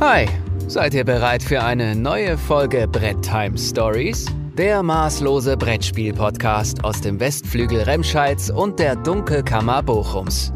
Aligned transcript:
Hi, 0.00 0.26
seid 0.66 0.92
ihr 0.92 1.04
bereit 1.04 1.40
für 1.40 1.62
eine 1.62 1.94
neue 1.94 2.36
Folge 2.36 2.88
Brett 2.88 3.22
Time 3.22 3.56
Stories? 3.56 4.26
Der 4.58 4.82
maßlose 4.82 5.56
Brettspiel-Podcast 5.56 6.82
aus 6.82 7.00
dem 7.00 7.20
Westflügel 7.20 7.82
Remscheids 7.82 8.50
und 8.50 8.80
der 8.80 8.96
Dunkelkammer 8.96 9.84
Bochums. 9.84 10.52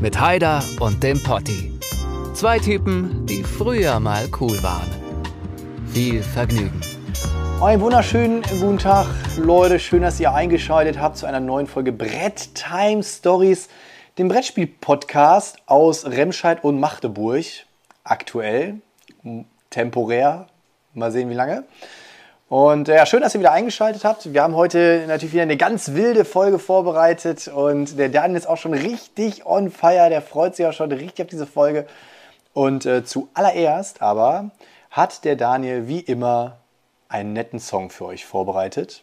Mit 0.00 0.20
Haider 0.20 0.62
und 0.78 1.02
dem 1.02 1.20
Potti. 1.22 1.72
Zwei 2.34 2.58
Typen, 2.58 3.24
die 3.24 3.42
früher 3.42 3.98
mal 3.98 4.28
cool 4.40 4.62
waren. 4.62 4.90
Viel 5.86 6.22
Vergnügen. 6.22 6.80
Einen 7.62 7.80
wunderschönen 7.80 8.42
guten 8.60 8.78
Tag, 8.78 9.06
Leute. 9.38 9.78
Schön, 9.78 10.02
dass 10.02 10.20
ihr 10.20 10.34
eingeschaltet 10.34 11.00
habt 11.00 11.16
zu 11.16 11.24
einer 11.24 11.40
neuen 11.40 11.66
Folge 11.66 11.92
Brett 11.92 12.54
Time 12.54 13.02
Stories, 13.02 13.70
dem 14.18 14.28
Brettspiel-Podcast 14.28 15.62
aus 15.64 16.04
Remscheid 16.04 16.62
und 16.62 16.78
Magdeburg. 16.78 17.46
Aktuell, 18.04 18.80
temporär, 19.70 20.46
mal 20.94 21.12
sehen 21.12 21.30
wie 21.30 21.34
lange. 21.34 21.64
Und 22.48 22.90
äh, 22.90 22.96
ja, 22.96 23.06
schön, 23.06 23.22
dass 23.22 23.34
ihr 23.34 23.40
wieder 23.40 23.52
eingeschaltet 23.52 24.04
habt. 24.04 24.30
Wir 24.30 24.42
haben 24.42 24.54
heute 24.54 25.06
natürlich 25.08 25.32
wieder 25.32 25.42
eine 25.42 25.56
ganz 25.56 25.94
wilde 25.94 26.26
Folge 26.26 26.58
vorbereitet 26.58 27.48
und 27.48 27.98
der 27.98 28.10
Daniel 28.10 28.36
ist 28.36 28.46
auch 28.46 28.58
schon 28.58 28.74
richtig 28.74 29.46
on 29.46 29.70
fire. 29.70 30.10
Der 30.10 30.20
freut 30.20 30.54
sich 30.54 30.66
auch 30.66 30.74
schon 30.74 30.92
richtig 30.92 31.24
auf 31.24 31.30
diese 31.30 31.46
Folge. 31.46 31.86
Und 32.52 32.84
äh, 32.84 33.04
zuallererst 33.04 34.02
aber 34.02 34.50
hat 34.90 35.24
der 35.24 35.36
Daniel 35.36 35.88
wie 35.88 36.00
immer 36.00 36.58
einen 37.08 37.32
netten 37.32 37.58
Song 37.58 37.88
für 37.88 38.04
euch 38.04 38.26
vorbereitet. 38.26 39.02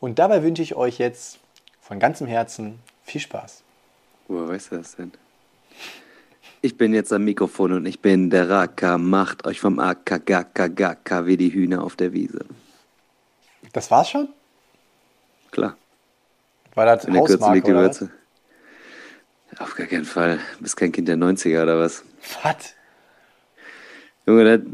Und 0.00 0.18
dabei 0.18 0.42
wünsche 0.42 0.62
ich 0.62 0.74
euch 0.74 0.96
jetzt 0.96 1.38
von 1.82 1.98
ganzem 1.98 2.26
Herzen 2.26 2.80
viel 3.04 3.20
Spaß. 3.20 3.62
Woher 4.28 4.48
weißt 4.48 4.72
du 4.72 4.76
das 4.78 4.96
denn? 4.96 5.12
Ich 6.66 6.76
bin 6.76 6.92
jetzt 6.92 7.12
am 7.12 7.22
Mikrofon 7.22 7.74
und 7.74 7.86
ich 7.86 8.00
bin 8.00 8.28
der 8.28 8.50
Raka. 8.50 8.98
Macht 8.98 9.46
euch 9.46 9.60
vom 9.60 9.78
AKGKGK 9.78 11.24
wie 11.26 11.36
die 11.36 11.52
Hühner 11.54 11.84
auf 11.84 11.94
der 11.94 12.12
Wiese. 12.12 12.44
Das 13.72 13.88
war's 13.92 14.10
schon? 14.10 14.30
Klar. 15.52 15.76
War 16.74 16.86
das 16.86 17.04
In 17.04 17.12
der 17.12 17.22
Kürze 17.22 17.34
Hausmarke 17.34 17.54
liegt 17.54 17.68
die? 17.68 17.72
Würze. 17.72 18.10
Auf 19.60 19.76
gar 19.76 19.86
keinen 19.86 20.04
Fall. 20.04 20.40
Du 20.56 20.64
bist 20.64 20.76
kein 20.76 20.90
Kind 20.90 21.06
der 21.06 21.16
90er 21.16 21.62
oder 21.62 21.78
was? 21.78 22.02
Was? 22.42 22.74
Junge, 24.26 24.58
das 24.58 24.68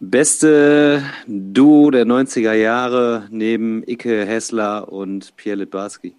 beste 0.00 1.04
Duo 1.28 1.92
der 1.92 2.06
90er 2.06 2.54
Jahre 2.54 3.28
neben 3.30 3.84
Icke 3.84 4.26
Hessler 4.26 4.92
und 4.92 5.36
Pierre 5.36 5.58
Litbarski. 5.58 6.16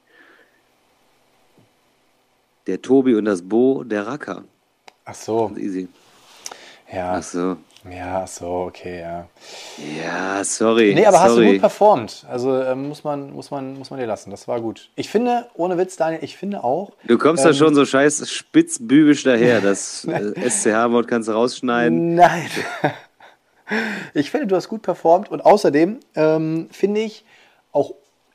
Der 2.65 2.81
Tobi 2.81 3.15
und 3.15 3.25
das 3.25 3.41
Bo, 3.41 3.83
der 3.83 4.07
Raka. 4.07 4.45
Ach 5.09 5.15
so, 5.15 5.51
Easy. 5.57 5.87
ja. 6.91 7.13
Ach 7.13 7.23
so. 7.23 7.55
Ja, 7.89 8.23
ach 8.23 8.27
so, 8.27 8.47
okay, 8.67 8.99
ja. 8.99 9.27
Ja, 10.03 10.43
sorry. 10.43 10.93
Nee, 10.93 11.05
aber 11.05 11.21
hast 11.21 11.29
du 11.29 11.35
sorry. 11.35 11.51
gut 11.53 11.61
performt. 11.61 12.25
Also 12.29 12.61
ähm, 12.61 12.89
muss, 12.89 13.05
man, 13.05 13.31
muss, 13.31 13.49
man, 13.49 13.77
muss 13.77 13.89
man 13.91 13.99
dir 13.99 14.05
lassen. 14.05 14.29
Das 14.29 14.45
war 14.49 14.59
gut. 14.59 14.89
Ich 14.97 15.09
finde, 15.09 15.45
ohne 15.53 15.77
Witz, 15.77 15.95
Daniel, 15.95 16.21
ich 16.21 16.35
finde 16.35 16.65
auch. 16.65 16.91
Du 17.05 17.17
kommst 17.17 17.45
Ähm, 17.45 17.51
da 17.51 17.57
schon 17.57 17.75
so 17.75 17.85
scheiß 17.85 18.29
spitzbübisch 18.29 19.23
daher. 19.23 19.61
Das 19.61 20.03
äh, 20.05 20.49
SCH-Wort 20.49 21.07
kannst 21.07 21.29
du 21.29 21.33
rausschneiden. 21.33 22.15
Nein. 22.15 22.49
Ich 24.13 24.31
finde, 24.31 24.47
du 24.47 24.55
hast 24.55 24.69
gut 24.69 24.81
performt 24.81 25.29
und 25.29 25.41
außerdem 25.41 25.99
ähm, 26.15 26.69
finde 26.71 27.01
ich 27.01 27.25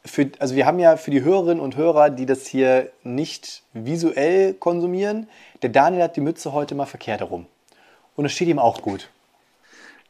für, 0.05 0.31
also 0.39 0.55
wir 0.57 0.67
haben 0.67 0.79
ja 0.79 0.97
für 0.97 1.11
die 1.11 1.23
Hörerinnen 1.23 1.61
und 1.61 1.77
Hörer, 1.77 2.11
die 2.11 2.27
das 2.27 2.47
hier 2.47 2.91
nicht 3.05 3.63
visuell 3.73 4.55
konsumieren, 4.55 5.29
der 5.63 5.71
Daniel 5.71 6.03
hat 6.03 6.17
die 6.17 6.21
Mütze 6.21 6.53
heute 6.53 6.75
mal 6.75 6.87
verkehrt 6.87 7.21
herum. 7.21 7.47
Und 8.17 8.25
es 8.25 8.33
steht 8.33 8.49
ihm 8.49 8.59
auch 8.59 8.83
gut. 8.83 9.09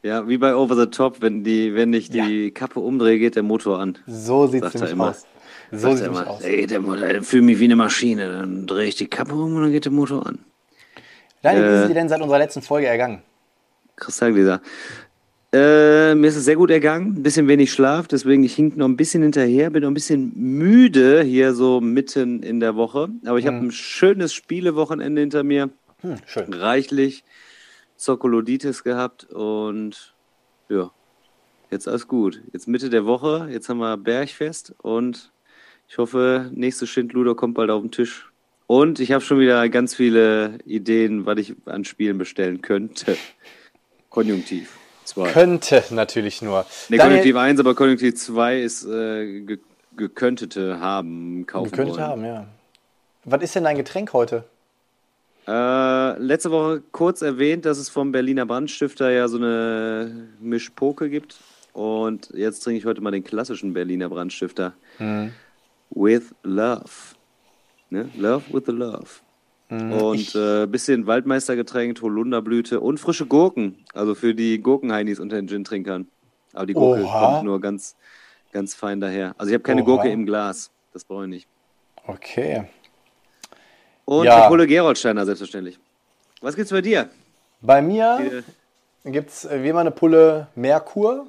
Ja, 0.02 0.26
wie 0.26 0.38
bei 0.38 0.56
Over 0.56 0.74
the 0.74 0.86
Top, 0.86 1.20
wenn, 1.20 1.44
die, 1.44 1.74
wenn 1.74 1.92
ich 1.92 2.10
die 2.10 2.50
Kappe 2.50 2.80
umdrehe, 2.80 3.18
geht 3.18 3.36
der 3.36 3.44
Motor 3.44 3.78
an. 3.78 3.98
So 4.06 4.48
sieht 4.48 4.64
es 4.64 4.74
nämlich 4.74 4.92
immer. 4.92 5.10
aus. 5.10 5.26
So 5.70 5.90
sieht 5.90 6.00
es 6.00 6.06
immer, 6.08 6.26
aus. 6.26 6.42
ey, 6.42 6.66
der 6.66 6.80
Motor, 6.80 7.08
ich 7.08 7.24
fühle 7.24 7.42
mich 7.42 7.60
wie 7.60 7.64
eine 7.64 7.76
Maschine. 7.76 8.32
Dann 8.32 8.66
drehe 8.66 8.88
ich 8.88 8.96
die 8.96 9.06
Kappe 9.06 9.34
um 9.34 9.54
und 9.54 9.62
dann 9.62 9.70
geht 9.70 9.84
der 9.84 9.92
Motor 9.92 10.26
an. 10.26 10.40
Daniel, 11.42 11.64
wie 11.64 11.74
ist 11.74 11.84
äh, 11.84 11.88
dir 11.88 11.94
denn 11.94 12.08
seit 12.08 12.20
unserer 12.20 12.38
letzten 12.38 12.62
Folge 12.62 12.88
ergangen? 12.88 13.22
Kristallgläser. 13.96 14.60
Äh, 15.54 16.14
mir 16.14 16.28
ist 16.28 16.36
es 16.36 16.46
sehr 16.46 16.56
gut 16.56 16.70
ergangen, 16.70 17.14
ein 17.18 17.22
bisschen 17.22 17.46
wenig 17.46 17.70
Schlaf, 17.72 18.08
deswegen 18.08 18.42
ich 18.42 18.54
hink 18.54 18.74
noch 18.78 18.88
ein 18.88 18.96
bisschen 18.96 19.22
hinterher, 19.22 19.68
bin 19.68 19.82
noch 19.82 19.90
ein 19.90 19.94
bisschen 19.94 20.32
müde 20.34 21.22
hier 21.22 21.52
so 21.52 21.82
mitten 21.82 22.42
in 22.42 22.58
der 22.58 22.74
Woche. 22.74 23.10
Aber 23.26 23.38
ich 23.38 23.46
habe 23.46 23.58
ein 23.58 23.70
schönes 23.70 24.32
Spielewochenende 24.32 25.20
hinter 25.20 25.42
mir. 25.44 25.68
Hm, 26.00 26.16
schön. 26.24 26.52
reichlich 26.54 27.22
Zokoloditis 27.96 28.82
gehabt 28.82 29.24
und 29.24 30.14
ja, 30.70 30.90
jetzt 31.70 31.86
alles 31.86 32.08
gut. 32.08 32.42
Jetzt 32.54 32.66
Mitte 32.66 32.88
der 32.88 33.04
Woche, 33.04 33.48
jetzt 33.50 33.68
haben 33.68 33.78
wir 33.78 33.98
Bergfest 33.98 34.74
und 34.80 35.32
ich 35.86 35.98
hoffe, 35.98 36.50
nächste 36.54 36.86
Schindluder 36.86 37.34
kommt 37.34 37.54
bald 37.54 37.68
auf 37.68 37.82
den 37.82 37.90
Tisch. 37.90 38.32
Und 38.66 39.00
ich 39.00 39.12
habe 39.12 39.22
schon 39.22 39.38
wieder 39.38 39.68
ganz 39.68 39.94
viele 39.94 40.58
Ideen, 40.64 41.26
was 41.26 41.38
ich 41.38 41.54
an 41.66 41.84
Spielen 41.84 42.16
bestellen 42.16 42.62
könnte. 42.62 43.18
Konjunktiv 44.08 44.81
2. 45.04 45.32
Könnte 45.32 45.82
natürlich 45.90 46.42
nur. 46.42 46.66
Ne, 46.88 46.96
Daniel, 46.96 47.18
Konjunktiv 47.18 47.36
1, 47.36 47.60
aber 47.60 47.74
Konjunktiv 47.74 48.16
2 48.16 48.60
ist 48.60 48.84
äh, 48.84 49.40
ge 49.40 49.58
gekönntete 49.94 50.80
haben, 50.80 51.46
kaufen 51.46 51.70
könnte 51.70 51.92
wollen. 51.92 52.02
haben, 52.02 52.24
ja. 52.24 52.46
Was 53.24 53.42
ist 53.42 53.54
denn 53.54 53.64
dein 53.64 53.76
Getränk 53.76 54.14
heute? 54.14 54.44
Äh, 55.46 56.18
letzte 56.18 56.50
Woche 56.50 56.82
kurz 56.92 57.20
erwähnt, 57.20 57.64
dass 57.66 57.78
es 57.78 57.88
vom 57.88 58.10
Berliner 58.10 58.46
Brandstifter 58.46 59.10
ja 59.10 59.28
so 59.28 59.36
eine 59.36 60.28
Mischpoke 60.40 61.10
gibt. 61.10 61.36
Und 61.72 62.30
jetzt 62.34 62.60
trinke 62.60 62.78
ich 62.78 62.86
heute 62.86 63.00
mal 63.00 63.10
den 63.10 63.24
klassischen 63.24 63.72
Berliner 63.72 64.08
Brandstifter. 64.08 64.72
Hm. 64.98 65.32
With 65.90 66.34
Love. 66.42 67.16
Ne? 67.90 68.08
Love 68.16 68.44
with 68.50 68.64
the 68.66 68.72
Love. 68.72 69.20
Und 69.80 70.14
ich- 70.16 70.34
äh, 70.34 70.66
bisschen 70.66 71.06
Waldmeistergetränk, 71.06 72.00
Holunderblüte 72.02 72.80
und 72.80 72.98
frische 72.98 73.26
Gurken. 73.26 73.84
Also 73.94 74.14
für 74.14 74.34
die 74.34 74.60
Gurkenheinis 74.60 75.18
unter 75.18 75.36
den 75.36 75.48
Gin-Trinkern. 75.48 76.08
Aber 76.52 76.66
die 76.66 76.74
Gurke 76.74 77.04
Oha. 77.04 77.20
kommt 77.34 77.44
nur 77.44 77.60
ganz, 77.60 77.96
ganz 78.52 78.74
fein 78.74 79.00
daher. 79.00 79.34
Also 79.38 79.50
ich 79.50 79.54
habe 79.54 79.62
keine 79.62 79.82
Oha. 79.82 79.86
Gurke 79.90 80.10
im 80.10 80.26
Glas. 80.26 80.70
Das 80.92 81.04
brauche 81.04 81.24
ich 81.24 81.30
nicht. 81.30 81.48
Okay. 82.06 82.64
Und 84.04 84.24
Ja. 84.26 84.40
eine 84.40 84.48
Pulle 84.48 84.66
Gerolsteiner, 84.66 85.24
selbstverständlich. 85.24 85.78
Was 86.42 86.54
gibt's 86.56 86.70
bei 86.72 86.82
dir? 86.82 87.08
Bei 87.62 87.80
mir 87.80 88.42
Äh, 89.04 89.10
gibt 89.10 89.30
es 89.30 89.48
wie 89.50 89.68
immer 89.68 89.80
eine 89.80 89.90
Pulle 89.92 90.48
Merkur. 90.54 91.28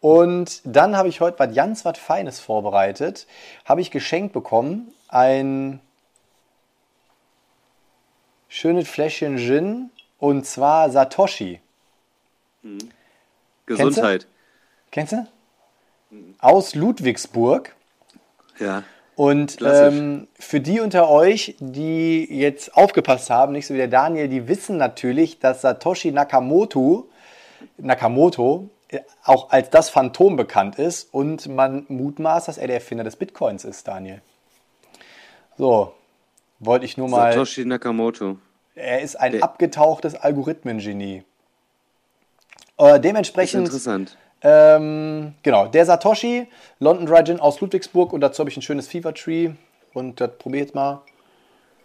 Und 0.00 0.60
dann 0.64 0.96
habe 0.96 1.08
ich 1.08 1.20
heute 1.20 1.38
was 1.38 1.54
ganz 1.54 1.84
was 1.86 1.98
Feines 1.98 2.38
vorbereitet. 2.38 3.26
Habe 3.64 3.80
ich 3.80 3.90
geschenkt 3.90 4.32
bekommen. 4.34 4.92
Ein 5.08 5.80
schönes 8.56 8.88
Fläschchen 8.88 9.36
Gin. 9.38 9.90
Und 10.18 10.46
zwar 10.46 10.90
Satoshi. 10.90 11.60
Gesundheit. 13.66 14.26
Kennst 14.90 15.12
du? 15.12 15.26
Aus 16.38 16.74
Ludwigsburg. 16.74 17.74
Ja. 18.58 18.82
Und 19.14 19.58
ähm, 19.62 20.28
für 20.38 20.60
die 20.60 20.80
unter 20.80 21.08
euch, 21.08 21.56
die 21.58 22.24
jetzt 22.30 22.76
aufgepasst 22.76 23.30
haben, 23.30 23.52
nicht 23.52 23.66
so 23.66 23.74
wie 23.74 23.78
der 23.78 23.88
Daniel, 23.88 24.28
die 24.28 24.48
wissen 24.48 24.76
natürlich, 24.76 25.38
dass 25.38 25.62
Satoshi 25.62 26.12
Nakamoto, 26.12 27.08
Nakamoto 27.78 28.68
äh, 28.88 29.00
auch 29.24 29.50
als 29.50 29.70
das 29.70 29.90
Phantom 29.90 30.36
bekannt 30.36 30.78
ist 30.78 31.12
und 31.12 31.48
man 31.48 31.86
mutmaßt, 31.88 32.48
dass 32.48 32.58
er 32.58 32.66
der 32.66 32.76
Erfinder 32.76 33.04
des 33.04 33.16
Bitcoins 33.16 33.64
ist, 33.64 33.88
Daniel. 33.88 34.20
So, 35.56 35.94
wollte 36.58 36.84
ich 36.84 36.96
nur 36.98 37.08
mal. 37.08 37.32
Satoshi 37.32 37.64
Nakamoto. 37.64 38.38
Er 38.76 39.00
ist 39.00 39.16
ein 39.16 39.42
abgetauchtes 39.42 40.14
Algorithmengenie. 40.14 41.24
Äh, 42.78 42.94
Ist 42.96 43.00
dementsprechend 43.04 43.64
interessant. 43.66 44.18
ähm, 44.42 45.32
genau, 45.42 45.66
der 45.66 45.86
Satoshi, 45.86 46.46
London 46.78 47.06
Dry 47.06 47.24
Gin 47.24 47.40
aus 47.40 47.58
Ludwigsburg 47.60 48.12
und 48.12 48.20
dazu 48.20 48.40
habe 48.40 48.50
ich 48.50 48.56
ein 48.56 48.62
schönes 48.62 48.86
Fever 48.86 49.14
Tree 49.14 49.50
und 49.94 50.20
das 50.20 50.30
jetzt 50.52 50.74
mal. 50.74 51.00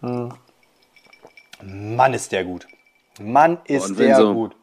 Hm. 0.02 0.34
Mann, 1.64 2.14
ist 2.14 2.32
der 2.34 2.44
gut. 2.44 2.68
Mann, 3.22 3.60
ist 3.66 3.90
und 3.90 3.98
wenn 3.98 4.08
der 4.08 4.18
so- 4.18 4.34
gut. 4.34 4.56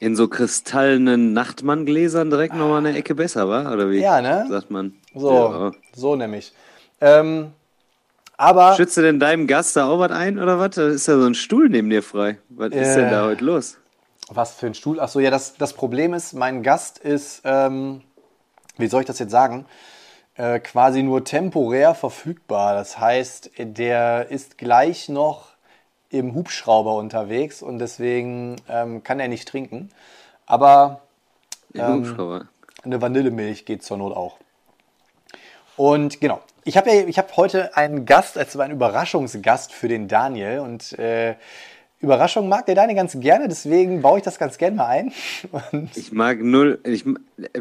In 0.00 0.16
so 0.16 0.28
kristallenen 0.28 1.32
Nachtmanngläsern 1.32 2.28
direkt 2.28 2.52
nochmal 2.54 2.84
eine 2.84 2.94
Ecke 2.94 3.14
besser, 3.14 3.48
war? 3.48 3.72
Oder 3.72 3.88
wie? 3.90 4.00
Ja, 4.00 4.20
ne? 4.20 4.44
Sagt 4.50 4.70
man. 4.70 4.92
So, 5.14 5.32
Ja. 5.32 5.72
so 5.94 6.14
nämlich. 6.14 6.52
Ähm, 7.00 7.52
aber 8.36 8.74
Schützt 8.76 8.96
du 8.96 9.02
denn 9.02 9.20
deinem 9.20 9.46
Gast 9.46 9.76
da 9.76 9.88
auch 9.88 9.98
was 9.98 10.10
ein 10.10 10.38
oder 10.38 10.58
was? 10.58 10.70
Da 10.74 10.88
ist 10.88 11.06
ja 11.06 11.18
so 11.18 11.24
ein 11.26 11.34
Stuhl 11.34 11.68
neben 11.68 11.90
dir 11.90 12.02
frei. 12.02 12.38
Was 12.48 12.70
ist 12.72 12.94
denn 12.94 13.10
da 13.10 13.24
Äh. 13.24 13.28
heute 13.30 13.44
los? 13.44 13.78
was 14.30 14.54
für 14.54 14.66
ein 14.66 14.74
Stuhl? 14.74 15.00
Achso, 15.00 15.20
ja, 15.20 15.30
das, 15.30 15.54
das 15.56 15.74
Problem 15.74 16.14
ist, 16.14 16.32
mein 16.32 16.62
Gast 16.62 16.98
ist, 16.98 17.42
ähm, 17.44 18.00
wie 18.78 18.86
soll 18.86 19.02
ich 19.02 19.06
das 19.06 19.18
jetzt 19.18 19.30
sagen? 19.32 19.66
Äh, 20.36 20.60
quasi 20.60 21.02
nur 21.02 21.24
temporär 21.24 21.94
verfügbar. 21.94 22.74
Das 22.74 22.98
heißt, 22.98 23.50
der 23.58 24.30
ist 24.30 24.56
gleich 24.56 25.10
noch 25.10 25.48
im 26.08 26.34
Hubschrauber 26.34 26.94
unterwegs 26.96 27.60
und 27.60 27.78
deswegen 27.80 28.56
ähm, 28.68 29.02
kann 29.04 29.20
er 29.20 29.28
nicht 29.28 29.46
trinken. 29.46 29.90
Aber 30.46 31.02
ähm, 31.74 32.06
Hubschrauber. 32.06 32.48
eine 32.82 33.02
Vanillemilch 33.02 33.66
geht 33.66 33.82
zur 33.82 33.98
Not 33.98 34.16
auch. 34.16 34.38
Und 35.76 36.20
genau, 36.20 36.40
ich 36.64 36.76
habe 36.76 36.90
ja, 36.90 37.06
ich 37.06 37.18
habe 37.18 37.28
heute 37.36 37.76
einen 37.76 38.06
Gast, 38.06 38.38
also 38.38 38.60
einen 38.60 38.74
Überraschungsgast 38.74 39.72
für 39.72 39.88
den 39.88 40.08
Daniel 40.08 40.60
und 40.60 40.98
äh, 40.98 41.34
Überraschung 42.00 42.48
mag 42.48 42.66
der 42.66 42.74
Daniel 42.74 42.96
ganz 42.96 43.18
gerne, 43.18 43.48
deswegen 43.48 44.02
baue 44.02 44.18
ich 44.18 44.24
das 44.24 44.38
ganz 44.38 44.58
gerne 44.58 44.76
mal 44.76 44.86
ein. 44.86 45.12
Und 45.72 45.96
Ich 45.96 46.12
mag 46.12 46.42
null, 46.42 46.78
ich, 46.84 47.04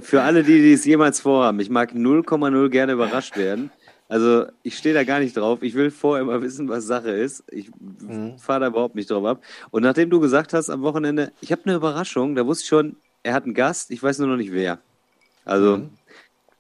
für 0.02 0.22
alle, 0.22 0.44
die, 0.44 0.62
die 0.62 0.74
es 0.74 0.84
jemals 0.86 1.22
vorhaben, 1.22 1.60
ich 1.62 1.70
mag 1.70 1.92
0,0 1.94 2.70
gerne 2.70 2.94
überrascht 2.94 3.38
werden. 3.38 3.72
Also 4.10 4.46
ich 4.62 4.78
stehe 4.78 4.94
da 4.94 5.06
gar 5.06 5.20
nicht 5.20 5.36
drauf. 5.36 5.64
Ich 5.64 5.76
will 5.76 5.90
vorher 5.90 6.26
mal 6.26 6.42
wissen, 6.42 6.68
was 6.68 6.86
Sache 6.86 7.10
ist. 7.10 7.44
Ich 7.50 7.72
fahre 8.38 8.60
da 8.60 8.68
überhaupt 8.68 8.96
nicht 8.96 9.10
drauf 9.10 9.26
ab. 9.26 9.42
Und 9.72 9.82
nachdem 9.82 10.10
du 10.10 10.20
gesagt 10.20 10.54
hast 10.54 10.70
am 10.70 10.82
Wochenende, 10.82 11.32
ich 11.42 11.52
habe 11.52 11.64
eine 11.66 11.76
Überraschung, 11.76 12.36
da 12.36 12.46
wusste 12.46 12.64
ich 12.64 12.70
schon, 12.70 12.98
er 13.24 13.34
hat 13.34 13.46
einen 13.46 13.54
Gast, 13.54 13.92
ich 13.92 14.04
weiß 14.04 14.20
nur 14.20 14.28
noch 14.28 14.36
nicht 14.36 14.52
wer. 14.52 14.80
Also 15.46 15.82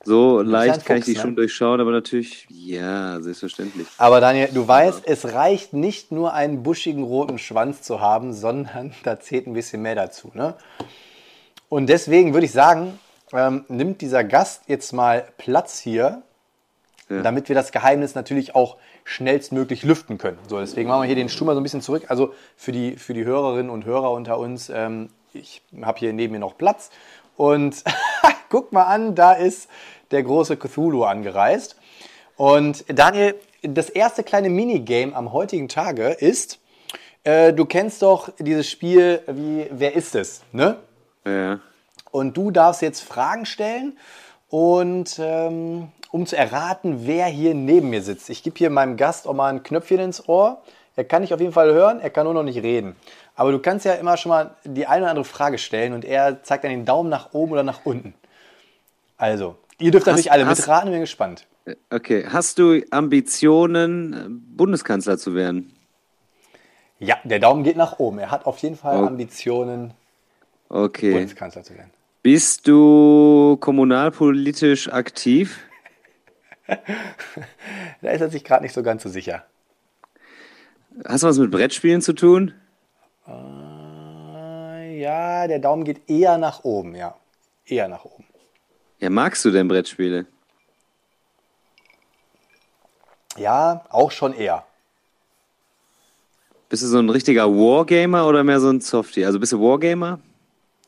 so 0.03 0.41
leicht 0.41 0.85
kann 0.85 0.97
ich 0.97 1.05
die 1.05 1.13
ne? 1.13 1.19
schon 1.19 1.35
durchschauen, 1.35 1.79
aber 1.79 1.91
natürlich, 1.91 2.45
ja, 2.49 3.21
selbstverständlich. 3.21 3.87
Aber 3.97 4.19
Daniel, 4.19 4.49
du 4.53 4.67
weißt, 4.67 5.03
es 5.05 5.33
reicht 5.33 5.73
nicht 5.73 6.11
nur 6.11 6.33
einen 6.33 6.61
buschigen 6.63 7.03
roten 7.03 7.37
Schwanz 7.37 7.81
zu 7.81 8.01
haben, 8.01 8.33
sondern 8.33 8.93
da 9.03 9.19
zählt 9.19 9.47
ein 9.47 9.53
bisschen 9.53 9.81
mehr 9.81 9.95
dazu. 9.95 10.31
Ne? 10.33 10.55
Und 11.69 11.87
deswegen 11.87 12.33
würde 12.33 12.45
ich 12.45 12.51
sagen, 12.51 12.99
ähm, 13.31 13.65
nimmt 13.69 14.01
dieser 14.01 14.23
Gast 14.23 14.63
jetzt 14.67 14.91
mal 14.91 15.27
Platz 15.37 15.79
hier, 15.79 16.21
Ja. 17.09 17.21
damit 17.21 17.47
wir 17.47 17.55
das 17.55 17.71
Geheimnis 17.71 18.13
natürlich 18.13 18.55
auch 18.55 18.77
schnellstmöglich 19.05 19.83
lüften 19.83 20.17
können. 20.17 20.37
So, 20.47 20.59
deswegen 20.59 20.89
machen 20.89 21.01
wir 21.01 21.07
hier 21.07 21.15
den 21.15 21.29
Stuhl 21.29 21.47
mal 21.47 21.53
so 21.53 21.59
ein 21.59 21.63
bisschen 21.63 21.81
zurück. 21.81 22.05
Also 22.09 22.33
für 22.55 22.71
die, 22.71 22.95
für 22.95 23.13
die 23.13 23.25
Hörerinnen 23.25 23.69
und 23.69 23.85
Hörer 23.85 24.11
unter 24.11 24.37
uns, 24.37 24.69
ähm, 24.69 25.09
ich 25.33 25.61
habe 25.81 25.99
hier 25.99 26.13
neben 26.13 26.33
mir 26.33 26.39
noch 26.39 26.57
Platz. 26.57 26.89
Und 27.35 27.83
guck 28.53 28.71
mal 28.71 28.83
an, 28.83 29.15
da 29.15 29.33
ist 29.33 29.67
der 30.11 30.21
große 30.21 30.57
Cthulhu 30.57 31.05
angereist. 31.05 31.75
Und 32.35 32.85
Daniel, 32.87 33.33
das 33.63 33.89
erste 33.89 34.21
kleine 34.21 34.51
Minigame 34.51 35.15
am 35.15 35.33
heutigen 35.33 35.67
Tage 35.67 36.09
ist, 36.09 36.59
äh, 37.23 37.51
du 37.51 37.65
kennst 37.65 38.03
doch 38.03 38.29
dieses 38.37 38.69
Spiel 38.69 39.21
wie 39.25 39.65
Wer 39.71 39.95
ist 39.95 40.13
es? 40.13 40.43
Ne? 40.51 40.77
Ja. 41.25 41.61
Und 42.11 42.37
du 42.37 42.51
darfst 42.51 42.83
jetzt 42.83 43.01
Fragen 43.01 43.47
stellen 43.47 43.97
und 44.49 45.17
ähm, 45.17 45.87
um 46.11 46.27
zu 46.27 46.37
erraten, 46.37 47.07
wer 47.07 47.25
hier 47.25 47.55
neben 47.55 47.89
mir 47.89 48.03
sitzt. 48.03 48.29
Ich 48.29 48.43
gebe 48.43 48.55
hier 48.55 48.69
meinem 48.69 48.97
Gast 48.97 49.27
auch 49.27 49.33
mal 49.33 49.51
ein 49.51 49.63
Knöpfchen 49.63 49.99
ins 49.99 50.29
Ohr. 50.29 50.61
Er 50.95 51.05
kann 51.05 51.23
dich 51.23 51.33
auf 51.33 51.39
jeden 51.39 51.53
Fall 51.53 51.73
hören, 51.73 51.99
er 52.01 52.11
kann 52.11 52.25
nur 52.25 52.35
noch 52.35 52.43
nicht 52.43 52.61
reden. 52.61 52.95
Aber 53.35 53.51
du 53.51 53.57
kannst 53.57 53.83
ja 53.83 53.93
immer 53.93 54.15
schon 54.15 54.29
mal 54.29 54.51
die 54.63 54.85
eine 54.85 55.01
oder 55.01 55.09
andere 55.09 55.25
Frage 55.25 55.57
stellen 55.57 55.93
und 55.93 56.05
er 56.05 56.43
zeigt 56.43 56.65
dann 56.65 56.71
den 56.71 56.85
Daumen 56.85 57.09
nach 57.09 57.33
oben 57.33 57.53
oder 57.53 57.63
nach 57.63 57.79
unten. 57.83 58.13
Also, 59.23 59.55
ihr 59.79 59.91
dürft 59.91 60.05
natürlich 60.05 60.33
alle 60.33 60.45
hast- 60.45 60.59
mitraten, 60.59 60.91
bin 60.91 60.99
gespannt. 60.99 61.47
Okay, 61.89 62.25
hast 62.27 62.59
du 62.59 62.81
Ambitionen, 62.91 64.43
Bundeskanzler 64.57 65.17
zu 65.17 65.33
werden? 65.33 65.71
Ja, 66.99 67.15
der 67.23 67.39
Daumen 67.39 67.63
geht 67.63 67.77
nach 67.77 67.99
oben. 67.99 68.19
Er 68.19 68.31
hat 68.31 68.45
auf 68.45 68.57
jeden 68.57 68.75
Fall 68.75 69.01
Oh. 69.01 69.07
Ambitionen, 69.07 69.93
Okay. 70.67 71.13
Bundeskanzler 71.13 71.63
zu 71.63 71.73
werden. 71.77 71.91
Bist 72.21 72.67
du 72.67 73.55
kommunalpolitisch 73.61 74.91
aktiv? 74.91 75.57
Da 78.01 78.09
ist 78.11 78.19
er 78.21 78.29
sich 78.29 78.43
gerade 78.43 78.63
nicht 78.63 78.73
so 78.73 78.83
ganz 78.83 79.03
so 79.03 79.09
sicher. 79.09 79.43
Hast 81.05 81.23
du 81.23 81.27
was 81.27 81.37
mit 81.37 81.49
Brettspielen 81.51 82.01
zu 82.01 82.11
tun? 82.13 82.53
Äh, 83.25 84.99
Ja, 84.99 85.47
der 85.47 85.59
Daumen 85.59 85.85
geht 85.85 86.09
eher 86.09 86.37
nach 86.37 86.63
oben, 86.65 86.93
ja. 86.95 87.15
Eher 87.65 87.87
nach 87.87 88.03
oben. 88.05 88.25
Ja, 89.03 89.09
magst 89.09 89.43
du 89.43 89.51
denn 89.51 89.67
Brettspiele? 89.67 90.25
Ja, 93.35 93.83
auch 93.89 94.11
schon 94.11 94.33
eher. 94.33 94.63
Bist 96.69 96.83
du 96.83 96.87
so 96.87 96.99
ein 96.99 97.09
richtiger 97.09 97.49
Wargamer 97.49 98.25
oder 98.25 98.45
mehr 98.45 98.61
so 98.61 98.69
ein 98.69 98.79
Softie? 98.79 99.25
Also 99.25 99.41
bist 99.41 99.51
du 99.51 99.59
Wargamer? 99.59 100.21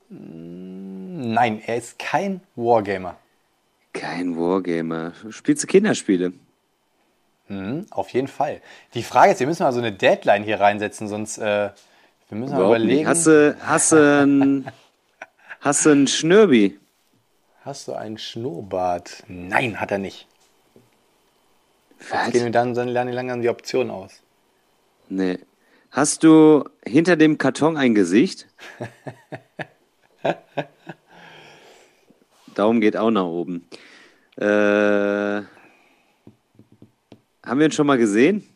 Nein, 0.07 1.61
er 1.65 1.75
ist 1.75 1.99
kein 1.99 2.39
Wargamer. 2.55 3.17
Kein 3.91 4.37
Wargamer. 4.37 5.11
Spielst 5.29 5.63
du 5.63 5.67
Kinderspiele? 5.67 6.31
Mhm, 7.49 7.85
auf 7.89 8.11
jeden 8.11 8.29
Fall. 8.29 8.61
Die 8.93 9.03
Frage 9.03 9.33
ist, 9.33 9.41
wir 9.41 9.47
müssen 9.47 9.63
mal 9.63 9.73
so 9.73 9.79
eine 9.79 9.91
Deadline 9.91 10.45
hier 10.45 10.61
reinsetzen, 10.61 11.09
sonst 11.09 11.37
äh, 11.37 11.69
wir 12.29 12.37
müssen 12.37 12.55
mal 12.55 12.63
überlegen. 12.63 12.99
nicht. 12.99 13.07
Hast 13.07 13.27
du, 13.27 13.57
hast 13.59 13.91
du 13.91 13.97
ein, 13.97 14.71
hast 15.59 15.85
du 15.85 15.89
ein 15.89 16.07
Schnürbi? 16.07 16.79
Hast 17.65 17.87
du 17.87 17.93
einen 17.93 18.19
Schnurrbart? 18.19 19.23
Nein, 19.27 19.81
hat 19.81 19.89
er 19.89 19.97
nicht. 19.97 20.27
Was? 22.11 22.31
Gehen 22.31 22.43
wir 22.43 22.51
dann, 22.51 22.75
dann 22.75 22.89
lernen 22.89 23.11
langsam 23.11 23.41
die 23.41 23.49
Option 23.49 23.89
aus. 23.89 24.21
Nee. 25.09 25.39
Hast 25.89 26.23
du 26.23 26.69
hinter 26.85 27.15
dem 27.15 27.39
Karton 27.39 27.75
ein 27.75 27.95
Gesicht? 27.95 28.45
Daumen 32.53 32.81
geht 32.81 32.97
auch 32.97 33.09
nach 33.09 33.25
oben. 33.25 33.67
Äh, 34.37 34.45
haben 37.43 37.59
wir 37.59 37.65
ihn 37.65 37.71
schon 37.71 37.87
mal 37.87 37.97
gesehen? 37.97 38.47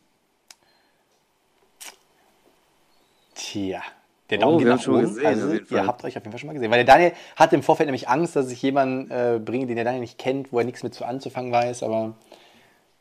Tja, 3.34 3.82
der 4.30 4.38
Oh, 4.38 4.42
Daumen 4.42 4.58
geht 4.58 4.66
wir 4.66 4.72
haben 4.72 4.78
nach 4.80 4.88
oben. 4.88 5.00
gesehen, 5.02 5.26
also, 5.26 5.52
ihr 5.74 5.86
habt 5.86 6.04
euch 6.04 6.16
auf 6.16 6.22
jeden 6.22 6.32
Fall 6.32 6.38
schon 6.38 6.46
mal 6.48 6.52
gesehen. 6.54 6.70
Weil 6.70 6.84
der 6.84 6.94
Daniel 6.94 7.12
hatte 7.36 7.54
im 7.56 7.62
Vorfeld 7.62 7.86
nämlich 7.88 8.08
Angst, 8.08 8.36
dass 8.36 8.50
ich 8.50 8.62
jemanden 8.62 9.10
äh, 9.10 9.38
bringe, 9.38 9.66
den 9.66 9.76
der 9.76 9.84
Daniel 9.84 10.00
nicht 10.00 10.18
kennt, 10.18 10.52
wo 10.52 10.58
er 10.58 10.64
nichts 10.64 10.82
mit 10.82 10.94
zu 10.94 11.04
anzufangen 11.04 11.52
weiß. 11.52 11.82
Aber 11.82 12.14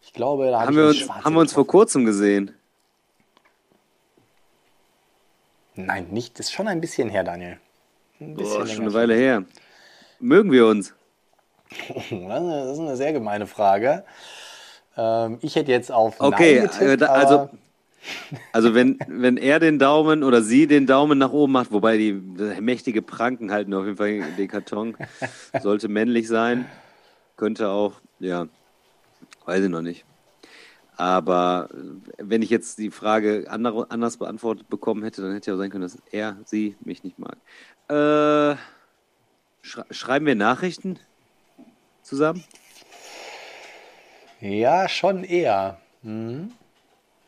ich 0.02 0.14
glaube, 0.14 0.50
da 0.52 0.62
Haben 0.62 0.72
ich 0.72 0.78
wir 0.78 0.88
uns, 0.88 1.10
haben 1.10 1.34
wir 1.34 1.42
uns 1.42 1.54
vor 1.54 1.68
kurzem 1.68 2.06
gesehen? 2.06 2.52
Nein, 5.76 6.08
nicht. 6.12 6.38
Das 6.40 6.48
ist 6.48 6.52
schon 6.54 6.68
ein 6.68 6.82
bisschen 6.82 7.10
her, 7.10 7.24
Daniel. 7.24 7.58
Ein 8.20 8.36
bisschen 8.36 8.60
Boah, 8.60 8.68
schon 8.68 8.82
eine 8.82 8.94
Weile 8.94 9.16
her. 9.16 9.44
Mögen 10.20 10.52
wir 10.52 10.66
uns? 10.68 10.94
Das 11.90 12.06
ist 12.08 12.12
eine- 12.80 12.96
sehr 12.98 13.14
gemeine 13.14 13.46
Frage. 13.48 14.04
Ähm, 14.98 15.38
ich 15.42 15.56
hätte 15.56 15.72
jetzt 15.72 15.92
auf 15.92 16.20
Okay, 16.20 16.56
Nein 16.62 16.68
getippt, 16.70 17.02
äh, 17.04 17.06
also, 17.06 17.50
also 18.52 18.74
wenn, 18.76 19.00
wenn 19.08 19.38
er 19.38 19.60
den 19.60 19.80
Daumen 19.80 20.24
oder 20.24 20.42
sie 20.42 20.68
den 20.68 20.86
Daumen 20.86 21.18
nach 21.18 21.32
oben 21.32 21.54
macht, 21.54 21.72
wobei 21.72 21.98
die 21.98 22.14
mächtige 22.14 23.02
Pranken 23.02 23.52
halten 23.52 23.74
auf 23.74 23.86
jeden 23.86 23.98
Fall 23.98 24.22
den 24.38 24.48
Karton, 24.48 24.96
sollte 25.62 25.88
männlich 25.88 26.28
sein, 26.28 26.66
könnte 27.38 27.70
auch, 27.70 28.02
ja, 28.20 28.48
weiß 29.46 29.64
ich 29.64 29.70
noch 29.70 29.82
nicht. 29.82 30.06
Aber 31.00 31.70
wenn 32.18 32.42
ich 32.42 32.50
jetzt 32.50 32.78
die 32.78 32.92
Frage 32.92 33.46
anders 33.50 34.18
beantwortet 34.18 34.68
bekommen 34.70 35.04
hätte, 35.04 35.22
dann 35.22 35.32
hätte 35.32 35.52
ja 35.52 35.56
sein 35.56 35.70
können, 35.70 35.84
dass 35.84 35.98
er, 36.12 36.38
sie 36.44 36.76
mich 36.82 37.06
nicht 37.06 37.18
mag. 37.18 37.38
Äh, 37.88 38.58
schrei 39.62 39.86
schreiben 39.92 40.26
wir 40.26 40.36
Nachrichten 40.36 41.00
zusammen? 42.04 42.44
ja, 44.42 44.90
schon 44.90 45.24
eher. 45.24 45.80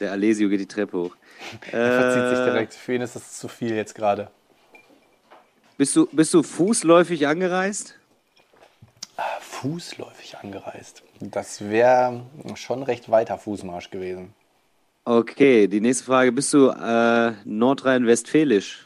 Der 0.02 0.12
Alesio 0.12 0.50
geht 0.50 0.60
die 0.60 0.68
Treppe 0.68 0.98
hoch. 0.98 1.16
Er 1.72 2.02
verzieht 2.02 2.30
sich 2.38 2.40
Äh, 2.40 2.52
direkt. 2.52 2.74
Für 2.74 2.96
ihn 2.96 3.02
ist 3.02 3.16
das 3.16 3.38
zu 3.40 3.48
viel 3.48 3.74
jetzt 3.76 3.96
gerade. 3.96 4.30
Bist 5.78 5.96
du, 5.96 6.08
bist 6.12 6.34
du 6.34 6.44
fußläufig 6.44 7.28
angereist? 7.28 7.98
Fußläufig 9.40 10.38
angereist. 10.38 11.04
Das 11.20 11.62
wäre 11.70 12.26
schon 12.56 12.84
recht 12.84 13.10
weiter 13.12 13.38
Fußmarsch 13.38 13.92
gewesen. 13.92 14.34
Okay, 15.06 15.68
die 15.68 15.82
nächste 15.82 16.04
Frage. 16.04 16.32
Bist 16.32 16.54
du 16.54 16.70
äh, 16.70 17.34
nordrhein-westfälisch? 17.46 18.86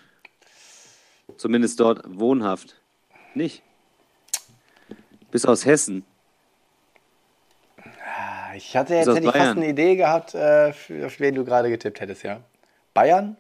Zumindest 1.38 1.80
dort 1.80 2.02
wohnhaft? 2.08 2.76
Nicht? 3.34 3.62
Bist 5.32 5.46
du 5.46 5.50
aus 5.50 5.66
Hessen? 5.66 6.06
Ich 8.56 8.76
hatte 8.78 8.96
jetzt 8.96 9.08
hätte 9.08 9.26
ich 9.28 9.32
fast 9.32 9.58
eine 9.58 9.68
Idee 9.68 9.96
gehabt, 9.96 10.34
äh, 10.34 10.72
für- 10.74 11.08
auf 11.08 11.20
wen 11.20 11.36
du 11.36 11.44
gerade 11.44 11.70
getippt 11.70 12.00
hättest, 12.00 12.24
ja. 12.24 12.40
Bayern? 12.94 13.36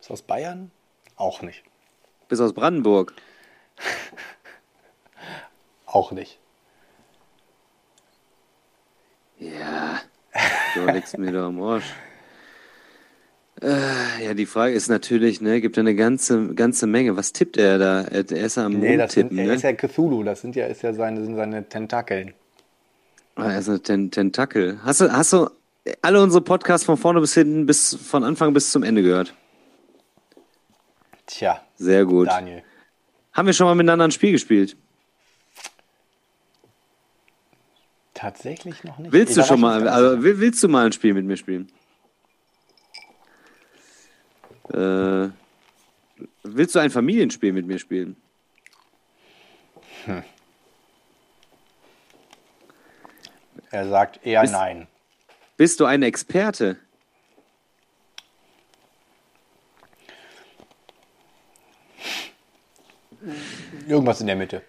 Ist 0.00 0.10
aus 0.10 0.22
Bayern? 0.22 0.70
Auch 1.16 1.42
nicht. 1.42 1.64
Bist 2.28 2.40
du 2.40 2.44
aus 2.44 2.52
Brandenburg? 2.52 3.14
Auch 5.86 6.12
nicht. 6.12 6.38
Ja, 9.38 10.00
du 10.74 10.84
legst 10.86 11.16
mir 11.16 11.32
doch 11.32 11.46
am 11.46 11.62
Arsch. 11.62 11.84
Äh, 13.62 14.24
ja, 14.24 14.34
die 14.34 14.46
Frage 14.46 14.74
ist 14.74 14.88
natürlich, 14.88 15.40
ne, 15.40 15.60
gibt 15.60 15.76
ja 15.76 15.80
eine 15.80 15.94
ganze, 15.94 16.54
ganze 16.54 16.86
Menge. 16.86 17.16
Was 17.16 17.32
tippt 17.32 17.56
er 17.56 17.78
da? 17.78 18.02
Er, 18.02 18.30
er 18.30 18.46
ist 18.46 18.56
ja 18.56 18.66
am 18.66 18.78
Nee, 18.78 18.96
das 18.96 19.12
sind, 19.12 19.30
Rumtippen, 19.30 19.38
er 19.38 19.46
ne? 19.50 19.54
ist 19.54 19.62
ja 19.62 19.72
Cthulhu, 19.72 20.22
das 20.22 20.42
sind 20.42 20.54
ja, 20.54 20.66
ist 20.66 20.82
ja 20.82 20.92
seine, 20.92 21.24
sind 21.24 21.36
seine 21.36 21.68
Tentakeln. 21.68 22.34
Ist 23.38 23.68
eine 23.68 23.80
Ten 23.80 24.10
Tentakel. 24.10 24.80
Hast 24.84 25.00
du, 25.00 25.12
hast 25.12 25.32
du 25.32 25.48
alle 26.02 26.20
unsere 26.20 26.42
Podcasts 26.42 26.84
von 26.84 26.96
vorne 26.96 27.20
bis 27.20 27.34
hinten, 27.34 27.66
bis 27.66 27.94
von 27.94 28.24
Anfang 28.24 28.52
bis 28.52 28.72
zum 28.72 28.82
Ende 28.82 29.02
gehört? 29.02 29.34
Tja, 31.26 31.62
Sehr 31.76 32.04
gut. 32.04 32.26
Daniel. 32.28 32.64
Haben 33.32 33.46
wir 33.46 33.52
schon 33.52 33.66
mal 33.66 33.74
miteinander 33.74 34.06
ein 34.06 34.10
Spiel 34.10 34.32
gespielt? 34.32 34.76
Tatsächlich 38.14 38.82
noch 38.82 38.98
nicht. 38.98 39.12
Willst 39.12 39.36
du 39.36 39.44
schon 39.44 39.60
mal, 39.60 39.86
also 39.86 40.20
willst 40.20 40.60
du 40.64 40.68
mal 40.68 40.86
ein 40.86 40.92
Spiel 40.92 41.14
mit 41.14 41.24
mir 41.24 41.36
spielen? 41.36 41.70
Äh, 44.72 45.28
willst 46.42 46.74
du 46.74 46.80
ein 46.80 46.90
Familienspiel 46.90 47.52
mit 47.52 47.66
mir 47.66 47.78
spielen? 47.78 48.16
Er 53.70 53.88
sagt 53.88 54.24
eher 54.24 54.40
Bist- 54.42 54.52
nein. 54.52 54.86
Bist 55.56 55.80
du 55.80 55.84
ein 55.84 56.02
Experte? 56.02 56.76
Irgendwas 63.86 64.20
in 64.20 64.26
der 64.26 64.36
Mitte. 64.36 64.62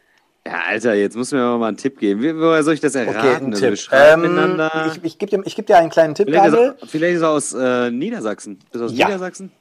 Ja, 0.45 0.61
Alter, 0.67 0.93
jetzt 0.95 1.15
muss 1.15 1.31
mir 1.31 1.57
mal 1.57 1.67
einen 1.67 1.77
Tipp 1.77 1.99
geben. 1.99 2.21
Wie, 2.23 2.35
woher 2.35 2.63
soll 2.63 2.73
ich 2.73 2.79
das 2.79 2.95
erraten? 2.95 3.53
Okay, 3.53 3.67
Also, 3.67 3.75
Tipp. 3.75 3.89
Ähm, 3.91 4.61
ich 4.87 5.03
ich 5.03 5.17
gebe 5.19 5.43
dir, 5.43 5.43
geb 5.43 5.67
dir 5.67 5.77
einen 5.77 5.89
kleinen 5.91 6.15
Tipp, 6.15 6.27
vielleicht, 6.27 6.45
ist 6.47 6.53
Daniel. 6.53 6.75
er, 6.81 6.87
vielleicht 6.87 7.15
ist 7.17 7.21
er 7.21 7.29
aus 7.29 7.53
äh, 7.53 7.91
Niedersachsen. 7.91 8.57
Bist 8.71 8.75
du 8.75 8.85
aus 8.85 8.93
Ja. 8.97 9.07
Niedersachsen? 9.07 9.51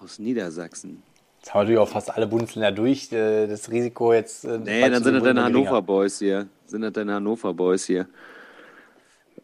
Aus 0.00 0.18
Niedersachsen. 0.18 1.02
Jetzt 1.42 1.54
haben 1.54 1.60
wir 1.68 1.74
natürlich 1.74 1.78
auch 1.80 1.88
fast 1.92 2.08
alle 2.14 2.28
Bundesländer 2.28 2.70
durch. 2.70 3.10
äh, 3.12 3.48
Das 3.48 3.68
Risiko 3.68 4.12
jetzt. 4.12 4.44
äh, 4.44 4.58
Nee, 4.58 4.88
dann 4.88 5.02
sind 5.02 5.14
das 5.14 5.24
deine 5.24 5.42
Hannover 5.42 5.82
Boys 5.82 6.20
hier. 6.20 6.46
Sind 6.66 6.82
das 6.82 6.92
deine 6.92 7.14
Hannover 7.14 7.52
Boys 7.52 7.84
hier. 7.84 8.06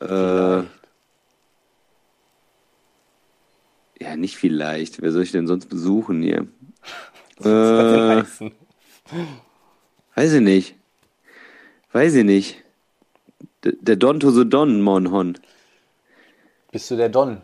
Äh, 0.00 0.62
ja, 4.00 4.16
nicht 4.16 4.36
vielleicht. 4.36 5.02
Wer 5.02 5.10
soll 5.10 5.24
ich 5.24 5.32
denn 5.32 5.48
sonst 5.48 5.66
besuchen 5.66 6.22
hier? 6.22 6.46
Was 7.38 8.40
Äh, 8.40 8.50
weiß 10.14 10.32
ich 10.34 10.40
nicht. 10.40 10.76
Weiß 11.92 12.14
ich 12.14 12.24
nicht. 12.24 12.62
D 13.64 13.72
der 13.80 13.96
Don 13.96 14.20
to 14.20 14.30
the 14.30 14.48
Don, 14.48 14.80
Monhon. 14.82 15.36
Bist 16.70 16.88
du 16.92 16.96
der 16.96 17.08
Don? 17.08 17.40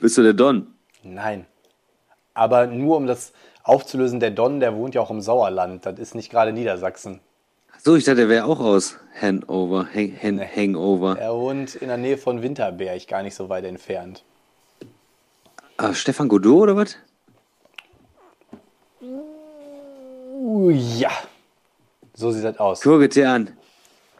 Bist 0.00 0.18
du 0.18 0.22
der 0.22 0.32
Don? 0.32 0.66
Nein. 1.04 1.46
Aber 2.34 2.66
nur 2.66 2.96
um 2.96 3.06
das 3.06 3.32
aufzulösen, 3.62 4.20
der 4.20 4.30
Don, 4.30 4.60
der 4.60 4.74
wohnt 4.74 4.94
ja 4.94 5.00
auch 5.00 5.10
im 5.10 5.20
Sauerland. 5.20 5.86
Das 5.86 5.98
ist 5.98 6.14
nicht 6.14 6.30
gerade 6.30 6.52
Niedersachsen. 6.52 7.20
So, 7.84 7.96
ich 7.96 8.04
dachte, 8.04 8.16
der 8.16 8.28
wäre 8.28 8.44
auch 8.44 8.60
aus 8.60 8.96
Hanover. 9.20 9.88
Hang, 9.92 10.16
Han 10.22 10.40
Hangover. 10.40 11.18
Er 11.18 11.34
wohnt 11.34 11.74
in 11.74 11.88
der 11.88 11.96
Nähe 11.96 12.16
von 12.16 12.42
Winterberg, 12.42 13.08
gar 13.08 13.22
nicht 13.22 13.34
so 13.34 13.48
weit 13.48 13.64
entfernt. 13.64 14.22
Ah, 15.76 15.92
Stefan 15.94 16.28
Godot 16.28 16.62
oder 16.62 16.76
was? 16.76 16.96
Uh, 19.00 20.70
ja. 20.70 21.10
So 22.14 22.30
sieht 22.30 22.44
das 22.44 22.58
aus. 22.58 22.82
Guck 22.82 23.08
dir 23.10 23.30
an. 23.30 23.56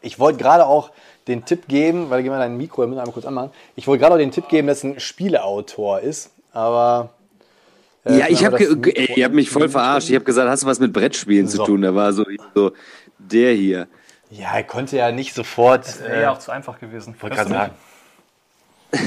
Ich 0.01 0.19
wollte 0.19 0.39
gerade 0.39 0.65
auch 0.65 0.91
den 1.27 1.45
Tipp 1.45 1.67
geben, 1.67 2.09
weil 2.09 2.21
gehen 2.23 2.31
wir 2.31 2.39
dein 2.39 2.57
Mikro 2.57 2.81
mit 2.81 2.99
einmal 2.99 3.13
kurz 3.13 3.25
anmachen. 3.25 3.51
Ich 3.75 3.87
wollte 3.87 4.01
gerade 4.01 4.15
auch 4.15 4.19
den 4.19 4.31
Tipp 4.31 4.49
geben, 4.49 4.67
dass 4.67 4.83
ein 4.83 4.99
Spieleautor 4.99 6.01
ist, 6.01 6.31
aber. 6.51 7.11
Äh, 8.05 8.19
Ja, 8.19 8.25
ich 8.29 8.43
habe 8.45 8.57
habt 8.59 9.33
mich 9.33 9.49
voll 9.49 9.69
verarscht. 9.69 10.09
Ich 10.09 10.15
habe 10.15 10.25
gesagt, 10.25 10.49
hast 10.49 10.63
du 10.63 10.67
was 10.67 10.79
mit 10.79 10.93
Brettspielen 10.93 11.47
zu 11.47 11.57
So. 11.57 11.65
tun? 11.65 11.81
Da 11.81 11.93
war 11.95 12.13
so, 12.13 12.25
so 12.55 12.71
der 13.17 13.53
hier. 13.53 13.87
Ja, 14.29 14.55
er 14.55 14.63
konnte 14.63 14.97
ja 14.97 15.11
nicht 15.11 15.33
sofort. 15.35 15.87
Das 15.87 16.01
wäre 16.01 16.13
Äh, 16.17 16.21
ja 16.23 16.31
auch 16.31 16.39
zu 16.39 16.51
einfach 16.51 16.79
gewesen. 16.79 17.15
wollte 17.19 17.35
gerade 17.35 17.49
sagen. 17.49 17.73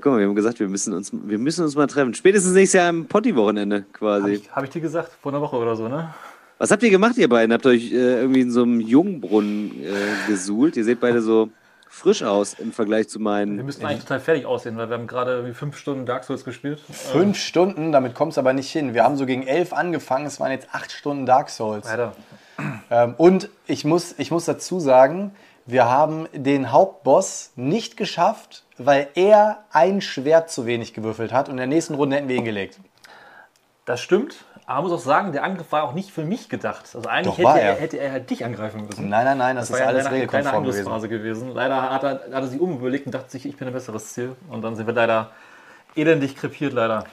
Guck 0.00 0.12
mal, 0.12 0.18
wir 0.20 0.26
haben 0.28 0.34
gesagt, 0.34 0.60
wir 0.60 0.68
müssen 0.68 0.92
uns, 0.92 1.10
wir 1.12 1.38
müssen 1.38 1.64
uns 1.64 1.74
mal 1.74 1.86
treffen. 1.86 2.14
Spätestens 2.14 2.52
nächstes 2.52 2.78
Jahr 2.78 2.88
am 2.90 3.06
Potti-Wochenende 3.06 3.76
Habe 3.76 3.86
quasi. 3.92 4.30
ich, 4.34 4.50
hab 4.52 4.62
ich 4.64 4.70
dir 4.70 4.80
gesagt, 4.80 5.10
vor 5.20 5.32
einer 5.32 5.40
Woche 5.40 5.56
oder 5.56 5.74
so, 5.74 5.88
ne? 5.88 6.14
Was 6.58 6.70
habt 6.70 6.82
ihr 6.82 6.90
gemacht, 6.90 7.16
ihr 7.18 7.28
beiden? 7.28 7.52
Habt 7.52 7.66
ihr 7.66 7.70
euch 7.70 7.92
äh, 7.92 8.20
irgendwie 8.20 8.40
in 8.40 8.50
so 8.50 8.62
einem 8.62 8.80
Jungbrunnen 8.80 9.72
äh, 9.84 10.28
gesuhlt? 10.30 10.76
Ihr 10.76 10.84
seht 10.84 11.00
beide 11.00 11.20
so 11.20 11.50
frisch 11.88 12.22
aus 12.22 12.54
im 12.54 12.72
Vergleich 12.72 13.08
zu 13.08 13.18
Wir 13.18 13.24
meinen. 13.24 13.64
müssten 13.64 13.86
eigentlich 13.86 14.02
total 14.02 14.20
fertig 14.20 14.46
aussehen, 14.46 14.76
weil 14.76 14.88
wir 14.88 14.96
haben 14.96 15.06
gerade 15.06 15.52
fünf 15.54 15.76
Stunden 15.76 16.06
Dark 16.06 16.24
Souls 16.24 16.44
gespielt. 16.44 16.80
Fünf 16.90 17.38
Stunden, 17.38 17.92
damit 17.92 18.14
kommst 18.14 18.36
du 18.36 18.40
aber 18.40 18.52
nicht 18.52 18.70
hin. 18.70 18.94
Wir 18.94 19.04
haben 19.04 19.16
so 19.16 19.26
gegen 19.26 19.46
elf 19.46 19.72
angefangen, 19.72 20.26
es 20.26 20.40
waren 20.40 20.50
jetzt 20.50 20.68
acht 20.72 20.92
Stunden 20.92 21.26
Dark 21.26 21.50
Souls. 21.50 21.86
Leider. 21.86 22.12
Ähm, 22.90 23.14
und 23.16 23.50
ich 23.66 23.84
muss, 23.84 24.14
ich 24.18 24.30
muss 24.30 24.44
dazu 24.44 24.80
sagen, 24.80 25.32
wir 25.66 25.88
haben 25.88 26.28
den 26.32 26.70
Hauptboss 26.72 27.52
nicht 27.56 27.96
geschafft, 27.96 28.64
weil 28.78 29.08
er 29.14 29.64
ein 29.72 30.00
Schwert 30.00 30.50
zu 30.50 30.64
wenig 30.66 30.94
gewürfelt 30.94 31.32
hat 31.32 31.48
und 31.48 31.54
in 31.54 31.58
der 31.58 31.66
nächsten 31.66 31.94
Runde 31.94 32.16
hätten 32.16 32.28
wir 32.28 32.36
ihn 32.36 32.44
gelegt. 32.44 32.78
Das 33.84 34.00
stimmt. 34.00 34.36
Aber 34.66 34.82
man 34.82 34.90
muss 34.90 35.00
auch 35.00 35.04
sagen, 35.04 35.30
der 35.32 35.44
Angriff 35.44 35.70
war 35.70 35.84
auch 35.84 35.92
nicht 35.94 36.10
für 36.10 36.24
mich 36.24 36.48
gedacht. 36.48 36.90
Also 36.94 37.08
eigentlich 37.08 37.38
hätte 37.38 37.48
er, 37.60 37.60
er. 37.60 37.74
hätte 37.76 37.96
er 37.98 38.12
halt 38.12 38.28
dich 38.28 38.44
angreifen 38.44 38.84
müssen. 38.86 39.08
Nein, 39.08 39.24
nein, 39.24 39.38
nein, 39.38 39.56
das, 39.56 39.70
war 39.70 39.78
ist 39.78 39.82
ja 39.82 39.88
alles 39.88 40.10
regelkonform 40.10 40.64
gewesen. 40.64 40.78
Angriffsphase 40.80 41.08
gewesen. 41.08 41.54
Leider 41.54 41.90
hat 41.90 42.02
er, 42.02 42.10
hat 42.10 42.30
er 42.32 42.46
sich 42.48 42.60
umüberlegt 42.60 43.06
und 43.06 43.14
dachte 43.14 43.30
sich, 43.30 43.46
ich 43.46 43.56
bin 43.56 43.68
ein 43.68 43.72
besseres 43.72 44.12
Ziel. 44.12 44.34
Und 44.50 44.62
dann 44.62 44.74
sind 44.74 44.86
wir 44.88 44.94
leider 44.94 45.30
elendig 45.94 46.36
krepiert, 46.36 46.72
leider. 46.72 47.04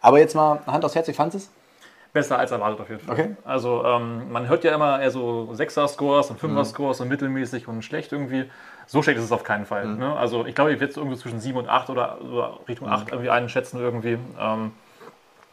Aber 0.00 0.18
jetzt 0.18 0.34
mal 0.34 0.60
Hand 0.66 0.84
aufs 0.84 0.96
Herz, 0.96 1.06
wie 1.06 1.12
fandest 1.12 1.46
du 1.46 1.50
es? 1.50 2.12
Besser 2.12 2.38
als 2.38 2.50
erwartet 2.50 2.80
auf 2.80 2.88
jeden 2.88 3.00
Fall. 3.00 3.12
Okay. 3.14 3.36
Also 3.44 3.84
ähm, 3.84 4.32
man 4.32 4.48
hört 4.48 4.64
ja 4.64 4.74
immer 4.74 5.00
eher 5.00 5.10
so 5.10 5.50
6er-Scores 5.52 6.30
und 6.30 6.42
Mhm. 6.42 6.58
5er-Scores 6.58 7.00
und 7.02 7.08
mittelmäßig 7.08 7.68
und 7.68 7.82
schlecht 7.82 8.10
irgendwie. 8.10 8.50
So 8.86 9.02
schlecht 9.02 9.18
ist 9.18 9.24
es 9.26 9.32
auf 9.32 9.44
keinen 9.44 9.66
Fall. 9.66 9.84
Mhm. 9.86 9.98
Ne? 9.98 10.16
Also 10.16 10.44
ich 10.46 10.54
glaube, 10.54 10.72
ich 10.72 10.80
werde 10.80 10.90
es 10.90 10.96
irgendwo 10.96 11.16
zwischen 11.16 11.38
7 11.40 11.56
und 11.58 11.68
8 11.68 11.90
oder, 11.90 12.20
oder 12.22 12.58
Richtung 12.66 12.88
8 12.88 13.10
irgendwie 13.10 13.30
einschätzen 13.30 13.78
irgendwie. 13.80 14.18
Ähm, 14.40 14.72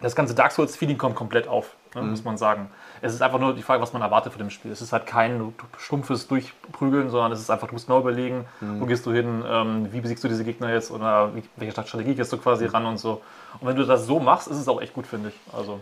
das 0.03 0.15
ganze 0.15 0.36
Dark 0.36 0.51
Souls-Feeling 0.51 0.98
kommt 0.98 1.15
komplett 1.15 1.48
auf, 1.48 1.75
ne, 1.95 2.01
Mhm. 2.03 2.10
muss 2.12 2.24
man 2.24 2.38
sagen. 2.38 2.69
Es 3.01 3.13
ist 3.13 3.22
einfach 3.22 3.39
nur 3.39 3.55
die 3.55 3.63
Frage, 3.63 3.81
was 3.81 3.93
man 3.93 4.01
erwartet 4.01 4.33
von 4.33 4.39
dem 4.39 4.50
Spiel. 4.50 4.72
Es 4.72 4.81
ist 4.81 4.93
halt 4.93 5.05
kein 5.05 5.53
stumpfes 5.77 6.27
Durchprügeln, 6.27 7.10
sondern 7.10 7.31
es 7.31 7.39
ist 7.39 7.50
einfach, 7.50 7.67
du 7.67 7.74
musst 7.74 7.88
genau 7.88 8.00
überlegen, 8.00 8.45
Mhm. 8.62 8.81
wo 8.81 8.86
gehst 8.86 9.05
du 9.05 9.12
hin, 9.12 9.43
ähm, 9.50 9.88
wie 9.91 10.01
besiegst 10.01 10.24
du 10.24 10.27
diese 10.27 10.43
Gegner 10.43 10.72
jetzt 10.74 10.91
oder 10.91 11.36
wie, 11.36 11.43
welche 11.55 11.72
Strategie 11.72 12.13
gehst 12.15 12.31
du 12.31 12.38
quasi 12.38 12.65
ran 12.65 12.86
und 12.86 12.98
so. 13.00 13.22
Und 13.60 13.67
wenn 13.67 13.75
du 13.75 13.86
das 13.86 14.05
so 14.05 14.19
machst, 14.19 14.48
ist 14.48 14.57
es 14.57 14.67
auch 14.67 14.81
echt 14.81 14.93
gut, 14.93 15.07
finde 15.07 15.29
ich. 15.29 15.36
Also 15.57 15.79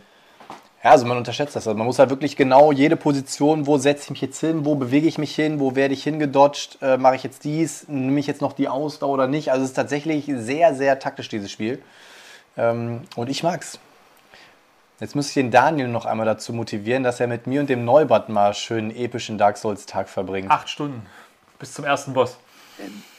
Ja, 0.84 0.90
also 0.92 1.06
man 1.06 1.18
unterschätzt 1.18 1.56
das. 1.56 1.68
Also 1.68 1.78
man 1.78 1.86
muss 1.86 2.00
halt 2.00 2.10
wirklich 2.10 2.36
genau 2.36 2.72
jede 2.72 2.96
Position, 2.96 3.68
wo 3.68 3.78
setze 3.78 4.06
ich 4.06 4.10
mich 4.12 4.22
jetzt 4.22 4.40
hin, 4.40 4.66
wo 4.66 4.74
bewege 4.74 5.08
ich 5.08 5.20
mich 5.20 5.36
hin, 5.36 5.60
wo 5.60 5.76
werde 5.76 5.94
ich 5.94 6.04
hingedodged, 6.04 6.80
äh, 6.82 6.98
mache 6.98 7.16
ich 7.16 7.24
jetzt 7.24 7.44
dies, 7.44 7.88
nehme 7.88 8.20
ich 8.20 8.26
jetzt 8.26 8.42
noch 8.42 8.54
die 8.54 8.68
Ausdauer 8.68 9.12
oder 9.14 9.28
nicht. 9.28 9.52
Also 9.52 9.64
es 9.64 9.70
ist 9.72 9.76
tatsächlich 9.76 10.26
sehr, 10.36 10.74
sehr 10.74 10.98
taktisch, 10.98 11.30
dieses 11.30 11.52
Spiel. 11.52 11.84
Ähm, 12.58 13.02
und 13.16 13.30
ich 13.30 13.44
mag's. 13.44 13.80
Jetzt 15.02 15.16
muss 15.16 15.30
ich 15.30 15.34
den 15.34 15.50
Daniel 15.50 15.88
noch 15.88 16.06
einmal 16.06 16.28
dazu 16.28 16.54
motivieren, 16.54 17.02
dass 17.04 17.20
er 17.20 17.26
mit 17.28 17.48
mir 17.48 17.60
und 17.60 17.70
dem 17.70 17.84
Neubert 17.84 18.30
mal 18.30 18.54
einen 18.70 18.92
epischen 18.92 19.38
Dark 19.40 19.58
Souls-Tag 19.58 20.08
verbringt. 20.08 20.50
acht 20.52 20.70
Stunden 20.70 21.02
bis 21.58 21.74
zum 21.74 21.86
ersten 21.86 22.14
Boss. 22.14 22.38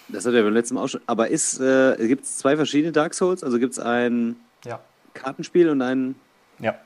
Das 0.08 0.24
hat 0.24 0.32
er 0.34 0.42
beim 0.44 0.52
letzten 0.54 0.76
Mal 0.76 0.84
auch 0.84 0.88
schon. 0.88 1.00
Aber 1.06 1.28
ist, 1.28 1.58
äh, 1.60 1.96
gibt 2.06 2.24
es 2.24 2.38
zwei 2.38 2.54
verschiedene 2.56 2.92
Dark 2.92 3.14
Souls? 3.14 3.42
Also 3.42 3.58
gibt 3.58 3.72
es 3.72 3.78
ein 3.80 4.36
Ja. 4.64 4.78
Kartenspiel 5.14 5.70
und 5.70 5.82
ein 5.82 6.14
Ja, 6.60 6.76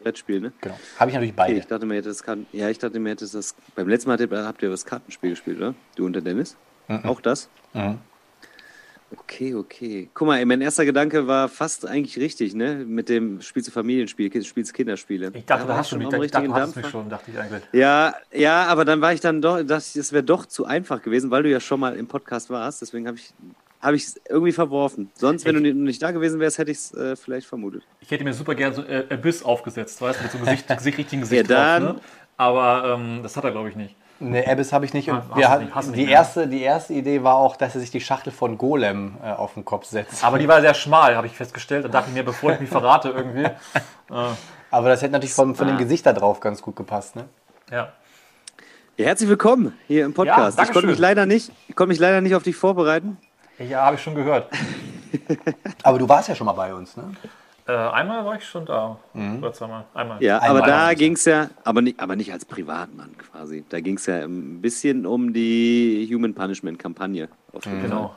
Brettspiel, 0.00 0.40
ne? 0.40 0.52
genau. 0.60 0.78
Habe 1.00 1.10
ich 1.10 1.14
natürlich 1.14 1.32
Okay, 1.32 1.36
beide. 1.48 1.58
ich 1.58 1.66
dachte 1.66 1.86
mir, 1.86 2.00
das 2.02 2.22
Karten 2.22 2.46
ja, 2.52 2.68
ich 2.68 2.78
dachte 2.78 3.00
mir, 3.00 3.08
ihr 3.08 3.12
hättet 3.12 3.34
das. 3.34 3.54
Beim 3.74 3.88
letzten 3.88 4.08
Mal 4.08 4.18
habt 4.20 4.30
ihr, 4.32 4.44
habt 4.46 4.62
ihr 4.62 4.70
das 4.70 4.84
Kartenspiel 4.86 5.30
gespielt, 5.30 5.56
oder? 5.58 5.74
Du 5.96 6.06
und 6.06 6.12
der 6.12 6.22
Dennis? 6.22 6.56
Auch 7.02 7.20
das? 7.20 7.48
Mhm. 7.72 7.98
Okay, 9.18 9.54
okay. 9.54 10.10
Guck 10.14 10.26
mal, 10.28 10.38
ey, 10.38 10.44
mein 10.44 10.60
erster 10.60 10.84
Gedanke 10.84 11.26
war 11.26 11.48
fast 11.48 11.86
eigentlich 11.86 12.18
richtig, 12.18 12.54
ne? 12.54 12.84
Mit 12.86 13.08
dem 13.08 13.40
Spielst 13.40 13.68
du 13.68 13.72
Familienspiel, 13.72 14.30
Ki- 14.30 14.42
spielst 14.44 14.72
Kinderspiele. 14.74 15.30
Ich 15.34 15.44
dachte, 15.44 15.66
da 15.66 15.76
hast 15.76 15.90
du 15.92 15.96
schon 16.00 16.06
mich, 16.08 16.22
ich 16.24 16.30
dachte, 16.30 16.46
du 16.48 16.54
hast 16.54 16.76
mich 16.76 16.86
schon, 16.88 17.08
dachte 17.08 17.30
ich 17.30 17.38
eigentlich. 17.38 17.62
Ja, 17.72 18.14
ja, 18.32 18.64
aber 18.66 18.84
dann 18.84 19.00
war 19.00 19.12
ich 19.12 19.20
dann 19.20 19.40
doch, 19.42 19.62
dachte 19.62 19.84
ich, 19.90 19.96
es 19.96 20.12
wäre 20.12 20.24
doch 20.24 20.46
zu 20.46 20.64
einfach 20.64 21.02
gewesen, 21.02 21.30
weil 21.30 21.42
du 21.42 21.50
ja 21.50 21.60
schon 21.60 21.80
mal 21.80 21.96
im 21.96 22.06
Podcast 22.06 22.50
warst. 22.50 22.82
Deswegen 22.82 23.06
habe 23.06 23.16
ich 23.18 23.32
habe 23.80 23.96
ich 23.96 24.04
es 24.04 24.20
irgendwie 24.30 24.52
verworfen. 24.52 25.10
Sonst, 25.14 25.44
wenn 25.44 25.54
du 25.56 25.60
nicht- 25.60 25.76
nicht 25.76 26.02
da 26.02 26.10
gewesen 26.10 26.40
wärst, 26.40 26.56
hätte 26.58 26.70
ich 26.70 26.78
es 26.78 26.94
äh, 26.94 27.16
vielleicht 27.16 27.46
vermutet. 27.46 27.82
Ich 28.00 28.10
hätte 28.10 28.24
mir 28.24 28.32
super 28.32 28.54
gerne 28.54 28.74
so 28.74 28.82
äh, 28.82 29.04
Abyss 29.10 29.42
aufgesetzt, 29.42 30.00
weißt 30.00 30.20
du, 30.20 30.22
mit 30.22 30.32
so 30.32 30.38
einem 30.38 30.46
Gesicht, 30.46 30.68
Gesicht, 30.78 30.98
richtigen 30.98 31.20
Gesicht 31.22 31.50
Ja, 31.50 31.78
dann- 31.78 31.84
drauf, 31.84 31.96
ne? 31.96 32.00
Aber 32.36 32.94
ähm, 32.98 33.20
das 33.22 33.36
hat 33.36 33.44
er, 33.44 33.52
glaube 33.52 33.68
ich, 33.68 33.76
nicht. 33.76 33.94
Ne, 34.24 34.46
Abyss 34.46 34.72
habe 34.72 34.84
ich 34.84 34.94
nicht. 34.94 35.10
Und 35.10 35.16
Ah, 35.18 35.24
hast 35.30 35.36
wir 35.36 35.48
hatten, 35.48 35.64
nicht, 35.64 35.74
hast 35.74 35.88
du 35.88 35.92
die, 35.92 36.00
nicht, 36.02 36.10
erste, 36.10 36.48
die 36.48 36.62
erste 36.62 36.94
Idee 36.94 37.22
war 37.22 37.36
auch, 37.36 37.56
dass 37.56 37.74
er 37.74 37.80
sich 37.80 37.90
die 37.90 38.00
Schachtel 38.00 38.32
von 38.32 38.56
Golem 38.56 39.16
äh, 39.22 39.30
auf 39.30 39.54
den 39.54 39.64
Kopf 39.64 39.84
setzt. 39.86 40.24
Aber 40.24 40.38
die 40.38 40.48
war 40.48 40.60
sehr 40.60 40.74
schmal, 40.74 41.16
habe 41.16 41.26
ich 41.26 41.34
festgestellt. 41.34 41.84
Da 41.84 41.88
dachte 41.88 42.08
ich 42.08 42.14
mir, 42.14 42.24
bevor 42.24 42.52
ich 42.52 42.60
mich 42.60 42.70
verrate 42.70 43.10
irgendwie. 43.10 43.48
Aber 44.70 44.88
das 44.88 45.02
hätte 45.02 45.12
natürlich 45.12 45.34
von, 45.34 45.54
von 45.54 45.66
dem. 45.68 45.78
Gesicht 45.78 46.06
da 46.06 46.12
drauf 46.12 46.40
ganz 46.40 46.62
gut 46.62 46.74
gepasst. 46.74 47.16
Ne? 47.16 47.26
Ja. 47.70 47.92
Ja, 48.96 49.06
herzlich 49.06 49.28
willkommen 49.28 49.76
hier 49.86 50.04
im 50.04 50.14
Podcast. 50.14 50.56
Ja, 50.56 50.64
ich 50.64 50.72
konnte 50.72 50.86
mich 50.88 50.98
leider 50.98 51.26
nicht, 51.26 51.50
ich 51.68 51.76
konnte 51.76 51.88
mich 51.88 51.98
leider 51.98 52.20
nicht 52.20 52.34
auf 52.34 52.44
dich 52.44 52.56
vorbereiten. 52.56 53.18
Ja, 53.58 53.84
habe 53.84 53.96
ich 53.96 54.02
schon 54.02 54.14
gehört. 54.14 54.48
Aber 55.82 55.98
du 55.98 56.08
warst 56.08 56.28
ja 56.28 56.34
schon 56.34 56.46
mal 56.46 56.52
bei 56.52 56.74
uns, 56.74 56.96
ne? 56.96 57.12
Äh, 57.66 57.72
einmal 57.72 58.24
war 58.26 58.36
ich 58.36 58.44
schon 58.44 58.66
da. 58.66 58.98
Oder 59.14 59.52
zweimal. 59.52 59.84
Einmal. 59.94 60.22
Ja, 60.22 60.38
Einmal 60.38 60.62
aber 60.62 60.66
da 60.66 60.94
ging 60.94 61.14
es 61.14 61.24
ja, 61.24 61.48
aber 61.64 61.80
nicht, 61.80 61.98
aber 61.98 62.14
nicht 62.14 62.30
als 62.32 62.44
Privatmann 62.44 63.16
quasi. 63.16 63.64
Da 63.68 63.80
ging 63.80 63.96
es 63.96 64.04
ja 64.04 64.16
ein 64.24 64.60
bisschen 64.60 65.06
um 65.06 65.32
die 65.32 66.08
Human 66.12 66.34
Punishment 66.34 66.78
Kampagne. 66.78 67.28
Fall. 67.58 67.80
Genau. 67.80 68.14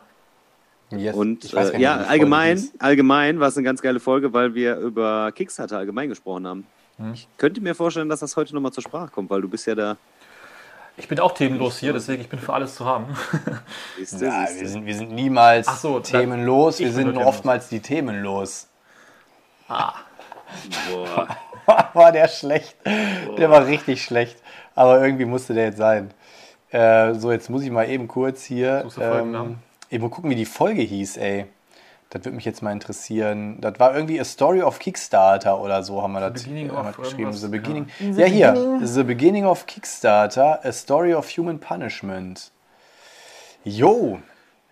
Yes. 0.90 1.16
Und 1.16 1.54
äh, 1.54 1.80
ja, 1.80 1.98
allgemein, 1.98 2.62
allgemein 2.80 3.40
war 3.40 3.50
es 3.50 3.58
eine 3.58 3.66
ganz 3.66 3.82
geile 3.82 4.00
Folge, 4.00 4.32
weil 4.34 4.56
wir 4.56 4.78
über 4.78 5.32
Kickstarter 5.34 5.78
allgemein 5.78 6.10
gesprochen 6.10 6.48
haben. 6.48 6.68
Hm. 6.98 7.14
Ich 7.14 7.28
könnte 7.38 7.62
mir 7.62 7.76
vorstellen, 7.76 8.10
dass 8.10 8.22
das 8.22 8.36
heute 8.38 8.54
nochmal 8.54 8.72
zur 8.72 8.84
Sprache 8.84 9.12
kommt, 9.12 9.30
weil 9.30 9.42
du 9.42 9.50
bist 9.50 9.68
ja 9.68 9.76
da. 9.76 9.98
Ich 10.96 11.08
bin 11.08 11.20
auch 11.20 11.34
themenlos 11.34 11.78
hier, 11.78 11.94
deswegen 11.94 12.22
ich 12.22 12.30
bin 12.30 12.40
für 12.40 12.54
alles 12.54 12.76
zu 12.76 12.86
haben. 12.86 13.06
Ja. 14.20 14.48
Wir, 14.48 14.68
sind, 14.68 14.86
wir 14.86 14.96
sind 14.96 15.12
niemals 15.12 15.82
so, 15.82 16.00
themenlos, 16.00 16.80
wir 16.80 16.92
sind 16.92 17.18
oftmals 17.18 17.70
die 17.70 17.80
themenlos. 17.80 18.67
Boah. 19.68 21.28
war 21.94 22.12
der 22.12 22.28
schlecht. 22.28 22.76
Boah. 22.84 23.36
Der 23.36 23.50
war 23.50 23.66
richtig 23.66 24.04
schlecht. 24.04 24.38
Aber 24.76 25.02
irgendwie 25.02 25.26
musste 25.26 25.54
der 25.54 25.66
jetzt 25.66 25.78
sein. 25.78 26.12
Äh, 26.70 27.14
so, 27.16 27.32
jetzt 27.32 27.50
muss 27.50 27.64
ich 27.64 27.72
mal 27.72 27.90
eben 27.90 28.08
kurz 28.08 28.44
hier. 28.44 28.88
Ähm, 29.00 29.58
eben 29.90 30.10
gucken, 30.10 30.30
wie 30.30 30.36
die 30.36 30.46
Folge 30.46 30.82
hieß, 30.82 31.18
ey. 31.18 31.48
Das 32.10 32.24
würde 32.24 32.36
mich 32.36 32.46
jetzt 32.46 32.62
mal 32.62 32.72
interessieren. 32.72 33.60
Das 33.60 33.80
war 33.80 33.94
irgendwie 33.94 34.20
A 34.20 34.24
Story 34.24 34.62
of 34.62 34.80
Kickstarter 34.80 35.60
oder 35.60 35.84
so, 35.84 36.02
haben 36.02 36.14
wir 36.14 36.22
das 36.22 36.48
äh, 36.48 36.54
geschrieben. 36.98 37.34
The 37.34 37.48
Beginning. 37.50 37.90
Ja. 38.00 38.26
ja, 38.26 38.26
hier. 38.26 38.80
The 38.82 39.04
Beginning 39.04 39.46
of 39.46 39.66
Kickstarter, 39.66 40.64
A 40.64 40.72
Story 40.72 41.14
of 41.14 41.30
Human 41.36 41.60
Punishment. 41.60 42.52
Jo. 43.66 44.20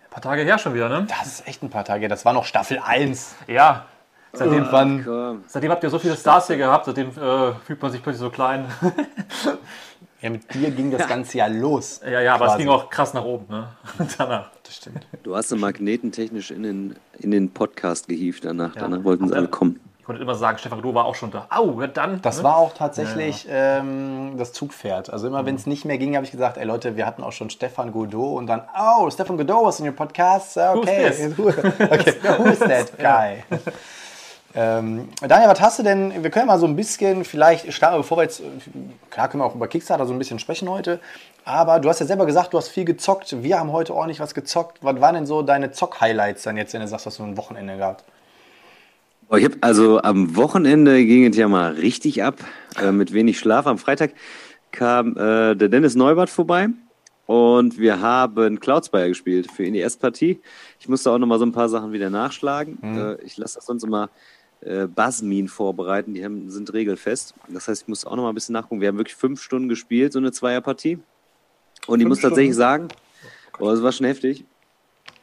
Ein 0.04 0.10
paar 0.10 0.22
Tage 0.22 0.42
her 0.44 0.56
schon 0.56 0.72
wieder, 0.72 0.88
ne? 0.88 1.06
Das 1.08 1.26
ist 1.26 1.46
echt 1.46 1.62
ein 1.62 1.68
paar 1.68 1.84
Tage. 1.84 2.08
Das 2.08 2.24
war 2.24 2.32
noch 2.32 2.46
Staffel 2.46 2.80
1. 2.82 3.34
Ja. 3.48 3.84
Seitdem, 4.36 5.04
oh, 5.06 5.36
seitdem 5.46 5.70
habt 5.70 5.82
ihr 5.82 5.90
so 5.90 5.98
viele 5.98 6.16
Stars 6.16 6.46
hier 6.46 6.56
gehabt, 6.56 6.84
seitdem 6.86 7.08
äh, 7.08 7.52
fühlt 7.64 7.80
man 7.80 7.90
sich 7.90 8.02
plötzlich 8.02 8.20
so 8.20 8.30
klein. 8.30 8.66
Ja, 10.22 10.30
mit 10.30 10.52
dir 10.54 10.70
ging 10.70 10.90
das 10.90 11.06
Ganze 11.06 11.38
ja 11.38 11.46
los. 11.46 12.00
Ja, 12.02 12.20
ja, 12.20 12.34
aber 12.34 12.46
es 12.46 12.56
ging 12.56 12.68
auch 12.68 12.88
krass 12.88 13.12
nach 13.12 13.24
oben, 13.24 13.46
ne? 13.48 13.68
danach. 14.18 14.50
Das 14.62 14.74
stimmt. 14.74 15.06
Du 15.22 15.36
hast 15.36 15.52
den 15.52 15.60
Magneten 15.60 16.10
technisch 16.10 16.50
in 16.50 16.62
den, 16.62 16.96
in 17.18 17.30
den 17.30 17.52
Podcast 17.52 18.08
gehievt 18.08 18.44
danach. 18.46 18.74
Ja. 18.74 18.80
Danach 18.80 19.04
wollten 19.04 19.28
sie 19.28 19.34
alle 19.34 19.48
kommen. 19.48 19.78
Ich 19.98 20.04
konnte 20.06 20.22
immer 20.22 20.34
sagen, 20.34 20.56
Stefan 20.56 20.80
Groh 20.80 20.94
war 20.94 21.04
auch 21.04 21.16
schon 21.16 21.32
da. 21.32 21.48
Au, 21.50 21.84
dann. 21.86 22.22
Das 22.22 22.38
ne? 22.38 22.44
war 22.44 22.56
auch 22.56 22.72
tatsächlich 22.72 23.44
ja, 23.44 23.78
ähm, 23.78 24.36
das 24.38 24.52
Zugpferd. 24.52 25.10
Also 25.10 25.26
immer, 25.26 25.42
mhm. 25.42 25.46
wenn 25.46 25.54
es 25.56 25.66
nicht 25.66 25.84
mehr 25.84 25.98
ging, 25.98 26.16
habe 26.16 26.24
ich 26.24 26.32
gesagt, 26.32 26.56
ey 26.56 26.64
Leute, 26.64 26.96
wir 26.96 27.04
hatten 27.04 27.22
auch 27.22 27.32
schon 27.32 27.50
Stefan 27.50 27.92
Godot 27.92 28.38
und 28.38 28.46
dann, 28.46 28.62
oh, 28.78 29.10
Stefan 29.10 29.36
Godot 29.36 29.66
was 29.66 29.80
in 29.80 29.86
your 29.86 29.92
podcast? 29.92 30.56
Okay. 30.56 31.12
Who's 31.36 31.56
this? 31.56 31.68
okay, 31.80 32.14
who 32.38 32.44
is 32.48 32.58
that 32.60 32.98
guy? 32.98 33.44
Ähm, 34.58 35.10
Daniel, 35.20 35.50
was 35.50 35.60
hast 35.60 35.78
du 35.78 35.82
denn? 35.82 36.22
Wir 36.22 36.30
können 36.30 36.46
mal 36.46 36.58
so 36.58 36.66
ein 36.66 36.76
bisschen, 36.76 37.26
vielleicht 37.26 37.70
starten, 37.74 37.98
bevor 37.98 38.16
wir 38.16 38.22
jetzt, 38.22 38.42
klar 39.10 39.28
können 39.28 39.42
wir 39.42 39.44
auch 39.44 39.54
über 39.54 39.68
Kickstarter 39.68 40.06
so 40.06 40.14
ein 40.14 40.18
bisschen 40.18 40.38
sprechen 40.38 40.70
heute, 40.70 40.98
aber 41.44 41.78
du 41.78 41.90
hast 41.90 42.00
ja 42.00 42.06
selber 42.06 42.24
gesagt, 42.24 42.54
du 42.54 42.58
hast 42.58 42.68
viel 42.68 42.86
gezockt. 42.86 43.42
Wir 43.42 43.58
haben 43.60 43.70
heute 43.70 43.94
ordentlich 43.94 44.18
was 44.18 44.34
gezockt. 44.34 44.78
Was 44.80 44.98
waren 44.98 45.14
denn 45.14 45.26
so 45.26 45.42
deine 45.42 45.72
Zock-Highlights 45.72 46.42
dann 46.44 46.56
jetzt, 46.56 46.72
wenn 46.72 46.80
du 46.80 46.88
sagst, 46.88 47.04
dass 47.04 47.18
du 47.18 47.24
ein 47.24 47.36
Wochenende 47.36 47.76
gehabt? 47.76 48.04
Ich 49.36 49.44
habe 49.44 49.56
also 49.60 50.00
am 50.00 50.36
Wochenende 50.36 51.04
ging 51.04 51.26
es 51.26 51.36
ja 51.36 51.48
mal 51.48 51.72
richtig 51.72 52.22
ab, 52.22 52.36
äh, 52.80 52.92
mit 52.92 53.12
wenig 53.12 53.38
Schlaf. 53.38 53.66
Am 53.66 53.76
Freitag 53.76 54.12
kam 54.72 55.18
äh, 55.18 55.54
der 55.54 55.68
Dennis 55.68 55.96
Neubert 55.96 56.30
vorbei 56.30 56.68
und 57.26 57.78
wir 57.78 58.00
haben 58.00 58.58
Cloudspire 58.58 59.08
gespielt 59.08 59.50
für 59.50 59.70
die 59.70 59.82
S-Partie. 59.82 60.40
Ich 60.80 60.88
musste 60.88 61.10
auch 61.10 61.18
noch 61.18 61.26
mal 61.26 61.38
so 61.38 61.44
ein 61.44 61.52
paar 61.52 61.68
Sachen 61.68 61.92
wieder 61.92 62.08
nachschlagen. 62.08 62.78
Mhm. 62.80 62.98
Äh, 62.98 63.14
ich 63.22 63.36
lasse 63.36 63.56
das 63.56 63.66
sonst 63.66 63.82
immer 63.82 64.08
äh, 64.60 64.86
Basmin 64.86 65.48
vorbereiten. 65.48 66.14
Die 66.14 66.24
haben, 66.24 66.50
sind 66.50 66.72
regelfest. 66.72 67.34
Das 67.48 67.68
heißt, 67.68 67.82
ich 67.82 67.88
muss 67.88 68.04
auch 68.04 68.16
noch 68.16 68.22
mal 68.24 68.30
ein 68.30 68.34
bisschen 68.34 68.52
nachgucken. 68.54 68.80
Wir 68.80 68.88
haben 68.88 68.98
wirklich 68.98 69.16
fünf 69.16 69.42
Stunden 69.42 69.68
gespielt, 69.68 70.12
so 70.12 70.18
eine 70.18 70.32
Zweierpartie. 70.32 70.98
Und 71.86 72.00
ich 72.00 72.06
muss 72.06 72.18
Stunden? 72.18 72.34
tatsächlich 72.34 72.56
sagen, 72.56 72.88
oh, 73.58 73.70
das 73.70 73.82
war 73.82 73.92
schon 73.92 74.06
heftig. 74.06 74.44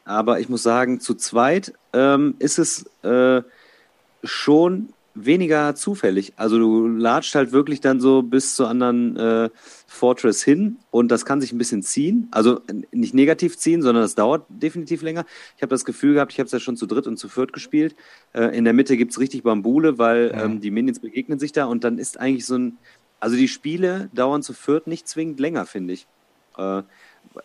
Aber 0.05 0.39
ich 0.39 0.49
muss 0.49 0.63
sagen, 0.63 0.99
zu 0.99 1.15
zweit 1.15 1.73
ähm, 1.93 2.35
ist 2.39 2.59
es 2.59 2.85
äh, 3.03 3.41
schon 4.23 4.93
weniger 5.15 5.75
zufällig. 5.75 6.33
Also 6.37 6.57
du 6.57 6.87
latscht 6.87 7.35
halt 7.35 7.51
wirklich 7.51 7.81
dann 7.81 7.99
so 7.99 8.23
bis 8.23 8.55
zur 8.55 8.67
anderen 8.67 9.15
äh, 9.15 9.49
Fortress 9.87 10.43
hin 10.43 10.77
und 10.91 11.09
das 11.09 11.25
kann 11.25 11.39
sich 11.39 11.51
ein 11.51 11.57
bisschen 11.57 11.83
ziehen. 11.83 12.27
Also 12.31 12.61
nicht 12.91 13.13
negativ 13.13 13.57
ziehen, 13.57 13.81
sondern 13.81 14.03
das 14.03 14.15
dauert 14.15 14.45
definitiv 14.49 15.01
länger. 15.01 15.25
Ich 15.55 15.61
habe 15.61 15.69
das 15.69 15.85
Gefühl 15.85 16.15
gehabt, 16.15 16.31
ich 16.33 16.39
habe 16.39 16.47
es 16.47 16.51
ja 16.51 16.59
schon 16.59 16.77
zu 16.77 16.87
dritt 16.87 17.07
und 17.07 17.17
zu 17.17 17.29
viert 17.29 17.53
gespielt. 17.53 17.95
Äh, 18.33 18.57
in 18.57 18.63
der 18.63 18.73
Mitte 18.73 18.97
gibt 18.97 19.11
es 19.11 19.19
richtig 19.19 19.43
Bambule, 19.43 19.97
weil 19.97 20.31
ja. 20.33 20.45
ähm, 20.45 20.61
die 20.61 20.71
Minions 20.71 20.99
begegnen 20.99 21.39
sich 21.39 21.51
da 21.51 21.65
und 21.65 21.83
dann 21.83 21.97
ist 21.97 22.19
eigentlich 22.19 22.45
so 22.45 22.55
ein. 22.55 22.77
Also 23.19 23.37
die 23.37 23.47
Spiele 23.47 24.09
dauern 24.13 24.43
zu 24.43 24.51
viert 24.51 24.85
nicht 24.85 25.07
zwingend 25.07 25.39
länger, 25.39 25.65
finde 25.65 25.93
ich. 25.93 26.07
Äh, 26.57 26.83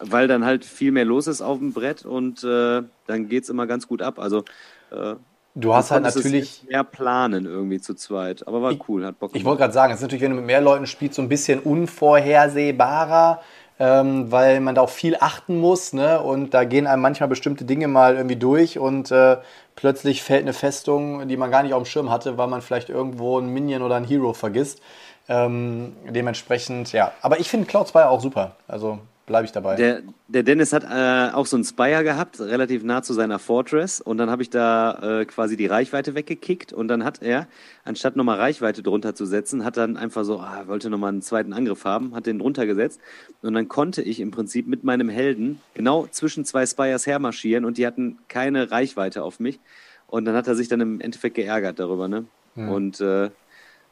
weil 0.01 0.27
dann 0.27 0.45
halt 0.45 0.65
viel 0.65 0.91
mehr 0.91 1.05
los 1.05 1.29
ist 1.29 1.41
auf 1.41 1.59
dem 1.59 1.73
Brett 1.73 2.05
und 2.05 2.43
äh, 2.43 2.83
dann 3.07 3.29
geht 3.29 3.45
es 3.45 3.49
immer 3.49 3.67
ganz 3.67 3.87
gut 3.87 4.03
ab. 4.03 4.19
Also 4.19 4.45
äh, 4.91 5.15
Du 5.61 5.75
hast 5.75 5.91
halt 5.91 6.05
natürlich 6.05 6.63
mehr 6.69 6.85
planen 6.85 7.45
irgendwie 7.45 7.81
zu 7.81 7.95
zweit, 7.95 8.47
aber 8.47 8.63
war 8.63 8.75
cool, 8.89 9.05
hat 9.05 9.19
Bock. 9.19 9.33
Ich 9.35 9.45
wollte 9.45 9.59
gerade 9.59 9.73
sagen, 9.73 9.93
es 9.93 9.99
ist 9.99 10.03
natürlich, 10.03 10.23
wenn 10.23 10.31
du 10.31 10.37
mit 10.37 10.47
mehr 10.47 10.61
Leuten 10.61 10.87
spielst, 10.87 11.17
so 11.17 11.23
ein 11.23 11.29
bisschen 11.29 11.59
unvorhersehbarer, 11.59 13.41
ähm, 13.81 14.31
weil 14.31 14.61
man 14.61 14.77
da 14.77 14.83
auch 14.83 14.89
viel 14.89 15.17
achten 15.19 15.59
muss, 15.59 15.93
ne? 15.93 16.21
Und 16.21 16.55
da 16.55 16.63
gehen 16.63 16.87
einem 16.87 17.03
manchmal 17.03 17.29
bestimmte 17.29 17.65
Dinge 17.65 17.89
mal 17.89 18.15
irgendwie 18.15 18.37
durch 18.37 18.79
und 18.79 19.11
äh, 19.11 19.39
plötzlich 19.75 20.23
fällt 20.23 20.43
eine 20.43 20.53
Festung, 20.53 21.27
die 21.27 21.37
man 21.37 21.51
gar 21.51 21.65
nicht 21.65 21.75
auf 21.75 21.83
dem 21.83 21.87
Schirm 21.87 22.11
hatte, 22.11 22.39
weil 22.39 22.47
man 22.47 22.63
vielleicht 22.63 22.89
irgendwo 22.89 23.39
einen 23.39 23.53
Minion 23.53 23.83
oder 23.83 23.97
einen 23.97 24.07
Hero 24.07 24.35
vergisst. 24.35 24.81
Ähm, 25.29 25.97
dementsprechend, 26.09 26.93
ja. 26.93 27.11
Aber 27.21 27.41
ich 27.41 27.49
finde 27.49 27.67
Cloud 27.67 27.89
2 27.89 28.07
auch 28.07 28.21
super. 28.21 28.57
Also 28.69 29.01
bleibe 29.29 29.45
ich 29.45 29.53
dabei. 29.53 29.77
Der, 29.77 30.03
der 30.27 30.43
Dennis 30.43 30.73
hat 30.73 30.83
äh, 30.83 31.33
auch 31.33 31.47
so 31.47 31.57
einen 31.57 31.65
Spire 31.65 32.03
gehabt, 32.03 32.41
relativ 32.41 32.83
nah 32.83 33.03
zu 33.03 33.13
seiner 33.13 33.39
Fortress. 33.39 34.01
Und 34.01 34.19
dann 34.19 34.31
habe 34.31 34.43
ich 34.43 34.51
da 34.51 35.21
äh, 35.21 35.25
quasi 35.25 35.57
die 35.57 35.67
Reichweite 35.67 36.17
weggekickt. 36.17 36.73
Und 36.73 36.89
dann 36.89 37.05
hat 37.05 37.23
er, 37.23 37.47
anstatt 37.85 38.17
nochmal 38.17 38.39
Reichweite 38.39 38.83
drunter 38.83 39.15
zu 39.15 39.27
setzen, 39.27 39.65
hat 39.65 39.77
dann 39.77 39.97
einfach 39.97 40.25
so, 40.25 40.41
ah, 40.41 40.65
wollte 40.67 40.91
nochmal 40.91 41.11
einen 41.11 41.23
zweiten 41.23 41.53
Angriff 41.53 41.85
haben, 41.85 42.15
hat 42.15 42.27
den 42.27 42.41
drunter 42.41 42.67
gesetzt. 42.67 43.01
Und 43.43 43.55
dann 43.55 43.69
konnte 43.69 44.03
ich 44.03 44.19
im 44.19 44.33
Prinzip 44.33 44.67
mit 44.67 44.83
meinem 44.83 45.09
Helden 45.09 45.61
genau 45.75 46.09
zwischen 46.11 46.45
zwei 46.45 46.67
Spires 46.67 47.07
hermarschieren 47.07 47.65
und 47.65 47.79
die 47.79 47.87
hatten 47.87 48.19
keine 48.27 48.73
Reichweite 48.73 49.23
auf 49.23 49.39
mich. 49.39 49.61
Und 50.09 50.25
dann 50.25 50.35
hat 50.35 50.49
er 50.49 50.57
sich 50.57 50.69
dann 50.69 50.81
im 50.81 51.01
Endeffekt 51.01 51.37
geärgert 51.37 51.79
darüber, 51.79 52.09
ne? 52.09 52.25
Hm. 52.55 52.69
Und 52.71 53.01
äh, 53.01 53.31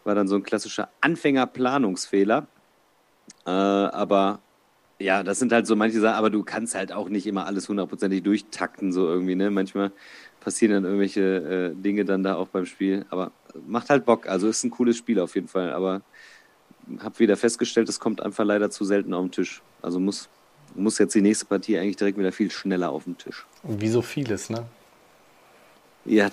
war 0.04 0.14
dann 0.14 0.28
so 0.28 0.36
ein 0.36 0.42
klassischer 0.42 0.88
Anfängerplanungsfehler. 1.02 2.46
Äh, 3.44 3.50
aber 3.50 4.40
ja, 4.98 5.22
das 5.22 5.38
sind 5.38 5.52
halt 5.52 5.66
so 5.66 5.76
manche 5.76 6.00
Sachen, 6.00 6.16
aber 6.16 6.30
du 6.30 6.42
kannst 6.42 6.74
halt 6.74 6.92
auch 6.92 7.08
nicht 7.08 7.26
immer 7.26 7.46
alles 7.46 7.68
hundertprozentig 7.68 8.22
durchtakten, 8.22 8.92
so 8.92 9.06
irgendwie, 9.08 9.34
ne? 9.34 9.50
Manchmal 9.50 9.92
passieren 10.40 10.72
dann 10.72 10.84
irgendwelche 10.84 11.72
äh, 11.74 11.82
Dinge 11.82 12.04
dann 12.04 12.22
da 12.22 12.36
auch 12.36 12.48
beim 12.48 12.66
Spiel, 12.66 13.04
aber 13.10 13.32
macht 13.66 13.90
halt 13.90 14.04
Bock. 14.04 14.28
Also 14.28 14.48
ist 14.48 14.64
ein 14.64 14.70
cooles 14.70 14.96
Spiel 14.96 15.20
auf 15.20 15.34
jeden 15.34 15.48
Fall, 15.48 15.72
aber 15.72 16.02
hab 17.00 17.18
wieder 17.18 17.36
festgestellt, 17.36 17.88
es 17.88 18.00
kommt 18.00 18.22
einfach 18.22 18.44
leider 18.44 18.70
zu 18.70 18.84
selten 18.84 19.12
auf 19.12 19.24
den 19.24 19.32
Tisch. 19.32 19.62
Also 19.82 19.98
muss, 19.98 20.28
muss 20.74 20.98
jetzt 20.98 21.14
die 21.14 21.20
nächste 21.20 21.46
Partie 21.46 21.78
eigentlich 21.78 21.96
direkt 21.96 22.18
wieder 22.18 22.32
viel 22.32 22.50
schneller 22.50 22.90
auf 22.90 23.04
den 23.04 23.18
Tisch. 23.18 23.44
Wie 23.64 23.88
so 23.88 24.02
vieles, 24.02 24.50
ne? 24.50 24.66
Ja, 26.06 26.30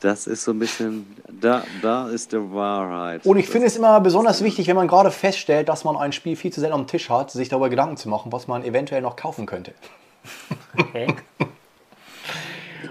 das 0.00 0.26
ist 0.26 0.44
so 0.44 0.52
ein 0.52 0.58
bisschen, 0.58 1.06
da, 1.40 1.64
da 1.82 2.08
ist 2.08 2.32
die 2.32 2.36
Wahrheit. 2.36 3.26
Und 3.26 3.36
ich 3.36 3.48
finde 3.48 3.66
es 3.66 3.76
immer 3.76 4.00
besonders 4.00 4.44
wichtig, 4.44 4.68
wenn 4.68 4.76
man 4.76 4.86
gerade 4.86 5.10
feststellt, 5.10 5.68
dass 5.68 5.84
man 5.84 5.96
ein 5.96 6.12
Spiel 6.12 6.36
viel 6.36 6.52
zu 6.52 6.60
selten 6.60 6.74
am 6.74 6.86
Tisch 6.86 7.10
hat, 7.10 7.30
sich 7.30 7.48
darüber 7.48 7.68
Gedanken 7.68 7.96
zu 7.96 8.08
machen, 8.08 8.30
was 8.30 8.46
man 8.46 8.64
eventuell 8.64 9.02
noch 9.02 9.16
kaufen 9.16 9.46
könnte. 9.46 9.72
Okay. 10.76 11.08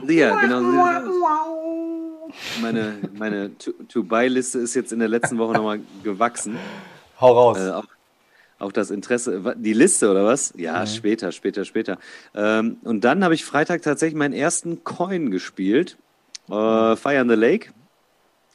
ja, 0.07 0.35
genau 0.41 0.59
so 0.59 2.31
Meine, 2.61 2.97
meine 3.13 3.51
To-Buy-Liste 3.57 4.59
ist 4.59 4.73
jetzt 4.73 4.91
in 4.91 4.99
der 4.99 5.07
letzten 5.07 5.37
Woche 5.37 5.53
nochmal 5.53 5.79
gewachsen. 6.03 6.57
Hau 7.21 7.31
raus. 7.31 7.57
Äh, 7.57 7.71
auch, 7.71 7.85
auch, 8.59 8.71
das 8.73 8.91
Interesse. 8.91 9.55
Die 9.57 9.73
Liste 9.73 10.11
oder 10.11 10.25
was? 10.25 10.53
Ja, 10.57 10.81
mhm. 10.81 10.87
später, 10.87 11.31
später, 11.31 11.63
später. 11.63 11.97
Ähm, 12.35 12.77
und 12.83 13.05
dann 13.05 13.23
habe 13.23 13.33
ich 13.33 13.45
Freitag 13.45 13.81
tatsächlich 13.81 14.17
meinen 14.17 14.33
ersten 14.33 14.83
Coin 14.83 15.31
gespielt 15.31 15.97
äh, 16.49 16.95
Fire 16.95 17.21
in 17.21 17.29
the 17.29 17.35
Lake. 17.35 17.71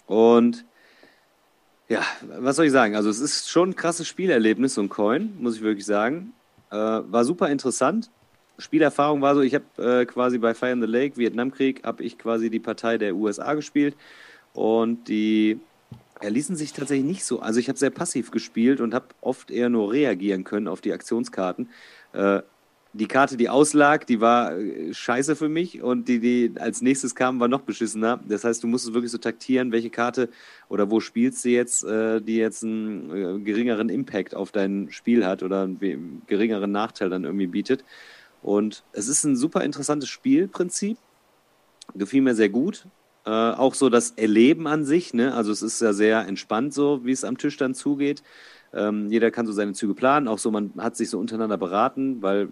Und 0.07 0.65
ja, 1.89 2.03
was 2.39 2.57
soll 2.57 2.67
ich 2.67 2.73
sagen? 2.73 2.97
Also 2.97 3.11
es 3.11 3.21
ist 3.21 3.51
schon 3.51 3.71
ein 3.71 3.77
krasses 3.77 4.09
Spielerlebnis, 4.09 4.75
so 4.75 4.83
ein 4.83 4.89
Coin, 4.89 5.35
muss 5.39 5.57
ich 5.57 5.63
wirklich 5.63 5.87
sagen. 5.87 6.33
Äh, 6.71 6.77
war 6.77 7.25
super 7.25 7.51
interessant. 7.51 8.11
Spielerfahrung 8.59 9.21
war 9.21 9.35
so, 9.35 9.41
ich 9.41 9.55
habe 9.55 10.01
äh, 10.01 10.07
quasi 10.07 10.39
bei 10.39 10.55
Fire 10.55 10.73
in 10.73 10.81
the 10.81 10.87
Lake, 10.87 11.17
Vietnamkrieg, 11.17 11.85
habe 11.85 12.03
ich 12.03 12.19
quasi 12.19 12.51
die 12.51 12.61
Partei 12.61 12.99
der 12.99 13.15
USA 13.15 13.55
gespielt 13.55 13.97
und 14.53 15.09
die 15.09 15.61
ja, 16.23 16.29
ließen 16.29 16.57
sich 16.57 16.73
tatsächlich 16.73 17.07
nicht 17.07 17.25
so. 17.25 17.41
Also 17.41 17.61
ich 17.61 17.69
habe 17.69 17.79
sehr 17.79 17.91
passiv 17.91 18.31
gespielt 18.31 18.81
und 18.81 18.95
habe 18.95 19.07
oft 19.21 19.51
eher 19.51 19.69
nur 19.69 19.93
reagieren 19.93 20.45
können 20.45 20.69
auf 20.69 20.81
die 20.81 20.93
Aktionskarten. 20.93 21.69
Äh, 22.13 22.43
die 22.95 23.07
Karte, 23.07 23.37
die 23.37 23.49
auslag, 23.49 24.07
die 24.07 24.21
war 24.21 24.57
äh, 24.57 24.93
scheiße 24.93 25.35
für 25.37 25.49
mich 25.49 25.83
und 25.83 26.09
die, 26.09 26.21
die 26.21 26.53
als 26.59 26.83
nächstes 26.83 27.15
kam, 27.15 27.41
war 27.41 27.49
noch 27.49 27.63
beschissener. 27.63 28.21
Das 28.29 28.45
heißt, 28.45 28.63
du 28.63 28.67
musstest 28.67 28.95
wirklich 28.95 29.11
so 29.11 29.19
taktieren, 29.19 29.73
welche 29.73 29.91
Karte 29.91 30.29
oder 30.69 30.91
wo 30.91 31.01
spielst 31.01 31.45
du 31.45 31.49
jetzt, 31.49 31.85
äh, 31.85 32.21
die 32.21 32.37
jetzt 32.37 32.63
einen 32.63 33.11
äh, 33.11 33.41
geringeren 33.41 33.89
Impact 33.89 34.35
auf 34.35 34.53
dein 34.53 34.89
Spiel 34.91 35.25
hat 35.25 35.43
oder 35.43 35.63
einen 35.63 36.23
geringeren 36.27 36.71
Nachteil 36.71 37.09
dann 37.09 37.25
irgendwie 37.25 37.47
bietet. 37.47 37.85
Und 38.43 38.85
es 38.93 39.09
ist 39.09 39.25
ein 39.25 39.37
super 39.37 39.63
interessantes 39.63 40.09
Spielprinzip. 40.09 40.99
gefiel 41.95 42.23
mir 42.23 42.35
sehr 42.35 42.51
gut. 42.51 42.87
Äh, 43.25 43.31
auch 43.31 43.75
so 43.75 43.89
das 43.89 44.11
Erleben 44.13 44.67
an 44.67 44.85
sich, 44.85 45.15
ne? 45.15 45.33
also 45.35 45.53
es 45.53 45.63
ist 45.63 45.81
ja 45.81 45.93
sehr 45.93 46.27
entspannt 46.27 46.75
so, 46.75 47.05
wie 47.05 47.13
es 47.13 47.23
am 47.23 47.39
Tisch 47.39 47.57
dann 47.57 47.73
zugeht. 47.73 48.23
Ähm, 48.75 49.11
jeder 49.11 49.31
kann 49.31 49.47
so 49.47 49.53
seine 49.53 49.75
Züge 49.75 49.95
planen, 49.95 50.27
auch 50.27 50.39
so, 50.39 50.51
man 50.51 50.73
hat 50.79 50.97
sich 50.97 51.09
so 51.09 51.21
untereinander 51.21 51.57
beraten, 51.57 52.21
weil 52.21 52.49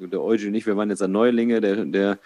der 0.00 0.22
Eugen 0.22 0.48
und 0.48 0.54
ich, 0.54 0.66
wir 0.66 0.76
waren 0.76 0.90
jetzt 0.90 1.02
an 1.02 1.12
Neulinge, 1.12 1.60
der, 1.60 1.84
der 1.84 2.18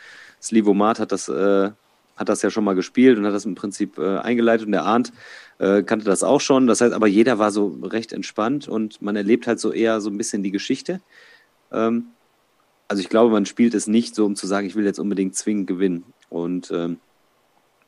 Slivomat 0.42 1.00
hat 1.00 1.12
das, 1.12 1.28
äh, 1.28 1.70
hat 2.16 2.28
das 2.28 2.42
ja 2.42 2.50
schon 2.50 2.64
mal 2.64 2.74
gespielt 2.74 3.18
und 3.18 3.26
hat 3.26 3.35
das 3.35 3.44
im 3.44 3.54
Prinzip 3.54 3.98
äh, 3.98 4.18
eingeleitet 4.18 4.66
und 4.66 4.72
der 4.72 4.85
Arndt 4.85 5.12
äh, 5.59 5.83
kannte 5.83 6.04
das 6.04 6.22
auch 6.22 6.40
schon. 6.40 6.66
Das 6.66 6.80
heißt, 6.80 6.92
aber 6.92 7.06
jeder 7.06 7.38
war 7.38 7.50
so 7.50 7.78
recht 7.83 8.12
entspannt 8.12 8.68
und 8.68 9.00
man 9.02 9.16
erlebt 9.16 9.46
halt 9.46 9.61
so 9.61 9.72
eher 9.72 10.00
so 10.00 10.11
ein 10.11 10.18
bisschen 10.18 10.42
die 10.42 10.50
Geschichte. 10.50 11.00
Ähm, 11.72 12.06
also 12.88 13.00
ich 13.00 13.09
glaube, 13.09 13.33
man 13.33 13.46
spielt 13.46 13.74
es 13.74 13.87
nicht 13.87 14.14
so, 14.14 14.26
um 14.26 14.35
zu 14.35 14.46
sagen, 14.46 14.66
ich 14.66 14.74
will 14.74 14.85
jetzt 14.85 14.98
unbedingt 14.98 15.37
zwingend 15.37 15.66
gewinnen. 15.66 16.04
Und 16.28 16.70
ähm, 16.72 16.98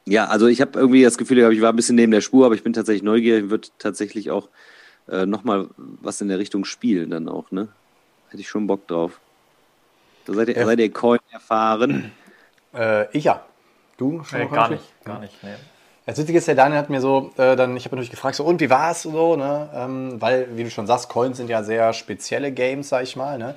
ja, 0.06 0.26
also 0.26 0.46
ich 0.46 0.60
habe 0.60 0.78
irgendwie 0.78 1.02
das 1.02 1.18
Gefühl, 1.18 1.38
ich 1.52 1.60
war 1.60 1.72
ein 1.72 1.76
bisschen 1.76 1.96
neben 1.96 2.12
der 2.12 2.20
Spur, 2.20 2.46
aber 2.46 2.54
ich 2.54 2.62
bin 2.62 2.72
tatsächlich 2.72 3.02
neugierig, 3.02 3.50
würde 3.50 3.68
tatsächlich 3.78 4.30
auch 4.30 4.48
äh, 5.08 5.26
nochmal 5.26 5.68
was 5.76 6.20
in 6.20 6.28
der 6.28 6.38
Richtung 6.38 6.64
spielen 6.64 7.10
dann 7.10 7.28
auch, 7.28 7.50
ne? 7.50 7.68
Hätte 8.28 8.40
ich 8.40 8.48
schon 8.48 8.66
Bock 8.66 8.86
drauf. 8.86 9.20
Da 10.26 10.32
seid 10.32 10.48
ihr, 10.48 10.56
ja. 10.56 10.66
seid 10.66 10.78
ihr 10.78 10.92
Coin 10.92 11.20
erfahren? 11.30 12.12
Äh, 12.74 13.06
ich 13.16 13.24
ja. 13.24 13.44
Du 13.96 14.24
schon 14.24 14.40
nee, 14.40 14.46
gar 14.46 14.70
nicht, 14.70 15.04
gar 15.04 15.18
nicht, 15.18 15.42
nee. 15.42 15.54
Das 16.06 16.18
Witzige 16.18 16.38
ist, 16.38 16.48
der 16.48 16.56
Daniel 16.56 16.78
hat 16.78 16.90
mir 16.90 17.00
so, 17.00 17.30
äh, 17.36 17.54
dann, 17.54 17.76
ich 17.76 17.84
habe 17.84 17.94
natürlich 17.94 18.10
gefragt, 18.10 18.34
so, 18.34 18.44
und 18.44 18.60
wie 18.60 18.70
war 18.70 18.90
es 18.90 19.02
so, 19.02 19.36
ne? 19.36 19.68
Ähm, 19.72 20.20
weil, 20.20 20.48
wie 20.56 20.64
du 20.64 20.70
schon 20.70 20.86
sagst, 20.86 21.08
Coins 21.08 21.36
sind 21.36 21.48
ja 21.48 21.62
sehr 21.62 21.92
spezielle 21.92 22.50
Games, 22.50 22.88
sag 22.88 23.04
ich 23.04 23.14
mal, 23.14 23.38
ne? 23.38 23.54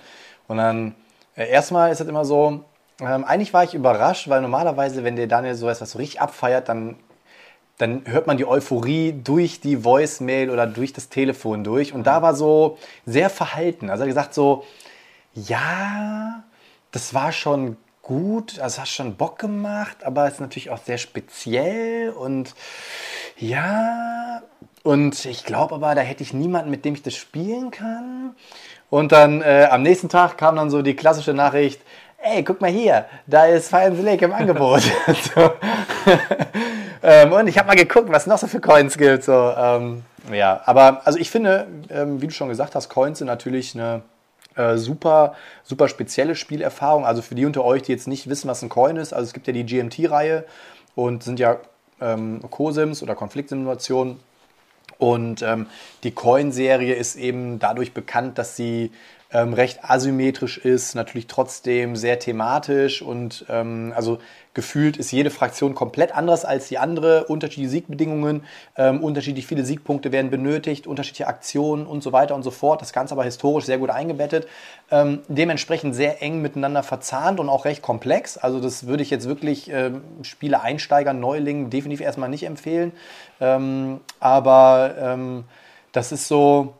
Und 0.47 0.57
dann, 0.57 0.95
äh, 1.35 1.49
erstmal 1.49 1.91
ist 1.91 2.01
es 2.01 2.07
immer 2.07 2.23
so, 2.23 2.63
ähm, 2.99 3.23
eigentlich 3.25 3.53
war 3.53 3.63
ich 3.63 3.73
überrascht, 3.73 4.29
weil 4.29 4.41
normalerweise, 4.41 5.03
wenn 5.03 5.15
der 5.15 5.27
Daniel 5.27 5.55
so 5.55 5.67
etwas 5.67 5.91
so 5.91 5.97
richtig 5.97 6.21
abfeiert, 6.21 6.69
dann, 6.69 6.97
dann 7.77 8.03
hört 8.05 8.27
man 8.27 8.37
die 8.37 8.45
Euphorie 8.45 9.13
durch 9.23 9.59
die 9.59 9.83
Voicemail 9.83 10.49
oder 10.49 10.67
durch 10.67 10.93
das 10.93 11.09
Telefon 11.09 11.63
durch. 11.63 11.93
Und 11.93 12.05
da 12.05 12.21
war 12.21 12.35
so 12.35 12.77
sehr 13.05 13.29
verhalten. 13.29 13.89
Also 13.89 14.03
er 14.03 14.05
hat 14.05 14.09
gesagt 14.09 14.33
so, 14.33 14.65
ja, 15.33 16.43
das 16.95 17.13
war 17.13 17.33
schon 17.33 17.75
gut, 18.01 18.57
also 18.59 18.81
hat 18.81 18.87
schon 18.87 19.15
Bock 19.15 19.37
gemacht, 19.37 19.97
aber 20.05 20.27
es 20.27 20.35
ist 20.35 20.39
natürlich 20.39 20.69
auch 20.69 20.77
sehr 20.77 20.97
speziell 20.97 22.11
und 22.11 22.55
ja, 23.37 24.41
und 24.83 25.25
ich 25.25 25.43
glaube 25.43 25.75
aber, 25.75 25.93
da 25.93 26.01
hätte 26.01 26.23
ich 26.23 26.33
niemanden, 26.33 26.69
mit 26.69 26.85
dem 26.85 26.93
ich 26.93 27.03
das 27.03 27.15
spielen 27.15 27.69
kann. 27.69 28.35
Und 28.89 29.11
dann 29.11 29.41
äh, 29.41 29.67
am 29.69 29.81
nächsten 29.81 30.07
Tag 30.07 30.37
kam 30.37 30.55
dann 30.55 30.69
so 30.69 30.83
die 30.83 30.95
klassische 30.95 31.33
Nachricht, 31.33 31.81
ey, 32.19 32.43
guck 32.43 32.61
mal 32.61 32.69
hier, 32.69 33.05
da 33.27 33.45
ist 33.45 33.69
Fire 33.69 33.87
and 33.87 34.01
Lake 34.01 34.23
im 34.23 34.31
Angebot. 34.31 34.83
so. 35.35 35.51
ähm, 37.03 37.33
und 37.33 37.47
ich 37.47 37.57
habe 37.57 37.67
mal 37.67 37.75
geguckt, 37.75 38.09
was 38.09 38.25
noch 38.25 38.37
so 38.37 38.47
für 38.47 38.61
Coins 38.61 38.97
gibt. 38.97 39.23
So, 39.23 39.33
ähm, 39.57 40.03
ja, 40.31 40.61
aber 40.65 41.01
also 41.05 41.19
ich 41.19 41.29
finde, 41.29 41.67
ähm, 41.89 42.21
wie 42.21 42.27
du 42.27 42.33
schon 42.33 42.47
gesagt 42.47 42.73
hast, 42.75 42.87
Coins 42.87 43.17
sind 43.17 43.27
natürlich 43.27 43.75
eine 43.75 44.03
äh, 44.55 44.77
super, 44.77 45.35
super 45.63 45.87
spezielle 45.87 46.35
Spielerfahrung. 46.35 47.05
Also 47.05 47.21
für 47.21 47.35
die 47.35 47.45
unter 47.45 47.63
euch, 47.63 47.83
die 47.83 47.91
jetzt 47.91 48.07
nicht 48.07 48.29
wissen, 48.29 48.47
was 48.47 48.61
ein 48.61 48.69
Coin 48.69 48.97
ist, 48.97 49.13
also 49.13 49.25
es 49.25 49.33
gibt 49.33 49.47
ja 49.47 49.53
die 49.53 49.65
GMT-Reihe 49.65 50.45
und 50.95 51.23
sind 51.23 51.39
ja 51.39 51.57
ähm, 52.01 52.41
Co-Sims 52.49 53.03
oder 53.03 53.15
Konfliktsimulationen. 53.15 54.19
Und 54.97 55.41
ähm, 55.41 55.67
die 56.03 56.11
Coin-Serie 56.11 56.95
ist 56.95 57.15
eben 57.15 57.59
dadurch 57.59 57.93
bekannt, 57.93 58.37
dass 58.37 58.55
sie 58.55 58.91
ähm, 59.35 59.53
recht 59.53 59.83
asymmetrisch 59.83 60.57
ist, 60.57 60.95
natürlich 60.95 61.27
trotzdem 61.27 61.97
sehr 61.97 62.19
thematisch 62.19 63.01
und 63.01 63.45
ähm, 63.49 63.91
also 63.93 64.19
gefühlt 64.53 64.95
ist 64.95 65.11
jede 65.11 65.29
Fraktion 65.29 65.75
komplett 65.75 66.15
anders 66.15 66.45
als 66.45 66.69
die 66.69 66.77
andere, 66.77 67.25
unterschiedliche 67.25 67.69
Siegbedingungen, 67.69 68.45
ähm, 68.77 69.03
unterschiedlich 69.03 69.45
viele 69.45 69.65
Siegpunkte 69.65 70.13
werden 70.13 70.31
benötigt, 70.31 70.87
unterschiedliche 70.87 71.27
Aktionen 71.27 71.85
und 71.85 72.01
so 72.01 72.13
weiter 72.13 72.33
und 72.33 72.43
so 72.43 72.51
fort. 72.51 72.81
Das 72.81 72.93
Ganze 72.93 73.13
aber 73.13 73.25
historisch 73.25 73.65
sehr 73.65 73.77
gut 73.77 73.89
eingebettet, 73.89 74.47
ähm, 74.89 75.19
dementsprechend 75.27 75.95
sehr 75.95 76.21
eng 76.21 76.41
miteinander 76.41 76.81
verzahnt 76.81 77.41
und 77.41 77.49
auch 77.49 77.65
recht 77.65 77.81
komplex. 77.81 78.37
Also 78.37 78.61
das 78.61 78.87
würde 78.87 79.03
ich 79.03 79.09
jetzt 79.09 79.27
wirklich 79.27 79.69
ähm, 79.69 80.01
Spiele 80.21 80.61
Einsteigern, 80.61 81.19
Neulingen 81.19 81.69
definitiv 81.69 81.99
erstmal 81.99 82.29
nicht 82.29 82.43
empfehlen. 82.43 82.93
Ähm, 83.41 83.99
aber 84.21 84.95
ähm, 84.97 85.43
das 85.91 86.13
ist 86.13 86.29
so, 86.29 86.73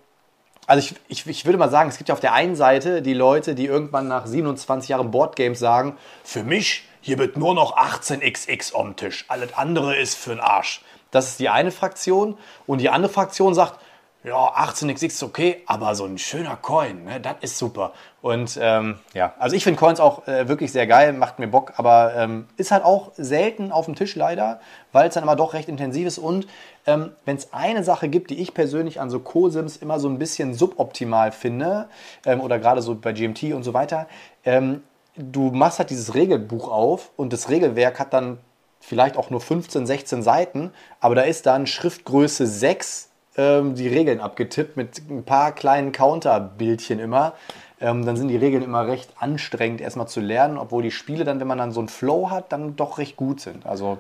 also 0.68 0.80
ich, 0.80 0.96
ich, 1.08 1.28
ich 1.28 1.46
würde 1.46 1.58
mal 1.58 1.70
sagen, 1.70 1.90
es 1.90 1.98
gibt 1.98 2.10
ja 2.10 2.14
auf 2.14 2.22
der 2.22 2.34
einen 2.34 2.56
Seite 2.56 3.02
die 3.02 3.14
Leute, 3.14 3.56
die 3.56 3.66
irgendwann 3.66 4.08
nach 4.08 4.26
27 4.26 4.90
Jahren 4.90 5.12
Boardgames 5.12 5.60
sagen, 5.60 5.98
für 6.24 6.44
mich, 6.44 6.84
hier 7.02 7.20
wird 7.20 7.38
nur 7.38 7.54
noch 7.54 7.78
18xx 7.78 8.76
am 8.76 8.96
Tisch, 8.96 9.26
alles 9.28 9.54
andere 9.54 9.96
ist 9.96 10.16
für 10.16 10.32
den 10.32 10.40
Arsch. 10.40 10.82
Das 11.12 11.30
ist 11.30 11.40
die 11.40 11.50
eine 11.50 11.72
Fraktion. 11.72 12.38
Und 12.66 12.82
die 12.82 12.90
andere 12.90 13.12
Fraktion 13.12 13.54
sagt, 13.54 13.80
ja, 14.26 14.36
18xx 14.36 15.06
ist 15.06 15.24
okay, 15.24 15.62
aber 15.68 15.94
so 15.94 16.04
ein 16.06 16.18
schöner 16.18 16.56
Coin, 16.56 17.06
ne, 17.06 17.22
das 17.22 17.36
ist 17.42 17.58
super. 17.60 17.94
Und 18.24 18.58
ähm, 18.60 18.98
ja, 19.14 19.36
also 19.38 19.56
ich 19.56 19.64
finde 19.64 19.80
Coins 19.80 20.00
auch 20.00 20.28
äh, 20.28 20.48
wirklich 20.48 20.72
sehr 20.72 20.88
geil, 20.88 21.14
macht 21.14 21.38
mir 21.38 21.48
Bock, 21.48 21.74
aber 21.78 22.16
ähm, 22.16 22.48
ist 22.58 22.72
halt 22.72 22.84
auch 22.84 23.12
selten 23.16 23.72
auf 23.72 23.86
dem 23.86 23.94
Tisch 23.94 24.16
leider, 24.16 24.60
weil 24.92 25.08
es 25.08 25.14
dann 25.14 25.24
aber 25.24 25.36
doch 25.36 25.54
recht 25.54 25.70
intensiv 25.70 26.08
ist. 26.08 26.18
Und 26.18 26.48
ähm, 26.86 27.12
wenn 27.26 27.38
es 27.38 27.54
eine 27.54 27.84
Sache 27.84 28.10
gibt, 28.10 28.30
die 28.30 28.42
ich 28.42 28.54
persönlich 28.54 29.00
an 29.00 29.10
so 29.10 29.20
Co-Sims 29.20 29.78
immer 29.78 30.00
so 30.00 30.08
ein 30.08 30.20
bisschen 30.20 30.54
suboptimal 30.54 31.32
finde, 31.32 31.88
ähm, 32.26 32.42
oder 32.42 32.60
gerade 32.60 32.82
so 32.82 32.96
bei 32.96 33.14
GMT 33.14 33.54
und 33.54 33.64
so 33.64 33.74
weiter, 33.74 34.08
ähm, 34.44 34.84
du 35.16 35.52
machst 35.52 35.80
halt 35.80 35.90
dieses 35.90 36.14
Regelbuch 36.14 36.70
auf 36.70 37.12
und 37.16 37.34
das 37.34 37.50
Regelwerk 37.50 38.00
hat 38.00 38.14
dann 38.14 38.38
vielleicht 38.80 39.18
auch 39.18 39.30
nur 39.30 39.42
15, 39.42 39.88
16 39.88 40.22
Seiten, 40.22 40.72
aber 41.00 41.16
da 41.16 41.22
ist 41.22 41.46
dann 41.46 41.66
Schriftgröße 41.66 42.46
6 42.46 43.10
ähm, 43.38 43.76
die 43.76 43.88
Regeln 43.88 44.20
abgetippt 44.20 44.78
mit 44.78 45.02
ein 45.10 45.24
paar 45.24 45.52
kleinen 45.52 45.92
Counterbildchen 45.92 47.00
immer. 47.00 47.34
Ähm, 47.82 48.06
dann 48.06 48.16
sind 48.16 48.30
die 48.30 48.38
Regeln 48.38 48.64
immer 48.64 48.88
recht 48.88 49.12
anstrengend 49.20 49.82
erstmal 49.82 50.08
zu 50.08 50.22
lernen, 50.22 50.58
obwohl 50.58 50.84
die 50.84 50.92
Spiele 50.92 51.26
dann, 51.26 51.40
wenn 51.40 51.48
man 51.48 51.58
dann 51.58 51.72
so 51.72 51.82
einen 51.82 51.90
Flow 51.90 52.30
hat, 52.30 52.52
dann 52.52 52.76
doch 52.76 52.98
recht 52.98 53.18
gut 53.18 53.42
sind. 53.42 53.66
Also 53.66 53.98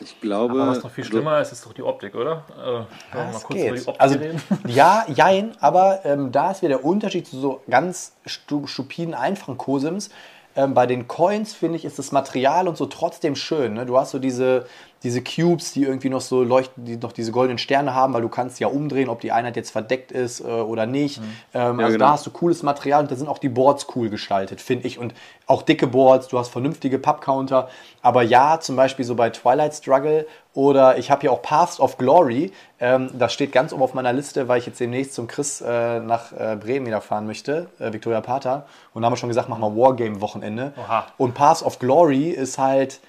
ich 0.00 0.20
glaube. 0.20 0.60
Aber 0.60 0.70
was 0.70 0.82
noch 0.82 0.90
viel 0.90 1.04
schlimmer 1.04 1.40
ist, 1.40 1.52
ist 1.52 1.64
doch 1.64 1.72
die 1.72 1.82
Optik, 1.82 2.14
oder? 2.14 2.44
Äh, 2.58 3.16
ja, 3.16 3.32
mal 3.32 3.40
kurz 3.40 3.48
geht. 3.48 3.68
über 3.68 3.76
die 3.76 3.86
Optik 3.86 4.00
also, 4.00 4.18
reden. 4.18 4.42
Ja, 4.66 5.04
jein, 5.08 5.52
aber 5.60 6.00
ähm, 6.04 6.32
da 6.32 6.50
ist 6.50 6.62
wieder 6.62 6.76
der 6.76 6.84
Unterschied 6.84 7.26
zu 7.26 7.38
so 7.38 7.60
ganz 7.68 8.12
stupiden, 8.26 9.14
einfachen 9.14 9.58
Cosims. 9.58 10.10
Ähm, 10.56 10.74
bei 10.74 10.86
den 10.86 11.06
Coins, 11.06 11.54
finde 11.54 11.76
ich, 11.76 11.84
ist 11.84 11.98
das 11.98 12.10
Material 12.10 12.66
und 12.66 12.76
so 12.76 12.86
trotzdem 12.86 13.36
schön. 13.36 13.74
Ne? 13.74 13.86
Du 13.86 13.96
hast 13.96 14.10
so 14.10 14.18
diese, 14.18 14.66
diese 15.02 15.22
Cubes, 15.22 15.72
die 15.72 15.84
irgendwie 15.84 16.10
noch 16.10 16.20
so 16.20 16.42
leuchten, 16.42 16.84
die 16.84 16.96
noch 16.98 17.12
diese 17.12 17.32
goldenen 17.32 17.56
Sterne 17.56 17.94
haben, 17.94 18.12
weil 18.12 18.20
du 18.20 18.28
kannst 18.28 18.60
ja 18.60 18.68
umdrehen, 18.68 19.08
ob 19.08 19.20
die 19.20 19.32
Einheit 19.32 19.56
jetzt 19.56 19.70
verdeckt 19.70 20.12
ist 20.12 20.40
äh, 20.40 20.44
oder 20.44 20.84
nicht. 20.84 21.20
Mhm. 21.20 21.24
Ähm, 21.54 21.80
ja, 21.80 21.86
also 21.86 21.92
genau. 21.96 22.06
da 22.06 22.12
hast 22.12 22.26
du 22.26 22.30
cooles 22.30 22.62
Material 22.62 23.02
und 23.02 23.10
da 23.10 23.16
sind 23.16 23.28
auch 23.28 23.38
die 23.38 23.48
Boards 23.48 23.86
cool 23.94 24.10
gestaltet, 24.10 24.60
finde 24.60 24.86
ich. 24.86 24.98
Und 24.98 25.14
auch 25.46 25.62
dicke 25.62 25.86
Boards, 25.86 26.28
du 26.28 26.38
hast 26.38 26.48
vernünftige 26.48 26.98
Pub-Counter. 26.98 27.70
Aber 28.02 28.22
ja, 28.22 28.60
zum 28.60 28.76
Beispiel 28.76 29.06
so 29.06 29.14
bei 29.14 29.30
Twilight 29.30 29.74
Struggle 29.74 30.26
oder 30.52 30.98
ich 30.98 31.10
habe 31.10 31.22
hier 31.22 31.32
auch 31.32 31.40
Paths 31.40 31.80
of 31.80 31.96
Glory. 31.96 32.52
Ähm, 32.78 33.10
das 33.14 33.32
steht 33.32 33.52
ganz 33.52 33.72
oben 33.72 33.82
auf 33.82 33.94
meiner 33.94 34.12
Liste, 34.12 34.48
weil 34.48 34.58
ich 34.58 34.66
jetzt 34.66 34.80
demnächst 34.80 35.14
zum 35.14 35.26
Chris 35.28 35.62
äh, 35.62 36.00
nach 36.00 36.32
äh, 36.32 36.56
Bremen 36.56 36.86
wieder 36.86 37.00
fahren 37.00 37.26
möchte, 37.26 37.68
äh, 37.78 37.90
Victoria 37.90 38.20
Pater. 38.20 38.66
Und 38.92 39.00
da 39.00 39.06
haben 39.06 39.14
wir 39.14 39.16
schon 39.16 39.30
gesagt, 39.30 39.48
machen 39.48 39.62
wir 39.62 39.74
Wargame-Wochenende. 39.74 40.72
Und 41.16 41.34
Paths 41.34 41.62
of 41.62 41.78
Glory 41.78 42.30
ist 42.30 42.58
halt 42.58 43.00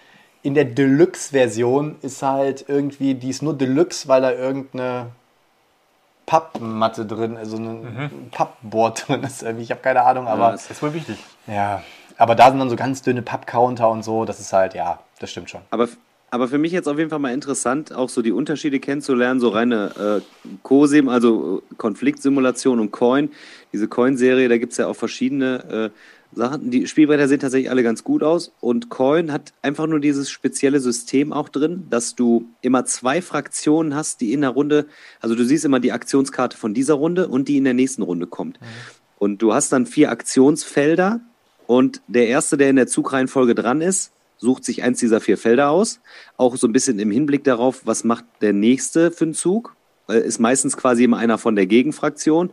in 0.44 0.56
der 0.56 0.66
Deluxe-Version 0.66 1.98
ist 2.02 2.24
halt 2.24 2.66
irgendwie, 2.68 3.14
die 3.14 3.30
ist 3.30 3.42
nur 3.42 3.56
Deluxe, 3.56 4.08
weil 4.08 4.22
da 4.22 4.32
irgendeine 4.32 5.08
Pappmatte 6.26 7.06
drin, 7.06 7.38
also 7.38 7.58
ein 7.58 7.82
mhm. 7.82 8.30
Pappboard 8.32 9.08
drin 9.08 9.24
ist. 9.24 9.44
Ich 9.44 9.72
habe 9.72 9.82
keine 9.82 10.04
Ahnung, 10.04 10.28
aber. 10.28 10.46
Ja, 10.46 10.52
das 10.52 10.72
ist 10.72 10.82
wohl 10.82 10.94
wichtig. 10.94 11.18
Ja, 11.48 11.84
aber 12.18 12.36
da 12.36 12.50
sind 12.50 12.60
dann 12.60 12.70
so 12.70 12.76
ganz 12.76 13.02
dünne 13.02 13.22
Pappcounter 13.22 13.90
und 13.90 14.04
so. 14.04 14.26
Das 14.26 14.40
ist 14.40 14.54
halt, 14.54 14.74
ja, 14.74 15.00
das 15.20 15.32
stimmt 15.32 15.50
schon. 15.50 15.62
Aber, 15.70 15.90
aber 16.30 16.48
für 16.48 16.58
mich 16.58 16.72
jetzt 16.72 16.88
auf 16.88 16.98
jeden 16.98 17.10
Fall 17.10 17.20
mal 17.20 17.34
interessant, 17.34 17.94
auch 17.94 18.10
so 18.10 18.22
die 18.22 18.32
Unterschiede 18.32 18.80
kennenzulernen, 18.80 19.40
so 19.40 19.50
reine 19.50 20.22
äh, 20.24 20.54
COSIM, 20.64 21.10
also 21.10 21.64
Konfliktsimulation 21.78 22.80
und 22.80 22.92
Coin. 22.92 23.32
Diese 23.74 23.88
Coin-Serie, 23.88 24.50
da 24.50 24.58
gibt 24.58 24.72
es 24.72 24.78
ja 24.78 24.88
auch 24.88 24.96
verschiedene. 24.96 25.92
Äh, 25.92 25.98
Sachen. 26.34 26.72
Die 26.72 26.88
Spielbretter 26.88 27.28
sehen 27.28 27.40
tatsächlich 27.40 27.70
alle 27.70 27.84
ganz 27.84 28.04
gut 28.04 28.24
aus 28.24 28.52
und 28.60 28.90
Coin 28.90 29.32
hat 29.32 29.54
einfach 29.62 29.88
nur 29.88 30.00
dieses 30.00 30.30
spezielle 30.30 30.80
System 30.80 31.34
auch 31.34 31.50
drin, 31.50 31.88
dass 31.90 32.16
du 32.16 32.46
immer 32.62 32.86
zwei 32.86 33.22
Fraktionen 33.22 33.96
hast, 33.96 34.22
die 34.22 34.34
in 34.34 34.42
der 34.42 34.52
Runde, 34.52 34.86
also 35.20 35.36
du 35.36 35.44
siehst 35.44 35.66
immer 35.66 35.80
die 35.80 35.92
Aktionskarte 35.92 36.58
von 36.58 36.74
dieser 36.74 36.94
Runde 36.96 37.28
und 37.28 37.48
die 37.48 37.58
in 37.58 37.64
der 37.66 37.74
nächsten 37.74 38.02
Runde 38.02 38.28
kommt. 38.28 38.62
Mhm. 38.62 38.66
Und 39.20 39.42
du 39.42 39.54
hast 39.54 39.72
dann 39.72 39.86
vier 39.86 40.10
Aktionsfelder 40.10 41.20
und 41.68 42.02
der 42.08 42.28
erste, 42.28 42.58
der 42.58 42.70
in 42.70 42.76
der 42.76 42.88
Zugreihenfolge 42.88 43.56
dran 43.56 43.82
ist, 43.82 44.12
sucht 44.38 44.66
sich 44.66 44.84
eins 44.84 45.00
dieser 45.00 45.22
vier 45.22 45.38
Felder 45.38 45.70
aus. 45.70 46.00
Auch 46.36 46.58
so 46.58 46.68
ein 46.68 46.74
bisschen 46.74 47.00
im 47.00 47.12
Hinblick 47.12 47.44
darauf, 47.44 47.86
was 47.86 48.04
macht 48.04 48.26
der 48.42 48.54
nächste 48.54 49.12
für 49.12 49.26
einen 49.26 49.34
Zug. 49.34 49.76
äh, 50.10 50.20
ist 50.20 50.40
meistens 50.40 50.78
quasi 50.78 51.04
immer 51.04 51.18
einer 51.18 51.38
von 51.38 51.56
der 51.56 51.68
Gegenfraktion. 51.68 52.52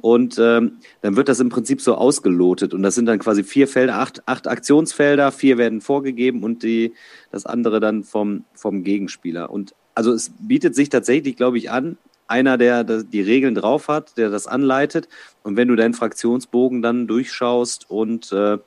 Und 0.00 0.38
ähm, 0.38 0.78
dann 1.02 1.16
wird 1.16 1.28
das 1.28 1.40
im 1.40 1.48
Prinzip 1.48 1.80
so 1.80 1.94
ausgelotet. 1.94 2.74
Und 2.74 2.82
das 2.82 2.94
sind 2.94 3.06
dann 3.06 3.18
quasi 3.18 3.44
vier 3.44 3.68
Felder, 3.68 3.96
acht, 3.96 4.26
acht 4.26 4.48
Aktionsfelder, 4.48 5.32
vier 5.32 5.58
werden 5.58 5.80
vorgegeben 5.80 6.42
und 6.42 6.62
die, 6.62 6.94
das 7.30 7.46
andere 7.46 7.80
dann 7.80 8.04
vom, 8.04 8.44
vom 8.54 8.84
Gegenspieler. 8.84 9.50
Und 9.50 9.74
also 9.94 10.12
es 10.12 10.32
bietet 10.38 10.74
sich 10.74 10.88
tatsächlich, 10.88 11.36
glaube 11.36 11.58
ich, 11.58 11.70
an, 11.70 11.98
einer, 12.26 12.56
der 12.58 12.84
die 12.84 13.22
Regeln 13.22 13.56
drauf 13.56 13.88
hat, 13.88 14.16
der 14.16 14.30
das 14.30 14.46
anleitet. 14.46 15.08
Und 15.42 15.56
wenn 15.56 15.68
du 15.68 15.74
deinen 15.74 15.94
Fraktionsbogen 15.94 16.80
dann 16.80 17.08
durchschaust 17.08 17.90
und 17.90 18.30
äh, 18.32 18.58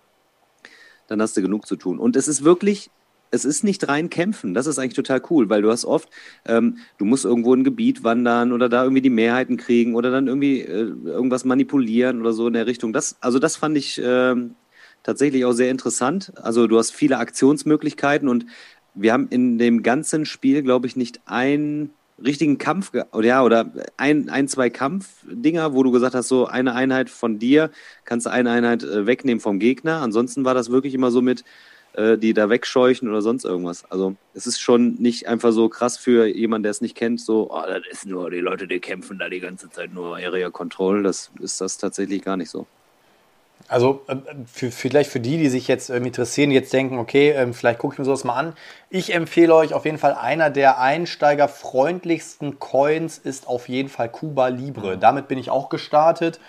dann 1.08 1.22
hast 1.22 1.38
du 1.38 1.42
genug 1.42 1.66
zu 1.66 1.78
tun. 1.78 1.98
Und 1.98 2.16
es 2.16 2.28
ist 2.28 2.44
wirklich 2.44 2.90
es 3.34 3.46
ist 3.46 3.64
nicht 3.64 3.88
rein 3.88 4.12
kämpfen. 4.12 4.54
Das 4.54 4.68
ist 4.68 4.78
eigentlich 4.78 4.94
total 4.94 5.22
cool, 5.32 5.50
weil 5.50 5.64
du 5.64 5.72
hast 5.72 5.86
oft, 5.86 6.08
ähm, 6.46 6.78
du 7.00 7.06
musst 7.06 7.26
irgendwo 7.26 7.54
ein 7.56 7.64
Gebiet 7.64 8.04
wandern 8.04 8.52
oder 8.52 8.70
da 8.70 8.84
irgendwie 8.84 9.02
die 9.02 9.10
Mehrheiten 9.10 9.58
kriegen 9.58 9.96
oder 9.96 10.12
dann 10.12 10.28
irgendwie 10.28 10.62
äh, 10.62 10.94
irgendwas 11.06 11.44
manipulieren 11.44 12.22
oder 12.22 12.32
so 12.32 12.48
in 12.48 12.54
der 12.54 12.68
Richtung. 12.68 12.94
Das, 12.94 13.18
also 13.22 13.40
das 13.40 13.56
fand 13.56 13.76
ich 13.76 14.00
äh, 14.00 14.36
tatsächlich 15.02 15.46
auch 15.46 15.54
sehr 15.54 15.72
interessant. 15.72 16.32
Also 16.36 16.68
du 16.68 16.78
hast 16.78 16.92
viele 16.92 17.18
Aktionsmöglichkeiten 17.18 18.28
und 18.28 18.46
wir 18.94 19.12
haben 19.12 19.28
in 19.30 19.58
dem 19.58 19.82
ganzen 19.82 20.28
Spiel, 20.28 20.62
glaube 20.62 20.86
ich, 20.86 20.96
nicht 20.96 21.22
einen 21.26 21.90
richtigen 22.24 22.60
Kampf 22.60 22.92
oder 23.12 23.28
ja 23.28 23.44
oder 23.44 23.74
ein, 23.98 24.30
ein 24.30 24.48
zwei 24.48 24.70
Kampfdinger, 24.70 25.74
wo 25.74 25.82
du 25.82 25.92
gesagt 25.92 26.14
hast, 26.14 26.28
so 26.28 26.46
eine 26.46 26.76
Einheit 26.76 27.10
von 27.10 27.40
dir 27.40 27.72
kannst 28.06 28.28
du 28.28 28.30
eine 28.30 28.52
Einheit 28.52 28.84
äh, 28.84 29.08
wegnehmen 29.08 29.42
vom 29.42 29.58
Gegner. 29.58 30.02
Ansonsten 30.02 30.46
war 30.46 30.54
das 30.54 30.70
wirklich 30.70 30.94
immer 30.94 31.10
so 31.10 31.24
mit 31.24 31.44
äh, 31.94 32.18
die 32.18 32.34
da 32.34 32.50
wegscheuchen 32.50 33.10
oder 33.10 33.22
sonst 33.22 33.46
irgendwas. 33.46 33.86
Also 33.90 34.16
es 34.34 34.48
ist 34.48 34.60
schon 34.60 34.96
nicht 34.96 35.28
einfach 35.28 35.52
so 35.52 35.70
krass 35.70 35.98
für 35.98 36.26
jemanden, 36.26 36.64
der 36.64 36.72
es 36.72 36.82
nicht 36.82 36.96
kennt, 36.96 37.22
so, 37.22 37.52
oh, 37.52 37.64
das 37.68 37.84
ist 37.90 38.06
nur 38.06 38.32
die 38.32 38.40
Leute, 38.40 38.68
die 38.68 38.80
kämpfen 38.80 39.20
da 39.20 39.30
die 39.30 39.40
ganze 39.40 39.70
Zeit 39.70 39.94
nur 39.94 40.18
Area 40.18 40.50
Control. 40.50 41.04
Das 41.04 41.32
ist 41.40 41.62
das 41.62 41.78
tatsächlich 41.78 42.24
gar 42.24 42.38
nicht 42.38 42.50
so. 42.50 42.66
Also 43.68 44.02
äh, 44.08 44.16
für, 44.52 44.72
vielleicht 44.72 45.10
für 45.10 45.20
die, 45.20 45.38
die 45.38 45.50
sich 45.50 45.68
jetzt 45.68 45.90
ähm, 45.90 46.06
interessieren, 46.06 46.52
jetzt 46.52 46.74
denken, 46.74 46.98
okay, 47.00 47.32
ähm, 47.32 47.54
vielleicht 47.54 47.80
gucke 47.80 47.94
ich 47.96 48.00
mir 48.00 48.06
sowas 48.06 48.24
mal 48.24 48.36
an. 48.36 48.54
Ich 48.90 49.14
empfehle 49.14 49.56
euch 49.56 49.74
auf 49.74 49.86
jeden 49.86 49.98
Fall, 49.98 50.14
einer 50.14 50.50
der 50.50 50.80
einsteigerfreundlichsten 50.80 52.60
Coins 52.60 53.18
ist 53.18 53.48
auf 53.48 53.70
jeden 53.70 53.90
Fall 53.90 54.10
Cuba 54.10 54.50
Libre. 54.50 54.98
Damit 54.98 55.28
bin 55.28 55.38
ich 55.38 55.50
auch 55.50 55.70
gestartet. 55.70 56.40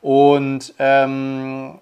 Und 0.00 0.74
ähm, 0.78 1.78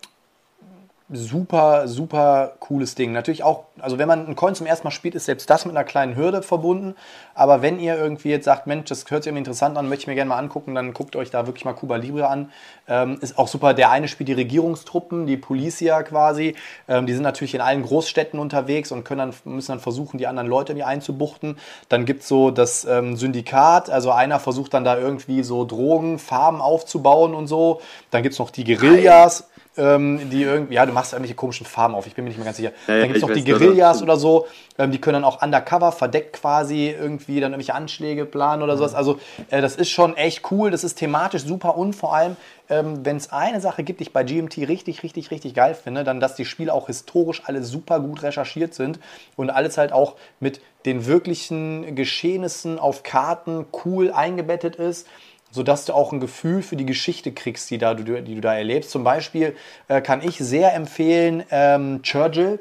super, 1.13 1.89
super 1.89 2.53
cooles 2.61 2.95
Ding. 2.95 3.13
Natürlich 3.13 3.43
auch, 3.43 3.65
also 3.81 3.99
wenn 3.99 4.07
man 4.07 4.27
einen 4.27 4.37
Coin 4.37 4.55
zum 4.55 4.67
ersten 4.67 4.87
Mal 4.87 4.93
spielt, 4.93 5.15
ist 5.15 5.25
selbst 5.25 5.51
das 5.51 5.65
mit 5.65 5.77
einer 5.77 5.85
kleinen 5.85 6.15
Hürde 6.15 6.43
verbunden. 6.43 6.95
Aber 7.35 7.63
wenn 7.63 7.81
ihr 7.81 7.97
irgendwie 7.97 8.31
jetzt 8.31 8.45
sagt, 8.45 8.67
Mensch, 8.67 8.89
das 8.89 9.11
hört 9.11 9.25
sich 9.25 9.31
irgendwie 9.31 9.41
interessant 9.41 9.77
an, 9.77 9.89
möchte 9.89 10.03
ich 10.03 10.07
mir 10.07 10.15
gerne 10.15 10.29
mal 10.29 10.39
angucken, 10.39 10.75
dann 10.75 10.93
guckt 10.93 11.17
euch 11.17 11.31
da 11.31 11.47
wirklich 11.47 11.65
mal 11.65 11.73
Cuba 11.73 11.97
Libre 11.97 12.29
an. 12.29 12.53
Ähm, 12.87 13.19
ist 13.21 13.39
auch 13.39 13.49
super. 13.49 13.75
Der 13.75 13.91
eine 13.91 14.07
spielt 14.07 14.29
die 14.29 14.35
Regierungstruppen, 14.35 15.27
die 15.27 15.37
Policia 15.37 16.03
quasi. 16.05 16.55
Ähm, 16.87 17.07
die 17.07 17.13
sind 17.13 17.23
natürlich 17.23 17.55
in 17.55 17.61
allen 17.61 17.83
Großstädten 17.83 18.39
unterwegs 18.39 18.93
und 18.93 19.05
können 19.05 19.33
dann, 19.45 19.53
müssen 19.53 19.73
dann 19.73 19.81
versuchen, 19.81 20.19
die 20.19 20.29
anderen 20.29 20.49
Leute 20.49 20.73
irgendwie 20.73 20.85
einzubuchten. 20.85 21.57
Dann 21.89 22.05
gibt 22.05 22.23
es 22.23 22.29
so 22.29 22.53
das 22.53 22.85
ähm, 22.85 23.17
Syndikat, 23.17 23.91
also 23.91 24.13
einer 24.13 24.39
versucht 24.39 24.75
dann 24.75 24.85
da 24.85 24.97
irgendwie 24.97 25.43
so 25.43 25.65
Drogen, 25.65 26.21
Farben 26.21 26.61
aufzubauen 26.61 27.35
und 27.35 27.49
so. 27.49 27.81
Dann 28.13 28.23
gibt 28.23 28.35
es 28.35 28.39
noch 28.39 28.51
die 28.51 28.65
Guerillas 28.65 29.50
ähm, 29.77 30.31
die 30.31 30.43
irgendwie, 30.43 30.75
ja, 30.75 30.85
du 30.85 30.93
machst 30.93 31.13
irgendwelche 31.13 31.37
komischen 31.37 31.65
Farben 31.67 31.95
auf, 31.95 32.07
ich 32.07 32.15
bin 32.15 32.25
mir 32.25 32.31
nicht 32.31 32.39
mehr 32.39 32.45
ganz 32.45 32.57
sicher. 32.57 32.73
Ja, 32.89 32.99
dann 32.99 33.09
gibt 33.09 33.17
es 33.17 33.23
noch 33.23 33.33
die 33.33 33.45
Guerillas 33.45 34.03
oder 34.03 34.17
so, 34.17 34.47
ähm, 34.79 34.91
die 34.91 35.01
können 35.01 35.15
dann 35.15 35.25
auch 35.25 35.43
undercover, 35.43 35.93
verdeckt 35.93 36.35
quasi 36.35 36.89
irgendwie 36.89 37.41
dann 37.41 37.53
irgendwelche 37.53 37.75
Anschläge 37.75 38.27
planen 38.27 38.63
oder 38.63 38.75
mhm. 38.75 38.79
sowas. 38.79 38.95
Also 38.95 39.21
äh, 39.51 39.61
das 39.61 39.77
ist 39.77 39.91
schon 39.91 40.17
echt 40.17 40.51
cool, 40.51 40.71
das 40.71 40.83
ist 40.83 40.97
thematisch 40.97 41.45
super 41.45 41.77
und 41.77 41.95
vor 41.95 42.15
allem, 42.15 42.37
ähm, 42.69 43.05
wenn 43.05 43.17
es 43.17 43.33
eine 43.33 43.61
Sache 43.61 43.85
gibt, 43.85 44.01
die 44.01 44.05
ich 44.05 44.13
bei 44.13 44.25
GMT 44.25 44.59
richtig, 44.59 45.03
richtig, 45.03 45.31
richtig 45.31 45.55
geil 45.55 45.75
finde, 45.75 46.03
dann, 46.03 46.19
dass 46.19 46.35
die 46.35 46.45
Spiele 46.45 46.75
auch 46.75 46.89
historisch 46.89 47.43
alle 47.45 47.63
super 47.63 48.01
gut 48.01 48.23
recherchiert 48.23 48.75
sind 48.75 48.99
und 49.37 49.51
alles 49.51 49.79
halt 49.79 49.93
auch 49.93 50.17
mit 50.41 50.61
den 50.85 51.07
wirklichen 51.07 51.95
Geschehnissen 51.95 52.79
auf 52.79 53.03
Karten 53.03 53.67
cool 53.85 54.11
eingebettet 54.11 54.77
ist 54.77 55.07
sodass 55.51 55.85
du 55.85 55.95
auch 55.95 56.13
ein 56.13 56.21
Gefühl 56.21 56.63
für 56.63 56.77
die 56.77 56.87
Geschichte 56.87 57.33
kriegst, 57.33 57.71
die, 57.71 57.79
da, 57.79 57.95
die 57.95 58.35
du 58.35 58.41
da 58.41 58.55
erlebst. 58.55 58.91
Zum 58.91 59.05
Beispiel 59.05 59.57
äh, 59.89 60.01
kann 60.01 60.23
ich 60.23 60.39
sehr 60.39 60.75
empfehlen 60.75 61.45
ähm, 61.51 62.03
Churchill, 62.03 62.61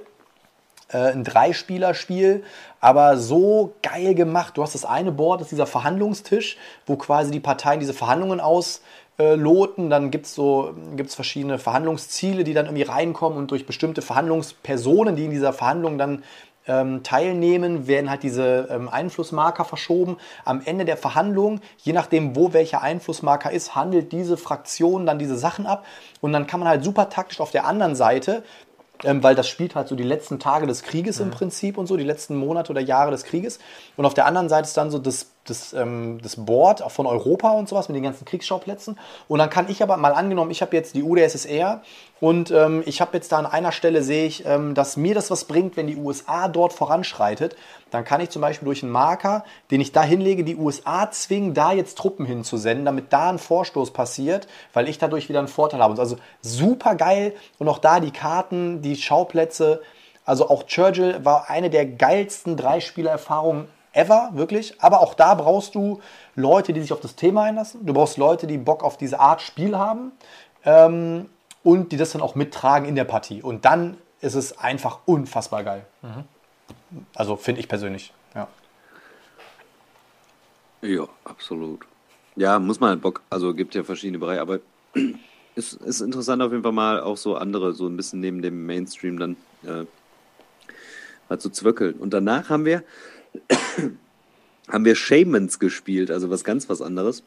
äh, 0.92 1.12
ein 1.12 1.24
Dreispieler-Spiel, 1.24 2.44
aber 2.80 3.18
so 3.18 3.76
geil 3.84 4.16
gemacht. 4.16 4.58
Du 4.58 4.64
hast 4.64 4.76
das 4.76 4.86
eine 4.86 5.12
Board, 5.12 5.42
das 5.42 5.48
ist 5.48 5.52
dieser 5.52 5.68
Verhandlungstisch, 5.68 6.58
wo 6.86 6.96
quasi 6.96 7.32
die 7.32 7.40
Parteien 7.40 7.80
diese 7.80 7.94
Verhandlungen 7.94 8.40
ausloten. 8.40 9.90
Dann 9.90 10.10
gibt 10.10 10.26
es 10.26 10.34
so, 10.34 10.74
gibt's 10.96 11.16
verschiedene 11.16 11.60
Verhandlungsziele, 11.60 12.44
die 12.44 12.54
dann 12.54 12.66
irgendwie 12.66 12.84
reinkommen 12.84 13.38
und 13.38 13.52
durch 13.52 13.66
bestimmte 13.66 14.02
Verhandlungspersonen, 14.02 15.16
die 15.16 15.26
in 15.26 15.32
dieser 15.32 15.54
Verhandlung 15.54 15.98
dann 15.98 16.24
ähm, 16.70 17.04
teilnehmen, 17.04 17.88
werden 17.88 18.10
halt 18.10 18.24
diese 18.24 18.70
ähm, 18.72 18.88
Einflussmarker 18.88 19.66
verschoben. 19.66 20.18
Am 20.46 20.62
Ende 20.64 20.86
der 20.86 20.98
Verhandlung, 20.98 21.60
je 21.78 21.92
nachdem, 21.92 22.36
wo 22.36 22.54
welcher 22.54 22.82
Einflussmarker 22.82 23.52
ist, 23.52 23.76
handelt 23.76 24.12
diese 24.12 24.38
Fraktion 24.38 25.06
dann 25.06 25.20
diese 25.20 25.38
Sachen 25.38 25.66
ab. 25.66 25.86
Und 26.22 26.32
dann 26.32 26.48
kann 26.48 26.60
man 26.60 26.70
halt 26.70 26.84
super 26.84 27.10
taktisch 27.10 27.42
auf 27.42 27.52
der 27.52 27.66
anderen 27.66 27.96
Seite 27.96 28.44
ähm, 29.06 29.24
weil 29.24 29.36
das 29.36 29.48
spielt 29.48 29.76
halt 29.76 29.88
so 29.88 29.96
die 29.96 30.04
letzten 30.04 30.40
Tage 30.40 30.68
des 30.68 30.84
Krieges 30.84 31.20
mhm. 31.20 31.26
im 31.26 31.32
Prinzip 31.32 31.78
und 31.78 31.88
so, 31.88 31.96
die 31.96 32.04
letzten 32.04 32.36
Monate 32.36 32.72
oder 32.72 32.82
Jahre 32.82 33.12
des 33.12 33.24
Krieges. 33.24 33.60
Und 33.96 34.06
auf 34.06 34.14
der 34.14 34.26
anderen 34.26 34.50
Seite 34.50 34.68
ist 34.68 34.76
dann 34.76 34.92
so 34.92 35.00
das, 35.00 35.32
das, 35.50 35.74
ähm, 35.74 36.20
das 36.22 36.36
Board 36.36 36.84
von 36.92 37.06
Europa 37.06 37.52
und 37.52 37.68
sowas 37.70 37.90
mit 37.90 37.96
den 37.96 38.04
ganzen 38.04 38.26
Kriegsschauplätzen. 38.26 38.98
Und 39.28 39.40
dann 39.40 39.50
kann 39.50 39.70
ich 39.70 39.84
aber 39.84 39.98
mal 39.98 40.14
angenommen, 40.14 40.52
ich 40.52 40.62
habe 40.62 40.76
jetzt 40.76 40.96
die 40.96 41.04
UdSSR 41.04 41.82
und 42.20 42.52
ähm, 42.52 42.84
ich 42.86 43.00
habe 43.00 43.12
jetzt 43.14 43.32
da 43.32 43.38
an 43.38 43.46
einer 43.46 43.72
Stelle 43.72 44.04
sehe 44.04 44.26
ich, 44.26 44.46
ähm, 44.46 44.74
dass 44.74 44.98
mir 44.98 45.16
das 45.16 45.32
was 45.32 45.46
bringt, 45.46 45.78
wenn 45.78 45.88
die 45.88 45.96
USA 45.96 46.48
dort 46.48 46.74
voranschreitet. 46.74 47.56
Dann 47.92 48.04
kann 48.04 48.22
ich 48.22 48.30
zum 48.30 48.42
Beispiel 48.42 48.66
durch 48.66 48.84
einen 48.84 48.92
Marker, 48.92 49.44
den 49.72 49.82
ich 49.82 49.92
da 49.92 50.04
hinlege, 50.04 50.44
die 50.44 50.58
USA 50.58 51.10
zwingen, 51.12 51.54
da 51.54 51.72
jetzt 51.72 51.98
Truppen 51.98 52.26
hinzusenden, 52.26 52.86
damit 52.86 53.14
da 53.14 53.30
ein 53.30 53.40
Vorstoß 53.40 53.92
passiert, 53.92 54.48
weil 54.74 54.90
ich 54.90 54.98
dadurch 54.98 55.30
wieder 55.30 55.40
einen 55.40 55.48
Vorteil 55.48 55.82
habe. 55.82 56.00
Also 56.00 56.18
super 56.42 56.96
geil 56.96 57.34
und 57.58 57.68
auch 57.68 57.80
da 57.80 58.00
die 58.00 58.12
Karten, 58.12 58.82
die 58.82 58.96
Schauplätze. 58.96 59.82
Also 60.26 60.50
auch 60.50 60.64
Churchill 60.64 61.24
war 61.26 61.50
eine 61.50 61.70
der 61.70 61.86
geilsten 61.86 62.58
Dreispielererfahrungen 62.58 63.68
ever, 63.94 64.32
wirklich. 64.34 64.82
Aber 64.82 65.02
auch 65.02 65.14
da 65.14 65.34
brauchst 65.36 65.76
du 65.76 66.02
Leute, 66.36 66.74
die 66.74 66.82
sich 66.82 66.94
auf 66.94 67.00
das 67.00 67.16
Thema 67.16 67.44
einlassen. 67.44 67.86
Du 67.86 67.94
brauchst 67.94 68.18
Leute, 68.18 68.48
die 68.48 68.58
Bock 68.58 68.84
auf 68.84 68.98
diese 68.98 69.20
Art 69.20 69.42
Spiel 69.42 69.78
haben 69.78 70.12
ähm, 70.66 71.30
und 71.64 71.92
die 71.92 71.98
das 71.98 72.12
dann 72.12 72.22
auch 72.22 72.36
mittragen 72.36 72.88
in 72.88 72.96
der 72.96 73.06
Partie. 73.06 73.42
Und 73.42 73.66
dann 73.66 73.98
ist 74.22 74.36
es 74.36 74.58
einfach 74.58 75.00
unfassbar 75.06 75.64
geil. 75.64 75.86
Mhm. 76.02 76.24
Also 77.16 77.36
finde 77.36 77.62
ich 77.62 77.68
persönlich, 77.68 78.14
ja. 78.36 78.48
Ja, 80.82 81.08
absolut. 81.24 81.86
Ja, 82.36 82.58
muss 82.60 82.80
man 82.80 82.92
halt 82.92 83.02
Bock, 83.02 83.22
also 83.30 83.54
gibt 83.54 83.76
ja 83.76 83.84
verschiedene 83.84 84.20
Bereiche, 84.20 84.42
aber 84.42 84.60
ist, 85.56 85.74
ist 85.74 86.02
interessant 86.02 86.42
auf 86.42 86.52
jeden 86.52 86.64
Fall 86.64 86.72
mal 86.72 87.02
auch 87.02 87.18
so 87.18 87.36
andere, 87.36 87.74
so 87.74 87.88
ein 87.88 87.98
bisschen 87.98 88.20
neben 88.20 88.42
dem 88.42 88.66
Mainstream 88.66 89.20
dann 89.20 89.36
äh, 89.64 89.86
mal 91.28 91.40
zu 91.40 91.50
zwöckeln. 91.50 91.96
Und 91.96 92.14
danach 92.14 92.50
haben 92.50 92.66
wir 92.66 92.84
haben 94.70 94.86
wir 94.86 94.96
Shamans 94.96 95.60
gespielt, 95.60 96.12
also 96.12 96.30
was 96.30 96.44
ganz 96.44 96.70
was 96.70 96.82
anderes. 96.82 97.24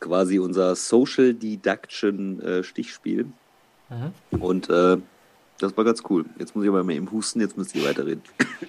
Quasi 0.00 0.38
unser 0.38 0.76
Social 0.76 1.34
Deduction 1.34 2.40
äh, 2.40 2.62
Stichspiel. 2.62 3.26
Mhm. 3.88 4.40
Und 4.40 4.70
äh, 4.70 4.98
das 5.58 5.76
war 5.76 5.84
ganz 5.84 6.02
cool. 6.08 6.24
Jetzt 6.38 6.54
muss 6.54 6.64
ich 6.64 6.70
aber 6.70 6.84
mal 6.84 6.92
eben 6.92 7.10
husten, 7.10 7.40
jetzt 7.40 7.56
müsst 7.56 7.74
ihr 7.74 7.84
weiterreden. 7.84 8.22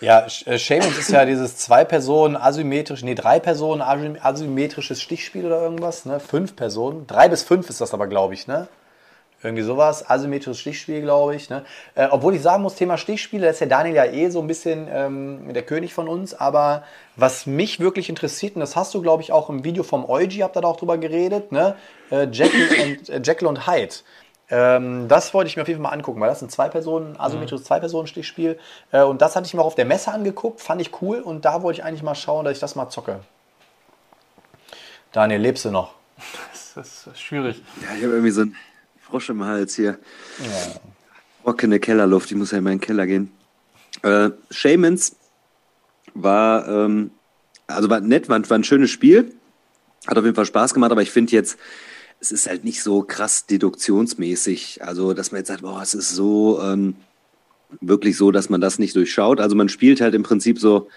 Ja, 0.00 0.26
äh, 0.44 0.58
Shamans 0.58 0.98
ist 0.98 1.10
ja 1.10 1.24
dieses 1.24 1.56
zwei 1.56 1.84
Personen 1.84 2.36
asymmetrisch, 2.36 3.02
nee, 3.04 3.14
drei 3.14 3.38
Personen 3.38 3.80
asymmetrisches 3.80 5.00
Stichspiel 5.00 5.46
oder 5.46 5.62
irgendwas, 5.62 6.04
ne? 6.04 6.20
Fünf 6.20 6.56
Personen. 6.56 7.06
Drei 7.06 7.28
bis 7.28 7.42
fünf 7.42 7.70
ist 7.70 7.80
das 7.80 7.94
aber, 7.94 8.06
glaube 8.06 8.34
ich, 8.34 8.46
ne? 8.46 8.68
Irgendwie 9.44 9.62
sowas, 9.62 10.08
asymmetrisches 10.08 10.58
Stichspiel, 10.58 11.02
glaube 11.02 11.36
ich. 11.36 11.50
Ne? 11.50 11.64
Äh, 11.94 12.08
obwohl 12.10 12.34
ich 12.34 12.40
sagen 12.40 12.62
muss, 12.62 12.76
Thema 12.76 12.96
Stichspiele, 12.96 13.44
da 13.44 13.50
ist 13.50 13.60
der 13.60 13.68
Daniel 13.68 13.94
ja 13.94 14.06
eh 14.06 14.30
so 14.30 14.40
ein 14.40 14.46
bisschen 14.46 14.88
ähm, 14.90 15.52
der 15.52 15.62
König 15.62 15.92
von 15.92 16.08
uns. 16.08 16.32
Aber 16.32 16.82
was 17.16 17.44
mich 17.44 17.78
wirklich 17.78 18.08
interessiert, 18.08 18.56
und 18.56 18.60
das 18.60 18.74
hast 18.74 18.94
du, 18.94 19.02
glaube 19.02 19.22
ich, 19.22 19.32
auch 19.32 19.50
im 19.50 19.62
Video 19.62 19.82
vom 19.82 20.08
Eugi, 20.08 20.38
habt 20.38 20.56
ihr 20.56 20.62
da 20.62 20.68
auch 20.68 20.78
drüber 20.78 20.96
geredet, 20.96 21.52
ne? 21.52 21.76
Äh, 22.10 22.24
Jekyll, 22.32 22.68
und, 22.82 23.08
äh, 23.10 23.20
Jekyll 23.22 23.46
und 23.46 23.66
Hyde. 23.66 23.94
Ähm, 24.48 25.08
das 25.08 25.34
wollte 25.34 25.48
ich 25.48 25.56
mir 25.56 25.62
auf 25.62 25.68
jeden 25.68 25.82
Fall 25.82 25.90
mal 25.90 25.96
angucken, 25.96 26.20
weil 26.20 26.30
das 26.30 26.40
ein 26.40 26.48
Zwei-Personen, 26.48 27.20
asymmetrisches 27.20 27.60
mhm. 27.60 27.66
Zwei-Personen-Stichspiel. 27.66 28.58
Äh, 28.92 29.02
und 29.02 29.20
das 29.20 29.36
hatte 29.36 29.46
ich 29.46 29.52
mir 29.52 29.60
auch 29.60 29.66
auf 29.66 29.74
der 29.74 29.84
Messe 29.84 30.10
angeguckt, 30.10 30.62
fand 30.62 30.80
ich 30.80 31.02
cool. 31.02 31.20
Und 31.20 31.44
da 31.44 31.62
wollte 31.62 31.80
ich 31.80 31.84
eigentlich 31.84 32.02
mal 32.02 32.14
schauen, 32.14 32.46
dass 32.46 32.54
ich 32.54 32.60
das 32.60 32.76
mal 32.76 32.88
zocke. 32.88 33.20
Daniel, 35.12 35.40
lebst 35.40 35.66
du 35.66 35.70
noch? 35.70 35.92
Das 36.74 37.06
ist 37.06 37.20
schwierig. 37.20 37.62
Ja, 37.82 37.94
ich 37.96 38.02
habe 38.02 38.14
irgendwie 38.14 38.32
so 38.32 38.40
ein 38.40 38.56
Frosch 39.14 39.30
im 39.30 39.44
Hals 39.44 39.76
hier. 39.76 39.96
Ja. 40.40 40.80
Trockene 41.44 41.78
Kellerluft, 41.78 42.32
ich 42.32 42.36
muss 42.36 42.50
ja 42.50 42.58
in 42.58 42.64
meinen 42.64 42.80
Keller 42.80 43.06
gehen. 43.06 43.30
Äh, 44.02 44.30
Shamans 44.50 45.14
war, 46.14 46.66
ähm, 46.66 47.12
also 47.68 47.88
war 47.88 48.00
nett, 48.00 48.28
war, 48.28 48.50
war 48.50 48.58
ein 48.58 48.64
schönes 48.64 48.90
Spiel. 48.90 49.32
Hat 50.08 50.18
auf 50.18 50.24
jeden 50.24 50.34
Fall 50.34 50.46
Spaß 50.46 50.74
gemacht, 50.74 50.90
aber 50.90 51.02
ich 51.02 51.12
finde 51.12 51.30
jetzt, 51.30 51.58
es 52.18 52.32
ist 52.32 52.48
halt 52.48 52.64
nicht 52.64 52.82
so 52.82 53.02
krass 53.02 53.46
deduktionsmäßig. 53.46 54.82
Also, 54.82 55.14
dass 55.14 55.30
man 55.30 55.42
jetzt 55.42 55.48
sagt, 55.48 55.62
boah, 55.62 55.80
es 55.80 55.94
ist 55.94 56.10
so 56.10 56.60
ähm, 56.60 56.96
wirklich 57.80 58.16
so, 58.16 58.32
dass 58.32 58.50
man 58.50 58.60
das 58.60 58.80
nicht 58.80 58.96
durchschaut. 58.96 59.38
Also 59.38 59.54
man 59.54 59.68
spielt 59.68 60.00
halt 60.00 60.16
im 60.16 60.24
Prinzip 60.24 60.58
so 60.58 60.88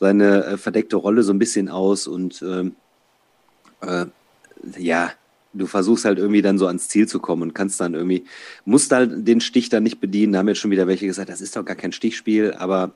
seine 0.00 0.44
äh, 0.46 0.56
verdeckte 0.56 0.96
Rolle 0.96 1.22
so 1.22 1.32
ein 1.32 1.38
bisschen 1.38 1.68
aus 1.68 2.08
und 2.08 2.42
ähm, 2.42 2.74
äh, 3.82 4.06
ja, 4.76 5.12
du 5.52 5.66
versuchst 5.66 6.04
halt 6.04 6.18
irgendwie 6.18 6.42
dann 6.42 6.58
so 6.58 6.66
ans 6.66 6.88
Ziel 6.88 7.06
zu 7.08 7.20
kommen 7.20 7.42
und 7.42 7.54
kannst 7.54 7.80
dann 7.80 7.94
irgendwie, 7.94 8.24
musst 8.64 8.92
halt 8.92 9.26
den 9.26 9.40
Stich 9.40 9.68
dann 9.68 9.82
nicht 9.82 10.00
bedienen. 10.00 10.32
Da 10.32 10.40
haben 10.40 10.48
jetzt 10.48 10.58
schon 10.58 10.70
wieder 10.70 10.86
welche 10.86 11.06
gesagt, 11.06 11.28
das 11.28 11.40
ist 11.40 11.56
doch 11.56 11.64
gar 11.64 11.76
kein 11.76 11.92
Stichspiel, 11.92 12.54
aber 12.54 12.92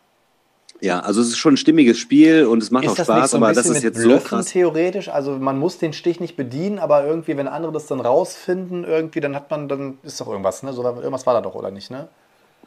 ja, 0.81 1.01
also 1.01 1.21
es 1.23 1.29
ist 1.29 1.38
schon 1.38 1.55
ein 1.55 1.57
stimmiges 1.57 1.99
Spiel 1.99 2.45
und 2.45 2.62
es 2.62 2.71
macht 2.71 2.85
Ist 2.85 2.92
auch 2.92 3.05
Spaß, 3.05 3.31
so 3.31 3.37
aber 3.38 3.53
das 3.53 3.66
ist 3.66 3.83
jetzt 3.83 3.99
so 3.99 4.09
Blöffen 4.09 4.29
krass. 4.29 4.47
theoretisch? 4.47 5.09
Also 5.09 5.33
man 5.33 5.59
muss 5.59 5.79
den 5.79 5.92
Stich 5.92 6.21
nicht 6.21 6.37
bedienen, 6.37 6.79
aber 6.79 7.07
irgendwie, 7.07 7.37
wenn 7.37 7.49
andere 7.49 7.73
das 7.73 7.87
dann 7.87 8.01
rausfinden, 8.01 8.85
irgendwie, 8.85 9.21
dann 9.21 9.35
hat 9.35 9.51
man, 9.51 9.69
dann 9.69 9.99
ist 10.03 10.21
doch 10.21 10.29
irgendwas, 10.29 10.62
ne? 10.62 10.73
So, 10.73 10.83
irgendwas 10.83 11.25
war 11.27 11.35
da 11.35 11.40
doch, 11.40 11.55
oder 11.55 11.71
nicht, 11.71 11.90
ne? 11.90 12.09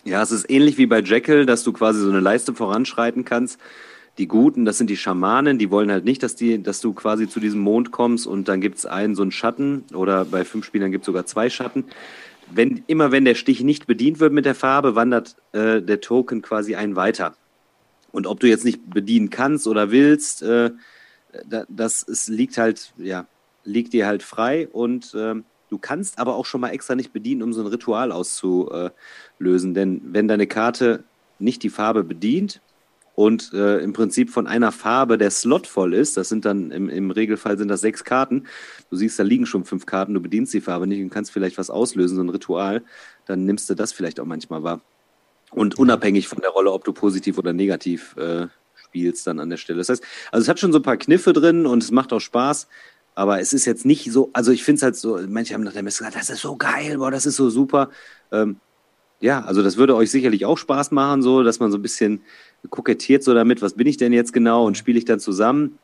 Ja, 0.06 0.24
es 0.24 0.32
ist 0.32 0.50
ähnlich 0.50 0.78
wie 0.78 0.86
bei 0.88 1.02
Jekyll, 1.02 1.46
dass 1.46 1.64
du 1.64 1.74
quasi 1.74 2.00
so 2.00 2.10
eine 2.10 2.20
Leiste 2.20 2.54
voranschreiten 2.54 3.26
kannst. 3.26 3.60
Die 4.18 4.28
Guten, 4.28 4.66
das 4.66 4.78
sind 4.78 4.90
die 4.90 4.98
Schamanen, 4.98 5.58
die 5.58 5.72
wollen 5.72 5.92
halt 5.92 6.04
nicht, 6.04 6.24
dass, 6.24 6.36
die, 6.36 6.62
dass 6.62 6.82
du 6.82 6.94
quasi 6.94 7.30
zu 7.30 7.40
diesem 7.40 7.62
Mond 7.62 7.92
kommst 7.92 8.28
und 8.28 8.48
dann 8.48 8.60
gibt 8.60 8.78
es 8.78 8.86
einen 8.86 9.16
so 9.16 9.22
einen 9.22 9.32
Schatten 9.32 9.86
oder 9.94 10.26
bei 10.26 10.44
fünf 10.44 10.66
Spielern 10.66 10.92
gibt 10.92 11.04
es 11.04 11.06
sogar 11.06 11.26
zwei 11.26 11.50
Schatten. 11.50 11.86
Wenn, 12.52 12.84
immer 12.88 13.12
wenn 13.12 13.26
der 13.26 13.36
Stich 13.36 13.62
nicht 13.62 13.88
bedient 13.88 14.20
wird 14.20 14.34
mit 14.34 14.46
der 14.46 14.56
Farbe, 14.56 14.96
wandert 14.96 15.36
äh, 15.54 15.82
der 15.82 16.02
Token 16.02 16.42
quasi 16.42 16.76
einen 16.76 16.96
weiter. 16.96 17.36
Und 18.12 18.28
ob 18.28 18.40
du 18.40 18.48
jetzt 18.48 18.66
nicht 18.66 18.90
bedienen 18.90 19.30
kannst 19.30 19.68
oder 19.68 19.92
willst, 19.92 20.42
äh, 20.42 20.72
da, 21.48 21.66
das 21.70 22.06
es 22.08 22.28
liegt 22.28 22.58
halt, 22.58 22.94
ja, 22.98 23.28
liegt 23.64 23.94
dir 23.94 24.08
halt 24.08 24.24
frei 24.24 24.68
und 24.68 25.16
ähm, 25.16 25.46
du 25.70 25.78
kannst 25.78 26.18
aber 26.18 26.36
auch 26.36 26.46
schon 26.46 26.62
mal 26.62 26.70
extra 26.70 26.96
nicht 26.96 27.14
bedienen, 27.14 27.44
um 27.44 27.54
so 27.54 27.62
ein 27.62 27.68
Ritual 27.68 28.12
auszulösen. 28.12 29.74
Denn 29.74 30.02
wenn 30.06 30.28
deine 30.28 30.48
Karte 30.48 31.04
nicht 31.38 31.64
die 31.64 31.70
Farbe 31.70 32.04
bedient 32.04 32.62
und 33.20 33.52
äh, 33.52 33.80
im 33.80 33.92
Prinzip 33.92 34.30
von 34.30 34.48
einer 34.48 34.72
Farbe 34.72 35.18
der 35.18 35.30
Slot 35.30 35.68
voll 35.68 35.94
ist, 35.94 36.16
das 36.16 36.30
sind 36.30 36.46
dann 36.46 36.72
im, 36.72 36.88
im 36.88 37.12
Regelfall 37.12 37.58
sind 37.58 37.68
das 37.68 37.82
sechs 37.82 38.06
Karten, 38.06 38.46
du 38.90 38.96
siehst, 38.96 39.20
da 39.20 39.24
liegen 39.24 39.46
schon 39.46 39.66
fünf 39.66 39.86
Karten, 39.86 40.14
du 40.14 40.22
bedienst 40.22 40.54
die 40.54 40.62
Farbe 40.62 40.88
nicht 40.88 41.02
und 41.02 41.10
kannst 41.10 41.32
vielleicht 41.32 41.58
was 41.58 41.70
auslösen, 41.70 42.16
so 42.16 42.24
ein 42.24 42.30
Ritual, 42.30 42.82
dann 43.26 43.46
nimmst 43.46 43.70
du 43.70 43.76
das 43.76 43.92
vielleicht 43.92 44.22
auch 44.22 44.26
manchmal 44.26 44.64
wahr. 44.64 44.80
Und 45.52 45.78
unabhängig 45.78 46.30
von 46.30 46.40
der 46.40 46.52
Rolle, 46.52 46.72
ob 46.72 46.86
du 46.86 46.94
positiv 46.94 47.38
oder 47.38 47.52
negativ 47.52 48.16
äh, 48.16 48.48
spielst 48.76 49.28
dann 49.28 49.42
an 49.42 49.50
der 49.50 49.58
Stelle. 49.58 49.80
Das 49.80 49.90
heißt, 49.90 50.04
also 50.32 50.44
es 50.44 50.48
hat 50.48 50.62
schon 50.62 50.72
so 50.72 50.80
ein 50.80 50.84
paar 50.84 50.96
Kniffe 50.96 51.34
drin 51.34 51.66
und 51.66 51.84
es 51.84 51.92
macht 51.92 52.14
auch 52.14 52.22
Spaß, 52.22 52.70
aber 53.16 53.42
es 53.42 53.52
ist 53.52 53.66
jetzt 53.66 53.86
nicht 53.86 54.10
so, 54.14 54.30
also 54.32 54.54
ich 54.54 54.64
finde 54.64 54.78
es 54.78 54.84
halt 54.84 54.96
so, 54.96 55.20
manche 55.28 55.56
haben 55.56 55.64
nach 55.64 55.74
der 55.74 55.84
Messe 55.84 56.06
gesagt, 56.06 56.16
das 56.16 56.30
ist 56.30 56.40
so 56.40 56.56
geil, 56.56 57.00
boah, 57.00 57.12
das 57.12 57.26
ist 57.26 57.36
so 57.36 57.50
super. 57.50 57.90
Ähm, 58.32 58.62
ja, 59.22 59.42
also 59.42 59.62
das 59.62 59.78
würde 59.78 59.96
euch 59.96 60.12
sicherlich 60.12 60.46
auch 60.46 60.58
Spaß 60.58 60.92
machen, 60.92 61.22
so, 61.22 61.44
dass 61.44 61.60
man 61.60 61.72
so 61.72 61.78
ein 61.78 61.82
bisschen 61.82 62.22
kokettiert 62.70 63.24
so 63.24 63.34
damit, 63.34 63.62
was 63.62 63.74
bin 63.74 63.88
ich 63.88 63.98
denn 63.98 64.14
jetzt 64.14 64.34
genau 64.34 64.66
und 64.66 64.78
spiele 64.78 64.98
ich 64.98 65.06
dann 65.06 65.20
zusammen. 65.20 65.78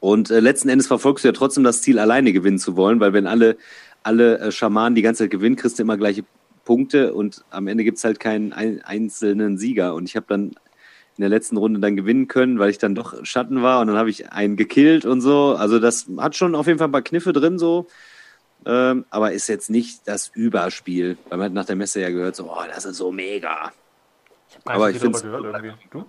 Und 0.00 0.30
äh, 0.30 0.40
letzten 0.40 0.68
Endes 0.68 0.86
verfolgst 0.86 1.24
du 1.24 1.28
ja 1.28 1.32
trotzdem 1.32 1.64
das 1.64 1.80
Ziel, 1.80 1.98
alleine 1.98 2.32
gewinnen 2.32 2.58
zu 2.58 2.76
wollen, 2.76 3.00
weil 3.00 3.14
wenn 3.14 3.26
alle, 3.26 3.56
alle 4.02 4.38
äh, 4.38 4.52
Schamanen 4.52 4.94
die 4.94 5.02
ganze 5.02 5.24
Zeit 5.24 5.30
gewinnen, 5.30 5.56
kriegst 5.56 5.78
du 5.78 5.82
immer 5.82 5.96
gleiche 5.96 6.24
Punkte 6.64 7.14
und 7.14 7.44
am 7.48 7.66
Ende 7.66 7.84
gibt 7.84 7.96
es 7.96 8.04
halt 8.04 8.20
keinen 8.20 8.52
ein, 8.52 8.82
einzelnen 8.82 9.56
Sieger. 9.56 9.94
Und 9.94 10.06
ich 10.06 10.16
habe 10.16 10.26
dann 10.28 10.48
in 11.18 11.22
der 11.22 11.30
letzten 11.30 11.56
Runde 11.56 11.80
dann 11.80 11.96
gewinnen 11.96 12.28
können, 12.28 12.58
weil 12.58 12.70
ich 12.70 12.78
dann 12.78 12.94
doch 12.94 13.24
Schatten 13.24 13.62
war 13.62 13.80
und 13.80 13.86
dann 13.88 13.96
habe 13.96 14.10
ich 14.10 14.30
einen 14.30 14.56
gekillt 14.56 15.06
und 15.06 15.22
so. 15.22 15.56
Also 15.58 15.78
das 15.78 16.06
hat 16.18 16.36
schon 16.36 16.54
auf 16.54 16.66
jeden 16.66 16.78
Fall 16.78 16.88
ein 16.88 16.92
paar 16.92 17.02
Kniffe 17.02 17.32
drin 17.32 17.58
so. 17.58 17.88
Ähm, 18.66 19.06
aber 19.10 19.32
ist 19.32 19.48
jetzt 19.48 19.70
nicht 19.70 20.06
das 20.06 20.28
Überspiel, 20.28 21.16
weil 21.28 21.38
man 21.38 21.46
hat 21.46 21.52
nach 21.52 21.64
der 21.64 21.76
Messe 21.76 22.00
ja 22.00 22.10
gehört, 22.10 22.36
so, 22.36 22.50
oh, 22.50 22.64
das 22.68 22.84
ist 22.84 22.96
so 22.96 23.12
mega. 23.12 23.72
Aber 24.64 24.90
ich 24.90 24.98
finde 24.98 25.20
gehört 25.20 25.44
irgendwie. 25.44 25.74
Du? 25.90 26.04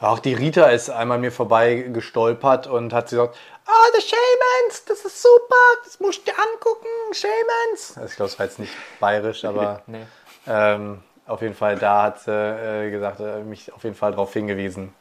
Auch 0.00 0.18
die 0.18 0.34
Rita 0.34 0.66
ist 0.66 0.90
einmal 0.90 1.18
mir 1.18 1.30
vorbei 1.32 1.76
gestolpert 1.92 2.66
und 2.66 2.92
hat 2.92 3.08
gesagt, 3.10 3.36
ah, 3.66 3.86
The 3.94 4.02
Shamans, 4.02 4.84
das 4.86 5.04
ist 5.04 5.22
super, 5.22 5.54
das 5.84 6.00
musst 6.00 6.26
du 6.26 6.30
dir 6.32 6.38
angucken, 6.38 6.88
Shamans. 7.12 7.96
Also 7.96 8.08
ich 8.10 8.16
glaube, 8.16 8.30
es 8.30 8.38
war 8.38 8.46
jetzt 8.46 8.58
nicht 8.58 8.72
bayerisch, 9.00 9.44
aber 9.46 9.82
Nee. 9.86 10.04
ähm, 10.46 11.02
auf 11.26 11.40
jeden 11.42 11.54
Fall, 11.54 11.76
da 11.78 12.02
hat 12.02 12.20
sie 12.20 12.32
äh, 12.32 12.90
gesagt, 12.90 13.20
äh, 13.20 13.42
mich 13.42 13.72
auf 13.72 13.84
jeden 13.84 13.96
Fall 13.96 14.10
darauf 14.10 14.32
hingewiesen. 14.32 14.92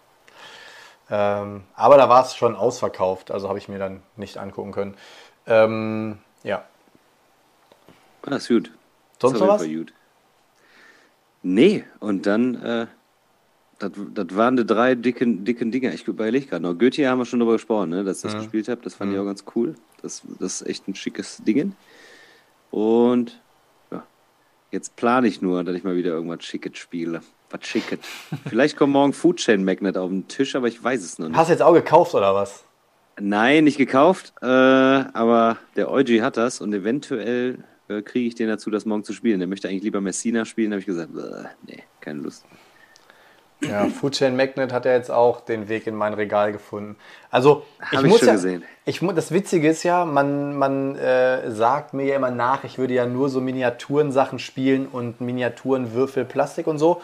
Ähm, 1.10 1.64
aber 1.76 1.98
da 1.98 2.08
war 2.08 2.24
es 2.26 2.36
schon 2.36 2.56
ausverkauft, 2.56 3.30
also 3.32 3.50
habe 3.50 3.58
ich 3.58 3.68
mir 3.68 3.80
dann 3.80 4.04
nicht 4.16 4.38
angucken 4.38 4.72
können. 4.72 4.98
Ähm, 5.48 6.20
ja. 6.44 6.66
Das 8.24 8.44
ist 8.44 8.48
gut. 8.50 8.72
Sonst 9.22 9.40
noch 9.40 9.48
was? 9.48 9.66
gut. 9.68 9.94
Nee, 11.42 11.84
und 12.00 12.26
dann, 12.26 12.56
äh, 12.56 12.88
das, 13.80 13.92
waren 14.36 14.56
die 14.56 14.66
drei 14.66 14.96
dicken, 14.96 15.44
dicken 15.44 15.72
Dinger. 15.72 15.94
Ich 15.94 16.08
überlege 16.08 16.46
gerade 16.48 16.64
noch. 16.64 16.74
Goethe 16.78 17.08
haben 17.10 17.20
wir 17.20 17.26
schon 17.26 17.40
drüber 17.40 17.54
gesprochen, 17.54 17.90
ne, 17.90 18.04
dass 18.06 18.18
ich 18.18 18.24
das 18.24 18.34
Mhm. 18.36 18.38
gespielt 18.40 18.68
habe. 18.70 18.82
Das 18.82 18.96
fand 18.96 19.12
ich 19.14 19.20
auch 19.20 19.26
ganz 19.26 19.44
cool. 19.56 19.76
Das, 20.02 20.22
das 20.40 20.62
ist 20.62 20.68
echt 20.68 20.88
ein 20.88 20.96
schickes 20.96 21.38
Ding. 21.44 21.76
Und 22.72 23.42
ja, 23.92 24.04
jetzt 24.72 24.96
plane 24.96 25.28
ich 25.28 25.42
nur, 25.42 25.64
dass 25.66 25.76
ich 25.76 25.84
mal 25.84 25.96
wieder 25.98 26.12
irgendwas 26.12 26.44
Schicket 26.46 26.78
spiele. 26.78 27.22
Was 27.50 27.66
Schicket. 27.68 28.00
Vielleicht 28.50 28.78
kommt 28.78 28.94
morgen 28.94 29.12
Food 29.14 29.38
Chain 29.38 29.66
Magnet 29.66 29.98
auf 29.98 30.10
den 30.10 30.28
Tisch, 30.30 30.56
aber 30.56 30.68
ich 30.70 30.82
weiß 30.82 31.04
es 31.04 31.20
noch 31.20 31.28
nicht. 31.28 31.38
Hast 31.38 31.50
du 31.50 31.54
jetzt 31.54 31.62
auch 31.62 31.74
gekauft 31.74 32.14
oder 32.16 32.34
was? 32.34 32.64
Nein, 33.20 33.64
nicht 33.64 33.78
gekauft, 33.78 34.34
äh, 34.42 34.46
aber 34.46 35.58
der 35.76 35.92
Eugi 35.92 36.20
hat 36.20 36.38
das 36.38 36.62
und 36.62 36.74
eventuell 36.74 37.60
äh, 37.88 38.02
kriege 38.02 38.28
ich 38.28 38.36
den 38.36 38.48
dazu, 38.48 38.72
das 38.72 38.86
morgen 38.86 39.04
zu 39.04 39.14
spielen. 39.14 39.40
Der 39.40 39.48
möchte 39.48 39.68
eigentlich 39.68 39.84
lieber 39.84 40.02
Messina 40.02 40.46
spielen, 40.46 40.72
habe 40.72 40.80
ich 40.80 40.86
gesagt, 40.86 41.14
"Bäh, 41.14 41.46
nee, 41.68 41.84
keine 42.02 42.22
Lust. 42.22 42.46
Ja, 43.62 43.88
Food 43.88 44.14
Chain 44.14 44.36
Magnet 44.36 44.74
hat 44.74 44.86
ja 44.86 44.92
jetzt 44.92 45.12
auch 45.12 45.42
den 45.42 45.70
Weg 45.70 45.88
in 45.88 45.96
mein 45.96 46.14
Regal 46.14 46.52
gefunden. 46.52 46.98
Also, 47.30 47.66
Hab 47.80 48.04
ich 48.04 48.18
schon 48.18 48.28
ja, 48.28 48.34
gesehen. 48.34 48.64
Ich, 48.86 49.00
das 49.00 49.32
Witzige 49.32 49.70
ist 49.70 49.84
ja, 49.84 50.06
man, 50.06 50.58
man 50.58 50.96
äh, 50.98 51.50
sagt 51.52 51.94
mir 51.94 52.06
ja 52.06 52.16
immer 52.16 52.32
nach, 52.32 52.64
ich 52.64 52.78
würde 52.78 52.94
ja 52.94 53.06
nur 53.06 53.30
so 53.30 53.40
Miniaturensachen 53.40 54.40
spielen 54.40 54.88
und 54.88 55.22
Miniaturenwürfel, 55.22 56.26
Plastik 56.26 56.68
und 56.68 56.78
so. 56.78 57.02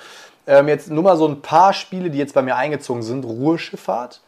Ähm, 0.48 0.68
jetzt 0.68 0.90
nur 0.90 1.04
mal 1.04 1.16
so 1.16 1.28
ein 1.28 1.42
paar 1.42 1.74
Spiele, 1.74 2.10
die 2.10 2.18
jetzt 2.18 2.34
bei 2.34 2.42
mir 2.42 2.56
eingezogen 2.56 3.04
sind. 3.04 3.24
Ruheschifffahrt, 3.24 4.22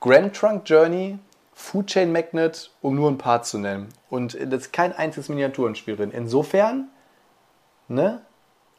Grand 0.00 0.36
Trunk 0.36 0.68
Journey, 0.68 1.18
Food 1.60 1.88
Chain 1.88 2.12
Magnet, 2.12 2.70
um 2.82 2.94
nur 2.94 3.10
ein 3.10 3.18
paar 3.18 3.42
zu 3.42 3.58
nennen. 3.58 3.88
Und 4.08 4.34
das 4.34 4.62
ist 4.62 4.72
kein 4.72 4.92
einziges 4.92 5.28
Miniaturenspiel 5.28 5.96
drin. 5.96 6.12
Insofern, 6.12 6.86
ne, 7.88 8.20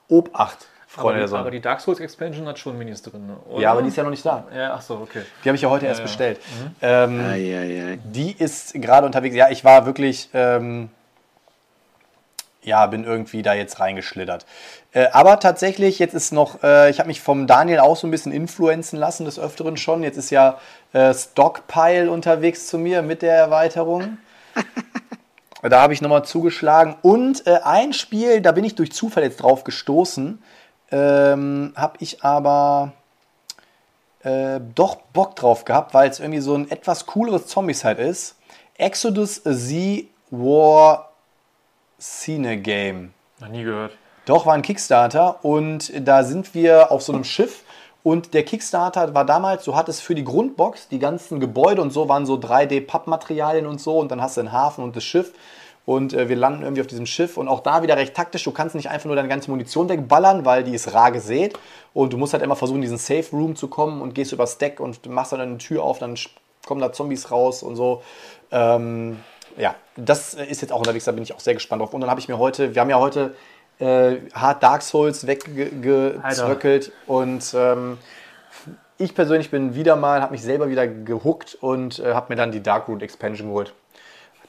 Obacht, 0.07 0.65
Aber 0.93 1.01
Freunde 1.01 1.17
die, 1.17 1.19
der 1.19 1.27
Sonne. 1.27 1.41
aber 1.41 1.51
die 1.51 1.59
Dark 1.59 1.81
Souls 1.81 1.99
Expansion 1.99 2.47
hat 2.47 2.57
schon 2.57 2.77
Minis 2.77 3.01
drin. 3.01 3.27
ne? 3.27 3.35
Oder? 3.49 3.61
ja, 3.61 3.71
aber 3.73 3.81
die 3.81 3.89
ist 3.89 3.97
ja 3.97 4.03
noch 4.03 4.09
nicht 4.09 4.25
da. 4.25 4.47
Ja, 4.55 4.73
ach 4.73 4.81
so, 4.81 4.95
okay. 4.95 5.23
Die 5.43 5.49
habe 5.49 5.57
ich 5.57 5.61
ja 5.61 5.69
heute 5.69 5.87
erst 5.87 5.99
ja. 5.99 6.05
bestellt. 6.05 6.39
Ähm, 6.81 7.19
Eieiei. 7.19 7.99
die 8.01 8.31
ist 8.31 8.73
gerade 8.75 9.05
unterwegs. 9.05 9.35
Ja, 9.35 9.49
ich 9.49 9.65
war 9.65 9.85
wirklich, 9.85 10.29
ähm, 10.33 10.89
ja, 12.69 12.87
bin 12.87 13.03
irgendwie 13.03 13.41
da 13.41 13.53
jetzt 13.53 13.79
reingeschlittert. 13.79 14.45
Äh, 14.93 15.07
aber 15.11 15.39
tatsächlich, 15.39 15.99
jetzt 15.99 16.13
ist 16.13 16.31
noch, 16.31 16.63
äh, 16.63 16.89
ich 16.89 16.99
habe 16.99 17.07
mich 17.07 17.21
vom 17.21 17.45
Daniel 17.45 17.79
auch 17.79 17.97
so 17.97 18.07
ein 18.07 18.11
bisschen 18.11 18.31
influenzen 18.31 18.97
lassen, 18.97 19.25
des 19.25 19.37
Öfteren 19.37 19.75
schon. 19.75 20.03
Jetzt 20.03 20.17
ist 20.17 20.29
ja 20.29 20.57
äh, 20.93 21.13
Stockpile 21.13 22.09
unterwegs 22.09 22.67
zu 22.67 22.77
mir 22.77 23.01
mit 23.01 23.21
der 23.21 23.35
Erweiterung. 23.35 24.17
Da 25.61 25.81
habe 25.81 25.91
ich 25.91 25.99
nochmal 25.99 26.23
zugeschlagen. 26.23 26.95
Und 27.01 27.45
äh, 27.45 27.59
ein 27.65 27.91
Spiel, 27.91 28.39
da 28.39 28.53
bin 28.53 28.63
ich 28.63 28.75
durch 28.75 28.93
Zufall 28.93 29.23
jetzt 29.23 29.43
drauf 29.43 29.65
gestoßen, 29.65 30.41
ähm, 30.89 31.73
habe 31.75 31.97
ich 31.99 32.23
aber 32.23 32.93
äh, 34.23 34.61
doch 34.73 34.95
Bock 35.13 35.35
drauf 35.35 35.65
gehabt, 35.65 35.93
weil 35.93 36.09
es 36.09 36.21
irgendwie 36.21 36.39
so 36.39 36.55
ein 36.55 36.71
etwas 36.71 37.05
cooleres 37.07 37.47
Zombies-Side 37.47 38.01
ist. 38.01 38.35
Exodus 38.77 39.43
Z 39.43 40.05
War 40.31 41.08
Cine 41.99 42.57
Game. 42.57 43.13
Noch 43.39 43.49
nie 43.49 43.63
gehört. 43.63 43.97
Doch, 44.25 44.45
war 44.45 44.53
ein 44.53 44.61
Kickstarter 44.61 45.43
und 45.43 45.91
da 46.07 46.23
sind 46.23 46.53
wir 46.53 46.91
auf 46.91 47.01
so 47.01 47.13
einem 47.13 47.23
Schiff 47.23 47.63
und 48.03 48.33
der 48.33 48.43
Kickstarter 48.43 49.13
war 49.13 49.25
damals, 49.25 49.65
du 49.65 49.75
hattest 49.75 50.01
für 50.01 50.15
die 50.15 50.23
Grundbox, 50.23 50.87
die 50.87 50.99
ganzen 50.99 51.39
Gebäude 51.39 51.81
und 51.81 51.91
so 51.91 52.07
waren 52.07 52.25
so 52.25 52.35
3D-Pappmaterialien 52.35 53.65
und 53.65 53.81
so 53.81 53.97
und 53.97 54.11
dann 54.11 54.21
hast 54.21 54.37
du 54.37 54.41
den 54.41 54.51
Hafen 54.51 54.83
und 54.83 54.95
das 54.95 55.03
Schiff 55.03 55.33
und 55.85 56.13
äh, 56.13 56.29
wir 56.29 56.35
landen 56.35 56.61
irgendwie 56.61 56.81
auf 56.81 56.87
diesem 56.87 57.07
Schiff 57.07 57.37
und 57.37 57.47
auch 57.47 57.61
da 57.61 57.81
wieder 57.81 57.97
recht 57.97 58.13
taktisch, 58.13 58.43
du 58.43 58.51
kannst 58.51 58.75
nicht 58.75 58.89
einfach 58.89 59.07
nur 59.07 59.15
deine 59.15 59.27
ganze 59.27 59.49
Munition 59.49 59.89
wegballern, 59.89 60.45
weil 60.45 60.63
die 60.63 60.75
ist 60.75 60.93
rar 60.93 61.11
gesät 61.11 61.57
und 61.93 62.13
du 62.13 62.17
musst 62.17 62.33
halt 62.33 62.43
immer 62.43 62.55
versuchen, 62.55 62.77
in 62.77 62.83
diesen 62.83 62.99
Safe 62.99 63.25
Room 63.33 63.55
zu 63.55 63.67
kommen 63.67 64.01
und 64.01 64.13
gehst 64.13 64.31
übers 64.31 64.59
Deck 64.59 64.79
und 64.79 65.05
machst 65.07 65.31
dann 65.31 65.41
eine 65.41 65.57
Tür 65.57 65.83
auf, 65.83 65.97
dann 65.97 66.15
kommen 66.67 66.81
da 66.81 66.93
Zombies 66.93 67.31
raus 67.31 67.63
und 67.63 67.75
so. 67.75 68.03
Ähm, 68.51 69.17
ja, 69.59 69.75
das 69.95 70.33
äh, 70.33 70.45
ist 70.45 70.61
jetzt 70.61 70.71
auch 70.71 70.79
unterwegs, 70.79 71.05
da 71.05 71.11
bin 71.11 71.21
ich 71.23 71.33
auch 71.33 71.39
sehr 71.39 71.53
gespannt 71.53 71.81
drauf. 71.81 71.93
Und 71.93 72.01
dann 72.01 72.09
habe 72.09 72.19
ich 72.19 72.27
mir 72.27 72.37
heute, 72.39 72.73
wir 72.73 72.81
haben 72.81 72.89
ja 72.89 72.97
heute 72.99 73.35
äh, 73.79 74.17
hart 74.33 74.63
Dark 74.63 74.81
Souls 74.81 75.27
weggezröckelt 75.27 76.91
und 77.07 77.53
ähm, 77.55 77.97
ich 78.97 79.15
persönlich 79.15 79.49
bin 79.51 79.75
wieder 79.75 79.95
mal, 79.95 80.21
habe 80.21 80.31
mich 80.33 80.41
selber 80.41 80.69
wieder 80.69 80.87
gehuckt 80.87 81.55
und 81.61 81.99
äh, 81.99 82.13
habe 82.13 82.27
mir 82.29 82.35
dann 82.35 82.51
die 82.51 82.61
Darkroot 82.61 83.01
Expansion 83.01 83.47
geholt. 83.49 83.73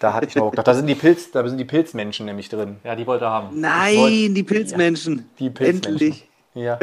Da 0.00 0.14
hatte 0.14 0.26
ich 0.26 0.34
noch 0.34 0.50
gedacht, 0.50 0.66
da 0.66 0.74
sind 0.74 0.86
die 0.86 0.94
Pilz, 0.94 1.30
da 1.30 1.46
sind 1.46 1.58
die 1.58 1.64
Pilzmenschen 1.64 2.24
nämlich 2.26 2.48
drin. 2.48 2.78
Ja, 2.84 2.96
die 2.96 3.06
wollte 3.06 3.26
er 3.26 3.30
haben. 3.30 3.60
Nein, 3.60 3.96
wollte- 3.96 4.30
die 4.30 4.42
Pilzmenschen. 4.42 5.28
Die 5.38 5.50
Pilzmenschen. 5.50 5.92
Endlich. 5.92 6.28
Ja. 6.54 6.78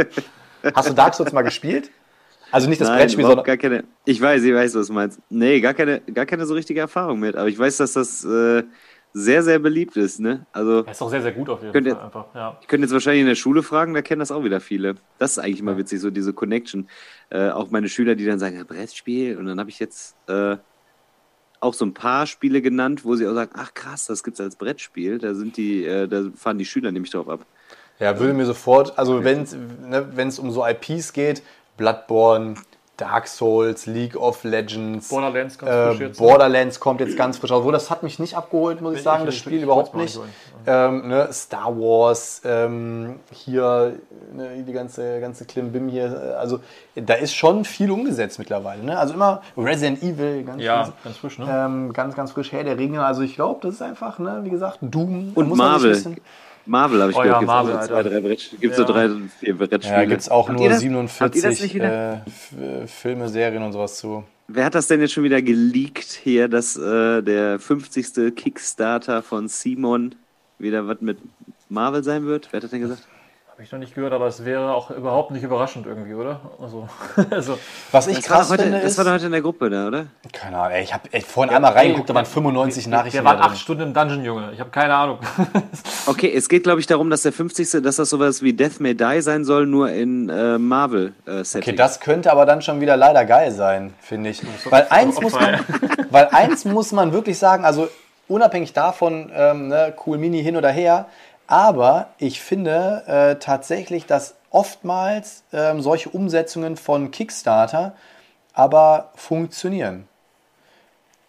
Hast 0.75 0.89
du 0.89 0.93
Dark 0.93 1.15
Souls 1.15 1.31
mal 1.33 1.41
gespielt? 1.41 1.89
Also 2.51 2.69
nicht 2.69 2.79
das 2.79 2.87
Nein, 2.87 2.99
Brettspiel, 2.99 3.25
sondern. 3.25 3.45
gar 3.45 3.57
keine. 3.57 3.83
Ich 4.05 4.21
weiß, 4.21 4.43
ich 4.43 4.53
weiß, 4.53 4.75
was 4.75 4.87
du 4.87 4.93
meinst. 4.93 5.19
Nee, 5.29 5.59
gar 5.59 5.73
keine, 5.73 6.01
gar 6.01 6.25
keine 6.25 6.45
so 6.45 6.53
richtige 6.53 6.79
Erfahrung 6.79 7.19
mit. 7.19 7.35
Aber 7.35 7.49
ich 7.49 7.57
weiß, 7.59 7.77
dass 7.77 7.93
das 7.93 8.23
äh, 8.23 8.63
sehr, 9.13 9.43
sehr 9.43 9.59
beliebt 9.59 9.97
ist. 9.97 10.19
Ne? 10.19 10.45
Also, 10.53 10.83
Er 10.85 10.91
ist 10.91 11.01
doch 11.01 11.09
sehr, 11.09 11.21
sehr 11.21 11.31
gut 11.31 11.49
auf 11.49 11.61
jeden 11.61 11.73
Fall 11.73 12.01
einfach. 12.03 12.25
Ja. 12.35 12.57
ich 12.61 12.67
könnte 12.67 12.85
jetzt 12.85 12.93
wahrscheinlich 12.93 13.21
in 13.21 13.27
der 13.27 13.35
Schule 13.35 13.63
fragen, 13.63 13.93
da 13.93 14.01
kennen 14.01 14.19
das 14.19 14.31
auch 14.31 14.43
wieder 14.43 14.59
viele. 14.61 14.95
Das 15.17 15.31
ist 15.31 15.39
eigentlich 15.39 15.59
immer 15.59 15.77
witzig, 15.77 15.99
so 15.99 16.09
diese 16.11 16.33
Connection. 16.33 16.87
Äh, 17.29 17.49
auch 17.49 17.71
meine 17.71 17.89
Schüler, 17.89 18.15
die 18.15 18.25
dann 18.25 18.39
sagen, 18.39 18.57
ja, 18.57 18.63
Brettspiel. 18.63 19.37
Und 19.37 19.45
dann 19.47 19.59
habe 19.59 19.69
ich 19.69 19.79
jetzt 19.79 20.15
äh, 20.27 20.57
auch 21.59 21.73
so 21.73 21.85
ein 21.85 21.93
paar 21.93 22.27
Spiele 22.27 22.61
genannt, 22.61 23.03
wo 23.05 23.15
sie 23.15 23.27
auch 23.27 23.33
sagen, 23.33 23.51
ach 23.55 23.73
krass, 23.73 24.05
das 24.05 24.23
gibt's 24.23 24.39
als 24.39 24.55
Brettspiel. 24.55 25.17
Da 25.17 25.33
sind 25.33 25.57
die, 25.57 25.83
äh, 25.85 26.07
da 26.07 26.25
fahren 26.35 26.57
die 26.57 26.65
Schüler 26.65 26.91
nämlich 26.91 27.11
drauf 27.11 27.27
ab. 27.27 27.45
Ja, 27.99 28.19
würde 28.19 28.33
mir 28.33 28.45
sofort, 28.45 28.97
also 28.99 29.23
wenn 29.23 29.41
es 29.41 29.53
ne, 29.55 30.07
wenn's 30.13 30.37
um 30.37 30.51
so 30.51 30.63
IPs 30.65 31.13
geht, 31.13 31.41
Bloodborne, 31.77 32.55
Dark 32.97 33.27
Souls, 33.27 33.85
League 33.85 34.15
of 34.15 34.43
Legends, 34.43 35.09
Borderlands 35.09 35.59
ganz 35.59 35.71
frisch 35.71 35.99
äh, 36.01 36.05
jetzt. 36.07 36.17
Borderlands 36.17 36.79
kommt 36.79 36.99
jetzt 36.99 37.15
ganz 37.15 37.37
frisch 37.37 37.51
raus. 37.51 37.63
Wo 37.63 37.69
das 37.69 37.91
hat 37.91 38.01
mich 38.01 38.17
nicht 38.17 38.35
abgeholt, 38.35 38.81
muss 38.81 38.93
ich 38.93 38.97
Ich- 38.97 39.03
sagen, 39.03 39.19
ich- 39.21 39.25
das 39.27 39.35
ich- 39.35 39.41
Spiel 39.41 39.57
ich 39.57 39.63
überhaupt 39.63 39.93
nicht. 39.93 40.19
Ähm, 40.65 41.07
ne, 41.07 41.29
Star 41.31 41.77
Wars, 41.79 42.41
ähm, 42.43 43.19
hier 43.31 43.93
ne, 44.33 44.63
die 44.67 44.73
ganze, 44.73 45.19
ganze 45.21 45.45
Klimbim 45.45 45.87
hier, 45.89 46.05
äh, 46.05 46.33
also 46.33 46.59
da 46.95 47.13
ist 47.13 47.35
schon 47.35 47.65
viel 47.65 47.91
umgesetzt 47.91 48.39
mittlerweile. 48.39 48.83
Ne? 48.83 48.97
Also 48.97 49.13
immer 49.13 49.43
Resident 49.55 50.01
Evil, 50.01 50.43
ganz, 50.43 50.61
Ja, 50.63 50.81
ganz, 50.83 50.93
ganz 51.03 51.17
frisch, 51.17 51.37
ne? 51.37 51.45
ähm, 51.49 51.93
ganz, 51.93 52.15
ganz 52.15 52.31
frisch 52.31 52.51
her, 52.51 52.63
der 52.63 52.79
Ringe. 52.79 53.05
Also 53.05 53.21
ich 53.21 53.35
glaube, 53.35 53.59
das 53.61 53.75
ist 53.75 53.81
einfach, 53.83 54.17
ne, 54.17 54.39
wie 54.41 54.49
gesagt, 54.49 54.79
Doom. 54.81 55.33
Und 55.35 55.47
muss 55.49 55.57
man 55.59 55.79
sich 55.79 55.91
ein 56.07 56.11
Marvel. 56.13 56.21
Marvel 56.67 57.01
habe 57.01 57.11
ich 57.11 57.17
Oh 57.17 57.21
gehört, 57.21 57.33
ja, 57.35 57.39
gibt's 57.39 57.53
Marvel, 57.53 57.87
zwei, 57.87 58.03
drei 58.03 58.19
Brettspiele. 58.19 58.59
Gibt 58.61 58.77
Ja. 58.77 58.85
so 58.85 58.91
drei, 58.93 59.09
vier 59.39 59.57
Brettspiele. 59.57 59.97
Ja, 59.99 60.05
gibt 60.05 60.21
es 60.21 60.29
auch 60.29 60.49
Habt 60.49 60.59
nur 60.59 60.69
das- 60.69 60.83
Habt 60.83 61.35
ihr 61.35 61.41
das 61.41 61.57
47 61.57 61.61
nicht 61.63 61.75
wieder? 61.75 62.23
äh, 62.59 62.83
äh, 62.83 62.87
Filme, 62.87 63.29
Serien 63.29 63.63
und 63.63 63.73
sowas 63.73 63.97
zu. 63.97 64.23
Wer 64.49 64.65
hat 64.65 64.75
das 64.75 64.87
denn 64.87 65.01
jetzt 65.01 65.11
schon 65.13 65.23
wieder 65.23 65.41
geleakt 65.41 66.19
hier, 66.23 66.47
dass 66.47 66.77
äh, 66.77 67.21
der 67.21 67.59
50. 67.59 68.33
Kickstarter 68.35 69.21
von 69.21 69.47
Simon 69.47 70.15
wieder 70.59 70.87
was 70.87 71.01
mit 71.01 71.17
Marvel 71.69 72.03
sein 72.03 72.25
wird? 72.25 72.47
Wer 72.51 72.57
hat 72.57 72.63
das 72.63 72.71
denn 72.71 72.81
gesagt? 72.81 73.05
Habe 73.57 73.63
ich 73.63 73.71
noch 73.71 73.79
nicht 73.79 73.95
gehört, 73.95 74.13
aber 74.13 74.27
es 74.27 74.45
wäre 74.45 74.71
auch 74.71 74.91
überhaupt 74.91 75.31
nicht 75.31 75.41
überraschend 75.41 75.87
irgendwie, 75.87 76.13
oder? 76.13 76.41
Also, 76.61 76.87
also 77.31 77.57
Was 77.91 78.05
ich 78.05 78.17
Das 78.17 78.29
war, 78.29 78.37
krass 78.37 78.51
heute, 78.51 78.61
finde, 78.61 78.81
das 78.81 78.91
ist, 78.91 78.97
war 78.99 79.05
doch 79.05 79.13
heute 79.13 79.25
in 79.25 79.31
der 79.31 79.41
Gruppe 79.41 79.71
da, 79.71 79.87
oder? 79.87 80.05
keine 80.31 80.59
Ahnung, 80.59 80.73
ey, 80.73 80.83
ich 80.83 80.93
habe 80.93 81.09
vorhin 81.21 81.55
einmal 81.55 81.73
reingeguckt, 81.73 82.07
da 82.07 82.13
waren 82.13 82.27
95 82.27 82.85
Nachrichten. 82.85 83.17
Wir 83.17 83.25
waren 83.25 83.39
acht 83.39 83.57
Stunden 83.57 83.81
im 83.81 83.93
Dungeon, 83.95 84.23
Junge. 84.23 84.51
Ich 84.53 84.59
habe 84.59 84.69
keine 84.69 84.93
Ahnung. 84.93 85.17
Okay, 86.05 86.31
es 86.33 86.47
geht, 86.47 86.63
glaube 86.63 86.79
ich, 86.79 86.85
darum, 86.85 87.09
dass 87.09 87.23
der 87.23 87.33
50. 87.33 87.81
dass 87.83 87.95
das 87.97 88.09
sowas 88.11 88.41
wie 88.43 88.53
Death 88.53 88.79
May 88.79 88.93
Die 88.93 89.21
sein 89.21 89.43
soll, 89.43 89.65
nur 89.65 89.89
in 89.89 90.29
äh, 90.29 90.57
Marvel-Setting. 90.57 91.63
Okay, 91.63 91.75
das 91.75 91.99
könnte 91.99 92.31
aber 92.31 92.45
dann 92.45 92.61
schon 92.61 92.79
wieder 92.79 92.95
leider 92.95 93.25
geil 93.25 93.51
sein, 93.51 93.93
finde 93.99 94.29
ich. 94.29 94.41
Weil 94.69 94.85
eins, 94.89 95.19
muss 95.19 95.33
man, 95.33 95.59
weil 96.11 96.27
eins 96.27 96.63
muss 96.63 96.91
man 96.91 97.11
wirklich 97.11 97.39
sagen, 97.39 97.65
also 97.65 97.89
unabhängig 98.27 98.73
davon, 98.73 99.31
ähm, 99.33 99.69
ne, 99.69 99.93
cool 100.05 100.17
Mini 100.17 100.43
hin 100.43 100.55
oder 100.55 100.69
her, 100.69 101.07
aber 101.47 102.09
ich 102.17 102.41
finde 102.41 103.03
äh, 103.07 103.35
tatsächlich, 103.39 104.05
dass 104.05 104.35
oftmals 104.49 105.43
ähm, 105.51 105.81
solche 105.81 106.09
Umsetzungen 106.09 106.77
von 106.77 107.11
Kickstarter 107.11 107.95
aber 108.53 109.11
funktionieren. 109.15 110.07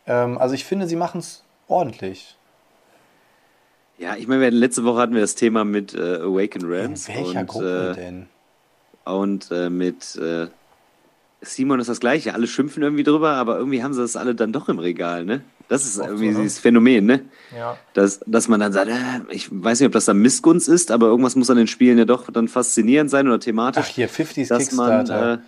Ähm, 0.06 0.38
also 0.38 0.54
ich 0.54 0.64
finde, 0.64 0.86
sie 0.86 0.96
machen 0.96 1.20
es 1.20 1.44
ordentlich. 1.68 2.36
Ja, 3.98 4.16
ich 4.16 4.28
meine, 4.28 4.48
letzte 4.50 4.84
Woche 4.84 5.00
hatten 5.00 5.14
wir 5.14 5.20
das 5.20 5.34
Thema 5.34 5.64
mit 5.64 5.94
äh, 5.94 6.16
Awaken 6.16 6.62
In 6.62 6.68
Realms. 6.68 7.08
welcher 7.08 7.40
und, 7.40 7.46
Gruppe 7.48 7.90
äh, 7.90 8.00
denn? 8.00 8.26
Und 9.04 9.50
äh, 9.50 9.70
mit 9.70 10.16
äh, 10.16 10.46
Simon 11.40 11.80
ist 11.80 11.88
das 11.88 12.00
gleiche. 12.00 12.34
Alle 12.34 12.46
schimpfen 12.46 12.82
irgendwie 12.82 13.02
drüber, 13.02 13.32
aber 13.32 13.58
irgendwie 13.58 13.82
haben 13.82 13.94
sie 13.94 14.00
das 14.00 14.16
alle 14.16 14.34
dann 14.34 14.52
doch 14.52 14.68
im 14.68 14.78
Regal, 14.78 15.24
ne? 15.24 15.42
Das 15.68 15.84
ist 15.84 15.98
irgendwie 15.98 16.32
so, 16.32 16.38
ne? 16.38 16.44
dieses 16.44 16.58
Phänomen, 16.58 17.04
ne? 17.04 17.20
ja. 17.56 17.76
Dass, 17.92 18.20
dass 18.26 18.48
man 18.48 18.60
dann 18.60 18.72
sagt, 18.72 18.88
äh, 18.88 18.94
ich 19.28 19.48
weiß 19.50 19.80
nicht, 19.80 19.86
ob 19.86 19.92
das 19.92 20.06
dann 20.06 20.18
Missgunst 20.18 20.68
ist, 20.68 20.90
aber 20.90 21.06
irgendwas 21.06 21.36
muss 21.36 21.50
an 21.50 21.58
den 21.58 21.66
Spielen 21.66 21.98
ja 21.98 22.06
doch 22.06 22.30
dann 22.30 22.48
faszinierend 22.48 23.10
sein 23.10 23.28
oder 23.28 23.38
thematisch, 23.38 23.86
Ach 23.86 23.94
hier, 23.94 24.08
50s 24.08 24.48
dass 24.48 24.72
man, 24.72 24.98
Kickstarter. 25.00 25.42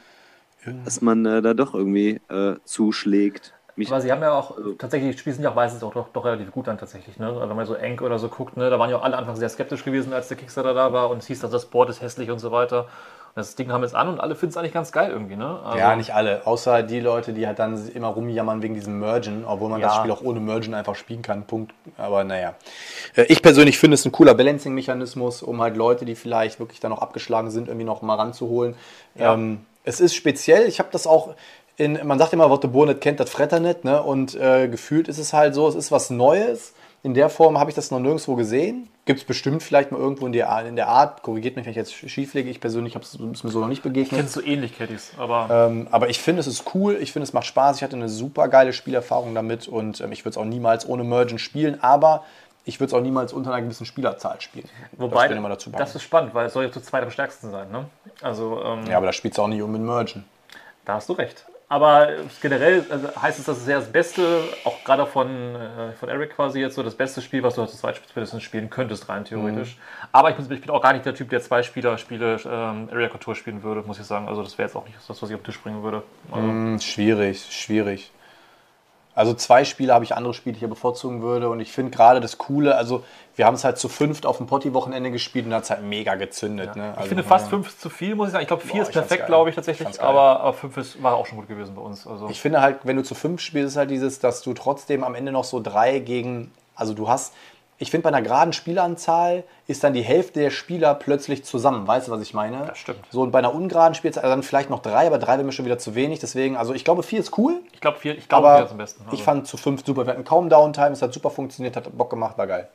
äh, 0.67 0.71
dass 0.85 1.01
man 1.01 1.25
äh, 1.25 1.41
da 1.41 1.55
doch 1.55 1.75
irgendwie 1.75 2.21
äh, 2.29 2.57
zuschlägt. 2.65 3.55
Mich, 3.77 3.89
Aber 3.89 4.03
sie 4.03 4.13
haben 4.13 4.21
ja 4.21 4.33
auch, 4.33 4.59
tatsächlich, 4.79 5.17
die 5.17 5.21
Spiele 5.21 5.35
sind 5.35 5.45
ja 5.45 5.51
auch 5.51 5.55
meistens 5.55 5.83
auch 5.83 5.95
doch, 5.95 6.09
doch 6.13 6.25
relativ 6.27 6.51
gut 6.51 6.67
dann 6.67 6.77
tatsächlich. 6.77 7.19
Ne? 7.19 7.29
Also 7.29 7.41
wenn 7.41 7.57
man 7.57 7.65
so 7.65 7.75
eng 7.75 8.01
oder 8.01 8.19
so 8.19 8.29
guckt, 8.29 8.59
ne? 8.59 8.69
da 8.69 8.79
waren 8.79 8.91
ja 8.91 8.99
auch 8.99 9.03
alle 9.03 9.17
Anfang 9.17 9.37
sehr 9.37 9.49
skeptisch 9.49 9.85
gewesen, 9.85 10.13
als 10.13 10.29
der 10.29 10.37
Kickstarter 10.37 10.75
da 10.75 10.93
war 10.93 11.09
und 11.09 11.19
es 11.19 11.27
hieß, 11.29 11.41
dass 11.41 11.51
das 11.51 11.67
Board 11.67 11.89
ist 11.89 12.03
hässlich 12.03 12.31
und 12.31 12.41
so 12.41 12.53
weiter. 12.53 12.89
Das 13.37 13.55
Ding 13.55 13.71
haben 13.71 13.81
wir 13.81 13.87
jetzt 13.87 13.95
an 13.95 14.09
und 14.09 14.21
alle 14.21 14.35
finden 14.35 14.51
es 14.51 14.57
eigentlich 14.57 14.73
ganz 14.73 14.91
geil 14.91 15.11
irgendwie. 15.11 15.37
Ne? 15.37 15.61
Also, 15.65 15.79
Ja, 15.79 15.95
nicht 15.95 16.15
alle. 16.15 16.47
Außer 16.47 16.83
die 16.83 16.99
Leute, 17.01 17.33
die 17.33 17.47
halt 17.47 17.59
dann 17.59 17.89
immer 17.95 18.09
rumjammern 18.09 18.61
wegen 18.61 18.75
diesem 18.75 18.99
Mergen, 18.99 19.45
obwohl 19.47 19.71
man 19.71 19.81
das 19.81 19.95
Ja. 19.95 19.99
Spiel 20.01 20.11
auch 20.11 20.23
ohne 20.23 20.41
Mergen 20.41 20.75
einfach 20.75 20.97
spielen 20.97 21.23
kann. 21.23 21.45
Punkt. 21.45 21.73
Aber 21.97 22.25
naja. 22.25 22.55
Äh, 23.15 23.23
Ich 23.29 23.41
persönlich 23.41 23.79
finde 23.79 23.95
es 23.95 24.05
ein 24.05 24.13
cooler 24.13 24.35
Balancing-Mechanismus, 24.35 25.43
um 25.43 25.61
halt 25.61 25.77
Leute, 25.77 26.05
die 26.05 26.17
vielleicht 26.17 26.59
wirklich 26.59 26.81
dann 26.81 26.91
noch 26.91 27.01
abgeschlagen 27.03 27.51
sind, 27.51 27.69
irgendwie 27.69 27.87
noch 27.87 28.03
mal 28.03 28.17
ranzuholen. 28.17 28.75
Ja. 29.15 29.35
Ähm, 29.35 29.65
es 29.85 30.01
ist 30.01 30.15
speziell. 30.15 30.67
Ich 30.67 30.79
habe 30.79 30.89
das 30.93 31.07
auch 31.07 31.35
in, 31.77 31.99
man 32.07 32.19
sagt 32.19 32.33
immer, 32.33 32.51
was 32.51 32.61
der 32.61 32.69
Bohr 32.69 32.87
nicht 32.87 33.01
kennt, 33.01 33.21
das 33.21 33.31
Fretter 33.31 33.61
nicht. 33.61 33.85
Ne? 33.85 34.03
Und 34.03 34.35
äh, 34.35 34.69
gefühlt 34.69 35.09
ist 35.09 35.19
es 35.19 35.33
halt 35.33 35.55
so, 35.55 35.67
es 35.69 35.75
ist 35.75 35.91
was 35.93 36.11
Neues. 36.11 36.75
In 37.03 37.15
der 37.15 37.31
Form 37.31 37.59
habe 37.59 37.71
ich 37.71 37.77
das 37.77 37.91
noch 37.91 37.99
nirgendwo 37.99 38.35
gesehen. 38.35 38.89
Gibt 39.07 39.21
es 39.21 39.27
bestimmt 39.27 39.63
vielleicht 39.63 39.91
mal 39.91 39.99
irgendwo 39.99 40.27
in 40.27 40.33
der, 40.33 40.67
in 40.67 40.77
der 40.77 40.89
Art. 40.89 41.23
Korrigiert 41.23 41.57
mich, 41.57 41.65
wenn 41.65 41.71
ich 41.71 41.77
jetzt 41.77 41.95
schief 41.95 42.35
liege. 42.35 42.51
Ich 42.51 42.61
persönlich 42.61 42.95
habe 42.95 43.05
es 43.05 43.19
mir 43.19 43.51
so 43.51 43.61
noch 43.61 43.69
nicht 43.69 43.83
begegnet. 43.83 44.21
Kennst 44.21 44.37
du 44.37 44.41
ähnlich, 44.43 44.77
Caddies, 44.77 45.13
aber 45.17 45.49
Ähm, 45.51 45.89
aber 45.91 46.11
ich 46.11 46.19
finde, 46.21 46.41
es 46.41 46.47
ist 46.47 46.75
cool, 46.75 46.99
ich 47.01 47.13
finde, 47.13 47.25
es 47.25 47.33
macht 47.33 47.47
Spaß. 47.47 47.79
Ich 47.79 47.83
hatte 47.83 47.97
eine 47.97 48.11
super 48.11 48.49
geile 48.49 48.75
Spielerfahrung 48.75 49.35
damit 49.35 49.67
und 49.67 50.01
ähm, 50.03 50.13
ich 50.13 50.25
würde 50.25 50.31
es 50.31 50.37
auch 50.37 50.45
niemals 50.45 50.87
ohne 50.87 51.03
Mergen 51.03 51.39
spielen, 51.39 51.83
aber 51.83 52.25
ich 52.67 52.79
würde 52.79 52.89
es 52.89 52.95
auch 52.95 53.01
niemals 53.03 53.33
unter 53.33 53.53
einer 53.53 53.63
gewissen 53.63 53.87
Spielerzahl 53.87 54.39
spielen. 54.41 54.69
wobei, 54.93 55.29
das, 55.29 55.37
immer 55.37 55.49
dazu 55.49 55.71
packen. 55.71 55.83
das 55.83 55.95
ist 55.95 56.03
spannend, 56.03 56.35
weil 56.35 56.47
es 56.47 56.53
soll 56.53 56.65
ja 56.65 56.73
zu 56.73 56.81
zweit 56.81 57.03
am 57.03 57.11
stärksten 57.11 57.51
sein. 57.51 57.71
Ne? 57.71 57.87
Also, 58.21 58.63
ähm, 58.63 58.87
ja, 58.87 58.99
aber 58.99 59.07
da 59.07 59.13
spielt 59.15 59.33
es 59.33 59.39
auch 59.39 59.49
nicht 59.49 59.63
um 59.63 59.73
mit 59.73 59.81
Mergen. 59.81 60.25
Da 60.85 60.95
hast 60.95 61.09
du 61.09 61.15
recht. 61.15 61.47
Aber 61.71 62.09
generell 62.43 62.85
also 62.91 63.15
heißt 63.15 63.39
es, 63.39 63.45
dass 63.45 63.59
es 63.59 63.69
ja 63.69 63.79
das 63.79 63.93
Beste, 63.93 64.43
auch 64.65 64.83
gerade 64.83 65.07
von, 65.07 65.55
äh, 65.55 65.93
von 65.93 66.09
Eric 66.09 66.35
quasi 66.35 66.59
jetzt 66.59 66.75
so, 66.75 66.83
das 66.83 66.97
beste 66.97 67.23
Spiel, 67.23 67.45
was 67.45 67.55
du 67.55 67.63
als 67.63 67.79
Zweitspielst 67.79 68.43
spielen 68.43 68.69
könntest, 68.69 69.09
rein 69.09 69.25
theoretisch. 69.25 69.77
Aber 70.11 70.31
ich 70.31 70.37
bin, 70.37 70.51
ich 70.51 70.61
bin 70.63 70.71
auch 70.71 70.83
gar 70.83 70.93
nicht 70.93 71.07
der 71.07 71.15
Typ, 71.15 71.31
der 71.31 71.41
zwei 71.41 71.63
Spieler 71.63 71.97
Spiele 71.97 72.41
ähm, 72.45 72.89
Area 72.91 73.09
Couture 73.09 73.37
spielen 73.37 73.63
würde, 73.63 73.83
muss 73.83 74.01
ich 74.01 74.05
sagen. 74.05 74.27
Also 74.27 74.43
das 74.43 74.59
wäre 74.59 74.67
jetzt 74.67 74.75
auch 74.75 74.85
nicht 74.85 74.99
das, 74.99 75.23
was 75.23 75.31
ich 75.31 75.35
auf 75.37 75.43
den 75.43 75.45
Tisch 75.45 75.61
bringen 75.61 75.85
würde. 75.85 76.03
Also, 76.33 76.49
Hm, 76.49 76.81
schwierig, 76.81 77.47
schwierig. 77.51 78.11
Also 79.15 79.35
zwei 79.35 79.65
Spiele 79.65 79.93
habe 79.93 80.05
ich 80.05 80.15
andere 80.15 80.35
Spiele, 80.35 80.53
die 80.55 80.59
ich 80.59 80.63
ja 80.63 80.69
bevorzugen 80.69 81.21
würde 81.21 81.49
und 81.49 81.61
ich 81.61 81.73
finde 81.73 81.91
gerade 81.91 82.21
das 82.21 82.39
Coole, 82.39 82.77
also 82.77 83.03
wir 83.35 83.47
haben 83.47 83.55
es 83.55 83.65
halt 83.65 83.79
zu 83.79 83.89
fünft 83.89 84.25
auf 84.25 84.37
dem 84.37 84.47
Potti-Wochenende 84.47 85.11
gespielt 85.11 85.47
und 85.47 85.55
hat 85.55 85.65
es 85.65 85.71
halt 85.71 85.83
mega 85.83 86.15
gezündet. 86.15 86.77
Ne? 86.77 86.91
ich 86.93 86.97
Also, 86.99 87.09
finde 87.09 87.25
fast 87.25 87.47
ja. 87.47 87.51
fünf 87.51 87.69
ist 87.69 87.81
zu 87.81 87.91
viel, 87.91 88.15
muss 88.15 88.29
ich 88.29 88.33
sagen. 88.33 88.43
Ich 88.43 88.49
glaube, 88.49 88.63
vier 88.63 88.75
Boah, 88.75 88.83
ist 88.83 88.89
ich 88.89 88.95
perfekt, 88.95 89.27
glaube 89.27 89.51
ich 89.51 89.55
Ich 89.55 89.57
tatsächlich. 89.57 90.01
Aber, 90.01 90.41
aber 90.41 90.53
fünf 90.53 90.77
ist, 90.77 91.03
war 91.03 91.15
auch 91.15 91.27
schon 91.27 91.39
gut 91.39 91.49
gewesen 91.49 91.75
bei 91.75 91.83
uns. 91.83 92.07
Also, 92.07 92.29
Ich 92.29 92.41
finde 92.41 92.61
halt, 92.61 92.79
wenn 92.85 92.97
du 92.97 93.03
zu 93.03 93.15
fünf 93.15 93.41
spielst, 93.41 93.73
ist 93.73 93.77
halt 93.77 93.91
dieses, 93.91 94.19
dass 94.21 94.43
du 94.43 94.53
trotzdem 94.55 95.03
am 95.03 95.15
Ende 95.15 95.33
noch 95.33 95.45
so 95.45 95.61
drei 95.61 95.99
gegen, 95.99 96.53
also 96.75 96.95
du 96.95 97.09
hast, 97.09 97.35
ich 97.83 97.91
finde 97.91 98.03
bei 98.03 98.09
einer 98.11 98.21
geraden 98.21 98.53
Spielanzahl 98.53 99.43
ist 99.67 99.83
dann 99.83 99.95
die 99.95 100.03
Hälfte 100.03 100.39
der 100.39 100.51
Spieler 100.51 100.95
plötzlich 100.95 101.45
zusammen. 101.47 101.87
Weißt 101.89 102.09
du, 102.09 102.13
was 102.13 102.21
ich 102.21 102.35
meine? 102.35 102.67
Das 102.67 102.77
stimmt. 102.77 103.01
So 103.11 103.23
und 103.23 103.31
bei 103.31 103.39
einer 103.39 103.55
ungeraden 103.55 103.95
Spielzahl 103.95 104.23
dann 104.25 104.43
vielleicht 104.43 104.69
noch 104.69 104.81
drei, 104.81 105.07
aber 105.07 105.17
drei 105.17 105.33
wäre 105.39 105.45
mir 105.45 105.53
schon 105.53 105.65
wieder 105.65 105.79
zu 105.79 105.95
wenig. 105.95 106.19
Deswegen, 106.21 106.59
also 106.59 106.75
ich 106.75 106.85
glaube, 106.85 107.03
vier 107.03 107.21
ist 107.21 107.39
cool, 107.39 107.63
ich 107.73 107.81
glaube, 107.81 107.99
vier, 107.99 108.19
ich 108.19 108.29
glaube, 108.29 108.55
vier 108.55 108.65
ist 108.67 108.71
am 108.73 108.77
besten. 108.77 109.03
ich 109.07 109.13
Also. 109.13 109.25
fand 109.25 109.47
zu 109.49 109.57
fünf 109.57 109.83
super. 109.85 110.05
Wir 110.07 110.13
hatten 110.13 110.25
kaum 110.25 110.51
Downtime, 110.51 110.91
es 110.91 111.01
hat 111.01 111.15
super 111.15 111.31
funktioniert, 111.31 111.75
hat 111.75 111.97
Bock 111.97 112.11
gemacht, 112.11 112.37
war 112.37 112.47
geil. 112.47 112.69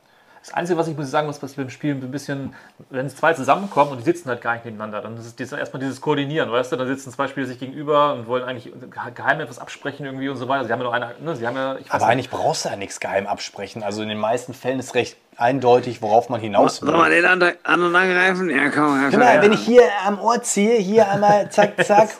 Das 0.46 0.54
Einzige, 0.54 0.78
was 0.78 0.86
ich 0.86 0.96
muss 0.96 1.10
sagen 1.10 1.26
muss, 1.26 1.42
was 1.42 1.54
beim 1.54 1.70
Spiel 1.70 1.92
ein 1.92 2.10
bisschen, 2.12 2.54
wenn 2.90 3.06
es 3.06 3.16
zwei 3.16 3.34
zusammenkommen 3.34 3.90
und 3.90 3.98
die 3.98 4.04
sitzen 4.04 4.28
halt 4.28 4.40
gar 4.40 4.52
nicht 4.52 4.64
nebeneinander, 4.64 5.02
dann 5.02 5.16
ist 5.16 5.40
es 5.40 5.52
erstmal 5.52 5.80
dieses 5.80 6.00
Koordinieren, 6.00 6.52
weißt 6.52 6.70
du? 6.70 6.76
Dann 6.76 6.86
sitzen 6.86 7.10
zwei 7.10 7.26
Spieler 7.26 7.46
sich 7.46 7.58
gegenüber 7.58 8.14
und 8.14 8.28
wollen 8.28 8.44
eigentlich 8.44 8.72
geheim 9.16 9.40
etwas 9.40 9.58
absprechen 9.58 10.06
irgendwie 10.06 10.28
und 10.28 10.36
so 10.36 10.46
weiter. 10.46 10.64
Sie 10.64 10.72
haben 10.72 10.78
ja 10.78 10.84
nur 10.84 10.94
eine, 10.94 11.14
ne? 11.20 11.34
Sie 11.34 11.44
haben 11.44 11.56
ja, 11.56 11.74
ich 11.74 11.86
weiß 11.86 11.90
Aber 11.90 11.98
nicht, 11.98 12.12
eigentlich 12.12 12.30
brauchst 12.30 12.64
du 12.64 12.68
ja 12.68 12.76
nichts 12.76 13.00
geheim 13.00 13.26
absprechen. 13.26 13.82
Also 13.82 14.02
in 14.02 14.08
den 14.08 14.18
meisten 14.18 14.54
Fällen 14.54 14.78
ist 14.78 14.94
recht 14.94 15.16
eindeutig, 15.36 16.00
worauf 16.00 16.28
man 16.28 16.40
hinaus 16.40 16.80
will. 16.80 16.90
Sollen 16.90 17.00
wir 17.00 17.10
den 17.10 17.26
anderen 17.26 17.96
angreifen? 17.96 18.48
Ja, 18.48 18.70
komm. 18.70 19.08
Guck 19.10 19.18
mal, 19.18 19.42
wenn 19.42 19.52
ich 19.52 19.64
hier 19.66 19.82
am 20.06 20.20
Ohr 20.20 20.40
ziehe, 20.42 20.76
hier 20.76 21.10
einmal 21.10 21.50
zack, 21.50 21.72
zack. 21.84 22.10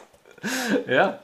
Ja. 0.89 1.21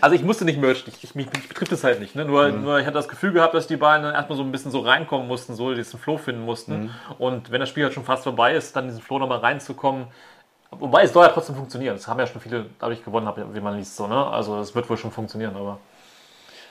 Also 0.00 0.14
ich 0.14 0.22
musste 0.22 0.44
nicht 0.44 0.60
merchen, 0.60 0.88
ich, 0.88 1.02
ich, 1.02 1.14
mich, 1.14 1.32
mich 1.32 1.48
betrifft 1.48 1.72
es 1.72 1.84
halt 1.84 2.00
nicht. 2.00 2.14
Ne? 2.14 2.24
Nur, 2.24 2.48
Mhm. 2.48 2.62
nur 2.62 2.78
ich 2.78 2.86
hatte 2.86 2.94
das 2.94 3.08
Gefühl 3.08 3.32
gehabt, 3.32 3.54
dass 3.54 3.66
die 3.66 3.76
beiden 3.76 4.02
dann 4.04 4.14
erstmal 4.14 4.36
so 4.36 4.42
ein 4.42 4.52
bisschen 4.52 4.70
so 4.70 4.80
reinkommen 4.80 5.26
mussten, 5.26 5.54
so 5.54 5.74
diesen 5.74 5.98
Flow 5.98 6.18
finden 6.18 6.44
mussten. 6.44 6.82
Mhm. 6.82 6.90
Und 7.18 7.50
wenn 7.50 7.60
das 7.60 7.68
Spiel 7.70 7.84
halt 7.84 7.94
schon 7.94 8.04
fast 8.04 8.24
vorbei 8.24 8.54
ist, 8.54 8.76
dann 8.76 8.88
diesen 8.88 9.00
Flow 9.00 9.18
nochmal 9.18 9.38
reinzukommen, 9.38 10.06
Wobei 10.70 11.02
es 11.02 11.12
soll 11.12 11.26
ja 11.26 11.32
trotzdem 11.32 11.56
funktionieren. 11.56 11.96
Das 11.96 12.06
haben 12.06 12.20
ja 12.20 12.26
schon 12.26 12.40
viele 12.40 12.66
dadurch 12.78 13.04
gewonnen, 13.04 13.28
wie 13.52 13.60
man 13.60 13.76
liest. 13.76 13.96
So, 13.96 14.06
ne? 14.06 14.26
Also 14.26 14.58
es 14.60 14.74
wird 14.74 14.88
wohl 14.88 14.96
schon 14.96 15.10
funktionieren, 15.10 15.56
aber. 15.56 15.78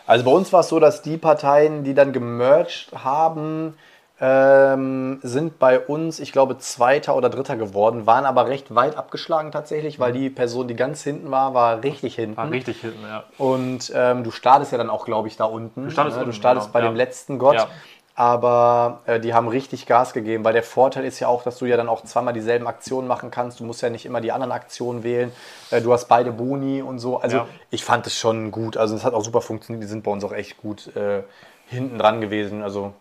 Also 0.07 0.25
bei 0.25 0.31
uns 0.31 0.51
war 0.53 0.61
es 0.61 0.69
so, 0.69 0.79
dass 0.79 1.01
die 1.01 1.17
Parteien, 1.17 1.83
die 1.83 1.93
dann 1.93 2.13
gemerged 2.13 2.91
haben, 2.93 3.75
ähm, 4.21 5.19
sind 5.23 5.59
bei 5.59 5.79
uns, 5.79 6.19
ich 6.19 6.31
glaube, 6.31 6.57
Zweiter 6.57 7.15
oder 7.15 7.29
Dritter 7.29 7.55
geworden, 7.55 8.05
waren 8.05 8.25
aber 8.25 8.47
recht 8.47 8.75
weit 8.75 8.97
abgeschlagen 8.97 9.51
tatsächlich, 9.51 9.99
weil 9.99 10.11
die 10.11 10.29
Person, 10.29 10.67
die 10.67 10.75
ganz 10.75 11.03
hinten 11.03 11.31
war, 11.31 11.53
war 11.53 11.83
richtig 11.83 12.15
hinten. 12.15 12.35
War 12.35 12.51
richtig 12.51 12.81
hinten, 12.81 13.03
ja. 13.03 13.23
Und 13.37 13.91
ähm, 13.95 14.23
du 14.23 14.31
startest 14.31 14.73
ja 14.73 14.77
dann 14.77 14.89
auch, 14.89 15.05
glaube 15.05 15.29
ich, 15.29 15.37
da 15.37 15.45
unten. 15.45 15.85
Du 15.85 15.91
startest 15.91 16.17
ne? 16.17 16.23
unten, 16.23 16.31
du 16.31 16.37
startest 16.37 16.67
genau, 16.67 16.73
bei 16.73 16.79
ja. 16.81 16.91
dem 16.91 16.95
letzten 16.95 17.39
Gott. 17.39 17.55
Ja. 17.55 17.67
Aber 18.15 18.99
äh, 19.05 19.21
die 19.21 19.33
haben 19.33 19.47
richtig 19.47 19.85
Gas 19.85 20.11
gegeben, 20.11 20.43
weil 20.43 20.51
der 20.51 20.63
Vorteil 20.63 21.05
ist 21.05 21.21
ja 21.21 21.29
auch, 21.29 21.41
dass 21.41 21.57
du 21.57 21.65
ja 21.65 21.77
dann 21.77 21.87
auch 21.87 22.03
zweimal 22.03 22.33
dieselben 22.33 22.67
Aktionen 22.67 23.07
machen 23.07 23.31
kannst. 23.31 23.61
Du 23.61 23.63
musst 23.63 23.81
ja 23.81 23.89
nicht 23.89 24.05
immer 24.05 24.19
die 24.19 24.33
anderen 24.33 24.51
Aktionen 24.51 25.03
wählen. 25.03 25.31
Äh, 25.71 25.79
du 25.79 25.93
hast 25.93 26.09
beide 26.09 26.33
Boni 26.33 26.81
und 26.81 26.99
so. 26.99 27.21
Also 27.21 27.37
Ja. 27.37 27.47
ich 27.69 27.85
fand 27.85 28.05
es 28.07 28.17
schon 28.17 28.51
gut. 28.51 28.75
Also 28.75 28.93
es 28.97 29.05
hat 29.05 29.13
auch 29.13 29.23
super 29.23 29.39
funktioniert. 29.39 29.83
Die 29.83 29.87
sind 29.87 30.03
bei 30.03 30.11
uns 30.11 30.25
auch 30.25 30.33
echt 30.33 30.57
gut 30.57 30.93
äh, 30.97 31.23
hinten 31.67 31.97
dran 31.97 32.19
gewesen. 32.19 32.61
Also 32.61 32.91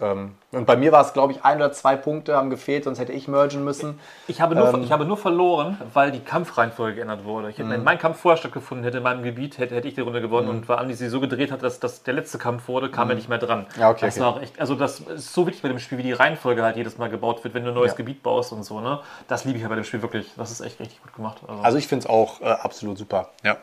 und 0.00 0.66
bei 0.66 0.76
mir 0.76 0.90
war 0.90 1.02
es, 1.02 1.12
glaube 1.12 1.32
ich, 1.32 1.44
ein 1.44 1.58
oder 1.58 1.70
zwei 1.70 1.94
Punkte 1.96 2.34
haben 2.34 2.50
gefehlt, 2.50 2.84
sonst 2.84 2.98
hätte 2.98 3.12
ich 3.12 3.28
mergen 3.28 3.62
müssen. 3.62 4.00
Ich 4.26 4.40
habe, 4.40 4.56
nur, 4.56 4.72
Ähm. 4.72 4.82
ich 4.82 4.90
habe 4.90 5.04
nur 5.04 5.16
verloren, 5.16 5.78
weil 5.92 6.10
die 6.10 6.20
Kampfreihenfolge 6.20 6.96
geändert 6.96 7.24
wurde. 7.24 7.50
Ich, 7.50 7.58
Mhm. 7.58 7.70
Wenn 7.70 7.84
mein 7.84 7.98
Kampf 7.98 8.18
vorher 8.18 8.36
stattgefunden 8.36 8.84
hätte 8.84 8.96
in 8.98 9.02
meinem 9.04 9.22
Gebiet, 9.22 9.58
hätte, 9.58 9.74
hätte 9.76 9.86
ich 9.86 9.94
die 9.94 10.00
Runde 10.00 10.20
gewonnen. 10.20 10.48
Und 10.48 10.68
weil 10.68 10.78
Andi 10.78 10.94
sie 10.94 11.08
so 11.08 11.20
gedreht 11.20 11.52
hat, 11.52 11.62
dass, 11.62 11.78
dass 11.78 12.02
der 12.02 12.14
letzte 12.14 12.38
Kampf 12.38 12.66
wurde, 12.68 12.90
kam 12.90 13.10
er 13.10 13.14
nicht 13.16 13.28
mehr 13.28 13.38
dran. 13.38 13.66
Mhm. 13.76 13.80
Ja, 13.80 13.90
okay, 13.90 14.06
das 14.06 14.14
okay. 14.16 14.24
war 14.24 14.32
auch 14.34 14.40
echt, 14.42 14.58
also 14.58 14.74
das 14.74 15.00
ist 15.00 15.32
so 15.34 15.46
wichtig 15.46 15.62
bei 15.62 15.68
dem 15.68 15.78
Spiel, 15.78 15.98
wie 15.98 16.02
die 16.02 16.12
Reihenfolge 16.12 16.62
halt 16.62 16.76
jedes 16.76 16.98
Mal 16.98 17.08
gebaut 17.10 17.44
wird, 17.44 17.54
wenn 17.54 17.62
du 17.64 17.68
ein 17.70 17.74
neues 17.74 17.92
Ja. 17.92 17.96
Gebiet 17.98 18.22
baust 18.22 18.52
und 18.52 18.64
so. 18.64 18.80
Ne? 18.80 18.98
Das 19.28 19.44
liebe 19.44 19.58
ich 19.58 19.62
ja 19.62 19.68
bei 19.68 19.76
dem 19.76 19.84
Spiel 19.84 20.02
wirklich. 20.02 20.32
Das 20.36 20.50
ist 20.50 20.60
echt 20.62 20.80
richtig 20.80 21.00
gut 21.02 21.14
gemacht. 21.14 21.38
Also, 21.46 21.62
Also 21.62 21.78
ich 21.78 21.86
finde 21.86 22.04
es 22.06 22.10
auch 22.10 22.40
äh, 22.40 22.46
absolut 22.46 22.98
super. 22.98 23.28
Ja. 23.44 23.58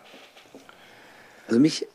Also 1.47 1.59
mich 1.59 1.87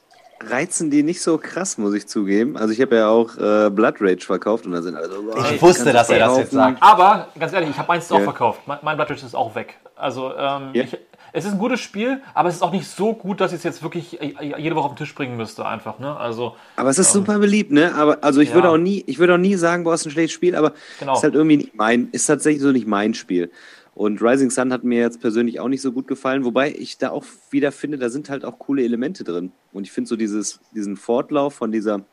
reizen 0.50 0.90
die 0.90 1.02
nicht 1.02 1.20
so 1.22 1.38
krass, 1.38 1.78
muss 1.78 1.94
ich 1.94 2.06
zugeben. 2.06 2.56
Also 2.56 2.72
ich 2.72 2.80
habe 2.80 2.96
ja 2.96 3.08
auch 3.08 3.36
äh, 3.36 3.70
Blood 3.70 3.96
Rage 4.00 4.24
verkauft 4.24 4.66
und 4.66 4.72
da 4.72 4.82
sind 4.82 4.96
alle 4.96 5.08
so, 5.10 5.22
boah, 5.22 5.38
Ich 5.52 5.60
wusste, 5.62 5.92
dass 5.92 6.10
er 6.10 6.18
das 6.20 6.36
jetzt 6.38 6.52
sagt. 6.52 6.82
Aber 6.82 7.28
ganz 7.38 7.52
ehrlich, 7.52 7.70
ich 7.70 7.78
habe 7.78 7.88
meins 7.88 8.10
auch 8.12 8.18
Ja. 8.18 8.24
verkauft. 8.24 8.60
Mein, 8.66 8.78
mein 8.82 8.96
Blood 8.96 9.10
Rage 9.10 9.24
ist 9.26 9.34
auch 9.34 9.54
weg. 9.54 9.78
Also 9.96 10.32
ähm, 10.36 10.70
Ja. 10.72 10.82
ich, 10.84 10.96
es 11.32 11.44
ist 11.44 11.52
ein 11.52 11.58
gutes 11.58 11.80
Spiel, 11.80 12.20
aber 12.32 12.48
es 12.48 12.56
ist 12.56 12.62
auch 12.62 12.70
nicht 12.70 12.86
so 12.88 13.12
gut, 13.12 13.40
dass 13.40 13.50
ich 13.52 13.58
es 13.58 13.64
jetzt 13.64 13.82
wirklich 13.82 14.20
äh, 14.20 14.54
jede 14.58 14.76
Woche 14.76 14.86
auf 14.86 14.92
den 14.92 14.98
Tisch 14.98 15.14
bringen 15.14 15.36
müsste, 15.36 15.66
einfach. 15.66 15.98
Ne? 15.98 16.16
Also 16.16 16.54
Aber 16.76 16.90
es 16.90 16.98
ist 16.98 17.12
super 17.12 17.38
beliebt, 17.40 17.72
ne? 17.72 17.92
Aber 17.96 18.18
also 18.22 18.40
ich 18.40 18.50
Ja. 18.50 18.54
würde 18.54 18.70
auch 18.70 18.76
nie, 18.76 19.02
ich 19.06 19.18
würde 19.18 19.34
auch 19.34 19.38
nie 19.38 19.56
sagen, 19.56 19.82
boah, 19.84 19.94
ist 19.94 20.06
ein 20.06 20.10
schlechtes 20.12 20.32
Spiel, 20.32 20.54
aber 20.54 20.74
Genau. 21.00 21.14
ist 21.14 21.22
halt 21.24 21.34
irgendwie 21.34 21.56
nicht 21.56 21.74
mein, 21.74 22.08
ist 22.12 22.26
tatsächlich 22.26 22.62
so 22.62 22.70
nicht 22.70 22.86
mein 22.86 23.14
Spiel. 23.14 23.50
Und 23.94 24.20
Rising 24.20 24.50
Sun 24.50 24.72
hat 24.72 24.82
mir 24.82 24.98
jetzt 24.98 25.20
persönlich 25.20 25.60
auch 25.60 25.68
nicht 25.68 25.82
so 25.82 25.92
gut 25.92 26.08
gefallen, 26.08 26.44
wobei 26.44 26.72
ich 26.72 26.98
da 26.98 27.10
auch 27.10 27.24
wieder 27.50 27.70
finde, 27.70 27.96
da 27.98 28.10
sind 28.10 28.28
halt 28.28 28.44
auch 28.44 28.58
coole 28.58 28.82
Elemente 28.82 29.22
drin. 29.22 29.52
Und 29.72 29.84
ich 29.84 29.92
finde 29.92 30.08
so 30.08 30.16
dieses, 30.16 30.60
diesen 30.74 30.96
Fortlauf 30.96 31.54
von 31.54 31.70
dieser, 31.70 32.04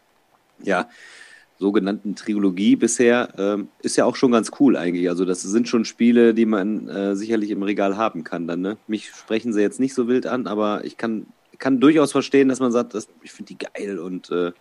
ja, 0.61 0.87
sogenannten 1.57 2.15
Trilogie 2.15 2.75
bisher 2.75 3.29
ähm, 3.37 3.69
ist 3.81 3.95
ja 3.95 4.05
auch 4.05 4.15
schon 4.15 4.31
ganz 4.31 4.51
cool 4.59 4.75
eigentlich. 4.75 5.09
Also 5.09 5.25
das 5.25 5.43
sind 5.43 5.67
schon 5.67 5.85
Spiele, 5.85 6.33
die 6.33 6.47
man 6.47 6.89
äh, 6.89 7.15
sicherlich 7.15 7.51
im 7.51 7.61
Regal 7.61 7.97
haben 7.97 8.23
kann 8.23 8.47
dann. 8.47 8.61
Ne? 8.61 8.77
Mich 8.87 9.09
sprechen 9.09 9.53
sie 9.53 9.61
jetzt 9.61 9.79
nicht 9.79 9.93
so 9.93 10.07
wild 10.07 10.25
an, 10.25 10.47
aber 10.47 10.83
ich 10.85 10.97
kann, 10.97 11.27
kann 11.59 11.79
durchaus 11.79 12.11
verstehen, 12.11 12.49
dass 12.49 12.59
man 12.59 12.71
sagt, 12.71 12.95
das, 12.95 13.07
ich 13.21 13.31
finde 13.31 13.53
die 13.53 13.59
geil 13.59 13.99
und 13.99 14.31
äh, 14.31 14.51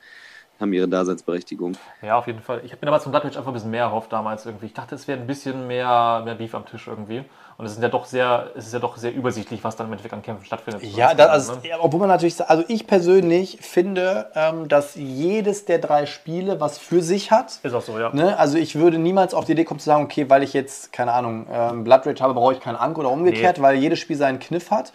haben 0.61 0.73
ihre 0.73 0.89
Daseinsberechtigung. 0.89 1.73
Ja, 2.03 2.17
auf 2.19 2.27
jeden 2.27 2.41
Fall. 2.41 2.61
Ich 2.65 2.73
habe 2.73 2.85
mir 2.85 2.93
aber 2.93 3.01
zum 3.01 3.13
Blood 3.13 3.25
Rage 3.25 3.39
einfach 3.39 3.51
ein 3.51 3.55
bisschen 3.55 3.71
mehr 3.71 3.85
erhofft 3.85 4.13
damals 4.13 4.47
irgendwie. 4.47 4.67
Ich 4.67 4.75
dachte, 4.75 4.95
es 4.95 5.09
wäre 5.09 5.19
ein 5.21 5.27
bisschen 5.27 5.67
mehr, 5.67 6.23
mehr 6.25 6.35
Beef 6.35 6.55
am 6.55 6.67
Tisch 6.67 6.87
irgendwie. 6.87 7.25
Und 7.57 7.67
es 7.67 7.73
ist 7.73 7.83
ja 7.83 7.91
doch 7.91 8.07
sehr, 8.07 8.51
es 8.57 8.67
ist 8.69 8.73
ja 8.73 8.79
doch 8.79 8.97
sehr 8.97 9.13
übersichtlich, 9.15 9.63
was 9.65 9.77
dann 9.77 9.87
im 9.87 9.93
Endeffekt 9.93 10.15
an 10.15 10.23
Kämpfen 10.23 10.47
stattfindet. 10.47 10.83
Ja, 10.83 11.13
das, 11.13 11.29
also, 11.29 11.53
Ne? 11.57 11.61
obwohl 11.79 12.01
man 12.01 12.09
natürlich, 12.09 12.41
also 12.49 12.65
ich 12.69 12.87
persönlich 12.87 13.59
finde, 13.61 14.31
ähm, 14.35 14.67
dass 14.69 14.95
jedes 14.95 15.67
der 15.67 15.79
drei 15.79 16.07
Spiele 16.07 16.59
was 16.59 16.79
für 16.79 17.03
sich 17.03 17.31
hat. 17.31 17.61
Ist 17.63 17.75
auch 17.75 17.83
so, 17.83 17.99
ja. 17.99 18.15
Ne? 18.15 18.39
Also 18.39 18.57
ich 18.57 18.77
würde 18.77 18.97
niemals 18.97 19.35
auf 19.35 19.45
die 19.45 19.53
Idee 19.53 19.65
kommen 19.65 19.79
zu 19.79 19.85
sagen, 19.87 20.05
okay, 20.05 20.31
weil 20.31 20.43
ich 20.43 20.55
jetzt, 20.55 20.91
keine 20.95 21.13
Ahnung, 21.13 21.47
ähm, 21.53 21.85
Blood 21.85 22.07
Rage 22.07 22.23
habe, 22.23 22.33
brauche 22.33 22.55
ich 22.55 22.61
keinen 22.61 22.77
Ank 22.77 22.97
oder 22.97 23.11
umgekehrt, 23.11 23.59
Nee. 23.59 23.63
weil 23.63 23.77
jedes 23.77 23.99
Spiel 23.99 24.17
seinen 24.17 24.39
Kniff 24.39 24.71
hat. 24.71 24.95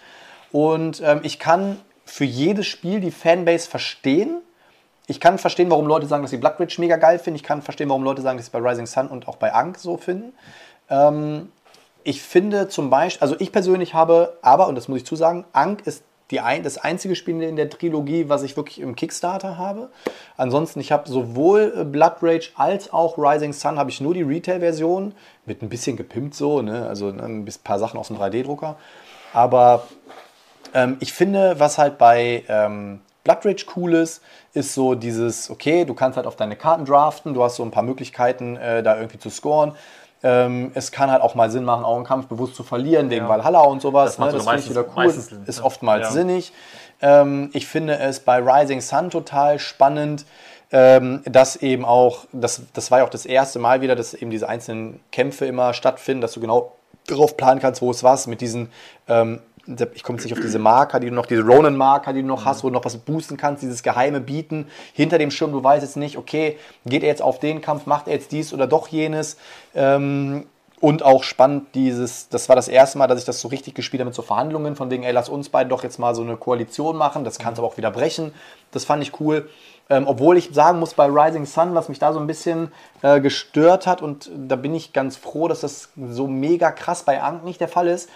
Und 0.51 1.01
ähm, 1.05 1.19
ich 1.21 1.37
kann 1.37 1.77
für 2.03 2.25
jedes 2.25 2.65
Spiel 2.65 2.99
die 2.99 3.11
Fanbase 3.11 3.69
verstehen. 3.69 4.41
Ich 5.07 5.19
kann 5.19 5.37
verstehen, 5.37 5.69
warum 5.69 5.85
Leute 5.85 6.07
sagen, 6.07 6.23
dass 6.23 6.31
sie 6.31 6.37
Blood 6.37 6.59
Rage 6.59 6.79
mega 6.79 6.97
geil 6.97 7.19
finden. 7.19 7.35
Ich 7.35 7.43
kann 7.43 7.61
verstehen, 7.61 7.89
warum 7.89 8.03
Leute 8.03 8.21
sagen, 8.21 8.37
dass 8.37 8.47
sie 8.47 8.49
es 8.49 8.61
bei 8.61 8.67
Rising 8.67 8.87
Sun 8.87 9.07
und 9.07 9.27
auch 9.27 9.35
bei 9.35 9.53
Ankh 9.53 9.79
so 9.79 9.97
finden. 9.97 10.33
Ähm, 10.89 11.51
ich 12.03 12.21
finde 12.21 12.67
zum 12.67 12.89
Beispiel, 12.89 13.21
also 13.21 13.35
ich 13.39 13.51
persönlich 13.51 13.93
habe, 13.93 14.37
aber, 14.41 14.67
und 14.67 14.75
das 14.75 14.87
muss 14.87 14.99
ich 14.99 15.05
zusagen, 15.05 15.45
Ankh 15.53 15.83
ist 15.85 16.03
die 16.31 16.39
ein, 16.39 16.63
das 16.63 16.79
einzige 16.79 17.15
Spiel 17.15 17.41
in 17.43 17.55
der 17.55 17.69
Trilogie, 17.69 18.29
was 18.29 18.41
ich 18.41 18.57
wirklich 18.57 18.79
im 18.79 18.95
Kickstarter 18.95 19.57
habe. 19.57 19.89
Ansonsten, 20.37 20.79
ich 20.79 20.91
habe 20.91 21.07
sowohl 21.07 21.73
äh, 21.77 21.83
Blood 21.83 22.15
Rage 22.21 22.49
als 22.55 22.91
auch 22.91 23.17
Rising 23.17 23.53
Sun, 23.53 23.77
habe 23.77 23.91
ich 23.91 24.01
nur 24.01 24.15
die 24.15 24.23
Retail-Version, 24.23 25.13
mit 25.45 25.61
ein 25.61 25.69
bisschen 25.69 25.97
gepimpt 25.97 26.33
so, 26.33 26.63
ne? 26.63 26.87
also 26.87 27.11
ne, 27.11 27.23
ein 27.23 27.47
paar 27.63 27.77
Sachen 27.77 27.99
aus 27.99 28.07
dem 28.07 28.17
3D-Drucker. 28.17 28.75
Aber 29.33 29.87
ähm, 30.73 30.97
ich 30.99 31.13
finde, 31.13 31.59
was 31.59 31.77
halt 31.77 31.99
bei 31.99 32.43
ähm, 32.47 33.01
Blood 33.25 33.43
Rage 33.43 33.65
cool 33.75 33.95
ist, 33.95 34.21
ist 34.53 34.73
so 34.73 34.95
dieses, 34.95 35.49
okay, 35.49 35.83
du 35.83 35.93
kannst 35.93 36.15
halt 36.15 36.27
auf 36.27 36.37
deine 36.37 36.55
Karten 36.55 36.85
draften, 36.85 37.33
du 37.33 37.43
hast 37.43 37.55
so 37.57 37.63
ein 37.63 37.71
paar 37.71 37.83
Möglichkeiten, 37.83 38.55
äh, 38.55 38.81
da 38.83 38.95
irgendwie 38.95 39.17
zu 39.19 39.29
scoren. 39.29 39.75
Ähm, 40.23 40.71
es 40.75 40.91
kann 40.91 41.11
halt 41.11 41.21
auch 41.21 41.35
mal 41.35 41.49
Sinn 41.49 41.65
machen, 41.65 41.83
auch 41.83 41.95
einen 41.97 42.05
Kampf 42.05 42.27
bewusst 42.27 42.55
zu 42.55 42.63
verlieren, 42.63 43.09
wegen 43.09 43.25
Ja. 43.25 43.29
Valhalla 43.29 43.61
und 43.61 43.81
sowas. 43.81 44.15
Das 44.15 44.19
ne? 44.19 44.31
das 44.31 44.47
finde 44.47 44.59
ich 44.61 44.69
wieder 44.69 44.85
cool. 44.95 45.09
Sinn, 45.09 45.43
Ist 45.45 45.61
oftmals 45.61 46.07
Ja. 46.07 46.11
sinnig. 46.11 46.53
Ähm, 47.01 47.49
ich 47.53 47.67
finde 47.67 47.97
es 47.97 48.19
bei 48.19 48.37
Rising 48.39 48.79
Sun 48.79 49.09
total 49.09 49.59
spannend, 49.59 50.25
ähm, 50.71 51.21
dass 51.25 51.55
eben 51.57 51.83
auch, 51.83 52.25
das, 52.31 52.61
das 52.73 52.91
war 52.91 52.99
ja 52.99 53.05
auch 53.05 53.09
das 53.09 53.25
erste 53.25 53.59
Mal 53.59 53.81
wieder, 53.81 53.95
dass 53.95 54.13
eben 54.13 54.29
diese 54.29 54.47
einzelnen 54.47 54.99
Kämpfe 55.11 55.45
immer 55.45 55.73
stattfinden, 55.73 56.21
dass 56.21 56.33
du 56.33 56.39
genau 56.39 56.73
darauf 57.07 57.37
planen 57.37 57.59
kannst, 57.59 57.81
wo 57.81 57.91
es 57.91 58.03
was 58.03 58.27
mit 58.27 58.41
diesen, 58.41 58.71
ähm, 59.07 59.41
ich 59.67 60.03
komme 60.03 60.17
jetzt 60.17 60.25
nicht 60.25 60.33
auf 60.33 60.39
diese 60.39 60.59
Marker, 60.59 60.99
die 60.99 61.09
du 61.09 61.15
noch, 61.15 61.25
diese 61.25 61.41
Ronin-Marker, 61.41 62.13
die 62.13 62.21
du 62.21 62.27
noch 62.27 62.45
hast, 62.45 62.63
wo 62.63 62.67
du 62.67 62.73
noch 62.73 62.85
was 62.85 62.97
boosten 62.97 63.37
kannst, 63.37 63.63
dieses 63.63 63.83
geheime 63.83 64.21
Bieten 64.21 64.67
hinter 64.93 65.17
dem 65.17 65.31
Schirm, 65.31 65.51
du 65.51 65.63
weißt 65.63 65.83
jetzt 65.83 65.97
nicht, 65.97 66.17
okay, 66.17 66.57
geht 66.85 67.03
er 67.03 67.09
jetzt 67.09 67.21
auf 67.21 67.39
den 67.39 67.61
Kampf, 67.61 67.85
macht 67.85 68.07
er 68.07 68.13
jetzt 68.13 68.31
dies 68.31 68.53
oder 68.53 68.67
doch 68.67 68.87
jenes. 68.87 69.37
Ähm, 69.73 70.45
und 70.81 71.03
auch 71.03 71.23
spannend, 71.23 71.73
dieses, 71.73 72.29
das 72.29 72.49
war 72.49 72.55
das 72.55 72.67
erste 72.67 72.97
Mal, 72.97 73.07
dass 73.07 73.19
ich 73.19 73.25
das 73.25 73.39
so 73.39 73.47
richtig 73.47 73.75
gespielt 73.75 74.01
habe 74.01 74.09
mit 74.09 74.15
so 74.15 74.21
Verhandlungen, 74.21 74.75
von 74.75 74.91
wegen, 74.91 75.03
ey, 75.03 75.13
lass 75.13 75.29
uns 75.29 75.49
beide 75.49 75.69
doch 75.69 75.83
jetzt 75.83 75.97
mal 75.97 76.13
so 76.13 76.21
eine 76.21 76.37
Koalition 76.37 76.97
machen, 76.97 77.23
das 77.23 77.39
kannst 77.39 77.57
du 77.57 77.63
aber 77.63 77.71
auch 77.71 77.77
wieder 77.77 77.91
brechen. 77.91 78.33
Das 78.71 78.85
fand 78.85 79.01
ich 79.01 79.19
cool. 79.19 79.49
Ähm, 79.87 80.05
obwohl 80.07 80.35
ich 80.37 80.49
sagen 80.51 80.79
muss, 80.79 80.95
bei 80.95 81.05
Rising 81.05 81.45
Sun, 81.45 81.75
was 81.75 81.89
mich 81.89 81.99
da 81.99 82.11
so 82.11 82.19
ein 82.19 82.27
bisschen 82.27 82.71
äh, 83.03 83.21
gestört 83.21 83.85
hat, 83.85 84.01
und 84.01 84.29
da 84.35 84.55
bin 84.55 84.73
ich 84.73 84.93
ganz 84.93 85.15
froh, 85.15 85.47
dass 85.47 85.61
das 85.61 85.89
so 86.09 86.27
mega 86.27 86.71
krass 86.71 87.03
bei 87.03 87.21
Ankh 87.21 87.45
nicht 87.45 87.61
der 87.61 87.67
Fall 87.67 87.87
ist, 87.87 88.09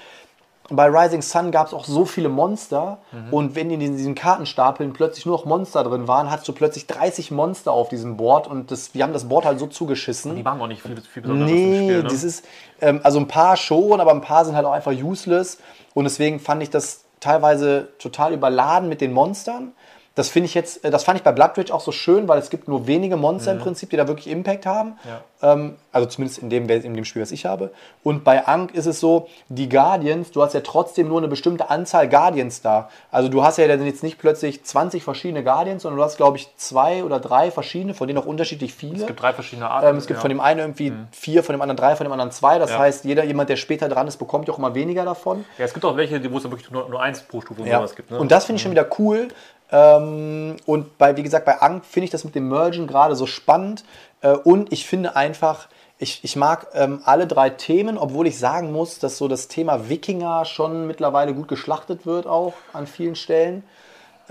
bei 0.75 0.87
Rising 0.87 1.21
Sun 1.21 1.51
gab 1.51 1.67
es 1.67 1.73
auch 1.73 1.85
so 1.85 2.05
viele 2.05 2.29
Monster 2.29 2.99
und 3.31 3.55
wenn 3.55 3.71
in 3.71 3.79
diesen, 3.79 4.15
Kartenstapeln 4.15 4.93
plötzlich 4.93 5.25
nur 5.25 5.37
noch 5.37 5.45
Monster 5.45 5.83
drin 5.83 6.07
waren, 6.07 6.29
hattest 6.29 6.47
du 6.47 6.53
plötzlich 6.53 6.87
30 6.87 7.31
Monster 7.31 7.71
auf 7.71 7.89
diesem 7.89 8.17
Board 8.17 8.47
und 8.47 8.71
das, 8.71 8.93
wir 8.93 9.03
haben 9.03 9.13
das 9.13 9.27
Board 9.29 9.45
halt 9.45 9.59
so 9.59 9.67
zugeschissen. 9.67 10.35
Die 10.35 10.43
machen 10.43 10.61
auch 10.61 10.67
nicht 10.67 10.81
viel, 10.81 10.95
viel 11.01 11.21
Besonderes 11.21 11.51
im 11.51 11.57
Nee, 11.57 11.77
Spiel. 11.77 12.03
Ne? 12.03 12.03
das 12.03 12.23
ist, 12.23 12.45
ähm, 12.81 12.99
also 13.03 13.19
ein 13.19 13.27
paar 13.27 13.57
schon, 13.57 13.99
aber 13.99 14.11
ein 14.11 14.21
paar 14.21 14.45
sind 14.45 14.55
halt 14.55 14.65
auch 14.65 14.71
einfach 14.71 14.91
useless. 14.91 15.59
Und 15.93 16.03
deswegen 16.03 16.39
fand 16.39 16.61
ich 16.63 16.69
das 16.69 17.03
teilweise 17.19 17.89
total 17.99 18.33
überladen 18.33 18.89
mit 18.89 19.01
den 19.01 19.11
Monstern. 19.11 19.73
Das 20.15 20.27
finde 20.29 20.47
ich 20.47 20.53
jetzt, 20.53 20.83
äh, 20.83 20.91
das 20.91 21.03
fand 21.03 21.17
ich 21.17 21.23
bei 21.23 21.31
Blood 21.31 21.57
Rage 21.57 21.73
auch 21.73 21.79
so 21.81 21.91
schön, 21.91 22.27
weil 22.27 22.39
es 22.39 22.49
gibt 22.49 22.67
nur 22.67 22.87
wenige 22.87 23.15
Monster 23.15 23.51
im 23.53 23.59
Prinzip, 23.59 23.89
die 23.91 23.97
da 23.97 24.07
wirklich 24.07 24.27
Impact 24.27 24.65
haben. 24.65 24.97
Ähm, 25.41 25.77
also 25.93 26.07
zumindest 26.09 26.39
in 26.41 26.49
dem, 26.49 26.67
in 26.69 26.93
dem 26.93 27.05
Spiel, 27.05 27.21
was 27.21 27.31
ich 27.31 27.45
habe. 27.45 27.71
Und 28.03 28.23
bei 28.25 28.45
Ankh 28.45 28.73
ist 28.77 28.85
es 28.85 28.99
so, 28.99 29.29
die 29.47 29.69
Guardians, 29.69 30.31
du 30.31 30.41
hast 30.43 30.53
ja 30.53 30.59
trotzdem 30.59 31.07
nur 31.07 31.19
eine 31.19 31.29
bestimmte 31.29 31.69
Anzahl 31.69 32.09
Guardians 32.09 32.61
da. 32.61 32.89
Also 33.11 33.29
du 33.29 33.43
hast 33.43 33.57
ja 33.57 33.67
dann 33.67 33.85
jetzt 33.85 34.03
nicht 34.03 34.17
plötzlich 34.19 34.63
20 34.63 35.03
verschiedene 35.03 35.43
Guardians, 35.43 35.83
sondern 35.83 35.97
du 35.97 36.03
hast, 36.03 36.17
glaube 36.17 36.35
ich, 36.37 36.49
zwei 36.57 37.03
oder 37.05 37.19
drei 37.21 37.51
verschiedene, 37.51 37.93
von 37.93 38.07
denen 38.07 38.19
auch 38.19 38.25
unterschiedlich 38.25 38.73
viele. 38.73 38.97
es 38.99 39.07
gibt 39.07 39.21
drei 39.21 39.31
verschiedene 39.31 39.69
Arten. 39.69 39.87
Ähm, 39.87 39.95
es 39.97 40.07
gibt 40.07 40.17
ja. 40.17 40.21
von 40.21 40.29
dem 40.29 40.41
einen 40.41 40.59
irgendwie 40.59 40.91
vier, 41.11 41.43
von 41.43 41.53
dem 41.53 41.61
anderen 41.61 41.77
drei, 41.77 41.95
von 41.95 42.05
dem 42.05 42.11
anderen 42.11 42.31
zwei. 42.31 42.59
Das 42.59 42.71
Ja. 42.71 42.79
heißt, 42.79 43.05
jeder, 43.05 43.23
jemand, 43.23 43.49
der 43.49 43.55
später 43.55 43.87
dran 43.87 44.07
ist, 44.07 44.17
bekommt 44.17 44.47
ja 44.49 44.53
auch 44.53 44.57
immer 44.57 44.75
weniger 44.75 45.05
davon. 45.05 45.45
ja, 45.57 45.63
es 45.65 45.73
gibt 45.73 45.85
auch 45.85 45.95
welche, 45.95 46.29
wo 46.31 46.37
es 46.37 46.43
wirklich 46.43 46.69
nur, 46.71 46.89
nur 46.89 47.01
eins 47.01 47.21
pro 47.21 47.39
Stufe 47.39 47.61
und 47.61 47.67
Ja. 47.67 47.77
sowas 47.77 47.95
gibt. 47.95 48.11
Ne? 48.11 48.19
Und 48.19 48.31
das 48.31 48.45
finde 48.45 48.57
ich 48.57 48.63
schon 48.63 48.71
wieder 48.71 48.87
cool. 48.99 49.29
Ähm, 49.71 50.57
und 50.65 50.97
bei, 50.97 51.15
wie 51.17 51.23
gesagt, 51.23 51.45
bei 51.45 51.61
Ankh 51.61 51.85
finde 51.87 52.05
ich 52.05 52.11
das 52.11 52.23
mit 52.23 52.35
dem 52.35 52.49
Mergen 52.49 52.87
gerade 52.87 53.15
so 53.15 53.25
spannend. 53.25 53.83
Äh, 54.21 54.31
und 54.31 54.71
ich 54.71 54.87
finde 54.87 55.15
einfach, 55.15 55.67
ich, 55.99 56.23
ich 56.23 56.35
mag 56.35 56.67
ähm, 56.73 57.01
alle 57.05 57.27
drei 57.27 57.49
Themen, 57.49 57.97
obwohl 57.97 58.27
ich 58.27 58.39
sagen 58.39 58.71
muss, 58.71 58.99
dass 58.99 59.17
so 59.17 59.27
das 59.27 59.47
Thema 59.47 59.89
Wikinger 59.89 60.45
schon 60.45 60.87
mittlerweile 60.87 61.33
gut 61.33 61.47
geschlachtet 61.47 62.05
wird, 62.05 62.25
auch 62.25 62.53
an 62.73 62.87
vielen 62.87 63.15
Stellen. 63.15 63.63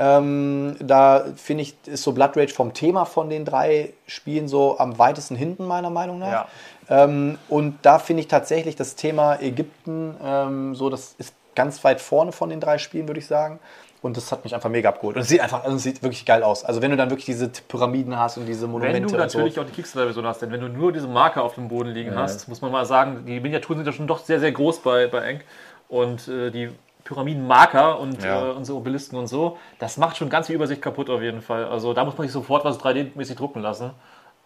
Ähm, 0.01 0.77
da 0.81 1.25
finde 1.37 1.63
ich, 1.63 1.77
ist 1.87 2.05
so 2.05 2.13
Blood 2.13 2.37
Rage 2.37 2.55
vom 2.55 2.73
Thema 2.73 3.05
von 3.05 3.29
den 3.29 3.45
drei 3.45 3.93
Spielen 4.07 4.47
so 4.47 4.79
am 4.79 4.99
weitesten 4.99 5.35
hinten, 5.35 5.67
meiner 5.67 5.91
Meinung 5.91 6.21
nach. 6.21 6.47
Ja. 6.89 7.05
Ähm, 7.05 7.37
und 7.49 7.79
da 7.83 7.99
finde 7.99 8.21
ich 8.23 8.29
tatsächlich 8.29 8.77
das 8.77 8.95
Thema 8.95 9.41
Ägypten 9.43 10.17
ähm, 10.25 10.75
so, 10.77 10.89
das 10.89 11.17
ist 11.19 11.35
ganz 11.57 11.83
weit 11.83 12.01
vorne 12.01 12.31
von 12.31 12.49
den 12.49 12.61
drei 12.61 12.79
Spielen, 12.79 13.09
würde 13.09 13.19
ich 13.19 13.27
sagen. 13.27 13.59
Und 14.01 14.17
das 14.17 14.31
hat 14.31 14.45
mich 14.45 14.55
einfach 14.55 14.71
mega 14.71 14.91
abgeholt. 14.91 15.17
Und 15.17 15.23
es 15.23 15.29
sieht 15.29 15.41
einfach, 15.41 15.65
also 15.65 15.77
es 15.77 15.83
sieht 15.83 16.03
wirklich 16.03 16.25
geil 16.25 16.43
aus. 16.45 16.65
Also 16.65 16.81
wenn 16.83 16.91
du 16.93 16.97
dann 16.97 17.11
wirklich 17.11 17.27
diese 17.27 17.49
Pyramiden 17.49 18.17
hast 18.17 18.37
und 18.39 18.47
diese 18.47 18.67
Monumente 18.69 18.95
Wenn 18.95 19.03
du 19.03 19.09
und 19.09 19.31
so. 19.31 19.39
natürlich 19.39 19.59
auch 19.59 19.65
die 19.67 19.73
Kickstarter-Version 19.73 20.25
hast, 20.27 20.41
denn 20.43 20.53
wenn 20.53 20.61
du 20.61 20.69
nur 20.69 20.93
diese 20.93 21.09
Marke 21.09 21.43
auf 21.43 21.55
dem 21.57 21.69
Boden 21.69 21.91
liegen 21.91 22.15
hast, 22.15 22.47
muss 22.49 22.61
man 22.63 22.71
mal 22.71 22.85
sagen, 22.87 23.25
die 23.27 23.41
Miniaturen 23.41 23.79
sind 23.79 23.87
ja 23.87 23.93
schon 23.93 24.07
doch 24.07 24.21
sehr, 24.21 24.39
sehr 24.39 24.53
groß 24.53 24.81
bei, 24.83 25.09
bei 25.09 25.21
Eng. 25.23 25.41
Und 25.89 26.29
äh, 26.29 26.51
die 26.51 26.71
Pyramidenmarker 27.05 27.99
und 27.99 28.23
Ja. 28.23 28.51
äh, 28.51 28.53
unsere 28.53 28.79
Obelisken 28.79 29.17
und 29.17 29.27
so, 29.27 29.59
das 29.79 29.97
macht 29.97 30.17
schon 30.17 30.29
ganz 30.29 30.47
viel 30.47 30.57
Übersicht 30.57 30.83
kaputt 30.83 31.11
auf 31.11 31.23
jeden 31.23 31.41
Fall. 31.43 31.65
Also 31.65 31.93
da 31.95 32.05
muss 32.05 32.17
man 32.17 32.27
sich 32.27 32.33
sofort 32.33 32.65
was 32.65 32.79
3D-mäßig 32.79 33.35
drucken 33.37 33.61
lassen, 33.63 33.91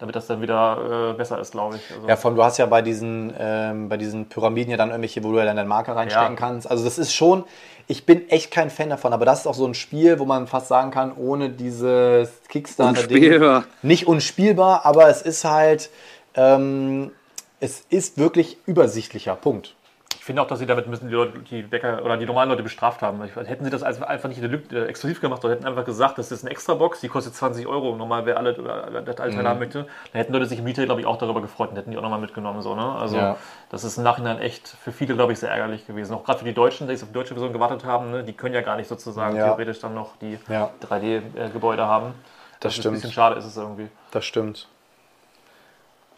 damit 0.03 0.16
das 0.16 0.26
dann 0.26 0.42
wieder 0.42 1.11
äh, 1.11 1.14
besser 1.14 1.38
ist, 1.38 1.53
glaube 1.53 1.76
ich. 1.76 1.82
Also, 1.94 2.09
Ja, 2.09 2.16
von 2.16 2.34
du 2.34 2.42
hast 2.42 2.59
ja 2.59 2.66
bei 2.66 2.82
diesen, 2.82 3.32
ähm, 3.38 3.88
bei 3.88 3.96
diesen 3.96 4.28
Pyramiden 4.28 4.72
ja 4.72 4.76
dann 4.76 4.88
irgendwelche, 4.88 5.22
wo 5.22 5.30
du 5.30 5.38
ja 5.38 5.44
dann 5.44 5.55
deinen 5.57 5.68
Marker 5.68 5.94
reinstecken 5.94 6.34
Ja. 6.34 6.38
kannst. 6.38 6.68
Also 6.68 6.84
das 6.84 6.98
ist 6.98 7.14
schon, 7.14 7.44
ich 7.86 8.05
bin 8.05 8.28
echt 8.28 8.50
kein 8.50 8.68
Fan 8.68 8.90
davon, 8.90 9.12
aber 9.12 9.24
das 9.24 9.40
ist 9.40 9.46
auch 9.46 9.55
so 9.55 9.64
ein 9.64 9.74
Spiel, 9.74 10.18
wo 10.18 10.24
man 10.24 10.48
fast 10.48 10.66
sagen 10.66 10.90
kann, 10.90 11.12
ohne 11.16 11.50
dieses 11.50 12.42
Kickstarter-Ding. 12.48 13.16
Unspielbar. 13.22 13.64
Nicht 13.82 14.09
unspielbar, 14.09 14.84
aber 14.84 15.09
es 15.09 15.22
ist 15.22 15.44
halt, 15.44 15.88
ähm, 16.34 17.12
es 17.61 17.84
ist 17.88 18.18
wirklich 18.18 18.59
übersichtlicher. 18.66 19.36
Punkt. 19.36 19.76
Ich 20.18 20.24
finde 20.24 20.40
auch, 20.42 20.46
dass 20.46 20.60
sie 20.60 20.66
damit 20.66 20.86
müssen 20.86 21.08
die, 21.08 21.14
Leute, 21.14 21.38
die 21.40 21.62
Bäcker 21.62 22.04
oder 22.04 22.16
die 22.16 22.26
normalen 22.26 22.48
Leute 22.48 22.62
bestraft 22.62 23.02
haben. 23.02 23.20
Hätten 23.22 23.64
sie 23.64 23.70
das 23.70 23.82
einfach 23.82 24.28
nicht 24.28 24.40
äh, 24.40 24.84
exklusiv 24.86 25.20
gemacht, 25.20 25.42
sondern 25.42 25.58
hätten 25.58 25.68
einfach 25.68 25.84
gesagt, 25.84 26.16
das 26.18 26.30
ist 26.30 26.44
eine 26.44 26.50
Extra-Box, 26.52 27.00
die 27.00 27.08
kostet 27.08 27.34
20 27.34 27.66
Euro. 27.66 27.96
Normal, 27.96 28.24
wer 28.24 28.36
alle 28.36 28.54
oder 28.56 29.02
das 29.02 29.18
alle 29.18 29.32
Teile 29.34 29.48
haben 29.48 29.58
möchte, 29.58 29.80
dann 29.80 29.88
hätten 30.12 30.32
Leute 30.32 30.46
sich 30.46 30.60
im 30.60 30.64
Retail, 30.64 30.84
glaube 30.86 31.00
ich, 31.00 31.06
auch 31.06 31.18
darüber 31.18 31.40
gefreut 31.42 31.70
und 31.70 31.76
hätten 31.76 31.90
die 31.90 31.98
auch 31.98 32.02
nochmal 32.02 32.20
mitgenommen. 32.20 32.62
So, 32.62 32.74
ne? 32.76 32.92
Also 32.94 33.16
Ja. 33.16 33.36
das 33.70 33.82
ist 33.84 33.96
im 33.96 34.04
Nachhinein 34.04 34.38
echt 34.38 34.68
für 34.68 34.92
viele, 34.92 35.14
glaube 35.14 35.32
ich, 35.32 35.40
sehr 35.40 35.50
ärgerlich 35.50 35.86
gewesen. 35.86 36.14
Auch 36.14 36.24
gerade 36.24 36.38
für 36.38 36.44
die 36.44 36.54
Deutschen, 36.54 36.86
die 36.86 36.92
jetzt 36.92 37.02
auf 37.02 37.08
die 37.08 37.14
deutsche 37.14 37.34
Version 37.34 37.52
gewartet 37.52 37.84
haben, 37.84 38.10
ne? 38.12 38.22
die 38.22 38.32
können 38.32 38.54
ja 38.54 38.60
gar 38.60 38.76
nicht 38.76 38.88
sozusagen 38.88 39.36
Ja. 39.36 39.46
theoretisch 39.46 39.80
dann 39.80 39.94
noch 39.94 40.16
die 40.20 40.38
Ja. 40.48 40.70
3D-Gebäude 40.88 41.84
haben. 41.86 42.14
Das 42.60 42.72
ist 42.74 42.78
stimmt. 42.78 42.92
Ein 42.92 43.00
bisschen 43.00 43.12
schade 43.12 43.36
ist 43.36 43.44
es 43.44 43.56
irgendwie. 43.56 43.88
Das 44.12 44.24
stimmt. 44.24 44.68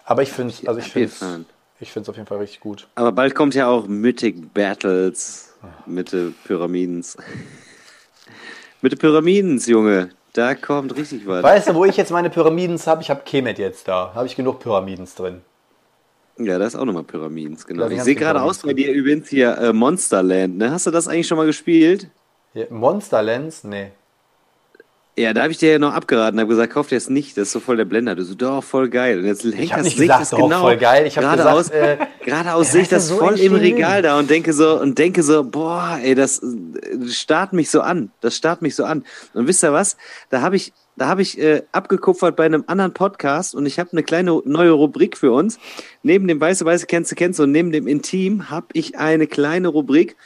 Aber 0.04 0.20
ich 0.22 0.30
finde 0.30 0.52
also 0.66 0.78
ich 0.78 0.92
finde. 0.92 1.46
Ich 1.80 1.92
finde 1.92 2.04
es 2.04 2.08
auf 2.08 2.16
jeden 2.16 2.26
Fall 2.26 2.38
richtig 2.38 2.60
gut. 2.60 2.86
Aber 2.94 3.12
bald 3.12 3.34
kommt 3.34 3.54
ja 3.54 3.68
auch 3.68 3.86
Mythic 3.86 4.52
Battles. 4.54 5.54
Mitte 5.86 6.32
Pyramidens. 6.44 7.16
Mitte 8.80 8.96
Pyramidens, 8.96 9.66
Junge. 9.66 10.10
Da 10.34 10.54
kommt 10.54 10.96
richtig 10.96 11.26
was. 11.26 11.42
Weißt 11.42 11.68
du, 11.68 11.74
wo 11.74 11.84
ich 11.84 11.96
jetzt 11.96 12.10
meine 12.10 12.28
Pyramidens 12.28 12.86
habe? 12.86 13.02
Ich 13.02 13.10
habe 13.10 13.22
Kemet 13.24 13.58
jetzt 13.58 13.86
da. 13.88 14.12
Habe 14.14 14.26
ich 14.26 14.36
genug 14.36 14.60
Pyramidens 14.60 15.14
drin. 15.14 15.42
Ja, 16.38 16.58
da 16.58 16.66
ist 16.66 16.74
auch 16.74 16.84
nochmal 16.84 17.04
Pyramidens, 17.04 17.66
genau. 17.66 17.84
Ja, 17.84 17.90
ich 17.90 18.02
sehe 18.02 18.16
gerade 18.16 18.42
aus 18.42 18.58
bei 18.58 18.72
dir 18.72 18.92
übrigens 18.92 19.28
hier 19.28 19.56
äh, 19.56 19.72
Monsterland. 19.72 20.58
Ne? 20.58 20.72
Hast 20.72 20.86
du 20.86 20.90
das 20.90 21.06
eigentlich 21.06 21.28
schon 21.28 21.38
mal 21.38 21.46
gespielt? 21.46 22.08
Hier, 22.52 22.66
Monsterlands? 22.70 23.62
Nee. 23.62 23.92
Ja, 25.16 25.32
da 25.32 25.42
habe 25.42 25.52
ich 25.52 25.58
dir 25.58 25.70
ja 25.70 25.78
noch 25.78 25.94
abgeraten, 25.94 26.40
habe 26.40 26.48
gesagt, 26.48 26.72
kauf 26.72 26.88
dir 26.88 26.96
das 26.96 27.08
nicht, 27.08 27.36
das 27.36 27.44
ist 27.48 27.52
so 27.52 27.60
voll 27.60 27.76
der 27.76 27.84
Blender. 27.84 28.16
Du 28.16 28.24
so, 28.24 28.34
doch, 28.34 28.64
voll 28.64 28.88
geil. 28.88 29.20
Und 29.20 29.26
jetzt 29.26 29.44
hängt 29.44 29.70
hab 29.70 29.78
das 29.78 29.84
nicht 29.84 29.94
ich 29.94 30.00
gesagt, 30.00 30.20
das 30.22 30.30
doch, 30.30 30.60
voll 30.60 30.76
geil. 30.76 31.06
Ich 31.06 31.16
hab 31.16 31.22
geradeaus, 31.22 31.68
äh, 31.68 31.98
geradeaus 32.24 32.72
sehe 32.72 32.82
ich 32.82 32.88
das 32.88 33.06
so 33.06 33.18
voll 33.18 33.38
im. 33.38 33.54
Regal 33.54 34.02
da 34.02 34.18
und 34.18 34.28
denke 34.28 34.52
so, 34.52 34.80
und 34.80 34.98
denke 34.98 35.22
so, 35.22 35.44
boah, 35.44 36.00
ey, 36.02 36.16
das 36.16 36.42
äh, 36.42 37.08
starrt 37.08 37.52
mich 37.52 37.70
so 37.70 37.80
an. 37.80 38.10
Das 38.20 38.36
starrt 38.36 38.60
mich 38.60 38.74
so 38.74 38.84
an. 38.84 39.04
Und 39.34 39.46
wisst 39.46 39.62
ihr 39.62 39.72
was? 39.72 39.96
Da 40.30 40.40
habe 40.40 40.56
ich, 40.56 40.72
da 40.96 41.06
habe 41.06 41.22
ich 41.22 41.38
äh, 41.38 41.62
abgekupfert 41.70 42.34
bei 42.34 42.44
einem 42.44 42.64
anderen 42.66 42.92
Podcast 42.92 43.54
und 43.54 43.66
ich 43.66 43.78
habe 43.78 43.92
eine 43.92 44.02
kleine 44.02 44.42
neue 44.44 44.72
Rubrik 44.72 45.16
für 45.16 45.30
uns. 45.30 45.60
Neben 46.02 46.26
dem 46.26 46.40
Weiße 46.40 46.64
Weiße 46.64 46.86
kennst 46.86 47.12
du 47.12 47.14
kennst 47.14 47.38
du 47.38 47.44
und 47.44 47.52
neben 47.52 47.70
dem 47.70 47.86
Intim 47.86 48.50
habe 48.50 48.66
ich 48.72 48.98
eine 48.98 49.28
kleine 49.28 49.68
Rubrik, 49.68 50.16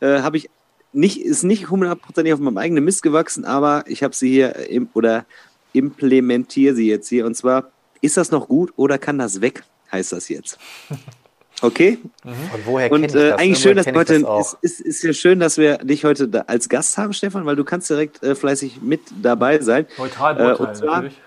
äh, 0.00 0.20
habe 0.20 0.38
ich 0.38 0.48
nicht, 0.98 1.20
ist 1.22 1.44
nicht 1.44 1.70
hundertprozentig 1.70 2.32
auf 2.34 2.40
meinem 2.40 2.58
eigenen 2.58 2.84
Mist 2.84 3.02
gewachsen, 3.02 3.44
aber 3.44 3.84
ich 3.86 4.02
habe 4.02 4.14
sie 4.14 4.30
hier 4.30 4.56
im, 4.68 4.88
oder 4.94 5.24
implementiere 5.72 6.74
sie 6.74 6.88
jetzt 6.88 7.08
hier. 7.08 7.24
Und 7.26 7.34
zwar, 7.36 7.70
ist 8.00 8.16
das 8.16 8.30
noch 8.30 8.48
gut 8.48 8.72
oder 8.76 8.98
kann 8.98 9.18
das 9.18 9.40
weg, 9.40 9.62
heißt 9.92 10.12
das 10.12 10.28
jetzt. 10.28 10.58
Okay? 11.60 11.98
Von 12.22 12.34
woher 12.66 12.88
kenne 12.88 12.94
Und 13.00 13.04
ich 13.10 13.14
äh, 13.20 13.30
das? 13.30 13.40
eigentlich 13.40 13.58
schön, 13.58 13.76
dass 13.76 13.86
heute, 13.88 14.22
das 14.22 14.56
ist, 14.62 14.80
ist, 14.80 14.86
ist 14.86 15.02
ja 15.02 15.12
schön, 15.12 15.40
dass 15.40 15.58
wir 15.58 15.78
dich 15.78 16.04
heute 16.04 16.28
da 16.28 16.42
als 16.42 16.68
Gast 16.68 16.96
haben, 16.98 17.12
Stefan, 17.12 17.46
weil 17.46 17.56
du 17.56 17.64
kannst 17.64 17.90
direkt 17.90 18.22
äh, 18.22 18.36
fleißig 18.36 18.80
mit 18.80 19.00
dabei 19.20 19.60
sein. 19.60 19.86
Neutral 19.98 20.34
Äh, 20.34 20.38
beurteilen, 20.38 20.68
und 20.68 20.76
zwar- 20.76 20.94
natürlich. 21.02 21.18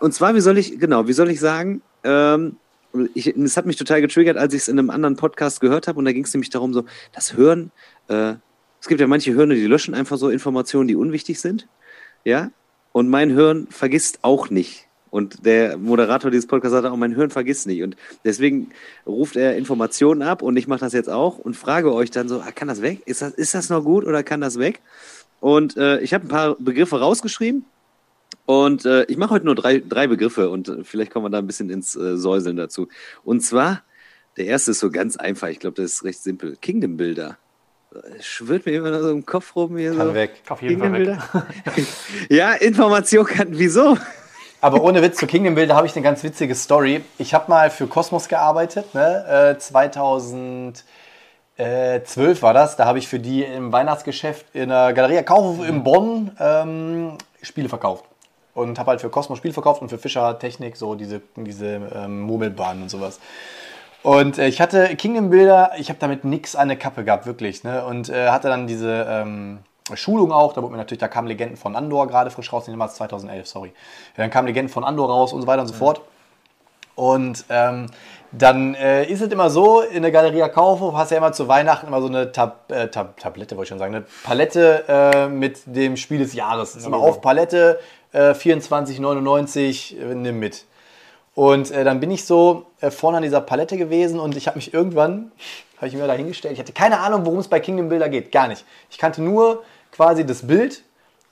Und 0.00 0.14
zwar, 0.14 0.34
wie 0.34 0.40
soll 0.40 0.58
ich, 0.58 0.80
genau, 0.80 1.06
wie 1.06 1.12
soll 1.12 1.30
ich 1.30 1.38
sagen, 1.38 1.80
ähm, 2.02 2.56
ich, 3.14 3.28
es 3.28 3.56
hat 3.56 3.66
mich 3.66 3.76
total 3.76 4.00
getriggert, 4.00 4.36
als 4.36 4.52
ich 4.52 4.62
es 4.62 4.68
in 4.68 4.80
einem 4.80 4.90
anderen 4.90 5.14
Podcast 5.14 5.60
gehört 5.60 5.86
habe 5.86 5.96
und 5.96 6.06
da 6.06 6.10
ging 6.12 6.24
es 6.24 6.34
nämlich 6.34 6.50
darum, 6.50 6.74
so, 6.74 6.84
das 7.14 7.34
Hören, 7.36 7.70
äh, 8.08 8.34
es 8.80 8.88
gibt 8.88 9.00
ja 9.00 9.06
manche 9.06 9.34
Hirne, 9.34 9.54
die 9.54 9.66
löschen 9.66 9.94
einfach 9.94 10.18
so 10.18 10.28
Informationen, 10.28 10.88
die 10.88 10.96
unwichtig 10.96 11.40
sind, 11.40 11.66
ja, 12.24 12.50
und 12.92 13.08
mein 13.08 13.30
Hirn 13.30 13.66
vergisst 13.70 14.20
auch 14.22 14.50
nicht. 14.50 14.88
Und 15.10 15.46
der 15.46 15.78
Moderator 15.78 16.30
dieses 16.30 16.46
Podcasts 16.46 16.72
sagte 16.72 16.92
auch, 16.92 16.96
mein 16.96 17.14
Hirn 17.14 17.30
vergisst 17.30 17.66
nicht. 17.66 17.82
Und 17.82 17.96
deswegen 18.24 18.70
ruft 19.06 19.36
er 19.36 19.56
Informationen 19.56 20.22
ab 20.22 20.42
und 20.42 20.56
ich 20.56 20.68
mache 20.68 20.80
das 20.80 20.92
jetzt 20.92 21.08
auch 21.08 21.38
und 21.38 21.56
frage 21.56 21.94
euch 21.94 22.10
dann 22.10 22.28
so, 22.28 22.40
ah, 22.40 22.50
kann 22.52 22.68
das 22.68 22.82
weg? 22.82 23.02
Ist 23.06 23.22
das, 23.22 23.32
ist 23.34 23.54
das 23.54 23.70
noch 23.70 23.84
gut 23.84 24.04
oder 24.04 24.22
kann 24.22 24.40
das 24.40 24.58
weg? 24.58 24.80
Und 25.40 25.76
äh, 25.76 26.00
ich 26.00 26.12
habe 26.12 26.26
ein 26.26 26.28
paar 26.28 26.56
Begriffe 26.56 27.00
rausgeschrieben 27.00 27.64
und 28.44 28.84
äh, 28.84 29.04
ich 29.04 29.16
mache 29.16 29.30
heute 29.30 29.46
nur 29.46 29.54
drei, 29.54 29.78
drei 29.78 30.06
Begriffe 30.08 30.50
und 30.50 30.72
vielleicht 30.82 31.12
kommen 31.12 31.26
wir 31.26 31.30
da 31.30 31.38
ein 31.38 31.46
bisschen 31.46 31.70
ins 31.70 31.94
äh, 31.96 32.16
Säuseln 32.16 32.56
dazu. 32.56 32.88
Und 33.24 33.40
zwar, 33.40 33.82
der 34.36 34.46
erste 34.46 34.72
ist 34.72 34.80
so 34.80 34.90
ganz 34.90 35.16
einfach, 35.16 35.48
ich 35.48 35.60
glaube, 35.60 35.80
das 35.80 35.92
ist 35.92 36.04
recht 36.04 36.22
simpel. 36.22 36.56
Kingdom 36.60 36.96
Builder. 36.96 37.38
Äh, 37.94 38.22
Schwirrt 38.22 38.66
mir 38.66 38.72
immer 38.72 38.90
noch 38.90 39.00
so 39.00 39.10
im 39.10 39.24
Kopf 39.24 39.54
rum 39.56 39.76
hier 39.76 39.94
Kann 39.96 40.08
so. 40.08 40.14
weg. 40.14 40.42
Auf 40.48 40.62
jeden 40.62 40.78
Fall 40.80 40.92
weg. 40.92 41.18
Ja, 42.28 42.52
Information 42.52 43.24
kann. 43.24 43.48
Wieso? 43.50 43.96
Aber 44.60 44.82
ohne 44.82 45.02
Witz, 45.02 45.18
zu 45.18 45.26
Kingdom 45.26 45.54
Builder 45.54 45.76
habe 45.76 45.86
ich 45.86 45.94
eine 45.94 46.02
ganz 46.02 46.24
witzige 46.24 46.54
Story. 46.54 47.04
Ich 47.16 47.32
habe 47.32 47.48
mal 47.48 47.70
für 47.70 47.86
Cosmos 47.86 48.26
gearbeitet, 48.28 48.92
ne? 48.92 49.54
äh, 49.54 49.58
2012 49.58 50.82
war 52.42 52.54
das. 52.54 52.76
Da 52.76 52.84
habe 52.84 52.98
ich 52.98 53.06
für 53.06 53.20
die 53.20 53.44
im 53.44 53.70
Weihnachtsgeschäft 53.70 54.46
in 54.54 54.70
der 54.70 54.92
Galeria 54.94 55.22
Kaufhof 55.22 55.66
in 55.66 55.84
Bonn 55.84 56.32
ähm, 56.40 57.18
Spiele 57.40 57.68
verkauft. 57.68 58.04
Und 58.52 58.80
habe 58.80 58.90
halt 58.90 59.00
für 59.00 59.10
Cosmos 59.10 59.38
Spiele 59.38 59.54
verkauft 59.54 59.80
und 59.80 59.90
für 59.90 59.98
Fischer 59.98 60.36
Technik 60.40 60.76
so 60.76 60.96
diese, 60.96 61.22
diese 61.36 61.80
ähm, 61.94 62.22
Murmelbahnen 62.22 62.82
und 62.82 62.88
sowas. 62.88 63.20
Und 64.08 64.38
äh, 64.38 64.48
ich 64.48 64.58
hatte 64.62 64.96
Kingdom 64.96 65.28
Builder, 65.28 65.72
ich 65.76 65.90
habe 65.90 65.98
damit 65.98 66.24
nix 66.24 66.56
an 66.56 66.68
der 66.68 66.78
Kappe 66.78 67.04
gehabt, 67.04 67.26
wirklich. 67.26 67.62
Ne? 67.62 67.84
Und 67.84 68.08
äh, 68.08 68.30
hatte 68.30 68.48
dann 68.48 68.66
diese 68.66 69.06
ähm, 69.06 69.58
Schulung 69.92 70.32
auch, 70.32 70.54
da 70.54 70.62
wurde 70.62 70.72
mir 70.72 70.78
natürlich, 70.78 71.00
da 71.00 71.08
kamen 71.08 71.28
Legenden 71.28 71.58
von 71.58 71.76
Andor 71.76 72.06
gerade 72.06 72.30
frisch 72.30 72.50
raus, 72.50 72.66
nee, 72.66 72.72
damals 72.72 72.94
2011, 72.94 73.46
sorry. 73.46 73.74
Dann 74.16 74.30
kamen 74.30 74.46
Legenden 74.46 74.72
von 74.72 74.82
Andor 74.82 75.10
raus 75.10 75.34
und 75.34 75.42
so 75.42 75.46
weiter 75.46 75.60
und 75.60 75.68
so 75.68 75.74
fort. 75.74 76.00
Und 76.94 77.44
ähm, 77.50 77.88
dann 78.32 78.74
äh, 78.76 79.04
ist 79.04 79.20
es 79.20 79.30
immer 79.30 79.50
so, 79.50 79.82
in 79.82 80.00
der 80.00 80.10
Galeria 80.10 80.48
Kaufhof 80.48 80.94
hast 80.94 81.10
du 81.10 81.16
ja 81.16 81.18
immer 81.18 81.32
zu 81.32 81.46
Weihnachten 81.46 81.88
immer 81.88 82.00
so 82.00 82.08
eine 82.08 82.32
Tab 82.32 82.72
äh, 82.72 82.88
Tab 82.88 83.20
Tablette, 83.20 83.58
wollte 83.58 83.64
ich 83.64 83.68
schon 83.68 83.78
sagen, 83.78 83.94
eine 83.94 84.06
Palette 84.24 84.84
äh, 84.88 85.28
mit 85.28 85.60
dem 85.66 85.98
Spiel 85.98 86.20
des 86.20 86.32
Jahres. 86.32 86.76
Ist 86.76 86.86
immer 86.86 86.96
auf 86.96 87.20
Palette 87.20 87.78
äh, 88.12 88.30
24,99, 88.30 90.00
äh, 90.00 90.14
nimm 90.14 90.38
mit. 90.38 90.64
Und 91.38 91.70
äh, 91.70 91.84
dann 91.84 92.00
bin 92.00 92.10
ich 92.10 92.24
so 92.26 92.66
äh, 92.80 92.90
vorne 92.90 93.18
an 93.18 93.22
dieser 93.22 93.40
Palette 93.40 93.76
gewesen 93.76 94.18
und 94.18 94.36
ich 94.36 94.48
habe 94.48 94.56
mich 94.56 94.74
irgendwann, 94.74 95.30
habe 95.76 95.86
ich 95.86 95.94
mir 95.94 96.04
da 96.04 96.14
hingestellt, 96.14 96.54
ich 96.54 96.58
hatte 96.58 96.72
keine 96.72 96.98
Ahnung, 96.98 97.24
worum 97.24 97.38
es 97.38 97.46
bei 97.46 97.60
Kingdom 97.60 97.88
Builder 97.88 98.08
geht, 98.08 98.32
gar 98.32 98.48
nicht. 98.48 98.64
Ich 98.90 98.98
kannte 98.98 99.22
nur 99.22 99.62
quasi 99.92 100.26
das 100.26 100.44
Bild, 100.48 100.82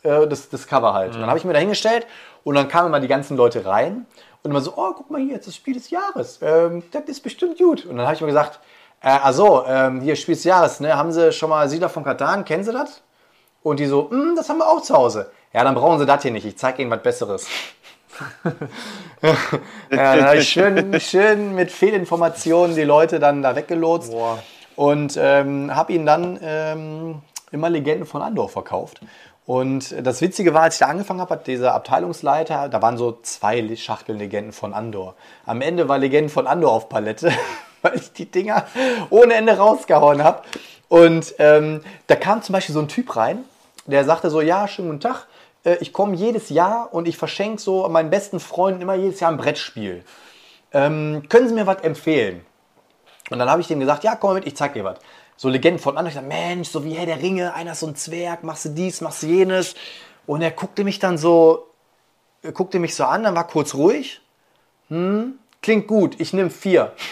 äh, 0.04 0.28
das, 0.28 0.48
das 0.48 0.68
Cover 0.68 0.94
halt. 0.94 1.16
Und 1.16 1.22
dann 1.22 1.28
habe 1.28 1.40
ich 1.40 1.44
mir 1.44 1.54
da 1.54 1.58
hingestellt 1.58 2.06
und 2.44 2.54
dann 2.54 2.68
kamen 2.68 2.86
immer 2.86 3.00
die 3.00 3.08
ganzen 3.08 3.36
Leute 3.36 3.66
rein 3.66 4.06
und 4.44 4.52
immer 4.52 4.60
so, 4.60 4.74
oh, 4.76 4.92
guck 4.96 5.10
mal 5.10 5.20
hier, 5.20 5.32
jetzt 5.32 5.48
das 5.48 5.56
Spiel 5.56 5.74
des 5.74 5.90
Jahres, 5.90 6.38
ähm, 6.40 6.84
das 6.92 7.02
ist 7.06 7.24
bestimmt 7.24 7.58
gut. 7.58 7.84
Und 7.84 7.96
dann 7.96 8.06
habe 8.06 8.14
ich 8.14 8.20
mir 8.20 8.28
gesagt, 8.28 8.60
äh, 9.00 9.08
also, 9.08 9.64
ähm, 9.66 10.00
hier 10.02 10.14
Spiel 10.14 10.36
des 10.36 10.44
Jahres, 10.44 10.78
ne, 10.78 10.96
haben 10.96 11.10
Sie 11.10 11.32
schon 11.32 11.50
mal 11.50 11.68
Siedler 11.68 11.88
von 11.88 12.04
Katan, 12.04 12.44
kennen 12.44 12.62
Sie 12.62 12.72
das? 12.72 13.02
Und 13.64 13.80
die 13.80 13.86
so, 13.86 14.02
"Mm, 14.02 14.36
das 14.36 14.48
haben 14.48 14.58
wir 14.58 14.68
auch 14.68 14.82
zu 14.82 14.94
Hause. 14.94 15.32
Ja, 15.52 15.64
dann 15.64 15.74
brauchen 15.74 15.98
Sie 15.98 16.06
das 16.06 16.22
hier 16.22 16.30
nicht, 16.30 16.46
ich 16.46 16.56
zeige 16.56 16.80
Ihnen 16.80 16.92
was 16.92 17.02
Besseres. 17.02 17.48
Ja, 19.90 20.40
schön, 20.40 21.00
schön 21.00 21.54
mit 21.54 21.70
Fehlinformationen 21.70 22.76
die 22.76 22.84
Leute 22.84 23.18
dann 23.18 23.42
da 23.42 23.56
weggelotst 23.56 24.12
Boah. 24.12 24.42
und 24.76 25.18
ähm, 25.20 25.74
habe 25.74 25.92
ihnen 25.92 26.06
dann 26.06 26.38
ähm, 26.42 27.22
immer 27.50 27.70
Legenden 27.70 28.06
von 28.06 28.22
Andor 28.22 28.48
verkauft. 28.48 29.00
Und 29.46 29.94
das 30.04 30.20
Witzige 30.22 30.54
war, 30.54 30.62
als 30.62 30.74
ich 30.74 30.80
da 30.80 30.86
angefangen 30.86 31.20
habe, 31.20 31.34
hat 31.34 31.46
dieser 31.46 31.72
Abteilungsleiter, 31.72 32.68
da 32.68 32.82
waren 32.82 32.96
so 32.96 33.18
zwei 33.22 33.76
Schachteln 33.76 34.18
Legenden 34.18 34.52
von 34.52 34.74
Andor. 34.74 35.14
Am 35.44 35.60
Ende 35.60 35.88
war 35.88 35.98
Legenden 35.98 36.30
von 36.30 36.48
Andor 36.48 36.72
auf 36.72 36.88
Palette, 36.88 37.30
weil 37.82 37.94
ich 37.94 38.12
die 38.12 38.26
Dinger 38.26 38.66
ohne 39.10 39.34
Ende 39.34 39.56
rausgehauen 39.56 40.24
habe. 40.24 40.42
Und 40.88 41.34
ähm, 41.38 41.82
da 42.08 42.16
kam 42.16 42.42
zum 42.42 42.54
Beispiel 42.54 42.74
so 42.74 42.80
ein 42.80 42.88
Typ 42.88 43.14
rein, 43.16 43.44
der 43.86 44.04
sagte 44.04 44.30
so, 44.30 44.40
ja, 44.40 44.66
schönen 44.66 44.88
guten 44.88 45.00
Tag, 45.00 45.26
äh, 45.66 45.76
ich 45.80 45.92
komme 45.92 46.14
jedes 46.14 46.48
Jahr 46.48 46.94
und 46.94 47.06
ich 47.06 47.18
verschenke 47.18 47.60
so 47.60 47.86
meinen 47.88 48.08
besten 48.08 48.40
Freunden 48.40 48.80
immer 48.80 48.94
jedes 48.94 49.20
Jahr 49.20 49.30
ein 49.30 49.36
Brettspiel. 49.36 50.04
Ähm, 50.72 51.24
können 51.28 51.48
Sie 51.48 51.54
mir 51.54 51.66
was 51.66 51.82
empfehlen? 51.82 52.46
Und 53.30 53.38
dann 53.38 53.50
habe 53.50 53.60
ich 53.60 53.66
dem 53.66 53.80
gesagt, 53.80 54.04
ja, 54.04 54.14
komm 54.14 54.34
mit, 54.34 54.46
ich 54.46 54.56
zeig 54.56 54.74
dir 54.74 54.84
was. 54.84 54.98
So 55.36 55.48
Legenden 55.48 55.80
von 55.80 55.98
anderen. 55.98 56.08
Ich 56.08 56.14
dachte, 56.14 56.28
Mensch, 56.28 56.68
so 56.68 56.84
wie 56.84 56.94
Herr 56.94 57.06
der 57.06 57.20
Ringe, 57.20 57.52
einer 57.54 57.72
ist 57.72 57.80
so 57.80 57.86
ein 57.86 57.96
Zwerg, 57.96 58.44
machst 58.44 58.64
du 58.64 58.68
dies, 58.70 59.00
machst 59.00 59.22
du 59.22 59.26
jenes. 59.26 59.74
Und 60.26 60.42
er 60.42 60.50
guckte 60.50 60.84
mich 60.84 60.98
dann 60.98 61.18
so, 61.18 61.66
er 62.42 62.52
guckte 62.52 62.78
mich 62.78 62.94
so 62.94 63.04
an, 63.04 63.24
dann 63.24 63.34
war 63.34 63.46
kurz 63.46 63.74
ruhig. 63.74 64.20
Hm, 64.88 65.38
klingt 65.60 65.88
gut, 65.88 66.18
ich 66.20 66.32
nehme 66.32 66.50
vier. 66.50 66.92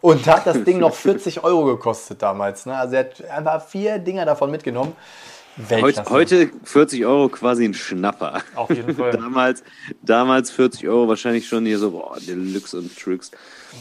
Und 0.00 0.28
da 0.28 0.36
hat 0.36 0.46
das 0.46 0.62
Ding 0.62 0.78
noch 0.78 0.94
40 0.94 1.42
Euro 1.42 1.64
gekostet 1.64 2.22
damals. 2.22 2.66
Ne? 2.66 2.76
Also 2.76 2.94
er 2.94 3.00
hat 3.00 3.24
einfach 3.24 3.66
vier 3.66 3.98
Dinger 3.98 4.24
davon 4.24 4.50
mitgenommen. 4.50 4.94
Heute, 5.58 5.70
Weltklasse. 5.70 6.10
heute 6.10 6.50
40 6.62 7.04
Euro 7.04 7.28
quasi 7.28 7.64
ein 7.64 7.74
Schnapper. 7.74 8.42
Auf 8.54 8.70
jeden 8.70 8.94
Fall. 8.94 9.10
damals, 9.12 9.64
damals 10.02 10.50
40 10.52 10.88
Euro 10.88 11.08
wahrscheinlich 11.08 11.48
schon 11.48 11.66
hier 11.66 11.78
so, 11.78 11.90
boah, 11.90 12.16
Deluxe 12.20 12.78
und 12.78 12.96
Tricks. 12.96 13.32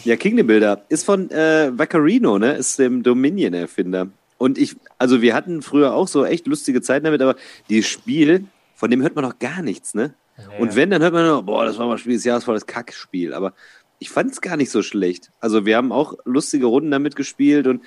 Ja, 0.04 0.16
Kingdom 0.16 0.48
Builder 0.48 0.86
ist 0.90 1.06
von 1.06 1.30
äh, 1.30 1.72
Vaccarino, 1.78 2.40
ne? 2.40 2.54
Ist 2.54 2.80
dem 2.80 3.04
Dominion-Erfinder. 3.04 4.10
Und 4.40 4.58
ich, 4.58 4.76
also 4.98 5.22
wir 5.22 5.36
hatten 5.36 5.62
früher 5.62 5.94
auch 5.94 6.08
so 6.08 6.26
echt 6.26 6.48
lustige 6.48 6.82
Zeiten 6.82 7.06
damit, 7.06 7.22
aber 7.22 7.36
dieses 7.70 7.90
Spiel, 7.90 8.46
von 8.76 8.90
dem 8.90 9.02
hört 9.04 9.16
man 9.16 9.24
noch 9.24 9.38
gar 9.38 9.62
nichts, 9.62 9.94
ne? 9.94 10.16
Und 10.60 10.76
wenn, 10.76 10.92
dann 10.92 11.02
hört 11.02 11.14
man 11.14 11.26
nur, 11.26 11.44
boah, 11.44 11.66
das 11.66 11.78
war 11.78 11.88
mal 11.88 11.98
Spiel 11.98 12.14
des 12.14 12.24
Jahres, 12.24 12.44
voll 12.44 12.54
das 12.54 12.68
Kackspiel. 12.68 13.34
Aber 13.34 13.54
ich 14.00 14.10
fand 14.10 14.32
es 14.32 14.42
gar 14.42 14.58
nicht 14.58 14.70
so 14.70 14.84
schlecht. 14.84 15.32
Also 15.40 15.66
wir 15.66 15.78
haben 15.78 15.92
auch 15.92 16.14
lustige 16.26 16.68
Runden 16.68 16.92
damit 16.92 17.16
gespielt 17.16 17.66
und 17.66 17.82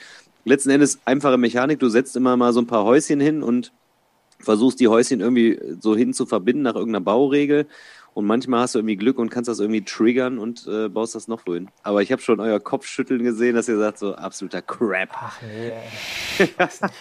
letzten 0.45 0.71
Endes 0.71 0.99
einfache 1.05 1.39
Mechanik. 1.39 1.79
Du 1.79 1.89
setzt 1.89 2.17
immer 2.17 2.37
mal 2.37 2.53
so 2.53 2.61
ein 2.61 2.67
paar 2.67 2.85
Häuschen 2.85 3.21
hin 3.21 3.43
und 3.43 3.73
versuchst 4.41 4.81
die 4.81 4.89
Häuschen 4.89 5.21
irgendwie 5.21 5.61
so 5.81 5.97
hin 5.97 6.13
zu 6.13 6.27
verbinden 6.27 6.63
nach 6.63 6.75
irgendeiner 6.75 7.05
Bauregel. 7.05 7.67
Und 8.13 8.27
manchmal 8.27 8.63
hast 8.63 8.75
du 8.75 8.81
irgendwie 8.81 8.97
Glück 8.97 9.19
und 9.19 9.31
kannst 9.31 9.49
das 9.49 9.61
irgendwie 9.61 9.85
triggern 9.85 10.39
und 10.39 10.67
äh, 10.67 10.89
baust 10.89 11.15
das 11.15 11.29
noch 11.29 11.47
wohin. 11.47 11.69
Aber 11.85 12.03
ich 12.03 12.11
habe 12.11 12.21
schon 12.21 12.41
euer 12.41 12.59
Kopfschütteln 12.59 13.23
gesehen, 13.23 13.55
dass 13.55 13.69
ihr 13.69 13.79
sagt, 13.79 13.99
so 13.99 14.17
absoluter 14.17 14.63
Crap. 14.63 15.11
Ach 15.13 15.41
nee. 15.43 15.73
Ich 16.39 16.59
weiß 16.59 16.83
nicht. 16.83 16.95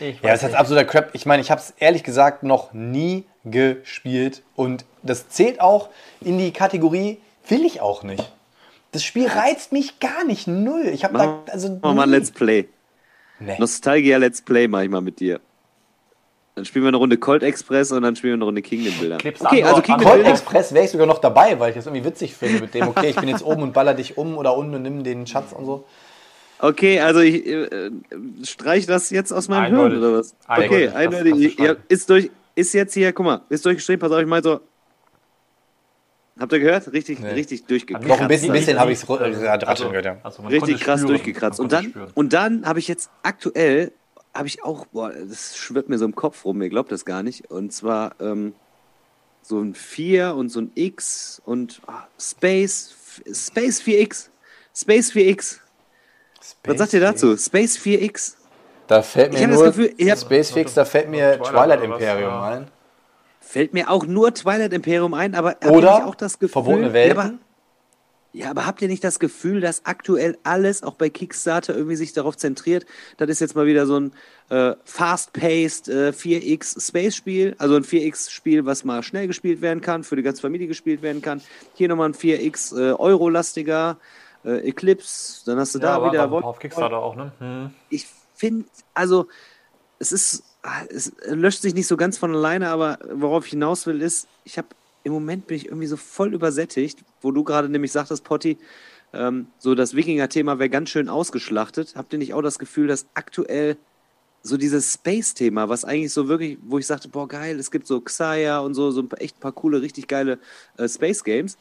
Ich 0.00 0.22
Ja, 0.22 0.30
das 0.30 0.42
ist 0.42 0.54
absoluter 0.54 0.86
Crap. 0.86 1.10
Ich 1.12 1.26
meine, 1.26 1.42
ich 1.42 1.50
habe 1.50 1.60
es 1.60 1.74
ehrlich 1.78 2.04
gesagt 2.04 2.42
noch 2.42 2.72
nie 2.72 3.24
gespielt. 3.44 4.42
Und 4.56 4.86
das 5.02 5.28
zählt 5.28 5.60
auch 5.60 5.90
in 6.22 6.38
die 6.38 6.52
Kategorie, 6.52 7.18
will 7.46 7.66
ich 7.66 7.82
auch 7.82 8.02
nicht. 8.02 8.32
Das 8.92 9.04
Spiel 9.04 9.28
reizt 9.28 9.72
mich 9.72 10.00
gar 10.00 10.24
nicht, 10.24 10.46
null. 10.48 10.86
Ich 10.86 11.04
habe 11.04 11.18
da, 11.18 11.26
Machen 11.26 11.42
also 11.48 11.68
wir 11.68 11.94
mal 11.94 12.02
ein. 12.04 12.10
Let's 12.10 12.30
Play. 12.30 12.66
Nee. 13.38 13.56
Nostalgia 13.58 14.16
Let's 14.18 14.42
Play 14.42 14.68
mache 14.68 14.84
ich 14.84 14.90
mal 14.90 15.00
mit 15.00 15.20
dir. 15.20 15.40
Dann 16.60 16.66
spielen 16.66 16.84
wir 16.84 16.88
eine 16.88 16.98
Runde 16.98 17.16
Colt 17.16 17.42
Express 17.42 17.90
und 17.90 18.02
dann 18.02 18.16
spielen 18.16 18.32
wir 18.32 18.36
eine 18.36 18.44
Runde 18.44 18.60
Kingdom 18.60 18.92
Builder. 18.98 19.16
Klebst 19.16 19.42
Okay, 19.42 19.62
an- 19.62 19.70
also 19.70 19.80
Kingdom 19.80 20.04
Colt 20.04 20.16
Builder. 20.16 20.30
Express 20.30 20.74
wäre 20.74 20.84
ich 20.84 20.90
sogar 20.90 21.06
noch 21.06 21.16
dabei, 21.18 21.58
weil 21.58 21.70
ich 21.70 21.76
das 21.76 21.86
irgendwie 21.86 22.04
witzig 22.04 22.34
finde 22.34 22.60
mit 22.60 22.74
dem, 22.74 22.86
okay, 22.88 23.08
ich 23.08 23.16
bin 23.16 23.30
jetzt 23.30 23.42
oben 23.42 23.62
und 23.62 23.72
baller 23.72 23.94
dich 23.94 24.18
um 24.18 24.36
oder 24.36 24.54
unten 24.54 24.74
und 24.74 24.82
nimm 24.82 25.02
den 25.02 25.26
Schatz 25.26 25.52
und 25.52 25.64
so. 25.64 25.84
Okay, 26.58 27.00
also 27.00 27.20
ich 27.20 27.46
äh, 27.46 27.62
äh, 27.64 27.90
streich 28.44 28.84
das 28.84 29.08
jetzt 29.08 29.32
aus 29.32 29.48
meinem 29.48 29.74
Hirn 29.74 29.96
oder 29.96 30.18
was? 30.18 30.34
Eindeutig. 30.46 30.70
Okay, 30.70 30.88
eindeutig. 30.94 31.58
Ja, 31.58 31.76
ist 31.88 32.10
durch, 32.10 32.30
ist 32.54 32.74
jetzt 32.74 32.92
hier, 32.92 33.10
guck 33.14 33.24
mal, 33.24 33.40
ist 33.48 33.64
durchgeschrieben, 33.64 34.00
pass 34.06 34.12
auf, 34.14 34.20
ich 34.20 34.26
meine 34.26 34.42
so. 34.42 34.60
Habt 36.38 36.52
ihr 36.52 36.58
gehört? 36.60 36.92
Richtig, 36.92 37.20
Nee. 37.20 37.30
richtig 37.30 37.64
durchgekratzt. 37.66 38.08
Doch, 38.10 38.20
ein 38.20 38.28
bisschen- 38.28 38.50
also. 38.50 38.60
bisschen 38.60 38.78
habe 38.78 38.92
ich's 38.92 39.08
Also, 39.08 39.14
rattern 39.46 39.88
gehört, 39.88 40.04
ja. 40.04 40.16
also 40.22 40.42
Richtig 40.42 40.80
krass 40.80 41.00
spüren. 41.00 41.14
durchgekratzt. 41.14 41.60
Und 41.60 41.72
dann, 41.72 41.84
spüren. 41.84 42.10
und 42.14 42.32
dann 42.32 42.66
habe 42.66 42.78
ich 42.78 42.88
jetzt 42.88 43.10
aktuell, 43.22 43.92
habe 44.34 44.48
ich 44.48 44.62
auch, 44.64 44.86
boah, 44.86 45.10
das 45.12 45.56
schwirrt 45.56 45.88
mir 45.88 45.98
so 45.98 46.04
im 46.04 46.14
Kopf 46.14 46.44
rum, 46.44 46.60
ihr 46.62 46.68
glaubt 46.68 46.92
das 46.92 47.04
gar 47.04 47.22
nicht. 47.22 47.50
Und 47.50 47.72
zwar 47.72 48.12
ähm, 48.20 48.54
so 49.42 49.60
ein 49.60 49.74
4 49.74 50.34
und 50.34 50.48
so 50.50 50.60
ein 50.60 50.72
X 50.74 51.40
und 51.44 51.80
ah, 51.86 52.06
Space, 52.18 52.94
Space 53.32 53.80
4X. 53.82 54.28
Space 54.74 55.10
4X. 55.12 55.58
Was 56.64 56.78
sagt 56.78 56.92
ihr 56.92 57.00
dazu? 57.00 57.36
Space 57.36 57.76
4X. 57.76 58.36
Da 58.86 59.02
fällt 59.02 59.32
mir 59.32 59.40
Ich 59.40 59.46
nur 59.46 59.64
Gefühl, 59.66 59.94
ich 59.96 60.10
hab- 60.10 60.18
Space 60.18 60.50
Fix, 60.50 60.74
da 60.74 60.84
fällt 60.84 61.08
mir 61.08 61.38
Twilight 61.38 61.78
Twilight 61.78 61.84
Imperium 61.84 62.30
ja. 62.32 62.42
ein. 62.42 62.66
Fällt 63.40 63.72
mir 63.72 63.88
auch 63.88 64.04
nur 64.04 64.34
Twilight 64.34 64.72
Imperium 64.72 65.14
ein, 65.14 65.36
aber 65.36 65.56
Oder 65.64 65.94
nicht 65.98 66.06
auch 66.06 66.14
das 66.16 66.38
Gefühl, 66.40 66.52
Verbotene 66.52 66.86
Ja, 66.88 66.92
Welten. 66.92 67.18
aber, 67.18 67.32
ja, 68.32 68.50
aber 68.50 68.64
habt 68.64 68.80
ihr 68.80 68.88
nicht 68.88 69.02
das 69.02 69.18
Gefühl, 69.18 69.60
dass 69.60 69.86
aktuell 69.86 70.38
alles 70.44 70.84
auch 70.84 70.94
bei 70.94 71.10
Kickstarter 71.10 71.74
irgendwie 71.74 71.96
sich 71.96 72.12
darauf 72.12 72.36
zentriert? 72.36 72.86
Das 73.16 73.28
ist 73.28 73.40
jetzt 73.40 73.56
mal 73.56 73.66
wieder 73.66 73.86
so 73.86 73.98
ein 73.98 74.12
äh, 74.50 74.74
fast-paced 74.84 75.88
äh, 75.88 76.12
4X 76.12 76.86
Space-Spiel, 76.86 77.56
also 77.58 77.74
ein 77.74 77.82
4X-Spiel, 77.82 78.66
was 78.66 78.84
mal 78.84 79.02
schnell 79.02 79.26
gespielt 79.26 79.62
werden 79.62 79.80
kann, 79.80 80.04
für 80.04 80.14
die 80.14 80.22
ganze 80.22 80.42
Familie 80.42 80.68
gespielt 80.68 81.02
werden 81.02 81.22
kann. 81.22 81.42
Hier 81.74 81.88
nochmal 81.88 82.10
ein 82.10 82.14
4X 82.14 82.76
äh, 82.76 82.92
Euro-lastiger 82.92 83.96
äh, 84.44 84.68
Eclipse, 84.68 85.44
dann 85.46 85.58
hast 85.58 85.74
du 85.74 85.80
ja, 85.80 85.96
da 85.96 86.02
war, 86.02 86.12
wieder 86.12 86.30
auf 86.30 86.58
Kickstarter 86.60 86.98
auch, 86.98 87.16
ne? 87.16 87.32
Hm. 87.38 87.70
ich 87.90 88.06
finde, 88.36 88.66
also 88.94 89.26
es 89.98 90.12
ist, 90.12 90.44
es 90.88 91.12
löscht 91.26 91.62
sich 91.62 91.74
nicht 91.74 91.86
so 91.88 91.96
ganz 91.96 92.16
von 92.16 92.34
alleine, 92.34 92.68
aber 92.68 92.98
worauf 93.12 93.44
ich 93.44 93.50
hinaus 93.50 93.86
will, 93.86 94.00
ist, 94.00 94.28
ich 94.44 94.56
habe 94.56 94.68
im 95.02 95.12
Moment 95.12 95.46
bin 95.46 95.56
ich 95.56 95.66
irgendwie 95.66 95.86
so 95.86 95.96
voll 95.96 96.34
übersättigt, 96.34 97.00
wo 97.20 97.30
du 97.32 97.44
gerade 97.44 97.68
nämlich 97.68 97.92
sagtest, 97.92 98.24
Potti, 98.24 98.58
ähm, 99.12 99.46
so 99.58 99.74
das 99.74 99.94
Wikinger-Thema 99.94 100.58
wäre 100.58 100.70
ganz 100.70 100.90
schön 100.90 101.08
ausgeschlachtet. 101.08 101.94
Habt 101.96 102.12
ihr 102.12 102.18
nicht 102.18 102.34
auch 102.34 102.42
das 102.42 102.58
Gefühl, 102.58 102.86
dass 102.86 103.06
aktuell 103.14 103.76
so 104.42 104.56
dieses 104.56 104.94
Space-Thema, 104.94 105.68
was 105.68 105.84
eigentlich 105.84 106.12
so 106.12 106.28
wirklich, 106.28 106.58
wo 106.62 106.78
ich 106.78 106.86
sagte, 106.86 107.08
boah, 107.08 107.28
geil, 107.28 107.58
es 107.58 107.70
gibt 107.70 107.86
so 107.86 108.00
Xayah 108.00 108.60
und 108.60 108.74
so, 108.74 108.90
so 108.90 109.06
echt 109.18 109.36
ein 109.36 109.40
paar 109.40 109.52
coole, 109.52 109.82
richtig 109.82 110.08
geile 110.08 110.38
äh, 110.76 110.88
Space-Games, 110.88 111.58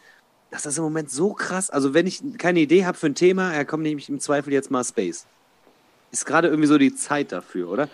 dass 0.52 0.64
das 0.64 0.78
im 0.78 0.84
Moment 0.84 1.12
so 1.12 1.34
krass, 1.34 1.70
also 1.70 1.94
wenn 1.94 2.08
ich 2.08 2.22
keine 2.38 2.60
Idee 2.60 2.86
habe 2.86 2.98
für 2.98 3.08
ein 3.08 3.16
Thema, 3.16 3.54
ja, 3.54 3.64
komm, 3.64 3.82
nehme 3.82 4.00
ich 4.00 4.10
im 4.10 4.20
Zweifel 4.20 4.54
jetzt 4.54 4.72
mal 4.72 4.84
Space. 4.84 5.26
Ist 6.12 6.26
gerade 6.26 6.48
irgendwie 6.48 6.68
so 6.68 6.78
die 6.78 6.96
Zeit 6.96 7.32
dafür, 7.32 7.70
oder? 7.70 7.90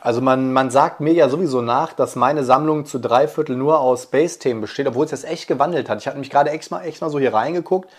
Also 0.00 0.20
man, 0.20 0.52
man 0.52 0.70
sagt 0.70 1.00
mir 1.00 1.12
ja 1.12 1.28
sowieso 1.28 1.60
nach, 1.60 1.92
dass 1.92 2.16
meine 2.16 2.44
Sammlung 2.44 2.86
zu 2.86 2.98
drei 2.98 3.26
Viertel 3.26 3.56
nur 3.56 3.80
aus 3.80 4.04
Space-Themen 4.04 4.60
besteht, 4.60 4.86
obwohl 4.86 5.04
es 5.04 5.10
jetzt 5.10 5.24
echt 5.24 5.48
gewandelt 5.48 5.88
hat. 5.88 5.98
Ich 5.98 6.06
hatte 6.06 6.18
mich 6.18 6.30
gerade 6.30 6.50
echt 6.50 6.70
mal, 6.70 6.82
echt 6.84 7.00
mal 7.00 7.10
so 7.10 7.18
hier 7.18 7.34
reingeguckt. 7.34 7.90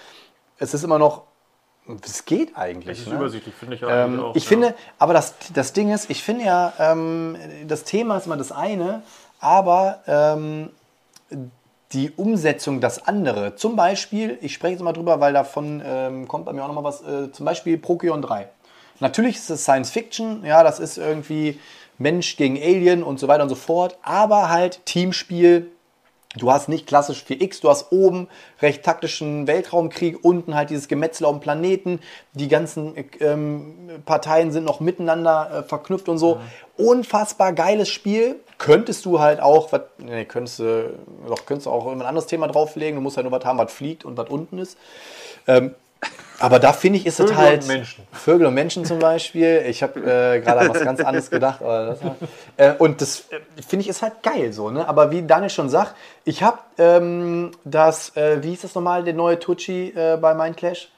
Es 0.57 0.73
ist 0.73 0.83
immer 0.83 0.99
noch, 0.99 1.23
es 2.03 2.25
geht 2.25 2.55
eigentlich. 2.55 2.97
Das 2.97 2.99
ist 2.99 3.11
ne? 3.11 3.15
übersichtlich, 3.15 3.55
finde 3.55 3.75
ich 3.75 3.83
Ähm, 3.87 4.19
auch. 4.19 4.35
ich 4.35 4.43
ja. 4.43 4.49
finde, 4.49 4.75
aber 4.97 5.13
das, 5.13 5.35
das 5.53 5.73
Ding 5.73 5.91
ist, 5.91 6.09
ich 6.09 6.23
finde 6.23 6.45
ja, 6.45 6.73
ähm, 6.79 7.35
das 7.67 7.83
Thema 7.83 8.17
ist 8.17 8.25
immer 8.25 8.37
das 8.37 8.51
eine, 8.51 9.03
aber 9.39 9.99
ähm, 10.07 10.69
die 11.91 12.11
Umsetzung 12.11 12.81
das 12.81 13.07
andere. 13.07 13.55
Zum 13.55 13.75
Beispiel, 13.75 14.37
ich 14.41 14.53
spreche 14.53 14.73
jetzt 14.73 14.83
mal 14.83 14.93
drüber, 14.93 15.19
weil 15.19 15.33
davon 15.33 15.81
ähm, 15.83 16.27
kommt 16.27 16.45
bei 16.45 16.53
mir 16.53 16.63
auch 16.63 16.67
nochmal 16.67 16.83
was, 16.83 17.01
äh, 17.01 17.31
zum 17.31 17.45
Beispiel 17.45 17.77
Procyon 17.77 18.21
3. 18.21 18.47
Natürlich 18.99 19.37
ist 19.37 19.49
es 19.49 19.63
Science 19.63 19.91
Fiction, 19.91 20.43
ja, 20.45 20.63
das 20.63 20.79
ist 20.79 20.97
irgendwie 20.97 21.59
Mensch 21.97 22.37
gegen 22.37 22.57
Alien 22.57 23.03
und 23.03 23.19
so 23.19 23.27
weiter 23.27 23.43
und 23.43 23.49
so 23.49 23.55
fort, 23.55 23.97
aber 24.03 24.49
halt 24.49 24.85
Teamspiel, 24.85 25.71
Du 26.37 26.51
hast 26.51 26.69
nicht 26.69 26.85
klassisch 26.85 27.23
4X, 27.27 27.59
du 27.61 27.69
hast 27.69 27.91
oben 27.91 28.27
recht 28.61 28.83
taktischen 28.83 29.47
Weltraumkrieg, 29.47 30.23
unten 30.23 30.53
halt 30.53 30.69
dieses 30.69 30.87
Gemetzel 30.87 31.25
auf 31.25 31.33
dem 31.33 31.39
Planeten. 31.39 31.99
Die 32.33 32.47
ganzen 32.47 32.93
ähm, 33.19 34.03
Parteien 34.05 34.51
sind 34.51 34.63
noch 34.63 34.79
miteinander 34.79 35.49
äh, 35.51 35.63
verknüpft 35.63 36.07
und 36.07 36.19
so. 36.19 36.39
Unfassbar 36.77 37.53
geiles 37.53 37.89
Spiel. 37.89 38.35
Könntest 38.59 39.05
du 39.05 39.19
halt 39.19 39.39
auch, 39.39 39.71
was, 39.71 39.81
nee, 39.97 40.23
könntest 40.25 40.59
du, 40.59 40.99
doch, 41.27 41.47
könntest 41.47 41.65
du 41.65 41.71
auch 41.71 41.87
ein 41.87 41.99
anderes 42.03 42.27
Thema 42.27 42.47
drauflegen. 42.47 42.97
Du 42.97 43.01
musst 43.01 43.17
halt 43.17 43.27
nur 43.27 43.37
was 43.37 43.43
haben, 43.43 43.57
was 43.57 43.73
fliegt 43.73 44.05
und 44.05 44.15
was 44.15 44.29
unten 44.29 44.59
ist. 44.59 44.77
Ähm, 45.47 45.73
aber 46.39 46.59
da 46.59 46.73
finde 46.73 46.99
ich, 46.99 47.05
ist 47.05 47.19
es 47.19 47.29
Vögel 47.29 47.37
halt. 47.37 47.61
und 47.63 47.67
Menschen. 47.67 48.07
Vögel 48.11 48.47
und 48.47 48.53
Menschen 48.53 48.85
zum 48.85 48.99
Beispiel. 48.99 49.63
Ich 49.67 49.83
habe 49.83 49.99
äh, 49.99 50.39
gerade 50.39 50.61
an 50.61 50.69
was 50.69 50.83
ganz 50.83 51.01
anderes 51.01 51.29
gedacht. 51.29 51.61
Aber 51.61 51.85
das 51.85 52.03
war, 52.03 52.15
äh, 52.57 52.73
und 52.77 53.01
das 53.01 53.25
äh, 53.31 53.39
finde 53.67 53.83
ich 53.83 53.89
ist 53.89 54.01
halt 54.01 54.23
geil 54.23 54.53
so. 54.53 54.69
Ne? 54.69 54.87
Aber 54.87 55.11
wie 55.11 55.21
Daniel 55.21 55.49
schon 55.49 55.69
sagt, 55.69 55.95
ich 56.23 56.41
habe 56.41 56.59
ähm, 56.77 57.51
das, 57.65 58.15
äh, 58.15 58.41
wie 58.41 58.51
hieß 58.51 58.61
das 58.61 58.75
nochmal, 58.75 59.03
der 59.03 59.13
neue 59.13 59.37
Tucci 59.39 59.93
äh, 59.95 60.17
bei 60.17 60.33
Mindclash? 60.33 60.89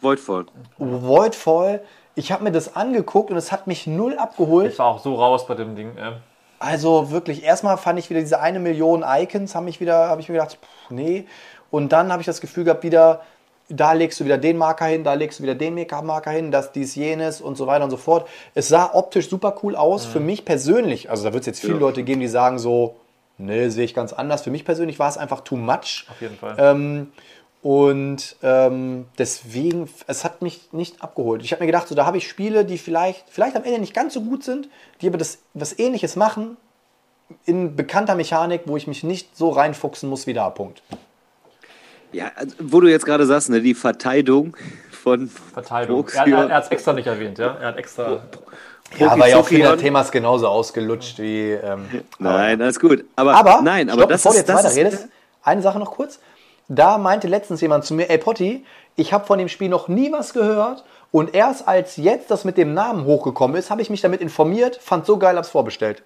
Voidfall. 0.00 0.46
Voidfall. 0.78 1.82
Ich 2.14 2.30
habe 2.30 2.44
mir 2.44 2.52
das 2.52 2.76
angeguckt 2.76 3.30
und 3.30 3.36
es 3.36 3.52
hat 3.52 3.66
mich 3.66 3.86
null 3.86 4.18
abgeholt. 4.18 4.72
Ich 4.72 4.78
war 4.78 4.86
auch 4.86 4.98
so 4.98 5.14
raus 5.14 5.46
bei 5.46 5.54
dem 5.54 5.74
Ding. 5.74 5.96
Äh. 5.96 6.12
Also 6.58 7.10
wirklich, 7.10 7.42
erstmal 7.42 7.78
fand 7.78 7.98
ich 7.98 8.10
wieder 8.10 8.20
diese 8.20 8.40
eine 8.40 8.60
Million 8.60 9.04
Icons, 9.06 9.54
habe 9.54 9.68
ich 9.70 9.80
wieder, 9.80 10.08
habe 10.08 10.20
ich 10.20 10.28
mir 10.28 10.34
gedacht, 10.34 10.58
pff, 10.60 10.90
nee. 10.90 11.26
Und 11.70 11.92
dann 11.92 12.12
habe 12.12 12.20
ich 12.20 12.26
das 12.26 12.40
Gefühl 12.40 12.64
gehabt, 12.64 12.84
wieder, 12.84 13.22
da 13.72 13.92
legst 13.92 14.20
du 14.20 14.24
wieder 14.24 14.38
den 14.38 14.58
Marker 14.58 14.86
hin, 14.86 15.04
da 15.04 15.14
legst 15.14 15.38
du 15.38 15.42
wieder 15.42 15.54
den 15.54 15.74
Marker 16.04 16.30
hin, 16.30 16.50
das, 16.50 16.72
dies, 16.72 16.94
jenes 16.94 17.40
und 17.40 17.56
so 17.56 17.66
weiter 17.66 17.84
und 17.84 17.90
so 17.90 17.96
fort. 17.96 18.28
Es 18.54 18.68
sah 18.68 18.90
optisch 18.92 19.28
super 19.28 19.56
cool 19.62 19.76
aus. 19.76 20.04
Für 20.04 20.20
mich 20.20 20.44
persönlich, 20.44 21.10
also 21.10 21.24
da 21.24 21.32
wird 21.32 21.42
es 21.42 21.46
jetzt 21.46 21.60
viele 21.60 21.74
Ja. 21.74 21.80
Leute 21.80 22.02
geben, 22.02 22.20
die 22.20 22.28
sagen 22.28 22.58
so, 22.58 22.96
nee, 23.38 23.68
sehe 23.68 23.84
ich 23.84 23.94
ganz 23.94 24.12
anders. 24.12 24.42
Für 24.42 24.50
mich 24.50 24.64
persönlich 24.64 24.98
war 24.98 25.08
es 25.08 25.16
einfach 25.16 25.40
too 25.40 25.56
much. 25.56 26.06
Auf 26.10 26.20
jeden 26.20 26.36
Fall. 26.36 26.56
Ähm, 26.58 27.12
und 27.62 28.36
ähm, 28.42 29.06
deswegen, 29.18 29.88
es 30.08 30.24
hat 30.24 30.42
mich 30.42 30.72
nicht 30.72 31.02
abgeholt. 31.02 31.44
Ich 31.44 31.52
habe 31.52 31.62
mir 31.62 31.66
gedacht, 31.66 31.86
so, 31.88 31.94
da 31.94 32.04
habe 32.04 32.18
ich 32.18 32.28
Spiele, 32.28 32.64
die 32.64 32.76
vielleicht, 32.76 33.24
vielleicht 33.28 33.56
am 33.56 33.64
Ende 33.64 33.78
nicht 33.78 33.94
ganz 33.94 34.14
so 34.14 34.20
gut 34.20 34.42
sind, 34.42 34.68
die 35.00 35.06
aber 35.06 35.18
das, 35.18 35.38
was 35.54 35.78
Ähnliches 35.78 36.16
machen, 36.16 36.56
in 37.46 37.76
bekannter 37.76 38.16
Mechanik, 38.16 38.62
wo 38.66 38.76
ich 38.76 38.86
mich 38.86 39.04
nicht 39.04 39.36
so 39.36 39.50
reinfuchsen 39.50 40.08
muss 40.08 40.26
wie 40.26 40.34
da. 40.34 40.50
Punkt. 40.50 40.82
Ja, 42.12 42.30
also, 42.34 42.54
wo 42.58 42.80
du 42.80 42.88
jetzt 42.88 43.04
gerade 43.04 43.26
sagst, 43.26 43.50
ne, 43.50 43.60
die 43.60 43.74
Verteidigung 43.74 44.56
von 44.90 45.28
Verteidigung. 45.28 46.08
Er, 46.14 46.26
er, 46.26 46.48
er 46.48 46.56
hat 46.56 46.64
es 46.64 46.70
extra 46.70 46.92
nicht 46.92 47.06
erwähnt, 47.06 47.38
ja. 47.38 47.56
Er 47.60 47.68
hat 47.68 47.76
extra. 47.76 48.22
Ja, 48.98 49.12
aber 49.12 49.26
ja 49.26 49.38
auch 49.38 49.46
viele 49.46 49.76
Themas 49.76 50.10
genauso 50.10 50.48
ausgelutscht 50.48 51.18
wie. 51.18 51.52
Ähm, 51.52 51.86
nein, 52.18 52.60
alles 52.60 52.78
gut. 52.78 53.04
Aber, 53.16 53.34
aber 53.34 53.62
nein, 53.62 53.88
aber 53.88 54.02
stopp, 54.02 54.10
das 54.10 54.22
bevor 54.22 54.36
ist, 54.36 54.48
du 54.48 54.52
jetzt 54.52 54.64
das 54.64 54.76
weiterredest, 54.76 55.08
eine 55.42 55.62
Sache 55.62 55.78
noch 55.78 55.92
kurz. 55.92 56.18
Da 56.68 56.98
meinte 56.98 57.26
letztens 57.26 57.60
jemand 57.60 57.84
zu 57.84 57.94
mir, 57.94 58.08
ey 58.10 58.18
Potti, 58.18 58.64
ich 58.96 59.12
habe 59.12 59.26
von 59.26 59.38
dem 59.38 59.48
Spiel 59.48 59.68
noch 59.68 59.88
nie 59.88 60.12
was 60.12 60.32
gehört 60.32 60.84
und 61.10 61.34
erst 61.34 61.66
als 61.68 61.96
jetzt 61.96 62.30
das 62.30 62.44
mit 62.44 62.56
dem 62.56 62.74
Namen 62.74 63.04
hochgekommen 63.04 63.56
ist, 63.56 63.70
habe 63.70 63.82
ich 63.82 63.90
mich 63.90 64.00
damit 64.00 64.20
informiert, 64.20 64.76
fand 64.76 65.04
so 65.06 65.18
geil, 65.18 65.36
hab's 65.36 65.50
vorbestellt. 65.50 66.02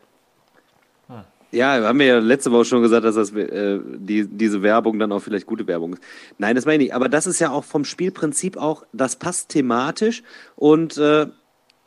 Ja, 1.53 1.81
wir 1.81 1.89
haben 1.89 2.01
ja 2.01 2.19
letzte 2.19 2.51
Woche 2.51 2.65
schon 2.65 2.83
gesagt, 2.83 3.05
dass 3.05 3.15
das, 3.15 3.33
äh, 3.33 3.79
die, 3.85 4.27
diese 4.27 4.63
Werbung 4.63 4.99
dann 4.99 5.13
auch 5.13 5.21
vielleicht 5.21 5.47
gute 5.47 5.67
Werbung 5.67 5.95
ist. 5.95 6.03
Nein, 6.39 6.57
das 6.57 6.67
meine 6.67 6.83
ich 6.83 6.89
nicht. 6.89 6.95
Aber 6.95 7.09
das 7.09 7.27
ist 7.27 7.39
ja 7.39 7.51
auch 7.51 7.65
vom 7.65 7.85
Spielprinzip 7.85 8.57
auch, 8.57 8.85
das 8.93 9.17
passt 9.17 9.51
thematisch 9.51 10.23
und 10.57 10.99
äh, 10.99 11.27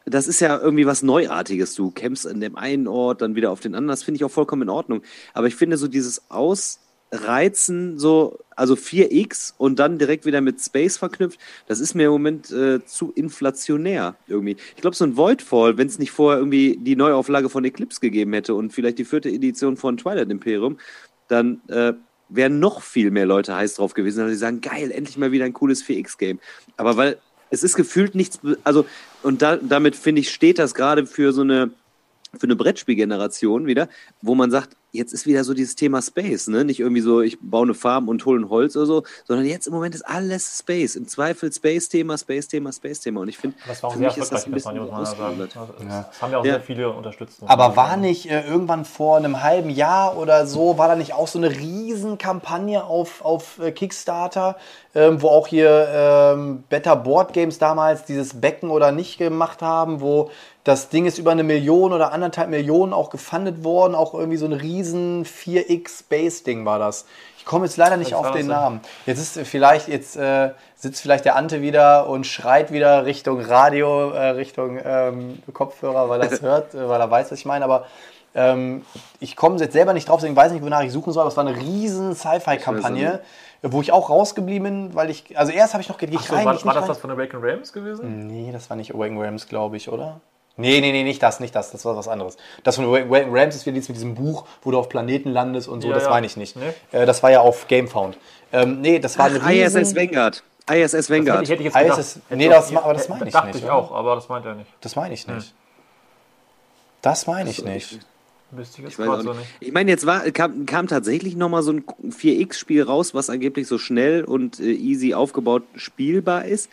das 0.06 0.28
ist 0.28 0.40
ja 0.40 0.58
irgendwie 0.58 0.86
was 0.86 1.04
Neuartiges. 1.04 1.76
Du 1.76 1.92
kämpfst 1.92 2.26
in 2.26 2.40
dem 2.40 2.56
einen 2.56 2.88
Ort, 2.88 3.22
dann 3.22 3.36
wieder 3.36 3.52
auf 3.52 3.60
den 3.60 3.76
anderen. 3.76 3.90
Das 3.90 4.04
finde 4.04 4.18
ich 4.18 4.24
auch 4.24 4.32
vollkommen 4.32 4.64
in 4.64 4.70
Ordnung. 4.70 5.02
Aber 5.34 5.48
ich 5.48 5.56
finde 5.56 5.78
so 5.78 5.88
dieses 5.88 6.24
Ausreizen, 7.12 7.98
so, 7.98 8.40
also 8.56 8.76
4x 8.76 9.54
und 9.58 9.80
dann 9.80 9.98
direkt 9.98 10.26
wieder 10.26 10.42
mit 10.42 10.62
Space 10.62 10.98
verknüpft, 10.98 11.40
das 11.68 11.80
ist 11.80 11.96
mir 11.96 12.06
im 12.06 12.12
Moment 12.12 12.52
äh, 12.52 12.84
zu 12.86 13.12
inflationär 13.14 14.16
irgendwie. 14.28 14.58
Ich 14.76 14.82
glaube, 14.82 14.96
so 14.96 15.06
ein 15.06 15.18
Voidfall, 15.18 15.78
wenn 15.78 15.88
es 15.88 16.00
nicht 16.00 16.12
vorher 16.12 16.40
irgendwie 16.40 16.78
die 16.80 16.96
Neuauflage 16.96 17.50
von 17.50 17.66
Eclipse 17.66 18.00
gegeben 18.00 18.34
hätte 18.34 18.54
und 18.54 18.74
vielleicht 18.74 19.00
die 19.00 19.06
vierte 19.06 19.30
Edition 19.30 19.78
von 19.78 19.98
Twilight 19.98 20.30
Imperium, 20.30 20.78
dann 21.28 21.62
äh, 21.68 21.94
wären 22.30 22.60
noch 22.60 22.82
viel 22.82 23.12
mehr 23.12 23.26
Leute 23.26 23.56
heiß 23.56 23.76
drauf 23.76 23.94
gewesen, 23.94 24.24
weil 24.24 24.30
sie 24.30 24.36
sagen, 24.36 24.62
geil, 24.62 24.92
endlich 24.92 25.18
mal 25.18 25.32
wieder 25.32 25.46
ein 25.46 25.54
cooles 25.54 25.84
4x-Game. 25.84 26.40
Aber 26.78 26.98
weil 26.98 27.18
es 27.50 27.64
ist 27.64 27.76
gefühlt 27.76 28.14
nichts, 28.14 28.40
also, 28.64 28.86
und 29.24 29.42
da, 29.42 29.58
damit 29.58 29.96
finde 29.96 30.22
ich, 30.22 30.32
steht 30.32 30.60
das 30.60 30.76
gerade 30.76 31.08
für 31.08 31.34
so 31.34 31.42
eine, 31.42 31.72
für 32.38 32.46
eine 32.46 32.56
Brettspielgeneration 32.56 33.66
wieder, 33.66 33.90
wo 34.22 34.36
man 34.36 34.52
sagt, 34.52 34.76
jetzt 34.92 35.14
ist 35.14 35.26
wieder 35.26 35.44
so 35.44 35.54
dieses 35.54 35.76
Thema 35.76 36.02
Space, 36.02 36.48
ne? 36.48 36.66
Nicht 36.66 36.80
irgendwie 36.80 37.02
so, 37.02 37.22
ich 37.22 37.38
baue 37.42 37.64
eine 37.64 37.74
Farm 37.74 38.08
und 38.10 38.26
hole 38.26 38.40
ein 38.42 38.50
Holz 38.50 38.76
oder 38.76 38.86
so, 38.86 39.04
sondern 39.26 39.46
jetzt 39.46 39.68
im 39.68 39.74
Moment 39.74 39.94
ist 39.96 40.02
alles 40.02 40.58
Space. 40.60 40.96
Im 40.96 41.08
Zweifel 41.08 41.52
Space-Thema, 41.52 42.18
Space-Thema, 42.18 42.72
Space-Thema. 42.72 43.22
Und 43.22 43.30
ich 43.30 43.38
finde, 43.38 43.58
Das 43.68 43.84
war 43.84 43.90
auch 43.90 43.94
für 43.94 44.00
sehr 44.00 44.08
mich 44.08 44.18
ist 44.18 44.32
das 44.32 44.46
ein 44.46 44.52
bisschen 44.52 44.76
ja 44.76 44.82
ausgehandelt. 44.84 45.56
Also, 45.56 45.74
Das 45.74 46.22
haben 46.22 46.32
ja 46.32 46.38
auch 46.40 46.46
Ja. 46.46 46.54
sehr 46.54 46.62
viele 46.62 46.90
unterstützt. 46.92 47.40
Aber 47.46 47.76
war 47.76 47.98
nicht 47.98 48.30
äh, 48.30 48.46
irgendwann 48.48 48.86
vor 48.86 49.18
einem 49.18 49.44
halben 49.44 49.70
Jahr 49.70 50.18
oder 50.18 50.48
so, 50.48 50.78
war 50.78 50.88
da 50.88 50.96
nicht 50.96 51.14
auch 51.14 51.28
so 51.28 51.38
eine 51.38 51.50
Riesenkampagne 51.50 52.84
auf, 52.84 53.24
auf 53.24 53.60
äh, 53.60 53.72
Kickstarter, 53.72 54.58
ähm, 54.96 55.22
wo 55.22 55.28
auch 55.28 55.48
hier 55.48 55.88
ähm, 55.92 56.64
Better 56.70 56.96
Board 56.96 57.34
Games 57.34 57.58
damals 57.60 58.06
dieses 58.06 58.40
Becken 58.40 58.70
oder 58.70 58.92
nicht 58.92 59.18
gemacht 59.18 59.62
haben, 59.62 60.02
wo 60.02 60.32
das 60.64 60.90
Ding 60.90 61.06
ist 61.06 61.18
über 61.18 61.32
eine 61.32 61.44
Million 61.44 61.94
oder 61.94 62.12
anderthalb 62.12 62.50
Millionen 62.50 62.94
auch 62.94 63.10
gefundet 63.10 63.64
worden, 63.64 63.96
auch 63.96 64.14
irgendwie 64.14 64.38
so 64.38 64.46
ein 64.46 64.54
riesen 64.54 65.26
4X 65.26 66.04
Base 66.10 66.44
Ding 66.44 66.66
war 66.66 66.80
das. 66.80 67.06
Ich 67.38 67.46
komme 67.46 67.66
jetzt 67.66 67.78
leider 67.78 67.98
nicht 67.98 68.14
auf 68.14 68.32
den? 68.32 68.48
Namen. 68.48 68.82
Jetzt 69.06 69.20
ist 69.20 69.48
vielleicht, 69.48 69.88
jetzt 69.88 70.18
äh, 70.18 70.52
sitzt 70.76 71.02
vielleicht 71.02 71.26
der 71.26 71.36
Ante 71.36 71.62
wieder 71.62 72.08
und 72.08 72.28
schreit 72.28 72.72
wieder 72.72 73.06
Richtung 73.06 73.40
Radio, 73.42 74.12
äh, 74.12 74.30
Richtung 74.32 74.80
ähm, 74.84 75.42
Kopfhörer, 75.54 76.10
weil 76.10 76.22
er 76.22 76.32
es 76.32 76.42
hört, 76.44 76.74
äh, 76.76 76.88
weil 76.88 77.00
er 77.00 77.10
weiß, 77.10 77.32
was 77.32 77.40
ich 77.40 77.46
meine. 77.46 77.64
Aber 77.66 77.86
ähm, 78.36 78.86
ich 79.20 79.36
komme 79.36 79.58
jetzt 79.58 79.74
selber 79.74 79.94
nicht 79.94 80.10
drauf, 80.10 80.20
deswegen 80.20 80.36
weiß 80.36 80.48
ich 80.48 80.56
nicht, 80.56 80.66
wonach 80.66 80.84
ich 80.84 80.92
suchen 80.92 81.14
soll. 81.14 81.22
Aber 81.22 81.30
es 81.30 81.38
war 81.38 81.48
eine 81.48 81.58
riesen 81.58 82.14
Sci-Fi-Kampagne, 82.14 83.22
wo 83.62 83.82
ich 83.82 83.92
auch 83.92 84.10
rausgeblieben 84.10 84.64
bin, 84.88 84.96
weil 84.96 85.10
ich, 85.10 85.38
also 85.38 85.52
erst 85.52 85.74
habe 85.74 85.82
ich 85.82 85.90
noch 85.90 85.98
gehe 85.98 86.10
ich 86.10 86.18
Ach 86.18 86.24
so, 86.24 86.36
rein, 86.36 86.46
war, 86.46 86.66
war 86.66 86.74
das 86.74 86.84
rein. 86.84 86.88
das 86.90 86.98
von 87.00 87.12
Awaken 87.12 87.40
Realms 87.40 87.74
gewesen? 87.74 88.28
Nee, 88.28 88.52
das 88.52 88.70
war 88.70 88.78
nicht 88.78 88.94
Awaken 88.94 89.22
Rams, 89.22 89.48
glaube 89.48 89.78
ich, 89.78 89.90
oder? 89.90 90.22
Nee, 90.60 90.82
nee, 90.82 90.92
nee, 90.92 91.04
nicht 91.04 91.24
das, 91.24 91.40
nicht 91.40 91.56
das. 91.56 91.72
Das 91.72 91.86
war 91.86 91.96
was 91.96 92.08
anderes. 92.08 92.38
Das 92.64 92.76
von 92.76 92.86
Awaken 92.86 93.30
Rams 93.32 93.56
ist 93.56 93.66
wieder 93.66 93.74
dieses 93.76 93.90
mit 93.90 93.96
diesem 93.98 94.16
Buch, 94.16 94.46
wo 94.62 94.72
du 94.72 94.78
auf 94.78 94.90
Planeten 94.90 95.30
landest 95.32 95.68
und 95.68 95.82
so. 95.82 95.88
Ja, 95.88 95.94
das 95.96 96.04
ja. 96.04 96.10
meine 96.10 96.26
ich 96.26 96.38
nicht. 96.38 96.56
Nee. 96.56 96.74
Äh, 96.92 97.06
das 97.06 97.24
war 97.24 97.32
ja 97.32 97.40
auf 97.42 97.68
Gamefound. 97.68 98.18
Ähm, 98.52 98.82
nee, 98.82 99.00
das 99.00 99.18
war 99.18 99.26
eine 99.28 99.40
Ach, 99.42 99.50
riesen... 99.50 99.82
ISS 99.82 99.96
Vanguard. 99.96 100.44
ISS 100.72 100.94
Hätte 100.94 101.10
Vanguard. 101.10 101.44
ich, 101.44 101.50
hätte 101.50 101.62
ich 101.62 101.66
jetzt 101.66 101.76
Heißt 101.76 101.84
gedacht. 101.86 102.00
es- 102.00 102.16
Hätte 102.16 102.36
nee, 102.36 102.46
ich- 102.46 102.50
das 102.52 102.76
aber 102.76 102.94
das 102.94 103.10
meine 103.10 103.26
ich 103.28 103.34
Dachte 103.34 103.48
nicht, 103.48 103.58
ich 103.58 103.64
oder? 103.64 103.74
auch, 103.76 103.92
aber 103.92 104.16
das 104.16 104.30
meint 104.30 104.46
er 104.46 104.56
nicht. 104.56 104.70
Das 104.82 104.96
meine 104.96 105.14
ich 105.14 105.26
Hm. 105.26 105.36
nicht. 105.36 105.54
Das 107.02 107.28
meine 107.28 107.50
ich 107.50 107.58
So, 107.58 107.66
nicht. 107.66 108.00
Wüsste 108.52 108.78
ich 108.80 108.84
jetzt 108.86 108.92
Ich 109.00 109.06
gerade 109.06 109.22
so 109.22 109.30
nicht. 109.30 109.40
nicht. 109.40 109.50
Ich 109.60 109.72
meine, 109.72 109.92
jetzt 109.92 110.06
war, 110.06 110.22
kam, 110.32 110.66
kam 110.66 110.88
tatsächlich 110.88 111.36
nochmal 111.36 111.62
so 111.64 111.72
ein 111.72 111.84
4X-Spiel 112.10 112.84
raus, 112.84 113.14
was 113.14 113.30
angeblich 113.30 113.68
so 113.68 113.78
schnell 113.78 114.24
und 114.24 114.60
äh, 114.60 114.72
easy 114.72 115.14
aufgebaut 115.14 115.64
spielbar 115.76 116.46
ist. 116.46 116.70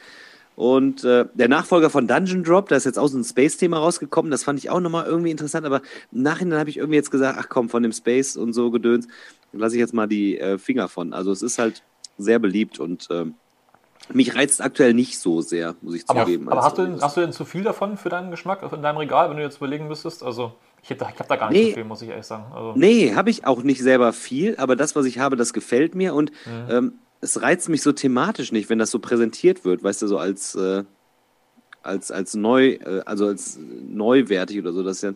Und 0.56 1.04
äh, 1.04 1.26
der 1.34 1.48
Nachfolger 1.48 1.90
von 1.90 2.08
Dungeon 2.08 2.42
Drop, 2.42 2.68
da 2.70 2.76
ist 2.76 2.84
jetzt 2.84 2.98
auch 2.98 3.08
so 3.08 3.18
ein 3.18 3.24
Space-Thema 3.24 3.76
rausgekommen, 3.78 4.30
das 4.30 4.42
fand 4.42 4.58
ich 4.58 4.70
auch 4.70 4.80
nochmal 4.80 5.04
irgendwie 5.06 5.30
interessant, 5.30 5.66
aber 5.66 5.82
im 6.12 6.22
Nachhinein 6.22 6.58
habe 6.58 6.70
ich 6.70 6.78
irgendwie 6.78 6.96
jetzt 6.96 7.10
gesagt, 7.10 7.38
ach 7.38 7.48
komm, 7.50 7.68
von 7.68 7.82
dem 7.82 7.92
Space 7.92 8.36
und 8.38 8.54
so 8.54 8.70
Gedöns, 8.70 9.06
lasse 9.52 9.76
ich 9.76 9.80
jetzt 9.80 9.92
mal 9.92 10.06
die 10.06 10.38
äh, 10.38 10.56
Finger 10.58 10.88
von. 10.88 11.12
Also 11.12 11.30
es 11.30 11.42
ist 11.42 11.58
halt 11.58 11.82
sehr 12.16 12.38
beliebt 12.38 12.80
und 12.80 13.06
ähm, 13.10 13.34
mich 14.14 14.34
reizt 14.34 14.62
aktuell 14.62 14.94
nicht 14.94 15.18
so 15.18 15.42
sehr, 15.42 15.74
muss 15.82 15.94
ich 15.94 16.04
Aber, 16.08 16.24
zugeben. 16.24 16.48
aber 16.48 16.62
hast, 16.62 16.78
du 16.78 16.86
denn, 16.86 17.00
hast 17.02 17.16
du 17.18 17.20
denn 17.20 17.32
zu 17.32 17.44
viel 17.44 17.62
davon 17.62 17.98
für 17.98 18.08
deinen 18.08 18.30
Geschmack 18.30 18.62
in 18.72 18.80
deinem 18.82 18.96
Regal, 18.96 19.28
wenn 19.28 19.36
du 19.36 19.42
jetzt 19.42 19.58
überlegen 19.58 19.88
müsstest? 19.88 20.22
Also, 20.22 20.54
ich 20.82 20.88
habe 20.90 21.00
da, 21.00 21.08
hab 21.10 21.28
da 21.28 21.36
gar 21.36 21.50
nicht 21.50 21.60
Nee. 21.60 21.68
so 21.70 21.74
viel, 21.74 21.84
muss 21.84 22.00
ich 22.00 22.08
ehrlich 22.08 22.24
sagen. 22.24 22.44
Also, 22.54 22.72
Nee, 22.76 23.14
habe 23.14 23.28
ich 23.28 23.44
auch 23.46 23.62
nicht 23.62 23.82
selber 23.82 24.14
viel, 24.14 24.56
aber 24.56 24.74
das, 24.76 24.96
was 24.96 25.04
ich 25.04 25.18
habe, 25.18 25.36
das 25.36 25.52
gefällt 25.52 25.94
mir 25.94 26.14
und 26.14 26.30
Mhm. 26.46 26.70
ähm, 26.70 26.92
es 27.20 27.40
reizt 27.42 27.68
mich 27.68 27.82
so 27.82 27.92
thematisch 27.92 28.52
nicht, 28.52 28.68
wenn 28.70 28.78
das 28.78 28.90
so 28.90 28.98
präsentiert 28.98 29.64
wird, 29.64 29.82
weißt 29.82 30.02
du, 30.02 30.06
so 30.06 30.18
als, 30.18 30.54
äh, 30.54 30.84
als, 31.82 32.10
als 32.10 32.34
neu, 32.34 32.72
äh, 32.72 33.02
also 33.06 33.26
als 33.26 33.58
neuwertig 33.58 34.58
oder 34.58 34.72
so. 34.72 34.82
Das 34.82 35.02
ja, 35.02 35.12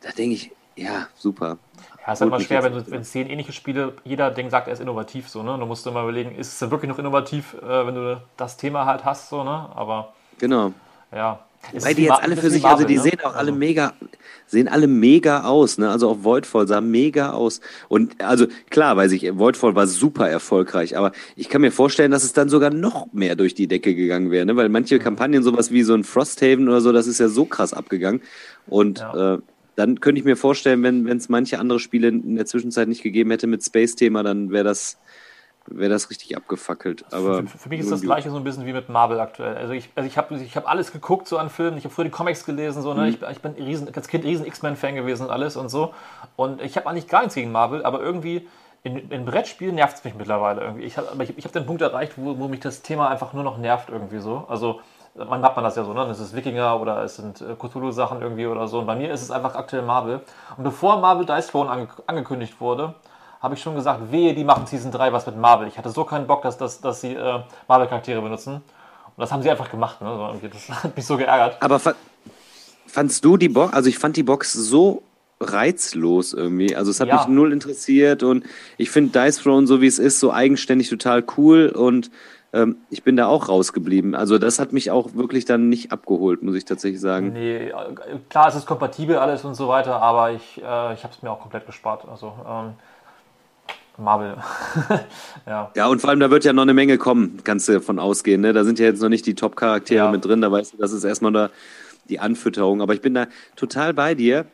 da 0.00 0.10
denke 0.12 0.34
ich, 0.34 0.50
ja, 0.76 1.08
super. 1.16 1.58
Ja, 2.06 2.12
ist 2.12 2.20
halt 2.20 2.28
immer 2.28 2.40
schwer, 2.40 2.62
wenn, 2.62 2.72
du, 2.72 2.90
wenn 2.90 3.04
zehn 3.04 3.28
ähnliche 3.28 3.52
Spiele, 3.52 3.94
jeder 4.04 4.30
Ding 4.30 4.48
sagt, 4.48 4.66
er 4.66 4.72
ist 4.72 4.80
innovativ, 4.80 5.28
so, 5.28 5.42
ne? 5.42 5.58
Du 5.58 5.66
musst 5.66 5.86
immer 5.86 6.02
überlegen, 6.02 6.34
ist 6.34 6.60
es 6.60 6.70
wirklich 6.70 6.88
noch 6.88 6.98
innovativ, 6.98 7.54
äh, 7.54 7.86
wenn 7.86 7.94
du 7.94 8.22
das 8.36 8.56
Thema 8.56 8.86
halt 8.86 9.04
hast, 9.04 9.28
so, 9.28 9.44
ne? 9.44 9.68
Aber, 9.74 10.14
Genau. 10.38 10.72
ja. 11.12 11.40
Es 11.72 11.84
Weil 11.84 11.94
die 11.94 12.02
jetzt 12.02 12.22
alle 12.22 12.36
für 12.36 12.50
sich, 12.50 12.64
also 12.64 12.84
die 12.84 12.96
Marvel, 12.96 13.10
sehen 13.12 13.18
ne? 13.22 13.26
auch 13.26 13.34
alle 13.34 13.48
Also, 13.48 13.54
mega, 13.54 13.92
sehen 14.46 14.66
alle 14.66 14.86
mega 14.88 15.44
aus, 15.44 15.78
ne? 15.78 15.90
Also 15.90 16.08
auch 16.08 16.24
Voidfall 16.24 16.66
sah 16.66 16.80
mega 16.80 17.32
aus. 17.32 17.60
Und 17.88 18.20
also 18.22 18.46
klar, 18.70 18.96
weiß 18.96 19.12
ich, 19.12 19.36
Voidfall 19.38 19.74
war 19.74 19.86
super 19.86 20.28
erfolgreich, 20.28 20.96
aber 20.96 21.12
ich 21.36 21.48
kann 21.48 21.60
mir 21.60 21.70
vorstellen, 21.70 22.10
dass 22.10 22.24
es 22.24 22.32
dann 22.32 22.48
sogar 22.48 22.70
noch 22.70 23.12
mehr 23.12 23.36
durch 23.36 23.54
die 23.54 23.68
Decke 23.68 23.94
gegangen 23.94 24.30
wäre, 24.30 24.46
ne? 24.46 24.56
Weil 24.56 24.68
manche. 24.68 24.98
Kampagnen, 24.98 25.42
sowas 25.42 25.70
wie 25.70 25.82
so 25.82 25.94
ein 25.94 26.02
Frosthaven 26.04 26.68
oder 26.68 26.80
so, 26.80 26.92
das 26.92 27.06
ist 27.06 27.20
ja 27.20 27.28
so 27.28 27.44
krass 27.44 27.72
abgegangen. 27.72 28.22
Und 28.66 28.98
Ja. 29.00 29.34
äh, 29.34 29.38
dann 29.76 30.00
könnte 30.00 30.18
ich 30.18 30.24
mir 30.24 30.36
vorstellen, 30.36 30.82
wenn 30.82 31.06
es 31.16 31.28
manche 31.28 31.58
andere 31.58 31.78
Spiele 31.78 32.08
in 32.08 32.36
der 32.36 32.46
Zwischenzeit 32.46 32.88
nicht 32.88 33.02
gegeben 33.02 33.30
hätte 33.30 33.46
mit 33.46 33.62
Space-Thema, 33.64 34.22
dann 34.22 34.50
wäre 34.50 34.64
das, 34.64 34.98
wäre 35.66 35.90
das 35.90 36.10
richtig 36.10 36.36
abgefackelt. 36.36 37.04
Aber 37.12 37.42
Für, 37.42 37.58
für 37.58 37.68
mich 37.68 37.80
ist 37.80 37.90
das 37.90 38.02
gleiche 38.02 38.30
so 38.30 38.36
ein 38.36 38.44
bisschen 38.44 38.66
wie 38.66 38.72
mit 38.72 38.88
Marvel 38.88 39.20
aktuell. 39.20 39.56
Also 39.56 39.72
ich, 39.72 39.88
also 39.94 40.06
ich 40.06 40.16
habe 40.18 40.34
ich 40.36 40.56
hab 40.56 40.68
alles 40.68 40.92
geguckt 40.92 41.28
so 41.28 41.38
an 41.38 41.50
Filmen. 41.50 41.78
Ich 41.78 41.84
habe 41.84 41.94
früher 41.94 42.04
die 42.04 42.10
Comics 42.10 42.44
gelesen, 42.44 42.82
so, 42.82 42.94
ne? 42.94 43.02
Mhm. 43.02 43.08
ich, 43.08 43.22
ich 43.22 43.40
bin 43.40 43.52
riesen, 43.52 43.94
als 43.94 44.08
Kind 44.08 44.24
riesen 44.24 44.46
X-Men-Fan 44.46 44.94
gewesen 44.94 45.26
und 45.26 45.30
alles 45.30 45.56
und 45.56 45.68
so. 45.68 45.94
Und 46.36 46.60
ich 46.60 46.76
habe 46.76 46.88
eigentlich 46.88 47.08
gar 47.08 47.20
nichts 47.20 47.34
gegen 47.34 47.52
Marvel, 47.52 47.84
aber 47.84 48.00
irgendwie 48.00 48.48
in, 48.82 49.10
in 49.10 49.24
Brettspielen 49.24 49.74
nervt 49.74 49.98
es 49.98 50.04
mich 50.04 50.14
mittlerweile 50.14 50.62
irgendwie. 50.62 50.84
Ich 50.84 50.96
habe 50.96 51.22
ich, 51.22 51.36
ich 51.36 51.44
hab 51.44 51.52
den 51.52 51.66
Punkt 51.66 51.82
erreicht, 51.82 52.14
wo, 52.16 52.38
wo 52.38 52.48
mich 52.48 52.60
das 52.60 52.82
Thema 52.82 53.08
einfach 53.08 53.32
nur 53.32 53.44
noch 53.44 53.58
nervt 53.58 53.90
irgendwie 53.90 54.18
so. 54.18 54.46
Also 54.48 54.80
man 55.14 55.42
hat 55.42 55.56
man 55.56 55.64
das 55.64 55.76
ja 55.76 55.84
so, 55.84 55.92
ne? 55.92 56.02
Es 56.04 56.20
ist 56.20 56.34
Wikinger 56.34 56.80
oder 56.80 57.02
es 57.02 57.16
sind 57.16 57.40
äh, 57.40 57.54
Cthulhu-Sachen 57.54 58.22
irgendwie 58.22 58.46
oder 58.46 58.68
so. 58.68 58.78
Und 58.78 58.86
bei 58.86 58.96
mir 58.96 59.12
ist 59.12 59.22
es 59.22 59.30
einfach 59.30 59.54
aktuell 59.54 59.82
Marvel. 59.82 60.20
Und 60.56 60.64
bevor 60.64 60.98
Marvel 60.98 61.26
Dice 61.26 61.48
Throne 61.48 61.70
ange 61.70 61.88
angekündigt 62.06 62.60
wurde, 62.60 62.94
habe 63.40 63.54
ich 63.54 63.62
schon 63.62 63.74
gesagt, 63.74 64.12
wehe, 64.12 64.34
die 64.34 64.44
machen 64.44 64.66
Season 64.66 64.92
3 64.92 65.12
was 65.12 65.26
mit 65.26 65.36
Marvel. 65.36 65.66
Ich 65.68 65.78
hatte 65.78 65.90
so 65.90 66.04
keinen 66.04 66.26
Bock, 66.26 66.42
dass, 66.42 66.58
dass, 66.58 66.80
dass 66.80 67.00
sie 67.00 67.14
äh, 67.14 67.40
Marvel-Charaktere 67.68 68.20
benutzen. 68.20 68.54
Und 68.56 68.62
das 69.16 69.32
haben 69.32 69.42
sie 69.42 69.50
einfach 69.50 69.70
gemacht. 69.70 70.00
Ne? 70.02 70.38
Das 70.52 70.68
hat 70.84 70.96
mich 70.96 71.06
so 71.06 71.16
geärgert. 71.16 71.56
Aber 71.60 71.78
fa 71.78 71.94
fandst 72.86 73.24
du 73.24 73.36
die 73.36 73.48
Box, 73.48 73.72
also 73.72 73.88
ich 73.88 73.98
fand 73.98 74.16
die 74.16 74.24
Box 74.24 74.52
so 74.52 75.02
reizlos 75.40 76.32
irgendwie. 76.32 76.74
Also 76.74 76.90
es 76.90 77.00
hat 77.00 77.08
Ja. 77.08 77.14
mich 77.16 77.28
null 77.28 77.52
interessiert 77.52 78.22
und 78.22 78.44
ich 78.78 78.90
finde 78.90 79.18
Dice 79.18 79.38
Throne, 79.38 79.66
so 79.66 79.80
wie 79.80 79.86
es 79.86 79.98
ist, 79.98 80.20
so 80.20 80.32
eigenständig 80.32 80.90
total 80.90 81.24
cool 81.36 81.68
und 81.68 82.10
ähm, 82.52 82.78
ich 82.90 83.04
bin 83.04 83.16
da 83.16 83.26
auch 83.26 83.48
rausgeblieben. 83.48 84.14
Also 84.16 84.38
das 84.38 84.58
hat 84.58 84.72
mich 84.72 84.90
auch 84.90 85.14
wirklich 85.14 85.44
dann 85.44 85.68
nicht 85.68 85.92
abgeholt, 85.92 86.42
muss 86.42 86.56
ich 86.56 86.64
tatsächlich 86.64 87.00
sagen. 87.00 87.32
Nee, 87.32 87.68
äh, 87.68 87.72
klar, 88.28 88.48
es 88.48 88.56
ist 88.56 88.66
kompatibel 88.66 89.16
alles 89.16 89.44
und 89.44 89.54
so 89.54 89.68
weiter, 89.68 90.02
aber 90.02 90.32
ich, 90.32 90.58
äh, 90.58 90.94
ich 90.94 91.04
habe 91.04 91.14
es 91.14 91.22
mir 91.22 91.30
auch 91.30 91.40
komplett 91.40 91.64
gespart. 91.66 92.06
Also 92.10 92.32
ähm, 92.46 92.74
Marvel. 93.98 94.36
ja. 95.46 95.70
Ja, 95.74 95.86
und 95.88 96.00
vor 96.00 96.10
allem, 96.10 96.20
da 96.20 96.30
wird 96.30 96.44
ja 96.44 96.52
noch 96.52 96.62
eine 96.62 96.74
Menge 96.74 96.98
kommen, 96.98 97.40
kannst 97.44 97.68
du 97.68 97.72
davon 97.72 97.98
ausgehen. 97.98 98.40
Ne? 98.40 98.52
Da 98.52 98.64
sind 98.64 98.78
ja 98.78 98.86
jetzt 98.86 99.02
noch 99.02 99.08
nicht 99.08 99.26
die 99.26 99.34
Top-Charaktere 99.34 100.06
Ja. 100.06 100.10
mit 100.10 100.24
drin, 100.24 100.40
da 100.40 100.50
weißt 100.50 100.72
du, 100.72 100.76
das 100.76 100.92
ist 100.92 101.04
erstmal 101.04 101.32
da 101.32 101.50
die 102.08 102.18
Anfütterung. 102.18 102.82
Aber 102.82 102.94
ich 102.94 103.00
bin 103.00 103.14
da 103.14 103.26
total 103.56 103.94
bei 103.94 104.14
dir. 104.14 104.46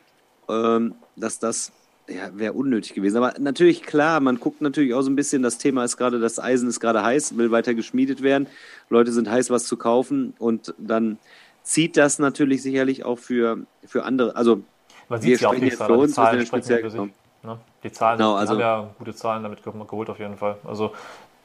Ähm, 0.49 0.95
dass 1.17 1.39
das 1.39 1.71
ja, 2.07 2.29
wäre 2.33 2.53
unnötig 2.53 2.93
gewesen. 2.93 3.17
Aber 3.17 3.33
natürlich, 3.37 3.83
klar, 3.83 4.19
man 4.21 4.39
guckt 4.39 4.61
natürlich 4.61 4.93
auch 4.93 5.01
so 5.01 5.09
ein 5.09 5.15
bisschen, 5.15 5.41
das 5.43 5.57
Thema 5.57 5.83
ist 5.83 5.97
gerade, 5.97 6.19
das 6.19 6.39
Eisen 6.39 6.69
ist 6.69 6.79
gerade 6.79 7.03
heiß, 7.03 7.37
will 7.37 7.51
weiter 7.51 7.73
geschmiedet 7.73 8.21
werden. 8.21 8.47
Leute 8.89 9.11
sind 9.11 9.29
heiß, 9.29 9.49
was 9.49 9.65
zu 9.65 9.75
kaufen 9.75 10.33
und 10.39 10.73
dann 10.77 11.17
zieht 11.63 11.97
das 11.97 12.19
natürlich 12.19 12.61
sicherlich 12.61 13.03
auch 13.03 13.19
für, 13.19 13.65
für 13.85 14.05
andere, 14.05 14.37
also 14.37 14.61
man 15.09 15.21
sieht 15.21 15.41
ja 15.41 15.49
auch 15.49 15.53
jetzt 15.53 15.83
für 15.83 15.93
uns, 15.93 16.13
Zahlen 16.13 16.45
speziell 16.45 16.81
für 16.81 16.89
sich, 16.91 17.01
ne? 17.43 17.57
Die 17.83 17.91
Zahlen 17.91 18.17
Genau, 18.17 18.35
also- 18.35 18.53
haben 18.53 18.59
ja 18.59 18.87
gute 18.97 19.15
Zahlen 19.15 19.43
damit 19.43 19.63
ge- 19.63 19.73
geholt 19.87 20.09
auf 20.09 20.19
jeden 20.19 20.37
Fall. 20.37 20.57
Also 20.67 20.93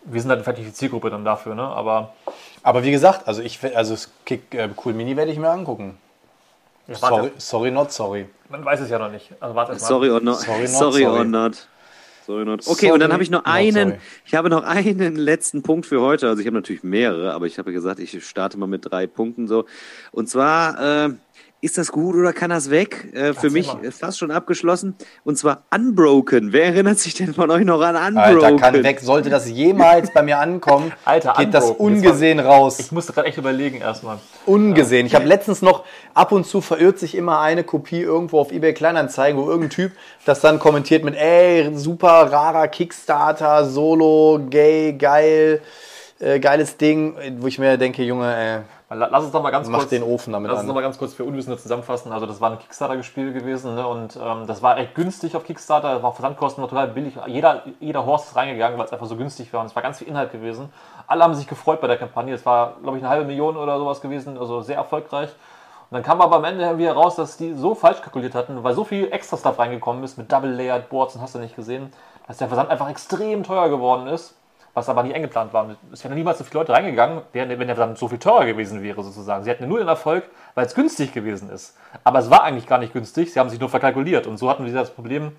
wir 0.04 0.20
sind 0.20 0.30
halt 0.30 0.42
vielleicht 0.42 0.58
nicht 0.58 0.70
die 0.70 0.74
Zielgruppe 0.74 1.10
dann 1.10 1.24
dafür, 1.24 1.54
ne? 1.54 1.62
Aber 1.62 2.12
Aber 2.62 2.82
wie 2.84 2.90
gesagt, 2.90 3.26
also 3.28 3.42
ich 3.42 3.58
also 3.76 3.94
das 3.94 4.10
Kick 4.24 4.54
äh, 4.54 4.68
Cool 4.84 4.94
Mini 4.94 5.16
werde 5.16 5.30
ich 5.32 5.38
mir 5.38 5.50
angucken. 5.50 5.96
ja, 6.88 6.94
Sorry, 6.96 7.30
sorry, 7.38 7.70
not 7.70 7.92
sorry. 7.92 8.26
man 8.48 8.64
weiß 8.64 8.80
es 8.80 8.90
ja 8.90 8.98
noch 8.98 9.10
nicht. 9.10 9.30
Also 9.40 9.54
warte. 9.54 9.78
Sorry 9.78 10.10
or 10.10 10.20
not. 10.20 10.40
Sorry 10.40 10.66
Sorry, 10.66 11.02
not, 11.04 11.10
or 11.12 11.16
sorry. 11.16 11.28
not. 11.28 11.68
Sorry 12.26 12.44
not. 12.44 12.60
Okay, 12.66 12.74
Sorry 12.86 12.92
und 12.92 13.00
dann 13.00 13.12
habe 13.12 13.22
ich 13.24 13.30
noch 13.30 13.44
einen, 13.44 13.88
sorry. 13.90 14.00
ich 14.24 14.34
habe 14.36 14.48
noch 14.48 14.62
einen 14.62 15.16
letzten 15.16 15.62
Punkt 15.62 15.86
für 15.86 16.00
heute. 16.00 16.28
Also 16.28 16.40
ich 16.40 16.46
habe 16.46 16.56
natürlich 16.56 16.82
mehrere, 16.84 17.32
aber 17.34 17.46
ich 17.46 17.58
habe 17.58 17.72
gesagt, 17.72 17.98
ich 17.98 18.24
starte 18.24 18.58
mal 18.58 18.66
mit 18.68 18.88
drei 18.90 19.06
Punkten 19.08 19.48
so. 19.48 19.64
Und 20.12 20.28
zwar, 20.28 21.06
äh, 21.06 21.10
ist 21.62 21.78
das 21.78 21.92
gut 21.92 22.16
oder 22.16 22.32
kann 22.32 22.50
das 22.50 22.70
weg? 22.70 23.08
Äh, 23.14 23.34
für 23.34 23.48
mich 23.48 23.72
mal. 23.72 23.84
äh, 23.84 23.90
fast 23.92 24.18
schon 24.18 24.32
abgeschlossen. 24.32 24.96
Und 25.24 25.38
zwar 25.38 25.62
Unbroken. 25.72 26.52
Wer 26.52 26.64
erinnert 26.66 26.98
sich 26.98 27.14
denn 27.14 27.32
von 27.32 27.50
euch 27.52 27.64
noch 27.64 27.80
an 27.80 27.94
Unbroken? 27.94 28.44
Alter, 28.44 28.56
kann 28.56 28.82
weg. 28.82 28.98
Sollte 29.00 29.30
das 29.30 29.48
jemals 29.48 30.12
bei 30.12 30.22
mir 30.22 30.38
ankommen, 30.40 30.92
Alter, 31.04 31.34
geht 31.38 31.54
das 31.54 31.70
Unbroken. 31.70 31.94
Jetzt 31.94 32.04
ungesehen 32.06 32.40
raus. 32.40 32.80
Ich 32.80 32.90
musste 32.90 33.12
gerade 33.12 33.28
echt 33.28 33.38
überlegen 33.38 33.80
erstmal. 33.80 34.18
Ungesehen. 34.44 35.06
Ich 35.06 35.14
habe 35.14 35.24
letztens 35.24 35.62
noch, 35.62 35.84
ab 36.14 36.32
und 36.32 36.44
zu 36.46 36.60
verirrt 36.60 36.98
sich 36.98 37.14
immer 37.14 37.40
eine 37.40 37.62
Kopie 37.62 38.00
irgendwo 38.00 38.40
auf 38.40 38.50
eBay 38.50 38.74
Kleinanzeigen, 38.74 39.40
wo 39.40 39.44
irgendein 39.46 39.70
Typ 39.70 39.92
das 40.24 40.40
dann 40.40 40.58
kommentiert 40.58 41.04
mit, 41.04 41.14
ey, 41.14 41.70
super 41.74 42.08
rarer 42.32 42.66
Kickstarter, 42.66 43.64
Solo, 43.66 44.40
gay, 44.50 44.94
geil, 44.94 45.62
äh, 46.18 46.40
geiles 46.40 46.76
Ding, 46.76 47.14
wo 47.38 47.46
ich 47.46 47.60
mir 47.60 47.76
denke, 47.76 48.02
Junge, 48.02 48.34
ey, 48.34 48.58
La- 48.58 48.62
Lass 48.94 49.24
uns 49.24 49.32
doch 49.32 49.42
mal 49.42 49.50
ganz 49.50 49.68
Mach 49.68 49.80
kurz 49.80 49.90
den 49.90 50.02
Ofen 50.02 50.32
damit 50.32 50.50
Lass 50.50 50.58
an. 50.58 50.64
uns 50.64 50.68
noch 50.68 50.74
mal 50.74 50.82
ganz 50.82 50.98
kurz 50.98 51.14
für 51.14 51.24
Unwissende 51.24 51.58
zusammenfassen. 51.58 52.12
Also 52.12 52.26
das 52.26 52.40
war 52.40 52.50
ein 52.50 52.58
Kickstarter-Spiel 52.58 53.32
gewesen 53.32 53.74
ne? 53.74 53.86
und 53.86 54.16
ähm, 54.16 54.46
das 54.46 54.62
war 54.62 54.78
echt 54.78 54.94
günstig 54.94 55.36
auf 55.36 55.44
Kickstarter. 55.44 55.94
Das 55.94 56.02
war 56.02 56.12
Versandkosten 56.12 56.62
war 56.62 56.68
total 56.68 56.88
billig. 56.88 57.14
Jeder, 57.26 57.62
jeder 57.80 58.04
Horst 58.04 58.28
ist 58.28 58.36
reingegangen, 58.36 58.78
weil 58.78 58.86
es 58.86 58.92
einfach 58.92 59.06
so 59.06 59.16
günstig 59.16 59.52
war 59.52 59.60
und 59.60 59.66
es 59.66 59.74
war 59.76 59.82
ganz 59.82 59.98
viel 59.98 60.08
Inhalt 60.08 60.32
gewesen. 60.32 60.72
Alle 61.06 61.24
haben 61.24 61.34
sich 61.34 61.46
gefreut 61.46 61.80
bei 61.80 61.86
der 61.86 61.96
Kampagne. 61.96 62.34
Es 62.34 62.44
war, 62.44 62.76
glaube 62.82 62.98
ich, 62.98 63.02
eine 63.02 63.10
halbe 63.10 63.26
Million 63.26 63.56
oder 63.56 63.78
sowas 63.78 64.00
gewesen, 64.00 64.36
also 64.38 64.60
sehr 64.60 64.76
erfolgreich. 64.76 65.30
Und 65.90 65.96
dann 65.96 66.02
kam 66.02 66.20
aber 66.22 66.36
am 66.36 66.44
Ende 66.44 66.78
wieder 66.78 66.94
raus, 66.94 67.16
dass 67.16 67.36
die 67.36 67.52
so 67.52 67.74
falsch 67.74 68.00
kalkuliert 68.00 68.34
hatten, 68.34 68.64
weil 68.64 68.74
so 68.74 68.82
viel 68.82 69.12
extra 69.12 69.36
Stuff 69.36 69.58
reingekommen 69.58 70.02
ist 70.02 70.16
mit 70.16 70.32
Double-Layered 70.32 70.88
Boards 70.88 71.14
und 71.14 71.20
hast 71.20 71.34
du 71.34 71.38
nicht 71.38 71.54
gesehen, 71.54 71.92
dass 72.26 72.38
der 72.38 72.48
Versand 72.48 72.70
einfach 72.70 72.88
extrem 72.88 73.42
teuer 73.42 73.68
geworden 73.68 74.06
ist, 74.06 74.34
was 74.74 74.88
aber 74.88 75.02
nicht 75.02 75.14
eingeplant 75.14 75.52
war. 75.52 75.76
Es 75.92 76.02
wären 76.02 76.14
niemals 76.14 76.38
so 76.38 76.44
viele 76.44 76.60
Leute 76.60 76.72
reingegangen, 76.72 77.22
wenn 77.32 77.48
der 77.48 77.76
Versand 77.76 77.98
so 77.98 78.08
viel 78.08 78.18
teurer 78.18 78.46
gewesen 78.46 78.82
wäre, 78.82 79.02
sozusagen. 79.02 79.44
Sie 79.44 79.50
hätten 79.50 79.68
nur 79.68 79.78
den 79.78 79.88
Erfolg, 79.88 80.24
weil 80.54 80.66
es 80.66 80.74
günstig 80.74 81.12
gewesen 81.12 81.50
ist. 81.50 81.76
Aber 82.04 82.20
es 82.20 82.30
war 82.30 82.42
eigentlich 82.42 82.66
gar 82.66 82.78
nicht 82.78 82.92
günstig, 82.92 83.32
sie 83.32 83.38
haben 83.40 83.50
sich 83.50 83.60
nur 83.60 83.68
verkalkuliert. 83.68 84.26
Und 84.26 84.38
so 84.38 84.48
hatten 84.48 84.64
wir 84.64 84.72
das 84.72 84.90
Problem, 84.90 85.32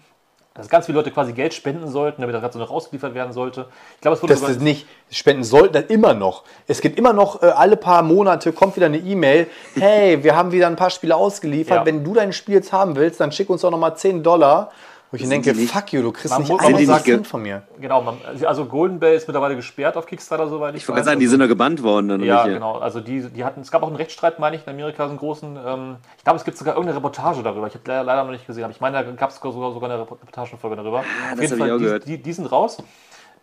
dass 0.53 0.69
ganz 0.69 0.86
viele 0.86 0.99
Leute 0.99 1.09
quasi 1.09 1.34
Geld 1.34 1.51
spenden 1.55 1.88
sollten, 1.88 2.21
damit 2.21 2.36
das 2.36 2.43
Ganze 2.43 2.59
noch 2.59 2.69
ausgeliefert 2.69 3.15
werden 3.15 3.34
sollte. 3.34 3.65
Ich 3.95 4.01
glaube, 4.01 4.17
es 4.17 4.21
wurde 4.21 4.34
dass 4.34 4.41
das 4.41 4.59
nicht 4.59 4.88
spenden 5.09 5.43
sollten, 5.43 5.73
dann 5.73 5.88
immer 5.88 6.13
noch. 6.13 6.43
Es 6.67 6.79
gibt 6.79 6.99
immer 6.99 7.11
noch, 7.11 7.41
äh, 7.41 7.47
alle 7.47 7.75
paar 7.75 8.03
Monate 8.03 8.53
kommt 8.53 8.75
wieder 8.75 8.86
eine 8.86 8.97
E-Mail, 8.99 9.47
hey, 9.73 10.23
wir 10.23 10.36
haben 10.36 10.51
wieder 10.51 10.67
ein 10.67 10.75
paar 10.75 10.91
Spiele 10.91 11.15
ausgeliefert, 11.15 11.77
Ja. 11.79 11.86
wenn 11.88 12.03
du 12.03 12.13
dein 12.13 12.34
Spiel 12.34 12.53
jetzt 12.53 12.71
haben 12.71 12.95
willst, 12.95 13.19
dann 13.19 13.31
schick 13.31 13.49
uns 13.49 13.61
doch 13.61 13.71
nochmal 13.71 13.97
10 13.97 14.21
Dollar. 14.21 14.69
Wo 15.14 15.18
ich 15.18 15.30
denke, 15.30 15.53
nicht- 15.53 15.72
fuck 15.72 15.93
you, 15.93 16.01
du 16.01 16.11
kriegst 16.11 16.32
Man 16.32 16.41
nicht 16.41 16.59
einen 16.59 16.86
sagen- 16.88 17.03
Cent 17.03 17.28
von 17.28 17.43
mir. 17.43 17.61
Genau, 17.80 18.01
man, 18.01 18.18
also 18.47 18.66
Golden 18.66 18.99
Bay 18.99 19.16
ist 19.16 19.28
mittlerweile 19.28 19.55
gesperrt 19.55 19.95
auf 19.95 20.07
Kickstarter, 20.07 20.47
soweit 20.47 20.74
ich, 20.74 20.82
Ich 20.82 20.88
wollte 20.88 21.01
gerade 21.01 21.05
sagen, 21.11 21.20
die 21.20 21.28
sind 21.28 21.39
doch 21.39 21.47
gebannt 21.47 21.84
worden. 21.84 22.07
Dann 22.09 22.24
Ja, 22.24 22.47
genau. 22.47 22.80
Also 22.80 22.99
die, 22.99 23.22
die 23.30 23.45
hatten, 23.45 23.61
es 23.61 23.70
gab 23.70 23.84
auch 23.84 23.88
einen 23.89 23.95
Rechtsstreit, 23.95 24.39
meine 24.39 24.55
ich, 24.55 24.66
in 24.66 24.74
Amerika, 24.74 25.03
so 25.03 25.09
einen 25.11 25.20
großen. 25.20 25.55
Ähm, 25.64 25.97
ich 26.18 26.24
glaube, 26.24 26.38
es 26.38 26.43
gibt 26.45 26.57
sogar 26.57 26.74
irgendeine 26.74 26.97
Reportage 26.97 27.43
darüber. 27.43 27.68
Ich 27.68 27.76
habe 27.76 27.84
leider, 27.86 28.03
leider 28.03 28.24
noch 28.24 28.32
nicht 28.32 28.47
gesehen, 28.47 28.64
aber 28.64 28.72
ich 28.74 28.82
meine, 28.82 29.03
da 29.03 29.11
gab 29.11 29.30
es 29.30 29.36
sogar, 29.36 29.51
sogar 29.72 29.88
eine 29.91 30.01
Reportagenfolge 30.01 30.78
darüber. 30.78 31.01
Auf 31.01 31.05
das 31.36 31.41
jeden 31.41 31.57
Fall, 31.59 31.68
ich 31.68 31.74
auch 31.74 31.78
die, 31.78 31.84
gehört. 31.84 32.07
Die, 32.07 32.18
die 32.18 32.34
sind 32.34 32.51
raus. 32.51 32.78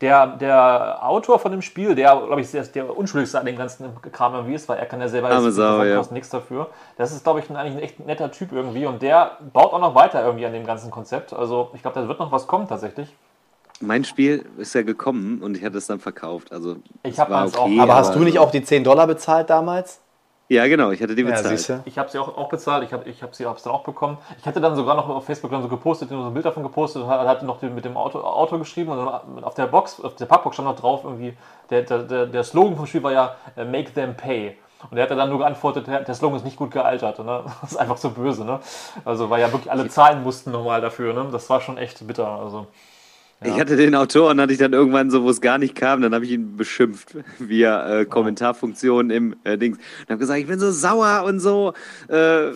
Der, 0.00 0.26
der 0.28 0.98
Autor 1.02 1.38
von 1.38 1.52
dem 1.52 1.60
Spiel, 1.60 1.94
der, 1.94 2.16
glaube 2.26 2.40
ich, 2.40 2.50
der, 2.50 2.62
der 2.64 2.96
unschuldigste 2.96 3.38
an 3.38 3.44
dem 3.44 3.56
ganzen 3.58 3.90
Kram 4.12 4.32
irgendwie 4.34 4.54
ist, 4.54 4.66
weil 4.68 4.78
er 4.78 4.86
kann 4.86 4.98
ja 5.00 5.08
selber 5.08 5.30
jetzt 5.30 5.54
Sau, 5.56 5.82
ja. 5.82 5.96
kostet 5.96 6.14
nichts 6.14 6.30
dafür. 6.30 6.68
Das 6.96 7.12
ist, 7.12 7.22
glaube 7.22 7.40
ich, 7.40 7.50
ein, 7.50 7.56
eigentlich 7.56 7.76
ein 7.76 7.82
echt 7.82 8.00
netter 8.06 8.30
Typ 8.30 8.52
irgendwie 8.52 8.86
und 8.86 9.02
der 9.02 9.32
baut 9.52 9.74
auch 9.74 9.78
noch 9.80 9.94
weiter 9.94 10.24
irgendwie 10.24 10.46
an 10.46 10.54
dem 10.54 10.64
ganzen 10.64 10.90
Konzept. 10.90 11.34
Also 11.34 11.70
ich 11.74 11.82
glaube, 11.82 12.00
da 12.00 12.08
wird 12.08 12.18
noch 12.18 12.32
was 12.32 12.46
kommen 12.46 12.66
tatsächlich. 12.66 13.14
Mein 13.82 14.04
Spiel 14.04 14.46
ist 14.56 14.74
ja 14.74 14.82
gekommen 14.82 15.42
und 15.42 15.56
ich 15.56 15.64
hatte 15.64 15.76
es 15.78 15.86
dann 15.86 16.00
verkauft. 16.00 16.50
Also 16.52 16.76
Ich 17.02 17.12
es 17.12 17.18
hab 17.18 17.28
war 17.28 17.40
meins 17.42 17.56
auch. 17.56 17.68
Aber 17.78 17.94
hast 17.94 18.14
du 18.14 18.20
nicht 18.20 18.38
also- 18.38 18.48
auch 18.48 18.50
die 18.50 18.62
10 18.62 18.84
Dollar 18.84 19.06
bezahlt 19.06 19.50
damals? 19.50 20.00
Ja, 20.50 20.66
genau, 20.66 20.90
ich 20.90 21.00
hatte 21.00 21.14
die 21.14 21.22
Ja, 21.22 21.28
bezahlt. 21.28 21.68
du. 21.68 21.82
Ich 21.84 21.96
habe 21.96 22.10
sie 22.10 22.18
auch, 22.18 22.36
auch 22.36 22.48
bezahlt, 22.48 22.82
ich 22.82 22.92
habe 22.92 23.08
ich 23.08 23.22
hab 23.22 23.36
sie 23.36 23.46
hab's 23.46 23.62
dann 23.62 23.72
auch 23.72 23.84
bekommen. 23.84 24.18
Ich 24.36 24.46
hatte 24.46 24.60
dann 24.60 24.74
sogar 24.74 24.96
noch 24.96 25.08
auf 25.08 25.24
Facebook 25.24 25.52
dann 25.52 25.62
so 25.62 25.68
gepostet, 25.68 26.08
so 26.08 26.20
ein 26.20 26.34
Bild 26.34 26.44
davon 26.44 26.64
gepostet 26.64 27.02
und 27.02 27.08
hatte 27.08 27.46
noch 27.46 27.62
mit 27.62 27.84
dem 27.84 27.96
Auto, 27.96 28.20
Auto 28.20 28.58
geschrieben 28.58 28.90
und 28.90 28.98
dann 28.98 29.44
auf 29.44 29.54
der 29.54 29.68
Box, 29.68 30.00
auf 30.00 30.16
der 30.16 30.26
Packbox 30.26 30.56
stand 30.56 30.68
noch 30.68 30.74
drauf 30.74 31.02
irgendwie, 31.04 31.36
der, 31.70 31.82
der, 31.82 31.98
der, 32.00 32.26
der 32.26 32.42
Slogan 32.42 32.74
vom 32.74 32.86
Spiel 32.86 33.04
war 33.04 33.12
ja 33.12 33.36
äh, 33.56 33.64
Make 33.64 33.92
them 33.92 34.16
pay. 34.16 34.56
Und 34.90 34.98
er 34.98 35.04
hat 35.04 35.10
dann 35.12 35.28
nur 35.28 35.38
geantwortet, 35.38 35.86
der, 35.86 36.00
der 36.00 36.14
Slogan 36.16 36.38
ist 36.38 36.44
nicht 36.44 36.56
gut 36.56 36.72
gealtert. 36.72 37.20
Ne? 37.20 37.44
Das 37.60 37.70
ist 37.70 37.76
einfach 37.76 37.98
so 37.98 38.10
böse. 38.10 38.44
Ne? 38.44 38.58
Also, 39.04 39.30
weil 39.30 39.40
ja 39.40 39.52
wirklich 39.52 39.70
alle 39.70 39.86
zahlen 39.88 40.24
mussten 40.24 40.50
nochmal 40.50 40.80
dafür. 40.80 41.12
Ne? 41.12 41.28
Das 41.30 41.48
war 41.48 41.60
schon 41.60 41.78
echt 41.78 42.04
bitter. 42.08 42.26
Also, 42.26 42.66
Ich 43.42 43.58
hatte 43.58 43.76
den 43.76 43.94
Autoren, 43.94 44.38
hatte 44.38 44.52
ich 44.52 44.58
dann 44.58 44.74
irgendwann 44.74 45.10
so, 45.10 45.22
wo 45.22 45.30
es 45.30 45.40
gar 45.40 45.56
nicht 45.56 45.74
kam, 45.74 46.02
dann 46.02 46.14
habe 46.14 46.26
ich 46.26 46.32
ihn 46.32 46.56
beschimpft 46.56 47.16
via 47.38 48.00
äh, 48.00 48.04
Kommentarfunktion 48.04 49.08
im 49.10 49.34
äh, 49.44 49.56
Dings. 49.56 49.78
Und 49.78 50.10
habe 50.10 50.18
gesagt, 50.18 50.40
ich 50.40 50.46
bin 50.46 50.58
so 50.58 50.70
sauer 50.70 51.24
und 51.24 51.40
so. 51.40 51.72
Äh, 52.08 52.50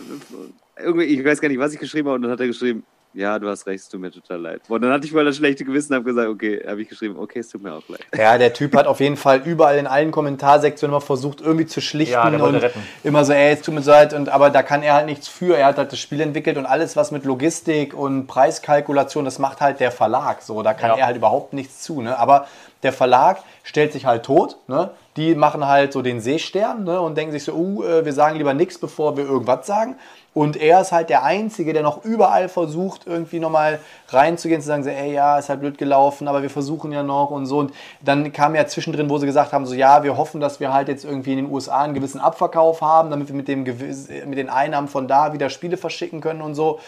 irgendwie, 0.77 1.05
ich 1.05 1.25
weiß 1.25 1.41
gar 1.41 1.49
nicht, 1.49 1.59
was 1.59 1.73
ich 1.73 1.79
geschrieben 1.79 2.07
habe. 2.07 2.17
Und 2.17 2.21
dann 2.23 2.31
hat 2.31 2.39
er 2.39 2.47
geschrieben, 2.47 2.83
ja, 3.15 3.39
du 3.39 3.49
hast 3.49 3.65
recht, 3.65 3.83
es 3.83 3.89
tut 3.89 3.99
mir 4.01 4.11
total 4.11 4.41
leid. 4.41 4.61
Und 4.67 4.81
dann 4.81 4.91
hatte 4.91 5.05
ich 5.05 5.13
mal 5.13 5.23
das 5.25 5.37
schlechte 5.37 5.63
Gewissen 5.65 5.93
und 5.93 5.97
habe 5.99 6.05
gesagt, 6.05 6.27
okay, 6.27 6.61
habe 6.67 6.81
ich 6.81 6.89
geschrieben, 6.89 7.17
okay, 7.17 7.39
es 7.39 7.49
tut 7.49 7.63
mir 7.63 7.73
auch 7.73 7.87
leid. 7.87 8.01
Ja, 8.15 8.37
der 8.37 8.53
Typ 8.53 8.75
hat 8.75 8.87
auf 8.87 8.99
jeden 8.99 9.17
Fall 9.17 9.41
überall 9.45 9.77
in 9.77 9.87
allen 9.87 10.11
Kommentarsektionen 10.11 10.93
immer 10.93 11.01
versucht, 11.01 11.41
irgendwie 11.41 11.65
zu 11.65 11.81
schlichten 11.81 12.13
Ja, 12.13 12.27
und 12.27 12.55
retten. 12.55 12.83
immer 13.03 13.23
so, 13.25 13.33
ey, 13.33 13.53
es 13.53 13.61
tut 13.61 13.73
mir 13.73 13.81
so 13.81 13.91
leid, 13.91 14.13
und, 14.13 14.29
aber 14.29 14.49
da 14.49 14.61
kann 14.63 14.83
er 14.83 14.93
halt 14.95 15.05
nichts 15.05 15.27
für. 15.27 15.57
Er 15.57 15.67
hat 15.67 15.77
halt 15.77 15.91
das 15.91 15.99
Spiel 15.99 16.21
entwickelt 16.21 16.57
und 16.57 16.65
alles, 16.65 16.95
was 16.95 17.11
mit 17.11 17.23
Logistik 17.25 17.93
und 17.93 18.27
Preiskalkulation, 18.27 19.25
das 19.25 19.39
macht 19.39 19.61
halt 19.61 19.79
der 19.79 19.91
Verlag. 19.91 20.41
So, 20.41 20.61
da 20.61 20.73
kann 20.73 20.91
Ja. 20.91 20.97
er 20.97 21.05
halt 21.07 21.17
überhaupt 21.17 21.53
nichts 21.53 21.81
zu. 21.81 22.01
Ne? 22.01 22.17
Aber 22.17 22.47
der 22.83 22.93
Verlag 22.93 23.39
stellt 23.63 23.93
sich 23.93 24.05
halt 24.05 24.23
tot. 24.23 24.57
Ne? 24.67 24.91
Die 25.17 25.33
machen 25.35 25.65
halt 25.65 25.93
so 25.93 26.01
den 26.01 26.19
Seestern 26.19 26.83
ne? 26.83 26.99
und 26.99 27.15
denken 27.17 27.31
sich 27.31 27.43
so, 27.43 27.53
uh, 27.53 27.83
äh, 27.83 28.05
wir 28.05 28.13
sagen 28.13 28.37
lieber 28.37 28.53
nichts, 28.53 28.77
bevor 28.77 29.17
wir 29.17 29.25
irgendwas 29.25 29.65
sagen. 29.65 29.95
Und 30.35 30.57
er 30.57 30.81
ist 30.81 30.91
halt 30.91 31.09
der 31.09 31.23
Einzige, 31.23 31.71
der 31.71 31.81
noch 31.81 32.03
überall 32.03 32.49
versucht, 32.49 33.07
irgendwie 33.07 33.39
nochmal 33.39 33.79
reinzugehen, 34.09 34.59
zu 34.59 34.67
sagen, 34.67 34.83
so, 34.83 34.89
ey, 34.89 35.13
ja, 35.13 35.39
ist 35.39 35.47
halt 35.47 35.61
blöd 35.61 35.77
gelaufen, 35.77 36.27
aber 36.27 36.41
wir 36.41 36.49
versuchen 36.49 36.91
ja 36.91 37.03
noch 37.03 37.31
und 37.31 37.45
so. 37.45 37.59
Und 37.59 37.71
dann 38.01 38.33
kam 38.33 38.53
ja 38.53 38.67
zwischendrin, 38.67 39.09
wo 39.09 39.17
sie 39.17 39.27
gesagt 39.27 39.53
haben, 39.53 39.65
so, 39.65 39.73
ja, 39.73 40.03
wir 40.03 40.17
hoffen, 40.17 40.41
dass 40.41 40.59
wir 40.59 40.73
halt 40.73 40.89
jetzt 40.89 41.05
irgendwie 41.05 41.31
in 41.31 41.37
den 41.37 41.49
USA 41.49 41.83
einen 41.83 41.93
gewissen 41.93 42.19
Abverkauf 42.19 42.81
haben, 42.81 43.11
damit 43.11 43.29
wir 43.29 43.35
mit, 43.35 43.47
dem, 43.47 43.63
mit 43.63 44.37
den 44.37 44.49
Einnahmen 44.49 44.89
von 44.89 45.07
da 45.07 45.31
wieder 45.31 45.49
Spiele 45.49 45.77
verschicken 45.77 46.19
können 46.19 46.41
und 46.41 46.53
so. 46.53 46.81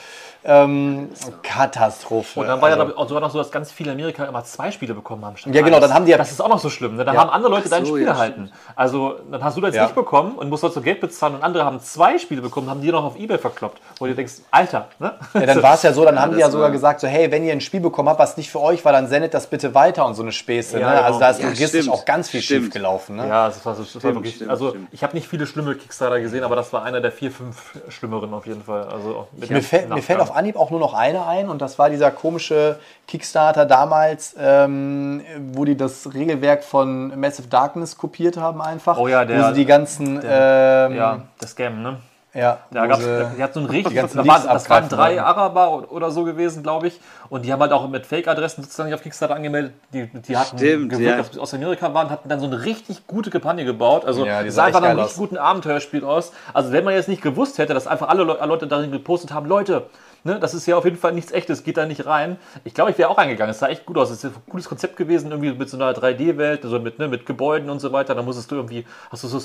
Ähm, 0.44 1.10
Katastrophe. 1.44 2.40
Und 2.40 2.48
dann 2.48 2.62
war 2.62 2.70
ja 2.70 2.76
Also- 2.78 2.96
auch 2.98 3.08
sogar 3.08 3.22
noch 3.22 3.32
so, 3.32 3.38
dass 3.38 3.52
ganz 3.52 3.72
viele 3.72 3.92
in 3.92 3.98
Amerika 3.98 4.26
immer 4.26 4.44
zwei 4.44 4.72
Spiele 4.72 4.94
bekommen 4.94 5.26
haben. 5.26 5.38
statt 5.38 5.54
Ja, 5.54 5.62
genau, 5.62 5.80
dann 5.80 5.94
haben 5.94 6.06
die 6.06 6.12
ja- 6.12 6.18
Das 6.18 6.32
ist 6.32 6.42
auch 6.42 6.50
noch 6.50 6.60
so 6.60 6.70
schlimm. 6.70 6.96
Ne? 6.96 7.06
Dann 7.06 7.16
Ja. 7.16 7.22
haben 7.22 7.30
andere 7.30 7.52
Leute 7.52 7.64
Ach 7.68 7.70
dein 7.72 7.86
so, 7.86 7.94
Spiel 7.96 8.06
ja, 8.06 8.12
erhalten. 8.12 8.52
Also, 8.76 9.16
dann 9.32 9.44
hast 9.44 9.58
du 9.58 9.62
das 9.62 9.76
Ja. 9.76 9.84
nicht 9.84 9.96
bekommen 9.96 10.34
und 10.36 10.50
musst 10.50 10.62
trotzdem 10.64 10.84
Geld 10.84 11.00
bezahlen 11.02 11.36
und 11.36 11.44
andere 11.44 11.66
haben 11.66 11.80
zwei 11.80 12.18
Spiele 12.18 12.42
bekommen, 12.42 12.70
haben 12.70 12.82
die 12.82 12.92
noch 12.92 13.04
auf 13.04 13.18
Ebay 13.18 13.38
verkloppt. 13.38 13.80
Wo 14.00 14.06
du 14.06 14.16
denkst, 14.16 14.34
Alter, 14.52 14.88
ne? 15.00 15.14
Ja, 15.34 15.46
dann 15.46 15.62
war 15.64 15.74
es 15.76 15.84
ja 15.84 15.94
so, 15.94 16.04
dann 16.06 16.18
haben 16.22 16.34
die 16.34 16.40
ja 16.40 16.50
sogar 16.50 16.72
gesagt, 16.72 17.00
so, 17.02 17.08
hey, 17.08 17.32
wenn 17.32 17.44
ihr 17.44 17.52
ein 17.52 17.62
Spiel 17.62 17.80
bekommen 17.80 18.10
habt, 18.10 18.20
was 18.20 18.38
nicht 18.38 18.50
für 18.52 18.62
euch 18.62 18.84
war, 18.86 18.92
dann 18.92 19.08
sendet 19.08 19.34
das 19.34 19.48
bitte 19.48 19.74
weiter 19.76 20.06
und 20.06 20.16
so 20.16 20.22
eine 20.24 20.32
Späße. 20.32 20.80
Ja, 20.80 20.90
ne? 20.90 20.96
genau. 20.96 21.06
Also 21.08 21.20
da 21.20 21.30
ist 21.30 21.40
Ja, 21.42 21.46
logistisch 21.50 21.82
stimmt. 21.86 21.96
auch 21.98 22.06
ganz 22.06 22.30
viel 22.30 22.42
Stimmt. 22.42 22.66
schief 22.66 22.74
gelaufen. 22.74 23.16
Ne? 23.18 23.28
Ja, 23.28 23.48
das 23.48 23.66
war, 23.66 23.76
so, 23.76 23.84
das 23.84 24.04
war 24.04 24.14
wirklich. 24.14 24.36
stimmt, 24.36 24.50
also, 24.50 24.70
stimmt. 24.70 24.88
ich 24.92 25.04
habe 25.04 25.16
nicht 25.16 25.28
viele 25.28 25.46
schlimme 25.48 25.76
Kickstarter 25.76 26.20
gesehen, 26.20 26.44
aber 26.44 26.56
das 26.56 26.72
war 26.74 26.84
einer 26.84 27.02
der 27.02 27.12
vier, 27.12 27.32
fünf 27.32 27.74
schlimmeren 27.90 28.34
auf 28.34 28.46
jeden 28.46 28.64
Fall. 28.64 28.84
Also, 28.88 29.28
mit 29.34 29.50
Mir, 29.50 29.62
fällt, 29.62 29.90
Nachgang. 29.90 30.27
Auf 30.30 30.36
Anhieb 30.36 30.56
auch 30.58 30.70
nur 30.72 30.80
noch 30.80 30.94
einer 30.94 31.28
ein 31.28 31.50
und 31.50 31.62
das 31.62 31.78
war 31.80 31.90
dieser 31.90 32.12
komische 32.12 32.80
Kickstarter 33.08 33.66
damals, 33.66 34.36
ähm, 34.40 35.22
wo 35.54 35.66
die 35.66 35.78
das 35.78 36.14
Regelwerk 36.14 36.64
von 36.64 37.18
Massive 37.20 37.48
Darkness 37.48 37.98
kopiert 37.98 38.38
haben 38.38 38.62
einfach. 38.62 38.98
Oh 38.98 39.08
ja, 39.08 39.26
der- 39.26 39.40
wo 39.42 39.48
sie 39.50 39.54
die 39.54 39.66
ganzen, 39.66 40.18
ähm, 40.24 40.96
Ja, 40.96 41.22
das 41.40 41.52
Scam, 41.52 41.82
ne? 41.82 41.98
ja, 42.34 42.60
Da 42.70 42.86
gab's, 42.86 43.04
sie- 43.04 43.26
die 43.38 43.42
hat 43.44 43.54
so 43.54 43.62
ein 43.62 43.66
richtig, 43.66 43.96
ganzen 43.96 44.18
da 44.18 44.24
Leaks 44.24 44.44
waren, 44.46 44.54
das 44.54 44.70
waren 44.70 44.90
drei. 44.90 45.20
Araber 45.22 45.92
oder 45.92 46.12
so 46.12 46.24
gewesen, 46.24 46.62
glaube 46.62 46.88
ich. 46.88 47.00
Und 47.30 47.46
die 47.46 47.52
haben 47.52 47.62
halt 47.62 47.72
auch 47.72 47.88
mit 47.90 48.06
Fake-Adressen 48.06 48.64
sozusagen 48.64 48.94
auf 48.94 49.02
Kickstarter 49.02 49.34
angemeldet. 49.36 49.74
Die, 49.94 50.06
die 50.08 50.38
hatten 50.38 50.58
Stimmt, 50.58 50.90
gewirkt, 50.92 51.18
ja. 51.18 51.24
dass 51.24 51.34
sie 51.34 51.40
aus 51.40 51.54
Amerika 51.54 51.94
waren, 51.94 52.10
hatten 52.12 52.30
dann 52.30 52.40
so 52.40 52.46
eine 52.46 52.64
richtig 52.64 53.08
gute 53.08 53.30
Kampagne 53.32 53.66
gebaut. 53.66 54.06
Also 54.06 54.26
Ja, 54.26 54.44
die 54.44 54.50
es 54.50 54.56
sah 54.56 54.66
einfach 54.66 54.82
nach 54.82 54.90
einem 54.90 55.00
richtig 55.00 55.18
guten 55.18 55.38
Abenteuerspiel 55.38 56.04
aus. 56.04 56.32
Also 56.54 56.72
wenn 56.72 56.84
man 56.84 56.94
jetzt 56.94 57.10
nicht 57.10 57.22
gewusst 57.24 57.58
hätte, 57.58 57.74
dass 57.74 57.88
einfach 57.88 58.10
alle 58.10 58.24
Le 58.24 58.38
Leute 58.46 58.68
darin 58.68 58.92
gepostet 58.92 59.34
haben, 59.34 59.48
Leute, 59.48 59.84
ne, 60.24 60.40
das 60.40 60.54
ist 60.54 60.66
ja 60.68 60.78
auf 60.78 60.86
jeden 60.86 60.98
Fall 60.98 61.14
nichts 61.14 61.32
echtes, 61.32 61.64
geht 61.64 61.78
da 61.78 61.86
nicht 61.86 62.06
rein. 62.06 62.38
Ich 62.64 62.74
glaube, 62.74 62.92
ich 62.92 62.98
wäre 62.98 63.10
auch 63.10 63.18
eingegangen. 63.18 63.52
Es 63.52 63.60
sah 63.60 63.68
echt 63.68 63.86
gut 63.86 63.98
aus. 63.98 64.10
Es 64.10 64.24
ist 64.24 64.36
ein 64.36 64.42
cooles 64.50 64.68
Konzept 64.68 64.98
gewesen, 64.98 65.32
irgendwie 65.32 65.52
mit 65.52 65.70
so 65.70 65.78
einer 65.78 65.92
3D-Welt, 65.92 66.64
also 66.64 66.80
mit, 66.80 67.00
ne, 67.00 67.08
mit 67.08 67.26
Gebäuden 67.26 67.70
und 67.70 67.80
so 67.80 67.92
weiter. 67.92 68.16
Da 68.16 68.22
musstest 68.22 68.52
du 68.52 68.56
irgendwie, 68.56 68.86
hast 69.10 69.24
du 69.24 69.28
so, 69.28 69.38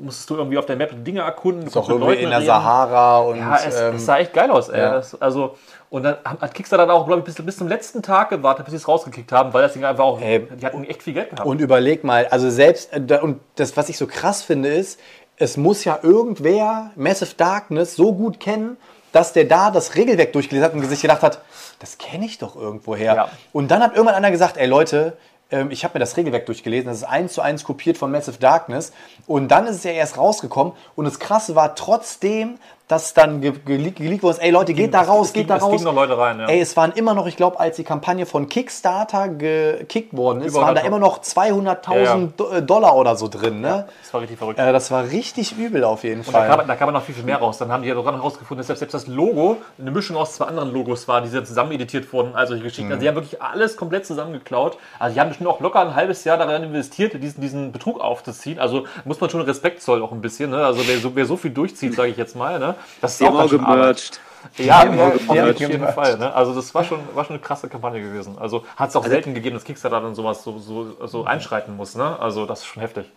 musstest 0.00 0.30
du 0.30 0.36
irgendwie 0.36 0.58
auf 0.58 0.66
der 0.66 0.76
Map 0.76 0.92
Dinge 1.04 1.20
erkunden. 1.20 1.66
Ist 1.66 1.76
auch 1.76 1.88
irgendwie 1.88 2.16
in 2.16 2.30
der 2.30 2.42
Sahara 2.42 3.18
und. 3.18 3.38
Ja, 3.38 3.56
es, 3.56 3.80
ähm, 3.80 3.96
es 3.96 4.06
sah 4.06 4.18
echt 4.18 4.32
geil 4.32 4.50
aus, 4.50 4.68
ey. 4.68 4.80
ja. 4.80 4.92
Das, 4.94 5.20
also, 5.20 5.56
und 5.90 6.02
dann 6.02 6.16
hat 6.24 6.52
Kickstarter 6.54 6.86
dann 6.86 6.94
auch, 6.94 7.06
glaube 7.06 7.20
ich, 7.20 7.24
bis, 7.24 7.44
bis 7.44 7.56
zum 7.56 7.68
letzten 7.68 8.02
Tag 8.02 8.28
gewartet, 8.28 8.66
bis 8.66 8.72
sie 8.72 8.76
es 8.76 8.88
rausgekickt 8.88 9.32
haben, 9.32 9.54
weil 9.54 9.62
das 9.62 9.72
Ding 9.72 9.84
einfach 9.84 10.04
auch, 10.04 10.20
Ey. 10.20 10.46
die 10.60 10.66
hatten 10.66 10.84
echt 10.84 11.02
viel 11.02 11.14
Geld 11.14 11.30
gehabt. 11.30 11.46
Und 11.46 11.60
überleg 11.60 12.04
mal, 12.04 12.26
also 12.26 12.50
selbst, 12.50 12.92
äh, 12.92 13.18
und 13.22 13.40
das, 13.56 13.76
was 13.76 13.88
ich 13.88 13.96
so 13.96 14.06
krass 14.06 14.42
finde, 14.42 14.68
ist, 14.68 15.00
es 15.36 15.56
muss 15.56 15.84
ja 15.84 15.98
irgendwer 16.02 16.90
Massive 16.96 17.34
Darkness 17.36 17.96
so 17.96 18.12
gut 18.12 18.40
kennen, 18.40 18.76
dass 19.12 19.32
der 19.32 19.44
da 19.44 19.70
das 19.70 19.94
Regelwerk 19.94 20.32
durchgelesen 20.32 20.64
hat 20.64 20.74
und 20.74 20.84
sich 20.84 21.02
gedacht 21.02 21.22
hat, 21.22 21.40
das 21.78 21.98
kenne 21.98 22.26
ich 22.26 22.38
doch 22.38 22.56
irgendwoher. 22.56 23.14
Ja. 23.14 23.30
Und 23.52 23.70
dann 23.70 23.82
hat 23.82 23.94
irgendwann 23.94 24.14
einer 24.14 24.30
gesagt, 24.30 24.56
ey 24.56 24.66
Leute, 24.66 25.16
ähm, 25.50 25.70
ich 25.70 25.84
habe 25.84 25.94
mir 25.94 26.00
das 26.00 26.16
Regelwerk 26.16 26.46
durchgelesen, 26.46 26.88
das 26.88 26.98
ist 26.98 27.04
eins 27.04 27.32
zu 27.32 27.40
eins 27.40 27.64
kopiert 27.64 27.98
von 27.98 28.10
Massive 28.10 28.38
Darkness. 28.38 28.92
Und 29.26 29.48
dann 29.48 29.66
ist 29.66 29.76
es 29.76 29.84
ja 29.84 29.92
erst 29.92 30.18
rausgekommen. 30.18 30.72
Und 30.96 31.04
das 31.04 31.18
Krasse 31.18 31.54
war 31.54 31.74
trotzdem, 31.74 32.58
dass 32.88 33.12
dann 33.14 33.40
ge 33.42 33.52
geleakt 33.64 34.22
wurde, 34.22 34.40
ey 34.40 34.50
Leute, 34.50 34.72
geht 34.74 34.94
da 34.94 35.02
es- 35.02 35.08
raus, 35.08 35.26
es 35.28 35.32
geht 35.34 35.42
ging- 35.42 35.48
da 35.48 35.56
es 35.56 35.62
raus. 35.62 35.70
gingen 35.72 35.84
noch 35.84 35.94
Leute 35.94 36.16
rein, 36.18 36.40
ja. 36.40 36.46
Ey, 36.48 36.60
es 36.60 36.76
waren 36.76 36.92
immer 36.92 37.12
noch, 37.14 37.26
ich 37.26 37.36
glaube, 37.36 37.60
als 37.60 37.76
die 37.76 37.84
Kampagne 37.84 38.24
von 38.26 38.48
Kickstarter 38.48 39.28
gekickt 39.28 40.16
worden 40.16 40.40
ist, 40.40 40.52
Über 40.54 40.62
waren 40.62 40.74
da 40.74 40.80
100.000. 40.82 40.86
immer 40.86 40.98
noch 40.98 41.18
200.000 41.20 42.32
Do- 42.36 42.48
äh, 42.50 42.62
Dollar 42.62 42.96
oder 42.96 43.16
so 43.16 43.28
drin. 43.28 43.60
Ne? 43.60 43.86
das 44.02 44.14
war 44.14 44.20
richtig 44.22 44.38
verrückt. 44.38 44.58
Äh, 44.58 44.72
das 44.72 44.90
war 44.90 45.04
richtig 45.04 45.56
übel 45.58 45.84
auf 45.84 46.02
jeden 46.04 46.20
Und 46.20 46.28
da 46.28 46.32
Fall. 46.32 46.48
kam, 46.48 46.66
da 46.66 46.76
kam 46.76 46.92
noch 46.92 47.02
viel, 47.02 47.14
viel 47.14 47.24
mehr 47.24 47.36
raus. 47.38 47.58
Dann 47.58 47.70
haben 47.70 47.82
die 47.82 47.88
ja 47.90 47.94
dran 47.94 48.14
herausgefunden, 48.14 48.66
dass 48.66 48.78
selbst, 48.78 48.94
das 48.94 49.06
Logo 49.06 49.58
eine 49.78 49.90
Mischung 49.90 50.16
aus 50.16 50.34
zwei 50.34 50.46
anderen 50.46 50.72
Logos 50.72 51.06
war, 51.08 51.20
die 51.20 51.28
zusammen 51.30 51.72
editiert 51.72 52.10
wurden. 52.12 52.34
Also 52.34 52.54
die 52.54 52.62
Geschichten. 52.62 52.86
Mhm. 52.86 52.92
Also 52.92 53.02
die 53.02 53.08
haben 53.08 53.16
wirklich 53.16 53.42
alles 53.42 53.76
komplett 53.76 54.06
zusammengeklaut. 54.06 54.78
Also 54.98 55.14
die 55.14 55.20
haben 55.20 55.28
bestimmt 55.28 55.50
auch 55.50 55.60
locker 55.60 55.80
ein 55.80 55.94
halbes 55.94 56.24
Jahr 56.24 56.38
daran 56.38 56.62
investiert, 56.62 57.12
diesen, 57.22 57.40
diesen 57.42 57.72
Betrug 57.72 58.00
aufzuziehen. 58.00 58.58
Also 58.58 58.84
muss 59.04 59.20
man 59.20 59.28
schon 59.30 59.42
Respekt 59.42 59.82
zollen 59.82 60.02
auch 60.02 60.12
ein 60.12 60.20
bisschen. 60.22 60.50
Ne? 60.50 60.64
Also 60.64 60.80
wer 60.86 60.98
so, 60.98 61.14
wer 61.14 61.26
so 61.26 61.36
viel 61.36 61.50
durchzieht, 61.50 61.94
sage 61.94 62.08
ich 62.10 62.16
jetzt 62.16 62.34
mal. 62.34 62.58
Ne? 62.58 62.74
Das 63.00 63.12
ist 63.12 63.20
Die 63.20 63.26
haben 63.26 63.36
auch 63.36 63.50
gemercht. 63.50 64.20
Ja, 64.56 64.84
ja, 64.84 65.12
auch 65.26 65.50
auf 65.50 65.60
jeden 65.60 65.88
Fall. 65.88 66.16
Ne? 66.16 66.32
Also 66.32 66.54
das 66.54 66.74
war 66.74 66.84
schon, 66.84 67.00
war 67.14 67.24
schon 67.24 67.34
eine 67.34 67.42
krasse 67.42 67.68
Kampagne 67.68 68.00
gewesen. 68.00 68.38
Also 68.38 68.64
hat 68.76 68.90
es 68.90 68.96
auch 68.96 69.04
selten 69.04 69.34
gegeben, 69.34 69.54
dass 69.54 69.64
Kickstarter 69.64 70.00
dann 70.00 70.14
sowas 70.14 70.44
so, 70.44 70.58
so, 70.58 71.06
so 71.06 71.24
einschreiten 71.24 71.76
muss. 71.76 71.96
Ne? 71.96 72.18
Also 72.18 72.46
das 72.46 72.60
ist 72.60 72.66
schon 72.66 72.80
heftig. 72.80 73.10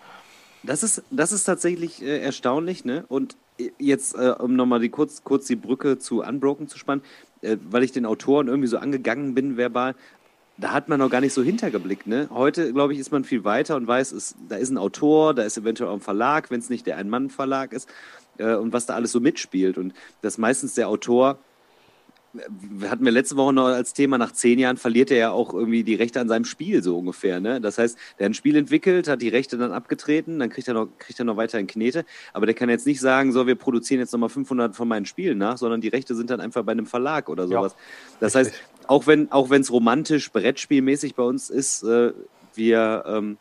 Das 0.64 0.84
ist, 0.84 1.03
das 1.09 1.32
ist 1.32 1.45
tatsächlich 1.45 2.03
äh, 2.03 2.20
erstaunlich, 2.20 2.86
ne? 2.86 3.05
Und 3.07 3.36
jetzt, 3.80 4.16
äh, 4.16 4.34
um 4.38 4.55
nochmal 4.55 4.80
die, 4.80 4.89
kurz, 4.89 5.24
kurz 5.24 5.47
die 5.47 5.55
Brücke 5.55 5.97
zu 5.97 6.22
Unbroken 6.22 6.68
zu 6.68 6.78
spannen, 6.78 7.03
äh, 7.41 7.57
weil 7.70 7.84
ich 7.84 7.91
den 7.91 8.05
Autoren 8.05 8.47
irgendwie 8.47 8.68
so 8.68 8.78
angegangen 8.78 9.34
bin 9.34 9.57
verbal, 9.57 9.95
da 10.57 10.72
hat 10.72 10.89
man 10.89 10.99
noch 10.99 11.09
gar 11.09 11.22
nicht 11.22 11.34
so 11.34 11.41
hintergeblickt, 11.41 12.05
ne? 12.05 12.28
Heute, 12.32 12.72
glaube 12.74 12.93
ich, 12.93 12.99
ist 12.99 13.12
man 13.12 13.24
viel 13.24 13.43
weiter 13.43 13.76
und 13.76 13.88
weiß, 13.88 14.12
es, 14.12 14.36
da 14.47 14.57
ist 14.57 14.70
ein 14.70 14.78
Autor, 14.78 15.34
da 15.34 15.43
ist 15.43 15.57
eventuell 15.57 15.89
auch 15.89 15.95
ein 15.95 16.01
Verlag, 16.01 16.51
wenn 16.51 16.59
es 16.59 16.70
nicht 16.70 16.86
der 16.86 16.97
Ein-Mann-Verlag 16.97 17.74
ist, 17.74 17.89
äh, 18.42 18.56
und 18.56 18.74
was 18.74 18.86
da 18.86 18.96
alles 18.96 19.12
so 19.12 19.20
mitspielt. 19.20 19.78
Und 19.78 19.94
dass 20.22 20.38
meistens 20.38 20.74
der 20.74 20.89
Autor 20.89 21.39
hatten 22.89 23.04
wir 23.04 23.12
letzte 23.12 23.36
Woche 23.36 23.54
noch 23.54 23.66
als 23.66 23.94
Thema, 23.94 24.18
nach 24.18 24.32
zehn 24.32 24.58
Jahren 24.58 24.78
verliert 24.78 25.12
er 25.12 25.18
ja 25.18 25.32
auch 25.32 25.54
irgendwie 25.54 25.84
die 25.84 25.96
Rechte 25.96 26.20
an 26.20 26.30
seinem 26.30 26.46
Spiel, 26.46 26.82
so 26.82 26.98
ungefähr. 26.98 27.39
Ne? 27.39 27.60
Das 27.60 27.78
heißt, 27.78 27.98
der 28.18 28.26
hat 28.26 28.32
ein 28.32 28.34
Spiel 28.34 28.56
entwickelt, 28.56 29.08
hat 29.08 29.22
die 29.22 29.30
Rechte 29.30 29.58
dann 29.58 29.72
abgetreten, 29.72 30.39
dann 30.39 30.50
kriegt 30.50 30.68
er 30.68 30.74
noch, 30.74 30.88
kriegt 30.98 31.20
er 31.20 31.26
noch 31.26 31.38
weiterhin 31.38 31.68
Knete. 31.68 32.06
Aber 32.34 32.46
der 32.46 32.56
kann 32.56 32.70
jetzt 32.70 32.88
nicht 32.88 33.02
sagen, 33.02 33.32
so, 33.32 33.48
wir 33.48 33.56
produzieren 33.56 34.00
jetzt 34.00 34.14
nochmal 34.14 34.30
500 34.30 34.76
von 34.76 34.88
meinen 34.88 35.06
Spielen 35.06 35.38
nach, 35.38 35.58
sondern 35.58 35.82
die 35.82 35.89
Rechte 35.89 36.16
sind 36.16 36.30
dann 36.30 36.39
einfach 36.39 36.64
bei 36.64 36.72
einem 36.72 36.86
Verlag 36.86 37.28
oder 37.28 37.48
sowas. 37.48 37.76
das 38.20 38.36
heißt, 38.36 38.54
auch 38.88 39.08
wenn 39.08 39.32
auch 39.32 39.52
es 39.52 39.72
romantisch, 39.72 40.32
Brettspielmäßig 40.32 41.16
bei 41.16 41.24
uns 41.24 41.50
ist, 41.50 41.84
äh, 41.84 42.14
wir, 42.56 43.04
ähm, 43.08 43.38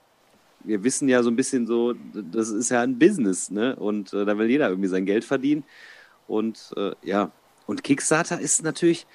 wir 0.64 0.84
wissen 0.84 1.08
ja 1.08 1.22
so 1.22 1.30
ein 1.30 1.36
bisschen 1.36 1.66
so, 1.66 1.94
das 2.14 2.50
ist 2.50 2.70
ja 2.70 2.82
ein 2.82 2.98
Business, 2.98 3.50
ne? 3.50 3.76
Und 3.76 4.12
äh, 4.12 4.24
da 4.24 4.36
will 4.38 4.50
jeder 4.50 4.68
irgendwie 4.68 4.88
sein 4.88 5.06
Geld 5.06 5.24
verdienen. 5.24 5.64
Und 6.28 6.72
äh, 6.76 6.92
ja, 7.02 7.30
und 7.66 7.82
Kickstarter 7.82 8.40
ist 8.40 8.62
natürlich, 8.62 9.06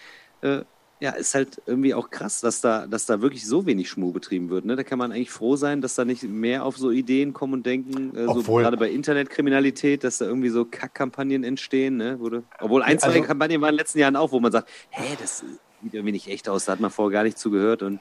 äh, 0.42 0.62
ja, 1.02 1.12
ist 1.12 1.36
halt 1.36 1.62
irgendwie 1.66 1.94
auch 1.94 2.10
krass, 2.10 2.40
dass 2.42 2.62
da, 2.62 2.88
dass 2.88 3.06
da 3.06 3.22
wirklich 3.22 3.46
so 3.46 3.66
wenig 3.66 3.90
Schmuh 3.90 4.12
betrieben 4.12 4.50
wird. 4.50 4.66
Ne? 4.66 4.76
Da 4.76 4.84
kann 4.84 4.98
man 4.98 5.12
eigentlich 5.12 5.30
froh 5.32 5.56
sein, 5.58 5.82
dass 5.82 5.96
da 5.96 6.06
nicht 6.06 6.24
mehr 6.24 6.64
auf 6.66 6.78
so 6.78 6.90
Ideen 6.90 7.34
kommen 7.34 7.54
und 7.54 7.66
denken, 7.66 8.16
äh, 8.16 8.26
so 8.26 8.42
gerade 8.44 8.78
bei 8.78 8.90
Internetkriminalität, 8.90 10.04
dass 10.04 10.20
da 10.20 10.26
irgendwie 10.26 10.50
so 10.50 10.66
Kackkampagnen 10.66 11.44
entstehen. 11.44 11.98
Ne? 11.98 12.20
Wurde, 12.20 12.44
obwohl 12.60 12.82
ein, 12.82 12.98
zwei 12.98 13.08
Also- 13.10 13.24
Kampagnen 13.24 13.62
waren 13.62 13.70
in 13.70 13.76
den 13.76 13.80
letzten 13.80 14.00
Jahren 14.00 14.16
auch, 14.16 14.32
wo 14.32 14.40
man 14.40 14.52
sagt, 14.52 14.70
hä, 14.90 15.16
das 15.20 15.40
sieht 15.84 15.94
irgendwie 15.94 16.14
nicht 16.14 16.28
echt 16.28 16.48
aus, 16.50 16.66
da 16.66 16.72
hat 16.72 16.80
man 16.80 16.92
vorher 16.92 17.12
gar 17.20 17.24
nicht 17.24 17.38
zugehört. 17.38 17.84
Und 17.84 18.00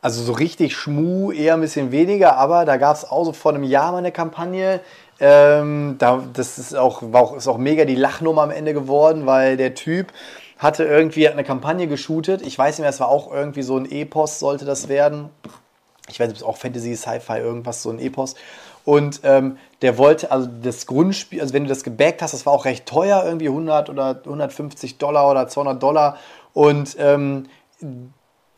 Also 0.00 0.22
so 0.22 0.32
richtig 0.32 0.76
Schmu 0.76 1.32
eher 1.32 1.54
ein 1.54 1.60
bisschen 1.60 1.90
weniger, 1.90 2.36
aber 2.36 2.64
da 2.64 2.76
gab 2.76 2.96
es 2.96 3.04
auch 3.04 3.24
so 3.24 3.32
vor 3.32 3.52
einem 3.52 3.64
Jahr 3.64 3.90
mal 3.92 3.98
eine 3.98 4.12
Kampagne. 4.12 4.80
Ähm, 5.18 5.96
da, 5.98 6.22
das 6.32 6.58
ist 6.58 6.76
auch, 6.76 7.02
auch, 7.12 7.36
ist 7.36 7.48
auch 7.48 7.58
mega 7.58 7.84
die 7.84 7.96
Lachnummer 7.96 8.42
am 8.42 8.52
Ende 8.52 8.74
geworden, 8.74 9.26
weil 9.26 9.56
der 9.56 9.74
Typ 9.74 10.12
hatte 10.58 10.84
irgendwie 10.84 11.26
hat 11.26 11.32
eine 11.32 11.44
Kampagne 11.44 11.88
geshootet. 11.88 12.42
Ich 12.42 12.56
weiß 12.56 12.76
nicht 12.76 12.82
mehr, 12.82 12.90
es 12.90 13.00
war 13.00 13.08
auch 13.08 13.32
irgendwie 13.32 13.62
so 13.62 13.76
ein 13.76 13.90
Epos, 13.90 14.38
sollte 14.38 14.64
das 14.64 14.88
werden. 14.88 15.30
Ich 16.08 16.20
weiß 16.20 16.28
nicht, 16.28 16.42
ob 16.42 16.48
es 16.48 16.54
auch 16.54 16.56
Fantasy, 16.56 16.94
Sci-Fi, 16.94 17.38
irgendwas, 17.38 17.82
so 17.82 17.90
ein 17.90 17.98
Epos. 17.98 18.36
Und 18.84 19.20
ähm, 19.24 19.58
der 19.82 19.98
wollte, 19.98 20.30
also 20.30 20.48
das 20.62 20.86
Grundspiel, 20.86 21.40
also 21.40 21.52
wenn 21.52 21.64
du 21.64 21.68
das 21.68 21.84
gebackt 21.84 22.22
hast, 22.22 22.32
das 22.32 22.46
war 22.46 22.52
auch 22.52 22.64
recht 22.64 22.86
teuer, 22.86 23.22
irgendwie 23.24 23.48
100 23.48 23.90
oder 23.90 24.20
150 24.24 24.98
Dollar 24.98 25.30
oder 25.30 25.46
200 25.48 25.82
Dollar. 25.82 26.16
Und 26.54 26.96
ähm, 26.98 27.44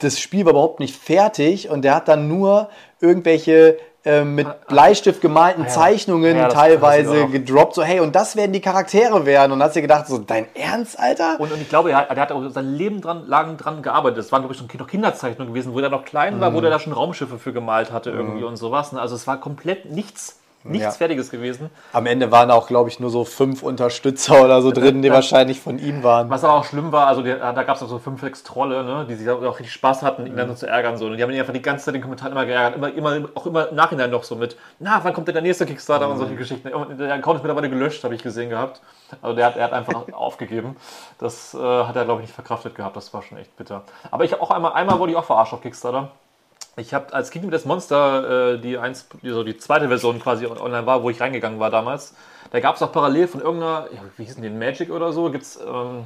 das 0.01 0.19
Spiel 0.21 0.45
war 0.45 0.53
überhaupt 0.53 0.81
nicht 0.81 0.97
fertig 0.97 1.69
und 1.71 1.83
der 1.83 1.95
hat 1.95 2.09
dann 2.09 2.29
nur 2.29 2.69
irgendwelche 3.01 3.79
ähm, 4.03 4.35
mit 4.35 4.67
Bleistift 4.67 5.21
gemalten 5.21 5.63
Ah, 5.63 5.67
ja. 5.67 5.71
Zeichnungen 5.71 6.37
Ja, 6.37 6.49
teilweise 6.49 7.27
gedroppt, 7.27 7.75
so 7.75 7.83
hey, 7.83 8.01
und 8.01 8.17
das 8.17 8.35
werden 8.35 8.53
die 8.53 8.61
Charaktere 8.63 9.27
werden. 9.27 9.53
Und 9.53 9.59
dann 9.59 9.69
hast 9.69 9.77
du 9.77 9.81
dir 9.81 9.83
gedacht, 9.83 10.07
so 10.07 10.17
dein 10.19 10.47
Ernst, 10.55 10.99
Alter? 10.99 11.39
Und, 11.39 11.53
und 11.53 11.61
ich 11.61 11.69
glaube, 11.69 11.91
er 11.91 11.99
hat, 11.99 12.11
er 12.11 12.17
hat 12.17 12.33
auch 12.33 12.49
sein 12.49 12.73
Leben 12.75 13.03
dran, 13.03 13.27
lang 13.27 13.59
dran 13.59 13.83
gearbeitet. 13.83 14.19
Das 14.19 14.33
waren, 14.33 14.41
glaube 14.41 14.55
ich, 14.55 14.79
noch 14.79 14.87
Kinderzeichnungen 14.87 15.53
gewesen, 15.53 15.75
wo 15.75 15.81
er 15.81 15.91
noch 15.91 16.07
klein 16.07 16.41
war, 16.41 16.55
wo 16.55 16.63
der 16.63 16.71
da 16.71 16.79
schon 16.79 16.95
Raumschiffe 16.95 17.39
für 17.39 17.53
gemalt 17.53 17.93
hatte 17.93 18.11
irgendwie 18.11 18.43
und 18.45 18.57
sowas. 18.57 18.93
ne? 18.93 19.01
Also 19.03 19.15
es 19.17 19.27
war 19.27 19.39
komplett 19.39 19.85
nichts, 19.91 20.40
nichts 20.65 20.85
Ja. 20.85 20.91
Fertiges 20.93 21.31
gewesen. 21.31 21.71
Am 21.93 22.07
Ende 22.07 22.31
waren 22.31 22.51
auch, 22.51 22.67
glaube 22.67 22.89
ich, 22.91 23.01
nur 23.01 23.11
so 23.11 23.25
fünf 23.25 23.63
Unterstützer 23.63 24.43
oder 24.45 24.61
so 24.63 24.71
drin, 24.73 25.03
die 25.03 25.11
wahrscheinlich 25.13 25.61
von 25.61 25.79
ihm 25.79 26.03
waren. 26.03 26.29
Was 26.31 26.45
aber 26.45 26.55
auch 26.55 26.65
schlimm 26.65 26.93
war, 26.93 27.07
also 27.07 27.23
die, 27.23 27.31
da 27.31 27.53
gab 27.63 27.77
es 27.77 27.83
auch 27.83 27.89
so 27.89 27.99
fünf, 27.99 28.21
sechs 28.21 28.43
Trolle, 28.43 28.85
ne, 28.85 29.07
die 29.09 29.15
sich 29.15 29.29
auch 29.29 29.41
richtig 29.41 29.73
Spaß 29.73 30.03
hatten, 30.03 30.27
ihn 30.27 30.37
dann 30.37 30.49
so 30.49 30.55
zu 30.55 30.67
ärgern. 30.67 30.97
So. 30.97 31.07
Und 31.07 31.17
die 31.17 31.23
haben 31.23 31.31
ihn 31.31 31.41
einfach 31.41 31.53
die 31.53 31.63
ganze 31.63 31.87
Zeit 31.87 31.95
in 31.95 32.01
den 32.01 32.03
Kommentaren 32.03 32.33
immer 32.33 32.45
geärgert. 32.47 32.77
Immer, 32.77 32.93
immer, 32.95 33.29
auch 33.35 33.47
immer 33.47 33.69
im 33.69 33.77
Nachhinein 33.77 34.11
noch 34.11 34.25
so 34.25 34.37
mit, 34.37 34.57
na, 34.79 35.01
wann 35.03 35.13
kommt 35.15 35.29
denn 35.29 35.35
der 35.35 35.43
nächste 35.43 35.67
Kickstarter 35.67 36.09
und 36.09 36.19
solche 36.19 36.37
Geschichten. 36.37 36.69
Und 36.69 36.99
Der 36.99 37.15
Account 37.15 37.37
ist 37.37 37.43
mittlerweile 37.43 37.71
gelöscht, 37.71 38.05
habe 38.05 38.15
ich 38.15 38.23
gesehen 38.23 38.51
gehabt. 38.51 38.81
Also 39.23 39.35
der 39.37 39.47
hat, 39.47 39.57
er 39.57 39.65
hat 39.65 39.73
einfach 39.73 40.05
aufgegeben. 40.13 40.77
Das 41.19 41.55
äh, 41.55 41.59
hat 41.59 41.97
er, 41.97 42.05
glaube 42.05 42.21
ich, 42.21 42.27
nicht 42.29 42.35
verkraftet 42.35 42.75
gehabt. 42.75 42.97
Das 42.97 43.13
war 43.15 43.23
schon 43.23 43.39
echt 43.39 43.57
bitter. 43.57 43.83
Aber 44.11 44.25
ich 44.25 44.39
auch 44.41 44.51
einmal, 44.51 44.73
einmal 44.73 44.99
wurde 44.99 45.13
ich 45.13 45.19
auch 45.19 45.25
verarscht 45.25 45.53
auf 45.53 45.63
Kickstarter. 45.63 46.11
Ich 46.81 46.95
habe 46.95 47.13
als 47.13 47.31
Kingdom 47.31 47.51
Death 47.51 47.67
Monster, 47.67 48.55
äh, 48.55 48.59
die, 48.59 48.79
eins, 48.79 49.07
die, 49.23 49.31
so 49.31 49.45
die 49.45 49.57
zweite 49.59 49.89
Version 49.89 50.19
quasi 50.19 50.47
on- 50.47 50.59
online 50.59 50.87
war, 50.87 51.03
wo 51.03 51.11
ich 51.11 51.21
reingegangen 51.21 51.61
war 51.61 51.71
damals, 51.71 52.15
da 52.53 52.61
gab 52.61 52.77
es 52.77 52.83
auch 52.83 52.91
parallel 52.91 53.29
von 53.29 53.41
irgendeiner, 53.41 53.87
ja, 53.93 54.01
wie 54.17 54.25
hießen 54.25 54.43
die, 54.43 54.49
Magic 54.49 54.91
oder 54.91 55.13
so, 55.13 55.31
gibt's, 55.31 55.59
ähm, 55.65 56.05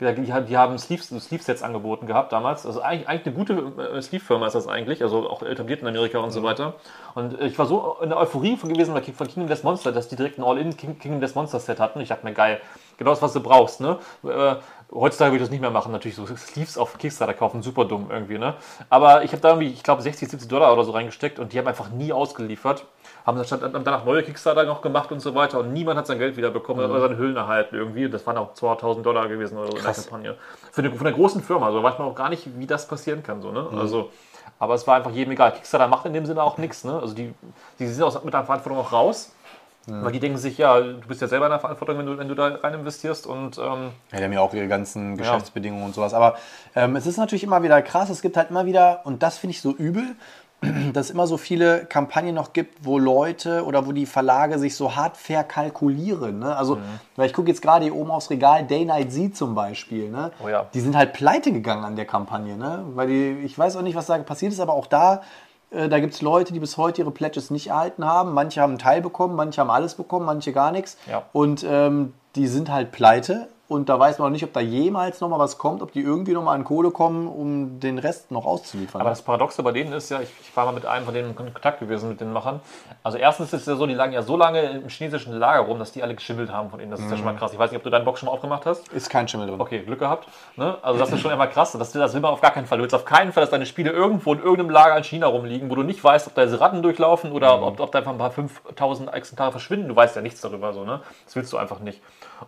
die, 0.00 0.22
die, 0.22 0.32
haben- 0.32 0.56
haben 0.56 0.78
Sleeve, 0.78 1.02
Sleeve-Sets 1.02 1.62
angeboten 1.62 2.06
gehabt 2.08 2.32
damals. 2.32 2.66
Also 2.66 2.80
eigentlich, 2.80 3.08
eigentlich 3.08 3.26
eine 3.26 3.34
gute 3.36 3.82
äh, 3.82 4.02
Sleeve-Firma 4.02 4.46
ist 4.48 4.54
das 4.54 4.66
eigentlich, 4.66 5.02
also 5.02 5.30
auch 5.30 5.42
etabliert 5.42 5.82
in 5.82 5.86
Amerika 5.86 6.18
und 6.18 6.32
so 6.32 6.42
weiter. 6.42 6.74
Und 7.14 7.38
äh, 7.40 7.46
ich 7.46 7.56
war 7.58 7.66
so 7.66 7.98
in 8.02 8.08
der 8.08 8.18
Euphorie 8.18 8.56
von 8.56 8.72
gewesen 8.72 8.94
von 8.94 9.26
Kingdom 9.28 9.46
Death 9.48 9.62
Monster, 9.62 9.92
dass 9.92 10.08
die 10.08 10.16
direkt 10.16 10.38
ein 10.38 10.44
All-In 10.44 10.76
King, 10.76 10.98
Kingdom 10.98 11.20
Death 11.20 11.36
Monster 11.36 11.60
Set 11.60 11.78
hatten. 11.78 12.00
Ich 12.00 12.08
dachte 12.08 12.26
mir, 12.26 12.32
geil, 12.32 12.60
genau 12.98 13.10
das, 13.10 13.22
was 13.22 13.34
du 13.34 13.40
brauchst. 13.40 13.80
Ne? 13.80 13.98
Heutzutage 14.94 15.32
würde 15.32 15.42
ich 15.42 15.48
das 15.48 15.50
nicht 15.50 15.62
mehr 15.62 15.70
machen, 15.70 15.90
natürlich 15.90 16.16
so 16.16 16.26
Sleeves 16.26 16.76
auf 16.76 16.98
Kickstarter 16.98 17.32
kaufen, 17.32 17.62
super 17.62 17.86
dumm 17.86 18.08
irgendwie. 18.10 18.36
Ne? 18.38 18.54
Aber 18.90 19.24
ich 19.24 19.32
habe 19.32 19.40
da 19.40 19.48
irgendwie, 19.50 19.68
ich 19.68 19.82
glaube, 19.82 20.02
60, 20.02 20.28
70 20.28 20.48
Dollar 20.48 20.72
oder 20.72 20.84
so 20.84 20.92
reingesteckt 20.92 21.38
und 21.38 21.52
die 21.52 21.58
haben 21.58 21.66
einfach 21.66 21.90
nie 21.90 22.12
ausgeliefert. 22.12 22.84
Haben 23.24 23.42
danach 23.84 24.04
neue 24.04 24.22
Kickstarter 24.22 24.64
noch 24.64 24.82
gemacht 24.82 25.10
und 25.10 25.20
so 25.20 25.34
weiter 25.34 25.60
und 25.60 25.72
niemand 25.72 25.98
hat 25.98 26.06
sein 26.06 26.18
Geld 26.18 26.36
wieder 26.36 26.50
bekommen 26.50 26.84
oder 26.84 27.00
seine 27.00 27.16
Hüllen 27.16 27.36
erhalten 27.36 27.74
irgendwie. 27.74 28.08
Das 28.10 28.26
waren 28.26 28.36
auch 28.36 28.52
2000 28.52 29.06
Dollar 29.06 29.28
gewesen 29.28 29.56
oder 29.56 29.70
so 29.70 29.76
in 29.78 29.82
der. 29.82 29.94
Kampagne. 29.94 30.36
Für 30.70 30.82
eine, 30.82 30.90
von 30.90 31.06
einer 31.06 31.16
großen 31.16 31.42
Firma, 31.42 31.72
so 31.72 31.82
weiß 31.82 31.98
man 31.98 32.08
auch 32.08 32.14
gar 32.14 32.28
nicht, 32.28 32.58
wie 32.58 32.66
das 32.66 32.86
passieren 32.86 33.22
kann. 33.22 33.40
So, 33.40 33.50
ne? 33.50 33.66
Also, 33.74 34.10
aber 34.58 34.74
es 34.74 34.86
war 34.86 34.96
einfach 34.96 35.10
jedem 35.10 35.32
egal. 35.32 35.52
Kickstarter 35.52 35.88
macht 35.88 36.04
in 36.06 36.12
dem 36.12 36.26
Sinne 36.26 36.42
auch 36.42 36.58
nichts. 36.58 36.84
Ne? 36.84 36.98
Also 37.00 37.14
die, 37.14 37.32
die 37.78 37.86
sind 37.86 38.02
aus, 38.04 38.22
mit 38.22 38.34
der 38.34 38.44
Verantwortung 38.44 38.78
auch 38.78 38.92
raus. 38.92 39.34
Weil 39.86 40.12
die 40.12 40.20
denken 40.20 40.38
sich, 40.38 40.58
ja, 40.58 40.80
du 40.80 41.06
bist 41.08 41.20
ja 41.20 41.26
selber 41.26 41.46
in 41.46 41.50
der 41.50 41.58
Verantwortung, 41.58 41.98
wenn 41.98 42.06
du, 42.06 42.16
wenn 42.16 42.28
du 42.28 42.34
da 42.34 42.46
rein 42.46 42.74
investierst 42.74 43.26
und 43.26 43.58
ähm, 43.58 43.90
Ja, 44.12 44.18
die 44.18 44.24
haben 44.24 44.32
ja 44.32 44.40
auch 44.40 44.54
ihre 44.54 44.68
ganzen 44.68 45.16
Geschäftsbedingungen 45.16 45.84
und 45.84 45.94
sowas. 45.94 46.14
Aber 46.14 46.36
ähm, 46.76 46.94
es 46.94 47.06
ist 47.06 47.16
natürlich 47.16 47.42
immer 47.42 47.62
wieder 47.64 47.82
krass. 47.82 48.08
Es 48.08 48.22
gibt 48.22 48.36
halt 48.36 48.50
immer 48.50 48.64
wieder, 48.64 49.00
und 49.04 49.22
das 49.24 49.38
finde 49.38 49.52
ich 49.52 49.60
so 49.60 49.72
übel, 49.72 50.14
dass 50.92 51.06
es 51.06 51.10
immer 51.10 51.26
so 51.26 51.36
viele 51.36 51.84
Kampagnen 51.86 52.34
noch 52.34 52.52
gibt, 52.52 52.84
wo 52.84 52.98
Leute 52.98 53.64
oder 53.64 53.86
wo 53.86 53.92
die 53.92 54.06
Verlage 54.06 54.60
sich 54.60 54.76
so 54.76 54.94
hart 54.94 55.16
verkalkulieren. 55.16 56.38
Ne? 56.38 56.54
Also, 56.56 56.76
mhm. 56.76 56.82
weil 57.16 57.26
ich 57.26 57.32
gucke 57.32 57.48
jetzt 57.48 57.60
gerade 57.60 57.84
hier 57.84 57.96
oben 57.96 58.12
aufs 58.12 58.30
Regal, 58.30 58.64
Day 58.64 58.84
Night 58.84 59.12
Z 59.12 59.36
zum 59.36 59.56
Beispiel. 59.56 60.08
Ne? 60.08 60.30
Oh 60.44 60.48
ja. 60.48 60.66
Die 60.72 60.80
sind 60.80 60.96
halt 60.96 61.12
pleite 61.12 61.52
gegangen 61.52 61.84
an 61.84 61.96
der 61.96 62.04
Kampagne. 62.04 62.56
Ne? 62.56 62.84
Weil 62.94 63.08
die, 63.08 63.30
ich 63.44 63.58
weiß 63.58 63.76
auch 63.76 63.82
nicht, 63.82 63.96
was 63.96 64.06
da 64.06 64.18
passiert 64.18 64.52
ist, 64.52 64.60
aber 64.60 64.74
auch 64.74 64.86
da 64.86 65.22
da 65.72 66.00
gibt 66.00 66.14
es 66.14 66.22
Leute, 66.22 66.52
die 66.52 66.60
bis 66.60 66.76
heute 66.76 67.02
ihre 67.02 67.10
Pledges 67.10 67.50
nicht 67.50 67.68
erhalten 67.68 68.04
haben. 68.04 68.32
Manche 68.32 68.60
haben 68.60 68.72
einen 68.72 68.78
Teil 68.78 69.00
bekommen, 69.00 69.36
manche 69.36 69.60
haben 69.60 69.70
alles 69.70 69.94
bekommen, 69.94 70.26
manche 70.26 70.52
gar 70.52 70.72
nichts. 70.72 70.96
Ja. 71.08 71.24
Und 71.32 71.64
ähm, 71.68 72.12
die 72.34 72.46
sind 72.46 72.70
halt 72.70 72.92
pleite 72.92 73.48
und 73.72 73.88
da 73.88 73.98
weiß 73.98 74.18
man 74.18 74.28
noch 74.28 74.32
nicht, 74.32 74.44
ob 74.44 74.52
da 74.52 74.60
jemals 74.60 75.20
noch 75.20 75.28
mal 75.28 75.38
was 75.38 75.56
kommt, 75.56 75.82
ob 75.82 75.92
die 75.92 76.00
irgendwie 76.00 76.32
noch 76.32 76.42
mal 76.42 76.54
an 76.54 76.64
Kohle 76.64 76.90
kommen, 76.90 77.26
um 77.26 77.80
den 77.80 77.98
Rest 77.98 78.30
noch 78.30 78.44
auszuliefern. 78.44 79.00
Aber 79.00 79.10
das 79.10 79.22
Paradoxe 79.22 79.62
bei 79.62 79.72
denen 79.72 79.92
ist 79.92 80.10
ja, 80.10 80.20
ich, 80.20 80.28
ich 80.42 80.54
war 80.56 80.66
mal 80.66 80.72
mit 80.72 80.84
einem 80.84 81.04
von 81.06 81.14
denen 81.14 81.30
in 81.30 81.34
Kontakt 81.34 81.80
gewesen, 81.80 82.10
mit 82.10 82.20
den 82.20 82.32
Machern. 82.32 82.60
Also 83.02 83.18
erstens 83.18 83.52
ist 83.52 83.62
es 83.62 83.66
ja 83.66 83.76
so, 83.76 83.86
die 83.86 83.94
lagen 83.94 84.12
ja 84.12 84.22
so 84.22 84.36
lange 84.36 84.60
im 84.60 84.88
chinesischen 84.88 85.32
Lager 85.32 85.62
rum, 85.62 85.78
dass 85.78 85.92
die 85.92 86.02
alle 86.02 86.14
geschimmelt 86.14 86.52
haben 86.52 86.70
von 86.70 86.80
ihnen. 86.80 86.90
Das 86.90 87.00
ist 87.00 87.06
mhm. 87.06 87.12
ja 87.12 87.16
schon 87.16 87.24
mal 87.24 87.36
krass. 87.36 87.52
Ich 87.52 87.58
weiß 87.58 87.70
nicht, 87.70 87.78
ob 87.78 87.82
du 87.82 87.90
deinen 87.90 88.04
Box 88.04 88.20
schon 88.20 88.26
mal 88.26 88.32
aufgemacht 88.32 88.66
hast. 88.66 88.88
Ist 88.88 89.08
kein 89.08 89.26
Schimmel 89.26 89.46
drin. 89.46 89.60
Okay, 89.60 89.80
Glück 89.80 90.00
gehabt. 90.00 90.28
Ne? 90.56 90.76
Also 90.82 90.98
das 90.98 91.10
ist 91.10 91.20
schon 91.20 91.32
immer 91.32 91.46
krass. 91.46 91.72
Das, 91.72 91.92
das 91.92 92.14
will 92.14 92.20
man 92.20 92.32
auf 92.32 92.40
gar 92.42 92.50
keinen 92.50 92.66
Fall. 92.66 92.78
Du 92.78 92.82
willst 92.82 92.94
auf 92.94 93.06
keinen 93.06 93.32
Fall, 93.32 93.42
dass 93.42 93.50
deine 93.50 93.66
Spiele 93.66 93.90
irgendwo 93.90 94.34
in 94.34 94.40
irgendeinem 94.40 94.70
Lager 94.70 94.96
in 94.98 95.04
China 95.04 95.28
rumliegen, 95.28 95.70
wo 95.70 95.74
du 95.74 95.82
nicht 95.82 96.04
weißt, 96.04 96.26
ob 96.26 96.34
da 96.34 96.42
jetzt 96.42 96.60
Ratten 96.60 96.82
durchlaufen 96.82 97.32
oder 97.32 97.56
mhm. 97.56 97.62
ob, 97.64 97.80
ob 97.80 97.92
da 97.92 98.00
einfach 98.00 98.12
ein 98.12 98.18
paar 98.18 98.30
5000 98.30 99.12
Exemplare 99.14 99.50
verschwinden. 99.50 99.88
Du 99.88 99.96
weißt 99.96 100.14
ja 100.14 100.22
nichts 100.22 100.42
darüber. 100.42 100.74
So, 100.74 100.84
ne? 100.84 101.00
Das 101.24 101.34
willst 101.36 101.52
du 101.52 101.56
einfach 101.56 101.80
nicht. 101.80 102.00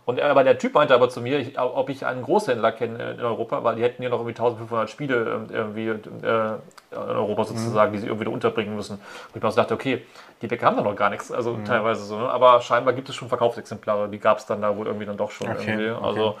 Und 0.05 0.19
aber 0.21 0.43
der 0.43 0.57
Typ 0.57 0.73
meinte 0.73 0.93
aber 0.93 1.09
zu 1.09 1.21
mir, 1.21 1.39
ich, 1.39 1.57
ob 1.59 1.89
ich 1.89 2.05
einen 2.05 2.23
Großhändler 2.23 2.71
kenne 2.71 3.11
in 3.11 3.21
Europa, 3.21 3.63
weil 3.63 3.75
die 3.75 3.83
hätten 3.83 4.03
ja 4.03 4.09
noch 4.09 4.19
irgendwie 4.19 4.33
1500 4.33 4.89
Spiele 4.89 5.15
ähm, 5.15 5.47
irgendwie 5.49 5.87
äh, 5.87 6.55
in 6.91 6.97
Europa 6.97 7.45
sozusagen, 7.45 7.91
mhm. 7.91 7.95
die 7.95 8.01
sie 8.01 8.07
irgendwie 8.07 8.27
unterbringen 8.27 8.75
müssen. 8.75 8.93
Und 8.93 9.35
ich 9.35 9.41
mir 9.41 9.47
auch 9.47 9.55
dachte, 9.55 9.73
okay, 9.73 10.05
die 10.41 10.47
Bäcker 10.47 10.67
haben 10.67 10.77
da 10.77 10.83
noch 10.83 10.95
gar 10.95 11.09
nichts, 11.09 11.31
also 11.31 11.53
mhm. 11.53 11.65
teilweise 11.65 12.03
so. 12.03 12.17
Ne? 12.17 12.29
Aber 12.29 12.61
scheinbar 12.61 12.93
gibt 12.93 13.09
es 13.09 13.15
schon 13.15 13.29
Verkaufsexemplare, 13.29 14.09
die 14.09 14.19
gab 14.19 14.39
es 14.39 14.45
dann 14.45 14.61
da 14.61 14.75
wohl 14.75 14.87
irgendwie 14.87 15.05
dann 15.05 15.17
doch 15.17 15.31
schon 15.31 15.49
okay. 15.49 15.71
irgendwie. 15.71 16.05
Also 16.05 16.27
okay. 16.27 16.37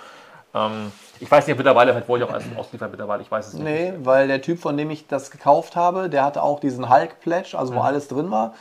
ähm, 0.53 0.91
ich 1.19 1.31
weiß 1.31 1.47
nicht, 1.47 1.57
mittlerweile, 1.57 1.91
vielleicht 1.91 2.09
wollte 2.09 2.25
ich 2.25 2.31
auch 2.31 2.57
ausliefern 2.57 2.91
mittlerweile, 2.91 3.21
ich 3.21 3.31
weiß 3.31 3.47
es 3.47 3.53
nicht. 3.53 3.63
Nee, 3.63 3.93
weil 3.99 4.27
der 4.27 4.41
Typ, 4.41 4.59
von 4.59 4.77
dem 4.77 4.89
ich 4.89 5.07
das 5.07 5.31
gekauft 5.31 5.75
habe, 5.75 6.09
der 6.09 6.23
hatte 6.23 6.43
auch 6.43 6.59
diesen 6.59 6.89
Hulk-Pledge, 6.89 7.57
also 7.57 7.73
wo 7.73 7.79
mhm. 7.79 7.85
alles 7.85 8.07
drin 8.07 8.31
war. 8.31 8.53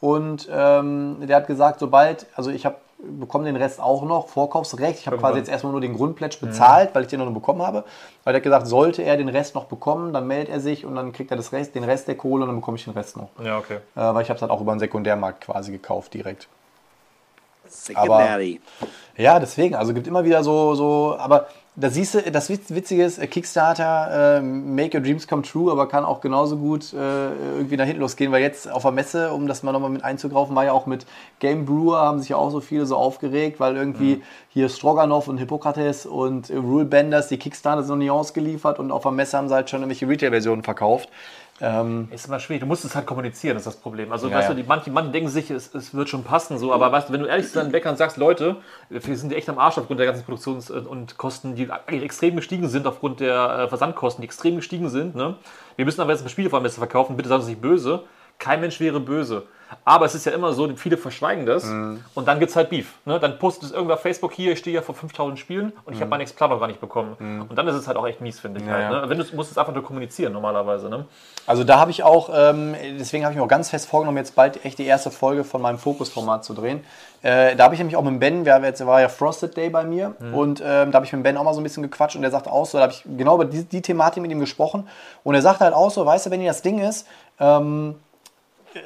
Und 0.00 0.48
ähm, 0.50 1.18
der 1.28 1.36
hat 1.36 1.46
gesagt, 1.46 1.78
sobald, 1.78 2.26
also 2.34 2.50
ich 2.50 2.66
habe 2.66 2.76
bekomme 3.02 3.44
den 3.44 3.56
Rest 3.56 3.80
auch 3.80 4.04
noch, 4.04 4.28
Vorkaufsrecht. 4.28 5.00
Ich 5.00 5.06
habe 5.06 5.18
quasi 5.18 5.38
jetzt 5.38 5.48
erstmal 5.48 5.72
nur 5.72 5.80
den 5.80 5.94
Grundplätsch 5.94 6.40
bezahlt, 6.40 6.90
mhm. 6.90 6.94
weil 6.94 7.02
ich 7.02 7.08
den 7.08 7.20
noch 7.20 7.32
bekommen 7.32 7.62
habe. 7.62 7.84
Weil 8.24 8.34
er 8.34 8.36
hat 8.36 8.42
gesagt, 8.42 8.66
sollte 8.66 9.02
er 9.02 9.16
den 9.16 9.28
Rest 9.28 9.54
noch 9.54 9.64
bekommen, 9.64 10.12
dann 10.12 10.26
meldet 10.26 10.52
er 10.52 10.60
sich 10.60 10.86
und 10.86 10.94
dann 10.94 11.12
kriegt 11.12 11.30
er 11.30 11.36
das 11.36 11.52
Rest, 11.52 11.74
den 11.74 11.84
Rest 11.84 12.08
der 12.08 12.16
Kohle 12.16 12.44
und 12.44 12.48
dann 12.48 12.56
bekomme 12.56 12.76
ich 12.76 12.84
den 12.84 12.92
Rest 12.92 13.16
noch. 13.16 13.30
Ja, 13.42 13.58
okay. 13.58 13.76
Äh, 13.96 14.00
weil 14.00 14.22
ich 14.22 14.28
habe 14.28 14.36
es 14.36 14.42
halt 14.42 14.50
auch 14.50 14.60
über 14.60 14.72
den 14.72 14.78
Sekundärmarkt 14.78 15.44
quasi 15.44 15.72
gekauft 15.72 16.14
direkt. 16.14 16.48
Secondary. 17.72 18.60
Ja, 19.16 19.38
deswegen, 19.38 19.74
also 19.74 19.92
gibt 19.94 20.06
immer 20.06 20.24
wieder 20.24 20.42
so, 20.42 20.74
so, 20.74 21.16
aber 21.18 21.48
da 21.74 21.88
siehst 21.88 22.14
du, 22.14 22.30
das 22.30 22.50
Witzige 22.50 23.02
ist, 23.02 23.18
Kickstarter, 23.30 24.36
äh, 24.36 24.42
Make 24.42 24.98
Your 24.98 25.02
Dreams 25.02 25.26
Come 25.26 25.40
True, 25.40 25.72
aber 25.72 25.88
kann 25.88 26.04
auch 26.04 26.20
genauso 26.20 26.58
gut 26.58 26.92
äh, 26.92 26.96
irgendwie 26.96 27.78
nach 27.78 27.86
hinten 27.86 28.02
losgehen, 28.02 28.30
weil 28.30 28.42
jetzt 28.42 28.70
auf 28.70 28.82
der 28.82 28.90
Messe, 28.90 29.32
um 29.32 29.46
das 29.46 29.62
mal 29.62 29.72
nochmal 29.72 29.88
mit 29.88 30.04
einzugreifen, 30.04 30.54
war 30.54 30.66
ja 30.66 30.72
auch 30.72 30.84
mit 30.84 31.06
Game 31.38 31.64
Brewer, 31.64 31.98
haben 32.00 32.20
sich 32.20 32.28
ja 32.28 32.36
auch 32.36 32.50
so 32.50 32.60
viele 32.60 32.84
so 32.84 32.96
aufgeregt, 32.96 33.58
weil 33.58 33.76
irgendwie 33.76 34.16
mhm. 34.16 34.22
hier 34.50 34.68
Stroganoff 34.68 35.28
und 35.28 35.38
Hippokrates 35.38 36.04
und 36.04 36.50
äh, 36.50 36.56
Rule 36.56 36.84
Benders, 36.84 37.28
die 37.28 37.38
Kickstarter 37.38 37.82
sind 37.82 37.90
noch 37.90 37.96
nie 37.96 38.10
ausgeliefert 38.10 38.78
und 38.78 38.90
auf 38.90 39.02
der 39.02 39.12
Messe 39.12 39.38
haben 39.38 39.48
sie 39.48 39.54
halt 39.54 39.70
schon 39.70 39.80
irgendwelche 39.80 40.06
Retail-Versionen 40.06 40.62
verkauft. 40.62 41.08
Ähm, 41.60 42.08
ist 42.10 42.26
immer 42.26 42.40
schwierig. 42.40 42.60
Du 42.60 42.66
musst 42.66 42.84
es 42.84 42.94
halt 42.94 43.06
kommunizieren, 43.06 43.56
ist 43.56 43.66
das 43.66 43.76
Problem. 43.76 44.10
Also, 44.10 44.28
ja, 44.28 44.36
weißt 44.36 44.48
ja. 44.48 44.54
du, 44.54 44.62
die, 44.62 44.66
manche, 44.66 44.90
manche 44.90 45.10
denken 45.12 45.28
sich, 45.28 45.50
es, 45.50 45.72
es, 45.74 45.94
wird 45.94 46.08
schon 46.08 46.24
passen, 46.24 46.58
so, 46.58 46.72
aber 46.72 46.90
weißt 46.90 47.08
du, 47.08 47.12
wenn 47.12 47.20
du 47.20 47.26
ehrlich 47.26 47.46
zu 47.46 47.54
deinen 47.54 47.70
Bäckern 47.70 47.96
sagst, 47.96 48.16
Leute, 48.16 48.56
wir 48.88 49.16
sind 49.16 49.32
echt 49.32 49.48
am 49.48 49.58
Arsch 49.58 49.78
aufgrund 49.78 50.00
der 50.00 50.06
ganzen 50.06 50.24
Produktions- 50.24 50.70
und 50.70 51.18
Kosten, 51.18 51.54
die 51.54 51.68
extrem 51.88 52.36
gestiegen 52.36 52.68
sind, 52.68 52.86
aufgrund 52.86 53.20
der 53.20 53.58
äh, 53.58 53.68
Versandkosten, 53.68 54.22
die 54.22 54.26
extrem 54.26 54.56
gestiegen 54.56 54.88
sind. 54.88 55.14
Ne? 55.14 55.36
Wir 55.76 55.84
müssen 55.84 56.00
aber 56.00 56.12
jetzt 56.12 56.22
ein 56.22 56.28
Spiel 56.30 56.50
vor 56.50 56.68
verkaufen, 56.68 57.16
bitte 57.16 57.28
sagen 57.28 57.42
Sie 57.42 57.50
nicht 57.50 57.62
böse. 57.62 58.04
Kein 58.38 58.60
Mensch 58.60 58.80
wäre 58.80 59.00
böse. 59.00 59.46
Aber 59.84 60.06
es 60.06 60.14
ist 60.14 60.26
ja 60.26 60.32
immer 60.32 60.52
so, 60.52 60.68
viele 60.76 60.96
verschweigen 60.96 61.46
das 61.46 61.64
mhm. 61.64 62.02
und 62.14 62.28
dann 62.28 62.38
gibt 62.38 62.50
es 62.50 62.56
halt 62.56 62.70
Beef. 62.70 62.94
Ne? 63.04 63.18
Dann 63.18 63.38
postet 63.38 63.64
es 63.64 63.72
irgendwer 63.72 63.94
auf 63.94 64.02
Facebook 64.02 64.32
hier, 64.32 64.52
ich 64.52 64.58
stehe 64.58 64.74
ja 64.74 64.82
vor 64.82 64.94
5000 64.94 65.38
Spielen 65.38 65.72
und 65.84 65.92
ich 65.92 65.98
mhm. 65.98 66.02
habe 66.02 66.10
mein 66.10 66.20
Exemplar 66.20 66.50
noch 66.50 66.60
gar 66.60 66.66
nicht 66.66 66.80
bekommen. 66.80 67.16
Mhm. 67.18 67.42
Und 67.48 67.56
dann 67.56 67.66
ist 67.68 67.74
es 67.74 67.86
halt 67.86 67.96
auch 67.96 68.06
echt 68.06 68.20
mies, 68.20 68.38
finde 68.38 68.60
ich. 68.60 68.66
Ja, 68.66 68.74
halt, 68.74 68.90
ne? 68.90 69.08
Wenn 69.08 69.18
du 69.18 69.24
musst 69.34 69.50
es 69.50 69.58
einfach 69.58 69.72
nur 69.72 69.82
kommunizieren 69.82 70.32
normalerweise. 70.32 70.88
Ne? 70.88 71.06
Also 71.46 71.64
da 71.64 71.78
habe 71.78 71.90
ich 71.90 72.02
auch, 72.02 72.30
ähm, 72.32 72.74
deswegen 72.98 73.24
habe 73.24 73.32
ich 73.32 73.38
mir 73.38 73.44
auch 73.44 73.48
ganz 73.48 73.70
fest 73.70 73.88
vorgenommen, 73.88 74.18
jetzt 74.18 74.34
bald 74.34 74.64
echt 74.64 74.78
die 74.78 74.86
erste 74.86 75.10
Folge 75.10 75.44
von 75.44 75.62
meinem 75.62 75.78
Fokusformat 75.78 76.44
zu 76.44 76.54
drehen. 76.54 76.84
Äh, 77.22 77.56
da 77.56 77.64
habe 77.64 77.74
ich 77.74 77.78
nämlich 77.78 77.96
auch 77.96 78.02
mit 78.02 78.18
Ben, 78.20 78.44
wir 78.44 78.60
jetzt 78.62 78.84
war 78.84 79.00
ja 79.00 79.08
Frosted 79.08 79.56
Day 79.56 79.70
bei 79.70 79.84
mir 79.84 80.14
mhm. 80.18 80.34
und 80.34 80.60
ähm, 80.60 80.90
da 80.90 80.96
habe 80.96 81.06
ich 81.06 81.12
mit 81.12 81.22
Ben 81.22 81.36
auch 81.36 81.44
mal 81.44 81.54
so 81.54 81.60
ein 81.60 81.62
bisschen 81.62 81.82
gequatscht 81.82 82.16
und 82.16 82.22
der 82.22 82.32
sagt 82.32 82.48
auch 82.48 82.66
so, 82.66 82.78
da 82.78 82.82
habe 82.82 82.92
ich 82.92 83.04
genau 83.16 83.36
über 83.36 83.44
die, 83.44 83.64
die 83.64 83.80
Thematik 83.80 84.22
mit 84.22 84.32
ihm 84.32 84.40
gesprochen 84.40 84.88
und 85.22 85.34
er 85.34 85.42
sagt 85.42 85.60
halt 85.60 85.72
auch 85.72 85.90
so, 85.90 86.04
weißt 86.04 86.26
du, 86.26 86.30
wenn 86.30 86.40
ihr 86.40 86.48
das 86.48 86.62
Ding 86.62 86.80
ist, 86.80 87.06
ähm, 87.38 87.94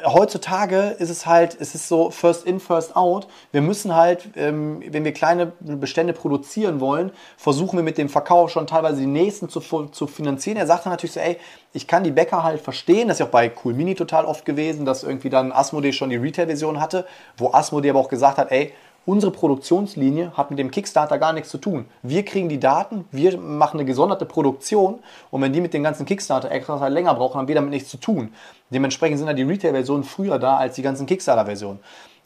heutzutage 0.04 0.96
ist 0.98 1.10
es 1.10 1.26
halt, 1.26 1.56
es 1.60 1.74
ist 1.74 1.88
so 1.88 2.10
first 2.10 2.46
in, 2.46 2.60
first 2.60 2.96
out. 2.96 3.28
Wir 3.52 3.60
müssen 3.60 3.94
halt, 3.94 4.28
ähm, 4.36 4.82
wenn 4.88 5.04
wir 5.04 5.12
kleine 5.12 5.52
Bestände 5.60 6.12
produzieren 6.12 6.80
wollen, 6.80 7.12
versuchen 7.36 7.78
wir 7.78 7.82
mit 7.82 7.98
dem 7.98 8.08
Verkauf 8.08 8.50
schon 8.50 8.66
teilweise 8.66 9.00
die 9.00 9.06
nächsten 9.06 9.48
zu, 9.48 9.60
zu 9.60 10.06
finanzieren. 10.06 10.56
Er 10.56 10.66
sagt 10.66 10.86
dann 10.86 10.92
natürlich 10.92 11.12
so, 11.12 11.20
ey, 11.20 11.38
ich 11.72 11.86
kann 11.86 12.04
die 12.04 12.10
Bäcker 12.10 12.42
halt 12.42 12.60
verstehen. 12.60 13.08
Das 13.08 13.16
ist 13.16 13.20
ja 13.20 13.26
auch 13.26 13.30
bei 13.30 13.52
Cool 13.64 13.74
Mini 13.74 13.94
total 13.94 14.24
oft 14.24 14.44
gewesen, 14.44 14.84
dass 14.84 15.02
irgendwie 15.02 15.30
dann 15.30 15.52
Asmodee 15.52 15.92
schon 15.92 16.10
die 16.10 16.16
Retail-Version 16.16 16.80
hatte, 16.80 17.06
wo 17.36 17.52
Asmodee 17.52 17.90
aber 17.90 18.00
auch 18.00 18.08
gesagt 18.08 18.38
hat, 18.38 18.50
ey, 18.50 18.72
Unsere 19.06 19.30
Produktionslinie 19.30 20.32
hat 20.36 20.50
mit 20.50 20.58
dem 20.58 20.72
Kickstarter 20.72 21.16
gar 21.18 21.32
nichts 21.32 21.48
zu 21.48 21.58
tun. 21.58 21.86
Wir 22.02 22.24
kriegen 22.24 22.48
die 22.48 22.58
Daten, 22.58 23.04
wir 23.12 23.38
machen 23.38 23.78
eine 23.78 23.86
gesonderte 23.86 24.26
Produktion 24.26 24.98
und 25.30 25.40
wenn 25.40 25.52
die 25.52 25.60
mit 25.60 25.72
den 25.72 25.84
ganzen 25.84 26.06
Kickstarter-Extras 26.06 26.80
halt 26.80 26.92
länger 26.92 27.14
brauchen, 27.14 27.38
haben 27.38 27.46
wir 27.46 27.54
damit 27.54 27.70
nichts 27.70 27.88
zu 27.88 27.98
tun. 27.98 28.34
Dementsprechend 28.70 29.18
sind 29.18 29.28
halt 29.28 29.38
die 29.38 29.44
Retail-Versionen 29.44 30.02
früher 30.02 30.40
da 30.40 30.56
als 30.56 30.74
die 30.74 30.82
ganzen 30.82 31.06
Kickstarter-Versionen. 31.06 31.78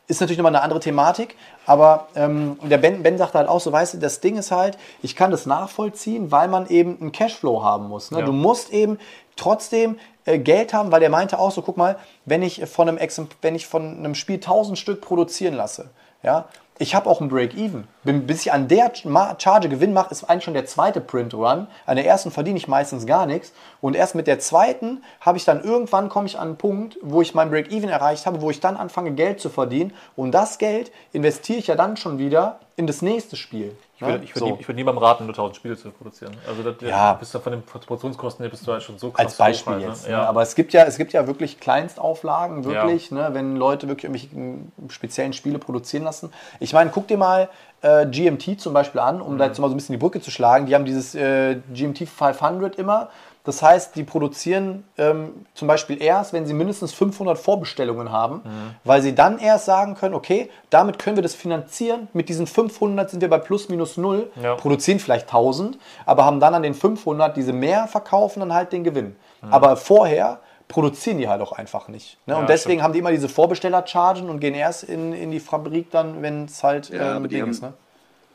Ist 0.06 0.22
natürlich 0.22 0.38
nochmal 0.38 0.56
eine 0.56 0.64
andere 0.64 0.80
Thematik, 0.80 1.36
aber 1.66 2.08
ähm, 2.16 2.58
der 2.62 2.78
ben, 2.78 3.02
ben 3.02 3.18
sagt 3.18 3.34
halt 3.34 3.46
auch 3.46 3.60
so, 3.60 3.70
weißt 3.70 3.94
du, 3.94 3.98
das 3.98 4.20
Ding 4.20 4.38
ist 4.38 4.50
halt, 4.50 4.78
ich 5.02 5.14
kann 5.14 5.30
das 5.30 5.44
nachvollziehen, 5.44 6.32
weil 6.32 6.48
man 6.48 6.66
eben 6.66 6.96
einen 6.98 7.12
Cashflow 7.12 7.62
haben 7.62 7.88
muss. 7.88 8.10
Ne? 8.10 8.20
Ja. 8.20 8.24
Du 8.24 8.32
musst 8.32 8.72
eben 8.72 8.98
trotzdem 9.36 9.98
äh, 10.24 10.38
Geld 10.38 10.72
haben, 10.72 10.90
weil 10.90 11.00
der 11.00 11.10
meinte 11.10 11.38
auch 11.38 11.52
so, 11.52 11.60
guck 11.60 11.76
mal, 11.76 11.96
wenn 12.24 12.42
ich 12.42 12.64
von 12.66 12.88
einem, 12.88 12.98
wenn 13.42 13.54
ich 13.54 13.66
von 13.66 13.98
einem 13.98 14.14
Spiel 14.14 14.36
1000 14.36 14.78
Stück 14.78 15.02
produzieren 15.02 15.54
lasse, 15.54 15.90
ja, 16.22 16.46
ich 16.80 16.94
habe 16.94 17.08
auch 17.08 17.20
ein 17.20 17.28
Break-Even. 17.28 17.84
Bis 18.02 18.42
ich 18.42 18.52
an 18.52 18.66
der 18.68 18.92
Charge 18.94 19.68
Gewinn 19.68 19.92
mache, 19.92 20.10
ist 20.10 20.24
eigentlich 20.24 20.44
schon 20.44 20.54
der 20.54 20.66
zweite 20.66 21.00
Print-Run. 21.00 21.66
An 21.86 21.96
der 21.96 22.06
ersten 22.06 22.30
verdiene 22.30 22.56
ich 22.56 22.66
meistens 22.66 23.06
gar 23.06 23.26
nichts. 23.26 23.52
Und 23.80 23.94
erst 23.94 24.14
mit 24.14 24.26
der 24.26 24.38
zweiten 24.38 25.02
habe 25.20 25.36
ich 25.36 25.44
dann 25.44 25.62
irgendwann, 25.62 26.08
komme 26.08 26.26
ich 26.26 26.38
an 26.38 26.48
einen 26.48 26.56
Punkt, 26.56 26.96
wo 27.02 27.20
ich 27.20 27.34
mein 27.34 27.50
Break-Even 27.50 27.90
erreicht 27.90 28.26
habe, 28.26 28.40
wo 28.40 28.50
ich 28.50 28.60
dann 28.60 28.76
anfange, 28.76 29.12
Geld 29.12 29.40
zu 29.40 29.50
verdienen. 29.50 29.92
Und 30.16 30.32
das 30.32 30.58
Geld 30.58 30.90
investiere 31.12 31.58
ich 31.58 31.66
ja 31.66 31.76
dann 31.76 31.96
schon 31.96 32.18
wieder 32.18 32.60
in 32.76 32.86
das 32.86 33.02
nächste 33.02 33.36
Spiel. 33.36 33.76
Ich 33.96 34.06
würde, 34.06 34.24
ich, 34.24 34.34
würde 34.34 34.38
so. 34.38 34.46
nie, 34.54 34.60
ich 34.60 34.66
würde 34.66 34.76
niemandem 34.76 35.04
raten, 35.04 35.26
nur 35.26 35.34
1000 35.34 35.56
Spiele 35.56 35.76
zu 35.76 35.90
produzieren. 35.90 36.34
Also 36.48 36.62
das, 36.62 36.80
ja. 36.80 37.12
bist 37.12 37.34
du 37.34 37.38
von 37.38 37.52
den 37.52 37.62
Produktionskosten 37.62 38.42
her 38.42 38.50
bist 38.50 38.66
du 38.66 38.72
halt 38.72 38.82
schon 38.82 38.98
so 38.98 39.10
krass. 39.10 39.26
Als 39.26 39.36
Beispiel 39.36 39.74
hoch, 39.74 39.80
jetzt. 39.80 40.06
Ne? 40.06 40.12
Ja. 40.12 40.24
Aber 40.24 40.40
es 40.40 40.54
gibt, 40.54 40.72
ja, 40.72 40.84
es 40.84 40.96
gibt 40.96 41.12
ja 41.12 41.26
wirklich 41.26 41.60
Kleinstauflagen, 41.60 42.64
wirklich, 42.64 43.10
ja. 43.10 43.28
ne, 43.28 43.34
wenn 43.34 43.56
Leute 43.56 43.88
wirklich 43.88 44.32
irgendwelche 44.32 44.72
speziellen 44.88 45.34
Spiele 45.34 45.58
produzieren 45.58 46.04
lassen. 46.04 46.32
Ich 46.60 46.72
meine, 46.72 46.88
guck 46.88 47.08
dir 47.08 47.18
mal 47.18 47.50
äh, 47.82 48.06
GMT 48.06 48.60
zum 48.60 48.72
Beispiel 48.72 49.00
an, 49.00 49.20
um 49.20 49.34
mhm. 49.34 49.38
da 49.38 49.46
jetzt 49.46 49.58
mal 49.58 49.68
so 49.68 49.74
ein 49.74 49.76
bisschen 49.76 49.94
die 49.94 49.98
Brücke 49.98 50.20
zu 50.20 50.30
schlagen. 50.30 50.66
Die 50.66 50.74
haben 50.74 50.84
dieses 50.84 51.14
äh, 51.14 51.56
GMT 51.72 52.08
500 52.08 52.76
immer 52.76 53.10
das 53.44 53.62
heißt, 53.62 53.96
die 53.96 54.04
produzieren 54.04 54.84
ähm, 54.98 55.46
zum 55.54 55.66
Beispiel 55.66 56.02
erst, 56.02 56.34
wenn 56.34 56.44
sie 56.44 56.52
mindestens 56.52 56.92
500 56.92 57.38
Vorbestellungen 57.38 58.12
haben, 58.12 58.36
mhm. 58.36 58.74
weil 58.84 59.00
sie 59.00 59.14
dann 59.14 59.38
erst 59.38 59.64
sagen 59.64 59.94
können, 59.94 60.14
okay, 60.14 60.50
damit 60.68 60.98
können 60.98 61.16
wir 61.16 61.22
das 61.22 61.34
finanzieren. 61.34 62.08
Mit 62.12 62.28
diesen 62.28 62.46
500 62.46 63.08
sind 63.08 63.22
wir 63.22 63.30
bei 63.30 63.38
plus 63.38 63.70
minus 63.70 63.96
null, 63.96 64.30
ja. 64.42 64.56
produzieren 64.56 64.98
vielleicht 64.98 65.26
1000, 65.28 65.78
aber 66.04 66.26
haben 66.26 66.38
dann 66.38 66.54
an 66.54 66.62
den 66.62 66.74
500 66.74 67.34
diese 67.34 67.54
mehr 67.54 67.88
verkaufen 67.88 68.40
dann 68.40 68.52
halt 68.52 68.72
den 68.72 68.84
Gewinn. 68.84 69.16
Mhm. 69.40 69.52
Aber 69.52 69.76
vorher 69.76 70.40
produzieren 70.70 71.18
die 71.18 71.28
halt 71.28 71.42
auch 71.42 71.52
einfach 71.52 71.88
nicht. 71.88 72.16
Ne? 72.26 72.34
Ja, 72.34 72.40
und 72.40 72.48
deswegen 72.48 72.74
stimmt. 72.74 72.82
haben 72.84 72.92
die 72.92 73.00
immer 73.00 73.10
diese 73.10 73.28
Vorbestellerchargen 73.28 74.30
und 74.30 74.40
gehen 74.40 74.54
erst 74.54 74.84
in, 74.84 75.12
in 75.12 75.30
die 75.30 75.40
Fabrik 75.40 75.90
dann, 75.90 76.22
wenn 76.22 76.44
es 76.46 76.62
halt 76.62 76.88
ja, 76.88 77.18
äh, 77.18 77.28
Ding 77.28 77.46
ist. 77.48 77.60
Ne? 77.60 77.74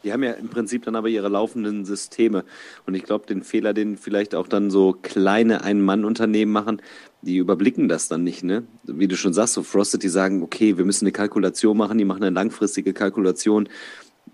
Die 0.03 0.13
haben 0.13 0.21
ja 0.21 0.33
im 0.33 0.49
Prinzip 0.49 0.83
dann 0.85 0.95
aber 0.95 1.07
ihre 1.07 1.29
laufenden 1.29 1.83
Systeme. 1.83 2.43
Und 2.85 2.93
ich 2.93 3.03
glaube, 3.03 3.25
den 3.25 3.41
Fehler, 3.41 3.73
den 3.73 3.97
vielleicht 3.97 4.35
auch 4.35 4.47
dann 4.47 4.69
so 4.69 4.95
kleine 5.01 5.63
Ein-Mann-Unternehmen 5.63 6.51
machen, 6.51 6.79
die 7.23 7.37
überblicken 7.37 7.89
das 7.89 8.07
dann 8.07 8.23
nicht, 8.23 8.43
ne? 8.43 8.63
Wie 8.83 9.07
du 9.07 9.17
schon 9.17 9.33
sagst, 9.33 9.55
so 9.55 9.63
Frosted, 9.63 10.03
die 10.03 10.09
sagen, 10.09 10.43
okay, 10.43 10.77
wir 10.77 10.85
müssen 10.85 11.05
eine 11.05 11.11
Kalkulation 11.11 11.75
machen, 11.75 11.97
die 11.97 12.05
machen 12.05 12.23
eine 12.23 12.35
langfristige 12.35 12.93
Kalkulation, 12.93 13.67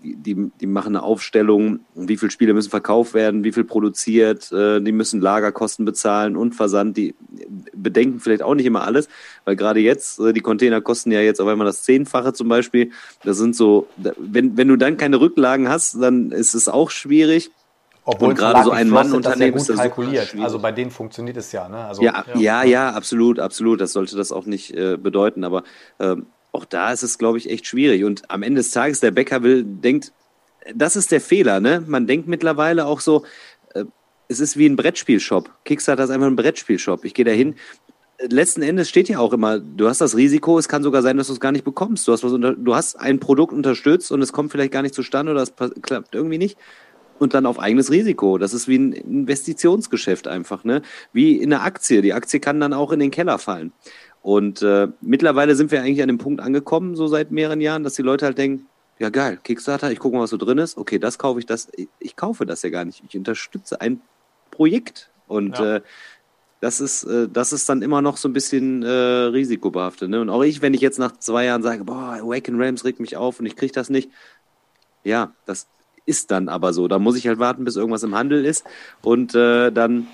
die, 0.02 0.50
die 0.60 0.66
machen 0.66 0.96
eine 0.96 1.02
Aufstellung, 1.04 1.80
wie 1.94 2.16
viele 2.16 2.30
Spiele 2.30 2.54
müssen 2.54 2.70
verkauft 2.70 3.14
werden, 3.14 3.44
wie 3.44 3.52
viel 3.52 3.64
produziert, 3.64 4.50
äh, 4.52 4.80
die 4.80 4.92
müssen 4.92 5.20
Lagerkosten 5.20 5.84
bezahlen 5.84 6.36
und 6.36 6.54
Versand, 6.54 6.96
die 6.96 7.14
bedenken 7.72 8.20
vielleicht 8.20 8.42
auch 8.42 8.54
nicht 8.54 8.66
immer 8.66 8.82
alles, 8.82 9.08
weil 9.44 9.56
gerade 9.56 9.80
jetzt, 9.80 10.18
äh, 10.18 10.32
die 10.32 10.40
Container 10.40 10.80
kosten 10.80 11.12
ja 11.12 11.20
jetzt 11.20 11.40
auf 11.40 11.48
einmal 11.48 11.66
das 11.66 11.82
Zehnfache 11.82 12.32
zum 12.32 12.48
Beispiel. 12.48 12.90
Das 13.24 13.36
sind 13.36 13.54
so, 13.54 13.86
wenn, 14.18 14.56
wenn 14.56 14.68
du 14.68 14.76
dann 14.76 14.96
keine 14.96 15.20
Rücklagen 15.20 15.68
hast, 15.68 16.00
dann 16.00 16.32
ist 16.32 16.54
es 16.54 16.68
auch 16.68 16.90
schwierig. 16.90 17.50
Obwohl 18.04 18.34
gerade 18.34 18.64
so 18.64 18.72
ein 18.72 18.88
Mann-Unternehmen 18.88 19.56
ist 19.56 19.68
das 19.68 19.76
super 19.76 19.88
kalkuliert. 19.88 20.34
Also 20.40 20.58
bei 20.58 20.72
denen 20.72 20.90
funktioniert 20.90 21.36
es 21.36 21.52
ja. 21.52 21.68
Ne? 21.68 21.84
Also, 21.84 22.02
Ja, 22.02 22.24
ja, 22.34 22.64
ja, 22.64 22.90
absolut, 22.90 23.38
absolut. 23.38 23.80
Das 23.80 23.92
sollte 23.92 24.16
das 24.16 24.32
auch 24.32 24.44
nicht 24.44 24.72
äh, 24.74 24.96
bedeuten. 24.96 25.44
Aber 25.44 25.62
ähm, 26.00 26.26
auch 26.52 26.66
da 26.66 26.92
ist 26.92 27.02
es, 27.02 27.18
glaube 27.18 27.38
ich, 27.38 27.50
echt 27.50 27.66
schwierig. 27.66 28.04
Und 28.04 28.30
am 28.30 28.42
Ende 28.42 28.60
des 28.60 28.70
Tages, 28.70 29.00
der 29.00 29.10
Bäcker 29.10 29.42
will, 29.42 29.64
denkt, 29.64 30.12
das 30.74 30.96
ist 30.96 31.10
der 31.10 31.20
Fehler, 31.20 31.60
ne? 31.60 31.82
Man 31.86 32.06
denkt 32.06 32.28
mittlerweile 32.28 32.86
auch 32.86 33.00
so, 33.00 33.24
äh, 33.74 33.84
es 34.28 34.38
ist 34.38 34.56
wie 34.56 34.66
ein 34.66 34.76
Brettspielshop. 34.76 35.50
Kickstarter 35.64 36.04
ist 36.04 36.10
einfach 36.10 36.26
ein 36.26 36.36
Brettspielshop. 36.36 37.04
Ich 37.04 37.14
gehe 37.14 37.24
da 37.24 37.32
hin. 37.32 37.56
Letzten 38.20 38.62
Endes 38.62 38.88
steht 38.88 39.08
ja 39.08 39.18
auch 39.18 39.32
immer, 39.32 39.58
du 39.58 39.88
hast 39.88 40.00
das 40.00 40.16
Risiko, 40.16 40.56
es 40.56 40.68
kann 40.68 40.84
sogar 40.84 41.02
sein, 41.02 41.16
dass 41.16 41.26
du 41.26 41.32
es 41.32 41.40
gar 41.40 41.50
nicht 41.50 41.64
bekommst. 41.64 42.06
Du 42.06 42.12
hast, 42.12 42.22
was 42.22 42.32
unter, 42.32 42.54
du 42.54 42.74
hast 42.74 42.94
ein 42.94 43.18
Produkt 43.18 43.52
unterstützt 43.52 44.12
und 44.12 44.22
es 44.22 44.32
kommt 44.32 44.52
vielleicht 44.52 44.70
gar 44.70 44.82
nicht 44.82 44.94
zustande 44.94 45.32
oder 45.32 45.42
es 45.42 45.54
klappt 45.82 46.14
irgendwie 46.14 46.38
nicht 46.38 46.56
und 47.18 47.34
dann 47.34 47.46
auf 47.46 47.58
eigenes 47.58 47.90
Risiko. 47.90 48.38
Das 48.38 48.52
ist 48.52 48.68
wie 48.68 48.78
ein 48.78 48.92
Investitionsgeschäft 48.92 50.28
einfach, 50.28 50.64
ne? 50.64 50.82
Wie 51.12 51.36
in 51.36 51.52
einer 51.52 51.64
Aktie. 51.64 52.02
Die 52.02 52.12
Aktie 52.12 52.40
kann 52.40 52.60
dann 52.60 52.72
auch 52.72 52.92
in 52.92 53.00
den 53.00 53.10
Keller 53.10 53.38
fallen. 53.38 53.72
Und 54.22 54.62
äh, 54.62 54.88
mittlerweile 55.00 55.56
sind 55.56 55.70
wir 55.72 55.82
eigentlich 55.82 56.00
an 56.00 56.08
dem 56.08 56.18
Punkt 56.18 56.40
angekommen, 56.40 56.94
so 56.94 57.08
seit 57.08 57.32
mehreren 57.32 57.60
Jahren, 57.60 57.82
dass 57.82 57.94
die 57.94 58.02
Leute 58.02 58.24
halt 58.24 58.38
denken, 58.38 58.66
ja 58.98 59.10
geil, 59.10 59.38
Kickstarter, 59.42 59.90
ich 59.90 59.98
gucke 59.98 60.16
mal, 60.16 60.22
was 60.22 60.30
so 60.30 60.36
drin 60.36 60.58
ist. 60.58 60.78
Okay, 60.78 60.98
das 61.00 61.18
kaufe 61.18 61.40
ich, 61.40 61.46
das. 61.46 61.68
Ich, 61.74 61.88
ich 61.98 62.14
kaufe 62.16 62.46
das 62.46 62.62
ja 62.62 62.70
gar 62.70 62.84
nicht. 62.84 63.02
Ich 63.08 63.16
unterstütze 63.16 63.80
ein 63.80 64.00
Projekt. 64.52 65.10
Und 65.26 65.58
Ja. 65.58 65.76
äh, 65.76 65.80
das 66.60 66.80
ist, 66.80 67.02
äh, 67.02 67.28
das 67.28 67.52
ist 67.52 67.68
dann 67.68 67.82
immer 67.82 68.00
noch 68.00 68.16
so 68.16 68.28
ein 68.28 68.32
bisschen 68.32 68.84
äh, 68.84 68.88
risikobehaftet. 68.88 70.08
Ne? 70.08 70.20
Und 70.20 70.30
auch 70.30 70.42
ich, 70.44 70.62
wenn 70.62 70.74
ich 70.74 70.80
jetzt 70.80 71.00
nach 71.00 71.16
zwei 71.18 71.46
Jahren 71.46 71.62
sage, 71.64 71.82
boah, 71.82 72.16
Awaken 72.20 72.56
Realms 72.56 72.84
regt 72.84 73.00
mich 73.00 73.16
auf 73.16 73.40
und 73.40 73.46
ich 73.46 73.56
kriege 73.56 73.72
das 73.72 73.90
nicht, 73.90 74.10
ja, 75.02 75.34
das 75.46 75.66
ist 76.06 76.30
dann 76.30 76.48
aber 76.48 76.72
so. 76.72 76.86
Da 76.86 77.00
muss 77.00 77.16
ich 77.16 77.26
halt 77.26 77.40
warten, 77.40 77.64
bis 77.64 77.74
irgendwas 77.74 78.04
im 78.04 78.14
Handel 78.14 78.44
ist 78.44 78.64
und 79.02 79.34
äh, 79.34 79.72
dann, 79.72 80.06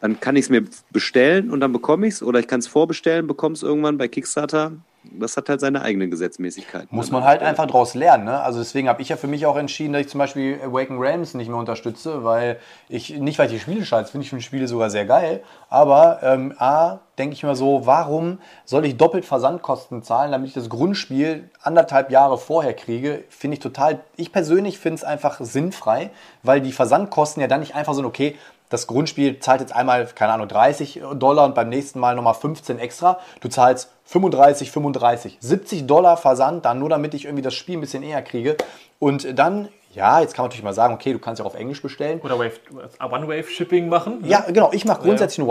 dann 0.00 0.20
kann 0.20 0.36
ich 0.36 0.44
es 0.44 0.50
mir 0.50 0.64
bestellen 0.90 1.50
und 1.50 1.60
dann 1.60 1.72
bekomme 1.72 2.06
ich 2.06 2.14
es 2.14 2.22
oder 2.22 2.38
ich 2.38 2.46
kann 2.46 2.60
es 2.60 2.66
vorbestellen, 2.66 3.26
bekomme 3.26 3.54
es 3.54 3.62
irgendwann 3.62 3.96
bei 3.96 4.08
Kickstarter. 4.08 4.72
Das 5.02 5.36
hat 5.36 5.50
halt 5.50 5.60
seine 5.60 5.82
eigenen 5.82 6.10
Gesetzmäßigkeiten. 6.10 6.88
Muss 6.90 7.10
man 7.10 7.24
halt 7.24 7.42
einfach 7.42 7.66
draus 7.66 7.94
lernen. 7.94 8.24
Ne? 8.24 8.40
Also 8.40 8.58
deswegen 8.58 8.88
habe 8.88 9.02
ich 9.02 9.10
ja 9.10 9.16
für 9.16 9.26
mich 9.26 9.44
auch 9.44 9.56
entschieden, 9.56 9.92
dass 9.92 10.02
ich 10.02 10.08
zum 10.08 10.18
Beispiel 10.18 10.58
Awaken 10.64 10.98
Realms 10.98 11.34
nicht 11.34 11.48
mehr 11.48 11.58
unterstütze, 11.58 12.24
weil 12.24 12.58
ich, 12.88 13.18
nicht 13.18 13.38
weil 13.38 13.46
ich 13.46 13.52
die 13.52 13.60
Spiele 13.60 13.84
scheiße 13.84 14.10
finde, 14.10 14.24
ich 14.24 14.30
finde 14.30 14.40
die 14.40 14.46
Spiele 14.46 14.66
sogar 14.66 14.88
sehr 14.88 15.04
geil, 15.04 15.42
aber 15.68 16.20
ähm, 16.22 16.54
A, 16.58 17.00
denke 17.18 17.34
ich 17.34 17.42
mir 17.42 17.54
so, 17.54 17.86
warum 17.86 18.38
soll 18.64 18.84
ich 18.84 18.96
doppelt 18.96 19.24
Versandkosten 19.24 20.02
zahlen, 20.02 20.32
damit 20.32 20.48
ich 20.48 20.54
das 20.54 20.68
Grundspiel 20.68 21.50
anderthalb 21.62 22.10
Jahre 22.10 22.38
vorher 22.38 22.74
kriege, 22.74 23.24
finde 23.28 23.54
ich 23.56 23.60
total, 23.60 24.00
ich 24.16 24.32
persönlich 24.32 24.78
finde 24.78 24.96
es 24.96 25.04
einfach 25.04 25.40
sinnfrei, 25.40 26.10
weil 26.42 26.60
die 26.60 26.72
Versandkosten 26.72 27.40
ja 27.40 27.46
dann 27.46 27.60
nicht 27.60 27.74
einfach 27.74 27.94
sind, 27.94 28.04
okay, 28.04 28.36
das 28.74 28.88
Grundspiel 28.88 29.38
zahlt 29.38 29.60
jetzt 29.60 29.74
einmal, 29.74 30.06
keine 30.06 30.32
Ahnung, 30.32 30.48
30 30.48 31.00
Dollar 31.14 31.44
und 31.44 31.54
beim 31.54 31.68
nächsten 31.68 32.00
Mal 32.00 32.16
nochmal 32.16 32.34
15 32.34 32.80
extra. 32.80 33.20
Du 33.40 33.48
zahlst 33.48 33.90
35, 34.06 34.70
35, 34.72 35.38
70 35.40 35.86
Dollar 35.86 36.16
Versand, 36.16 36.64
dann 36.64 36.80
nur 36.80 36.88
damit 36.88 37.14
ich 37.14 37.24
irgendwie 37.24 37.42
das 37.42 37.54
Spiel 37.54 37.78
ein 37.78 37.80
bisschen 37.80 38.02
eher 38.02 38.20
kriege. 38.22 38.56
Und 38.98 39.38
dann, 39.38 39.68
ja, 39.92 40.20
jetzt 40.20 40.34
kann 40.34 40.42
man 40.42 40.48
natürlich 40.48 40.64
mal 40.64 40.74
sagen, 40.74 40.92
okay, 40.92 41.12
du 41.12 41.20
kannst 41.20 41.38
ja 41.38 41.44
auch 41.44 41.50
auf 41.50 41.58
Englisch 41.58 41.82
bestellen. 41.82 42.20
Oder 42.20 42.36
Wave, 42.36 42.58
One-Wave-Shipping 43.00 43.88
machen. 43.88 44.22
ne? 44.22 44.28
Ja, 44.28 44.44
genau. 44.48 44.70
Ich 44.72 44.84
mache 44.84 45.02
grundsätzlich 45.02 45.38
ein 45.38 45.46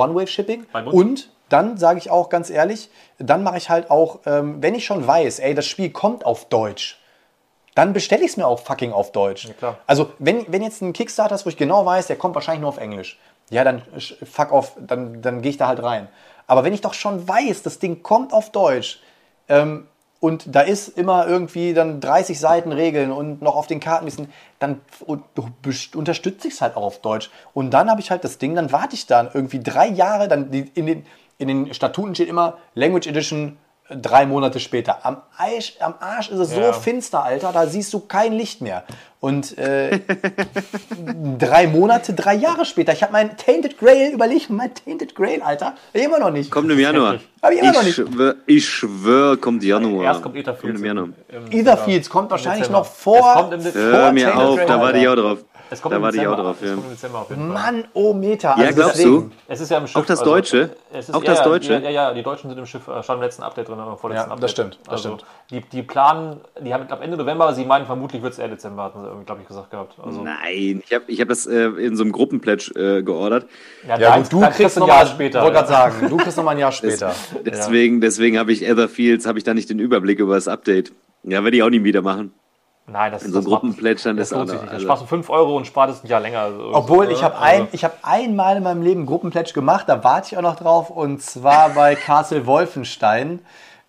uns? 0.88 0.94
Und 0.94 1.30
dann 1.48 1.78
sage 1.78 2.00
ich 2.00 2.12
auch 2.12 2.28
ganz 2.28 2.50
ehrlich, 2.50 2.90
dann 3.20 3.44
mache 3.44 3.58
ich 3.58 3.70
halt 3.70 3.90
auch, 3.90 4.20
ähm, 4.26 4.62
wenn 4.62 4.76
ich 4.76 4.86
schon 4.86 5.08
weiß, 5.08 5.40
ey, 5.40 5.54
das 5.54 5.66
Spiel 5.66 5.92
kommt 5.92 6.26
auf 6.26 6.46
Deutsch, 6.50 7.00
dann 7.76 7.94
bestelle 7.94 8.24
ich 8.24 8.32
es 8.32 8.38
mir 8.38 8.48
auch 8.48 8.60
fucking 8.60 8.92
auf 8.92 9.12
Deutsch. 9.12 9.50
klar. 9.58 9.78
Also, 9.88 10.12
wenn, 10.20 10.46
wenn 10.48 10.62
jetzt 10.62 10.82
ein 10.82 10.94
Kickstarter 10.94 11.36
ist, 11.36 11.46
wo 11.46 11.50
ich 11.50 11.58
genau 11.58 11.86
weiß, 11.86 12.08
der 12.08 12.16
kommt 12.16 12.36
wahrscheinlich 12.36 12.62
nur 12.62 12.70
auf 12.70 12.78
Englisch, 12.78 13.20
ja, 13.50 13.64
dann 13.64 13.82
fuck 14.24 14.52
off, 14.52 14.74
dann, 14.80 15.22
dann 15.22 15.42
gehe 15.42 15.52
ich 15.52 15.58
da 15.58 15.68
halt 15.68 15.82
rein. 15.82 16.08
Aber 16.48 16.64
wenn 16.64 16.74
ich 16.74 16.82
doch 16.82 16.94
schon 16.94 17.28
weiß, 17.28 17.64
das 17.64 17.80
Ding 17.80 18.04
kommt 18.04 18.34
auf 18.34 18.52
Deutsch, 18.52 19.00
ähm, 19.50 19.88
und 20.24 20.56
da 20.56 20.62
ist 20.62 20.88
immer 20.98 21.28
irgendwie 21.28 21.74
dann 21.74 22.00
30 22.00 22.40
Seiten 22.40 22.72
Regeln 22.72 23.12
und 23.12 23.42
noch 23.42 23.58
auf 23.58 23.68
den 23.68 23.82
Karten 23.82 24.06
bisschen, 24.06 24.32
dann 24.58 24.80
unterstütze 25.06 26.48
ich 26.48 26.54
es 26.54 26.62
halt 26.62 26.78
auch 26.78 26.84
auf 26.84 27.02
Deutsch. 27.02 27.30
Und 27.54 27.72
dann 27.72 27.90
habe 27.90 28.00
ich 28.00 28.10
halt 28.10 28.24
das 28.24 28.38
Ding, 28.38 28.56
dann 28.56 28.72
warte 28.72 28.96
ich 28.96 29.06
dann 29.06 29.30
irgendwie 29.34 29.60
drei 29.60 29.88
Jahre, 29.90 30.30
dann 30.30 30.50
die, 30.50 30.72
in, 30.76 30.86
den, 30.86 31.06
in 31.40 31.50
den 31.50 31.74
Statuten 31.74 32.16
steht 32.16 32.30
immer 32.30 32.58
Language 32.74 33.08
Edition 33.08 33.58
drei 33.90 34.26
Monate 34.26 34.60
später. 34.60 35.06
Am 35.06 35.18
Arsch, 35.38 35.76
am 35.80 35.96
Arsch 36.00 36.30
ist 36.30 36.40
es 36.40 36.56
Ja. 36.56 36.74
so 36.74 36.80
finster, 36.80 37.24
Alter, 37.24 37.52
da 37.52 37.68
siehst 37.68 37.94
du 37.94 38.00
kein 38.00 38.34
Licht 38.34 38.62
mehr. 38.62 38.84
Und 39.20 39.58
äh, 39.58 40.00
drei 41.40 41.68
Monate, 41.68 42.14
drei 42.14 42.36
Jahre 42.36 42.66
später, 42.66 42.94
ich 42.94 43.04
habe 43.04 43.14
mein 43.14 43.38
Tainted 43.38 43.78
Grail, 43.78 44.12
überleg 44.14 44.50
mal, 44.50 44.56
mein 44.68 44.74
Tainted 44.76 45.16
Grail, 45.16 45.42
Alter, 45.42 45.76
immer 45.94 46.20
noch 46.20 46.32
nicht. 46.32 46.52
Kommt 46.52 46.70
im 46.72 46.80
Januar. 46.80 47.20
Hab 47.42 47.52
ich 47.52 47.60
immer 47.60 47.72
noch 47.74 47.82
Ich 47.82 47.98
nicht. 47.98 48.10
schwör, 48.10 48.36
ich 48.46 48.68
schwör, 48.70 49.38
kommt 49.38 49.64
Januar. 49.64 50.06
Erst 50.06 50.22
kommt 50.22 50.36
Etherfields. 50.36 50.62
Kommt 50.74 50.80
im 50.80 50.86
Januar. 50.86 51.10
Etherfields 51.52 52.10
kommt 52.10 52.32
wahrscheinlich 52.32 52.68
Dezember. 52.68 52.80
noch 52.80 52.86
vor. 52.86 53.18
Es 53.18 53.34
kommt 53.34 53.54
im 53.54 53.62
vor 53.62 54.12
mir 54.12 54.26
Tainted 54.28 54.42
auf, 54.46 54.56
Grail, 54.58 54.68
da 54.68 54.82
warte 54.82 54.98
ich 54.98 55.08
auch 55.08 55.16
drauf. 55.16 55.38
Es 55.74 55.82
kommt 55.82 55.92
Da 55.94 55.98
im 55.98 56.04
warte 56.04 56.18
ich 56.18 56.24
Dezember. 56.24 56.42
auch 56.50 56.56
drauf, 56.58 57.30
ja. 57.30 57.36
Mann, 57.36 57.86
oh 57.94 58.14
Meter. 58.14 58.56
Ja, 58.60 58.72
glaubst 58.72 59.04
du? 59.04 59.32
Es 59.48 59.60
ist 59.60 59.72
ja 59.72 59.80
im 59.80 59.88
Schiff. 59.88 59.96
Auch 60.02 60.06
das 60.06 60.22
Deutsche? 60.22 60.70
es 60.94 61.10
ist, 61.10 61.16
Auch 61.16 61.24
ja, 61.24 61.30
das 61.32 61.40
ja, 61.40 61.44
Deutsche? 61.46 61.74
Ja, 61.74 61.80
ja, 61.80 61.90
ja, 61.90 62.14
die 62.14 62.22
Deutschen 62.22 62.50
sind 62.50 62.60
im 62.60 62.66
Schiff, 62.66 62.88
äh, 62.88 63.02
stand 63.02 63.18
im 63.18 63.24
letzten 63.24 63.42
Update 63.44 63.68
drin, 63.68 63.80
im 63.80 63.98
vorletzten 63.98 64.30
Ja, 64.30 64.36
das 64.36 64.44
Update. 64.44 64.50
stimmt, 64.52 64.80
das 64.86 64.92
also, 64.92 65.18
stimmt. 65.18 65.26
Die, 65.50 65.62
die 65.62 65.82
planen, 65.84 66.42
die 66.64 66.74
haben, 66.74 66.82
ich 66.84 66.88
glaube, 66.88 67.04
Ende 67.04 67.18
November, 67.18 67.46
aber 67.46 67.54
sie 67.56 67.66
meinen, 67.66 67.86
vermutlich 67.86 68.22
wird 68.22 68.34
es 68.34 68.40
eher 68.40 68.48
Dezember, 68.50 68.84
hatten 68.84 69.00
sie 69.02 69.08
irgendwie, 69.08 69.26
glaube 69.26 69.42
ich, 69.42 69.48
gesagt 69.48 69.72
gehabt. 69.72 69.96
Also, 70.04 70.22
Nein, 70.22 70.84
ich 70.86 70.94
habe 70.94 71.06
ich 71.08 71.20
hab 71.20 71.28
das 71.30 71.46
äh, 71.48 71.64
in 71.66 71.96
so 71.96 72.04
einem 72.04 72.12
Gruppenpledge 72.12 72.72
äh, 73.00 73.02
geordert. 73.04 73.48
Ja, 73.88 73.98
deins- 73.98 74.30
gut, 74.30 74.34
du 74.34 74.42
deins 74.42 74.56
kriegst 74.56 74.78
ein 74.78 74.88
Jahr 74.88 74.98
mal 75.06 75.08
später. 75.08 75.42
Wollte 75.42 75.56
gerade 75.56 75.68
sagen, 75.68 76.10
du 76.10 76.18
kriegst 76.18 76.38
noch 76.38 76.44
mal 76.44 76.52
ein 76.52 76.60
Jahr 76.60 76.72
später. 76.74 77.14
Deswegen, 77.46 78.00
deswegen 78.02 78.38
habe 78.38 78.52
ich 78.52 78.64
Etherfields, 78.68 79.26
habe 79.26 79.38
ich 79.40 79.44
da 79.44 79.54
nicht 79.54 79.70
den 79.70 79.80
Überblick 79.80 80.20
über 80.20 80.36
das 80.36 80.48
Update. 80.48 80.92
Ja, 81.24 81.44
werde 81.44 81.58
ich 81.58 81.64
auch 81.64 81.70
nie 81.70 81.84
wieder 81.84 82.02
machen. 82.02 82.34
Nein, 82.86 83.12
das 83.14 83.24
In 83.24 83.32
so 83.32 83.40
das 83.40 83.50
dann 84.04 84.18
Das 84.18 84.28
ist 84.28 84.34
auch 84.34 84.40
lohnt 84.40 84.50
sich 84.50 84.60
nicht. 84.62 84.70
also- 84.72 84.74
Das 84.74 84.84
sparst 84.84 85.04
du 85.04 85.08
5 85.08 85.30
Euro 85.30 85.56
und 85.56 85.66
spart 85.66 85.90
es 85.90 86.04
ein 86.04 86.08
Jahr 86.08 86.20
länger. 86.20 86.42
Also, 86.42 86.72
Obwohl, 86.74 87.12
ich 87.12 87.24
habe 87.24 87.36
also, 87.38 87.64
ein, 87.64 87.68
ich 87.72 87.84
hab 87.86 87.98
einmal 88.02 88.58
in 88.58 88.64
meinem 88.64 88.82
Leben 88.82 89.00
einen 89.02 89.06
Gruppenplätsch 89.08 89.54
gemacht, 89.54 89.88
da 89.88 90.04
warte 90.04 90.28
ich 90.32 90.38
auch 90.38 90.42
noch 90.42 90.58
drauf, 90.58 90.90
und 90.90 91.22
zwar 91.22 91.70
bei 91.70 91.96
Castle 92.06 92.46
Wolfenstein. 92.46 93.40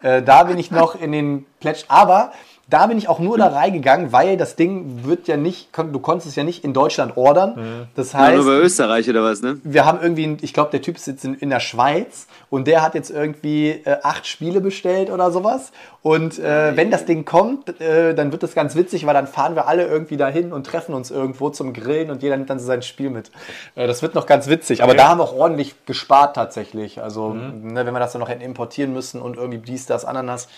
Äh, 0.00 0.22
da 0.22 0.44
bin 0.44 0.58
ich 0.58 0.70
noch 0.70 0.94
in 0.94 1.10
den 1.12 1.46
Plätsch, 1.60 1.84
aber 1.88 2.30
da 2.68 2.86
bin 2.86 2.96
ich 2.98 3.08
auch 3.08 3.18
nur 3.18 3.36
da 3.36 3.48
reingegangen, 3.48 4.10
weil 4.12 4.36
das 4.36 4.56
Ding 4.56 5.04
wird 5.04 5.28
ja 5.28 5.36
nicht, 5.36 5.68
du 5.76 5.98
konntest 5.98 6.28
es 6.28 6.34
ja 6.36 6.44
nicht 6.44 6.64
in 6.64 6.72
Deutschland 6.72 7.16
ordern. 7.16 7.86
Das 7.94 8.12
Ja, 8.12 8.20
heißt, 8.20 8.36
nur 8.36 8.46
bei 8.46 8.58
Österreich 8.58 9.08
oder 9.10 9.22
was, 9.22 9.42
ne? 9.42 9.58
wir 9.64 9.84
haben 9.84 9.98
irgendwie, 10.00 10.24
einen- 10.24 10.38
ich 10.40 10.54
glaube, 10.54 10.70
der 10.70 10.80
Typ 10.80 10.98
sitzt 10.98 11.24
in, 11.24 11.34
in 11.34 11.50
der 11.50 11.60
Schweiz 11.60 12.26
und 12.50 12.66
der 12.66 12.82
hat 12.82 12.94
jetzt 12.94 13.10
irgendwie 13.10 13.70
äh, 13.84 13.98
acht 14.02 14.26
Spiele 14.26 14.60
bestellt 14.60 15.10
oder 15.10 15.30
sowas. 15.30 15.72
Und 16.02 16.38
äh, 16.38 16.76
wenn 16.76 16.90
das 16.90 17.04
Ding 17.06 17.24
kommt, 17.24 17.80
äh, 17.80 18.14
dann 18.14 18.30
wird 18.32 18.42
das 18.42 18.54
ganz 18.54 18.74
witzig, 18.76 19.06
weil 19.06 19.14
dann 19.14 19.26
fahren 19.26 19.54
wir 19.54 19.66
alle 19.68 19.86
irgendwie 19.86 20.16
dahin 20.16 20.52
und 20.52 20.66
treffen 20.66 20.94
uns 20.94 21.10
irgendwo 21.10 21.50
zum 21.50 21.72
Grillen 21.72 22.10
und 22.10 22.22
jeder 22.22 22.36
nimmt 22.36 22.50
dann 22.50 22.58
so 22.58 22.66
sein 22.66 22.82
Spiel 22.82 23.10
mit. 23.10 23.30
Äh, 23.74 23.86
das 23.86 24.02
wird 24.02 24.14
noch 24.14 24.26
ganz 24.26 24.48
witzig. 24.48 24.82
Aber 24.82 24.94
da 24.94 25.08
haben 25.08 25.18
wir 25.18 25.24
auch 25.24 25.34
ordentlich 25.36 25.74
gespart 25.86 26.34
tatsächlich. 26.36 27.02
Also, 27.02 27.32
ne, 27.34 27.84
wenn 27.86 27.92
wir 27.92 28.00
das 28.00 28.12
dann 28.12 28.20
noch 28.20 28.28
hätten 28.28 28.42
importieren 28.42 28.92
müssen 28.92 29.20
und 29.20 29.36
irgendwie 29.36 29.58
dies, 29.58 29.86
das, 29.86 30.04
Ananas. 30.04 30.48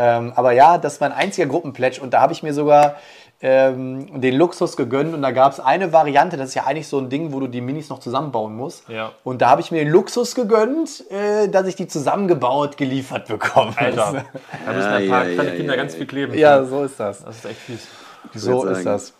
Ähm, 0.00 0.32
aber 0.36 0.52
ja, 0.52 0.78
das 0.78 1.00
war 1.00 1.08
mein 1.08 1.18
einziger 1.18 1.48
Gruppenplätsch 1.48 1.98
und 1.98 2.14
da 2.14 2.20
habe 2.20 2.32
ich 2.32 2.44
mir 2.44 2.54
sogar 2.54 2.96
ähm, 3.40 4.20
den 4.20 4.36
Luxus 4.36 4.76
gegönnt 4.76 5.12
und 5.12 5.22
da 5.22 5.32
gab 5.32 5.52
es 5.52 5.58
eine 5.58 5.92
Variante, 5.92 6.36
das 6.36 6.50
ist 6.50 6.54
ja 6.54 6.66
eigentlich 6.66 6.86
so 6.86 6.98
ein 6.98 7.08
Ding, 7.08 7.32
wo 7.32 7.40
du 7.40 7.48
die 7.48 7.60
Minis 7.60 7.88
noch 7.88 7.98
zusammenbauen 7.98 8.54
musst. 8.54 8.88
Ja. 8.88 9.10
Und 9.24 9.42
da 9.42 9.50
habe 9.50 9.60
ich 9.60 9.72
mir 9.72 9.78
den 9.78 9.92
Luxus 9.92 10.36
gegönnt, 10.36 11.04
äh, 11.10 11.48
dass 11.48 11.66
ich 11.66 11.74
die 11.74 11.88
zusammengebaut 11.88 12.76
geliefert 12.76 13.26
bekomme. 13.26 13.72
Alter, 13.76 14.24
da 14.66 14.72
müssen 14.72 14.88
ein 14.88 15.04
Ja, 15.04 15.10
paar 15.10 15.26
ja, 15.26 15.34
kleine 15.34 15.50
ja, 15.50 15.56
Kinder 15.56 15.74
ja, 15.74 15.82
ganz 15.82 15.94
viel 15.96 16.06
kleben. 16.06 16.38
Ja, 16.38 16.64
so 16.64 16.84
ist 16.84 17.00
das. 17.00 17.24
Das 17.24 17.36
ist 17.36 17.44
echt 17.44 17.58
fies. 17.58 17.88
So 18.34 18.64
ist 18.66 18.84
sagen. 18.84 18.84
das. 18.84 19.12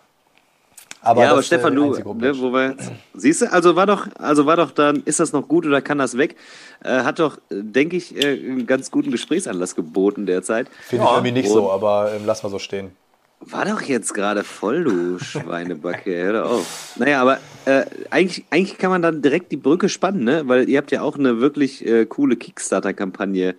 Aber 1.09 1.23
ja, 1.23 1.31
aber 1.31 1.41
äh, 1.41 1.43
Stefan, 1.43 1.75
du, 1.75 1.91
ne, 1.95 2.39
wo 2.39 2.53
wir, 2.53 2.77
siehst 3.15 3.41
du, 3.41 3.51
also 3.51 3.77
war 3.77 3.87
doch, 3.87 4.09
also 4.19 4.45
war 4.45 4.57
doch 4.57 4.71
dann, 4.73 5.03
ist 5.07 5.21
das 5.21 5.33
noch 5.33 5.49
gut 5.49 5.65
oder 5.65 5.81
kann 5.81 5.97
das 5.97 6.19
weg? 6.19 6.37
Äh, 6.85 7.01
hat 7.01 7.19
doch, 7.19 7.39
äh, 7.51 7.63
denke 7.63 7.97
ich, 7.97 8.15
äh, 8.15 8.33
einen 8.35 8.67
ganz 8.67 8.91
guten 8.91 9.11
Gesprächsanlass 9.11 9.75
geboten 9.75 10.27
derzeit. 10.27 10.69
Finde 10.83 11.07
ich 11.07 11.11
Ja. 11.11 11.17
irgendwie 11.17 11.33
nicht 11.33 11.49
so, 11.49 11.71
aber 11.71 12.13
ähm, 12.15 12.25
lass 12.27 12.43
mal 12.43 12.51
so 12.51 12.59
stehen. 12.59 12.91
War 13.41 13.65
doch 13.65 13.81
jetzt 13.81 14.13
gerade 14.13 14.45
voll, 14.45 14.85
du 14.85 15.19
Schweinebacke, 15.25 16.15
hör 16.15 16.43
doch 16.43 16.51
auf. 16.51 16.93
Naja, 16.97 17.23
aber 17.23 17.39
äh, 17.65 17.87
eigentlich, 18.11 18.45
eigentlich 18.51 18.77
kann 18.77 18.91
man 18.91 19.01
dann 19.01 19.23
direkt 19.23 19.51
die 19.51 19.57
Brücke 19.57 19.89
spannen, 19.89 20.25
ne? 20.25 20.43
Weil 20.47 20.69
ihr 20.69 20.77
habt 20.77 20.91
ja 20.91 21.01
auch 21.01 21.17
eine 21.17 21.41
wirklich 21.41 21.87
äh, 21.87 22.05
coole 22.05 22.37
Kickstarter-Kampagne 22.37 23.55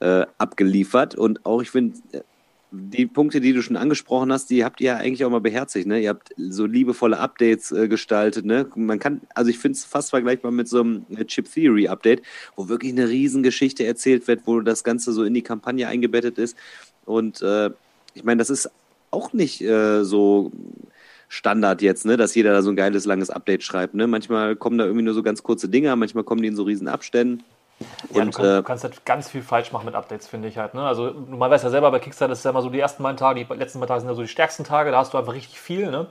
äh, 0.00 0.24
abgeliefert 0.38 1.16
und 1.16 1.44
auch, 1.44 1.60
ich 1.60 1.70
finde, 1.70 1.98
äh, 2.12 2.20
die 2.70 3.06
Punkte, 3.06 3.40
die 3.40 3.52
du 3.52 3.62
schon 3.62 3.76
angesprochen 3.76 4.30
hast, 4.32 4.50
die 4.50 4.64
habt 4.64 4.80
ihr 4.80 4.88
ja 4.88 4.96
eigentlich 4.96 5.24
auch 5.24 5.30
mal 5.30 5.40
beherzigt. 5.40 5.86
Ne? 5.86 6.00
Ihr 6.00 6.10
habt 6.10 6.34
so 6.36 6.66
liebevolle 6.66 7.18
Updates 7.18 7.72
äh, 7.72 7.88
gestaltet. 7.88 8.44
Ne? 8.44 8.66
Man 8.74 8.98
kann, 8.98 9.22
also 9.34 9.50
ich 9.50 9.58
finde 9.58 9.76
es 9.76 9.84
fast 9.84 10.10
vergleichbar 10.10 10.50
mit 10.50 10.68
so 10.68 10.80
einem 10.80 11.06
äh, 11.16 11.24
Chip 11.24 11.50
Theory 11.50 11.88
Update, 11.88 12.22
wo 12.56 12.68
wirklich 12.68 12.92
eine 12.92 13.08
Riesengeschichte 13.08 13.86
erzählt 13.86 14.28
wird, 14.28 14.42
wo 14.44 14.60
das 14.60 14.84
Ganze 14.84 15.12
so 15.12 15.24
in 15.24 15.32
die 15.32 15.42
Kampagne 15.42 15.88
eingebettet 15.88 16.36
ist. 16.36 16.56
Und 17.06 17.40
äh, 17.40 17.70
ich 18.12 18.24
meine, 18.24 18.38
das 18.38 18.50
ist 18.50 18.70
auch 19.10 19.32
nicht 19.32 19.62
äh, 19.62 20.04
so 20.04 20.52
Standard 21.28 21.80
jetzt, 21.80 22.04
ne, 22.04 22.16
dass 22.16 22.34
jeder 22.34 22.52
da 22.52 22.62
so 22.62 22.70
ein 22.70 22.76
geiles, 22.76 23.06
langes 23.06 23.30
Update 23.30 23.62
schreibt. 23.62 23.94
Ne? 23.94 24.06
Manchmal 24.06 24.56
kommen 24.56 24.76
da 24.76 24.84
irgendwie 24.84 25.04
nur 25.04 25.14
so 25.14 25.22
ganz 25.22 25.42
kurze 25.42 25.70
Dinger, 25.70 25.96
manchmal 25.96 26.24
kommen 26.24 26.42
die 26.42 26.48
in 26.48 26.56
so 26.56 26.64
riesen 26.64 26.88
Abständen. 26.88 27.44
Ja, 28.12 28.22
und, 28.22 28.34
du, 28.34 28.38
kannst, 28.38 28.38
äh, 28.38 28.56
du 28.56 28.62
kannst 28.62 28.84
halt 28.84 29.04
ganz 29.04 29.28
viel 29.28 29.42
falsch 29.42 29.72
machen 29.72 29.86
mit 29.86 29.94
Updates, 29.94 30.26
finde 30.26 30.48
ich 30.48 30.58
halt. 30.58 30.74
Ne? 30.74 30.82
Also 30.82 31.12
man 31.28 31.50
weiß 31.50 31.62
ja 31.62 31.70
selber, 31.70 31.90
bei 31.90 32.00
Kickstarter 32.00 32.32
ist 32.32 32.44
ja 32.44 32.50
immer 32.50 32.62
so 32.62 32.70
die 32.70 32.80
ersten 32.80 33.02
beiden 33.02 33.16
Tage, 33.16 33.44
die 33.44 33.54
letzten 33.54 33.78
beiden 33.78 33.88
Tage 33.88 34.00
sind 34.00 34.08
ja 34.08 34.14
so 34.14 34.22
die 34.22 34.28
stärksten 34.28 34.64
Tage, 34.64 34.90
da 34.90 34.98
hast 34.98 35.14
du 35.14 35.18
einfach 35.18 35.34
richtig 35.34 35.60
viel. 35.60 35.90
Ne? 35.90 36.06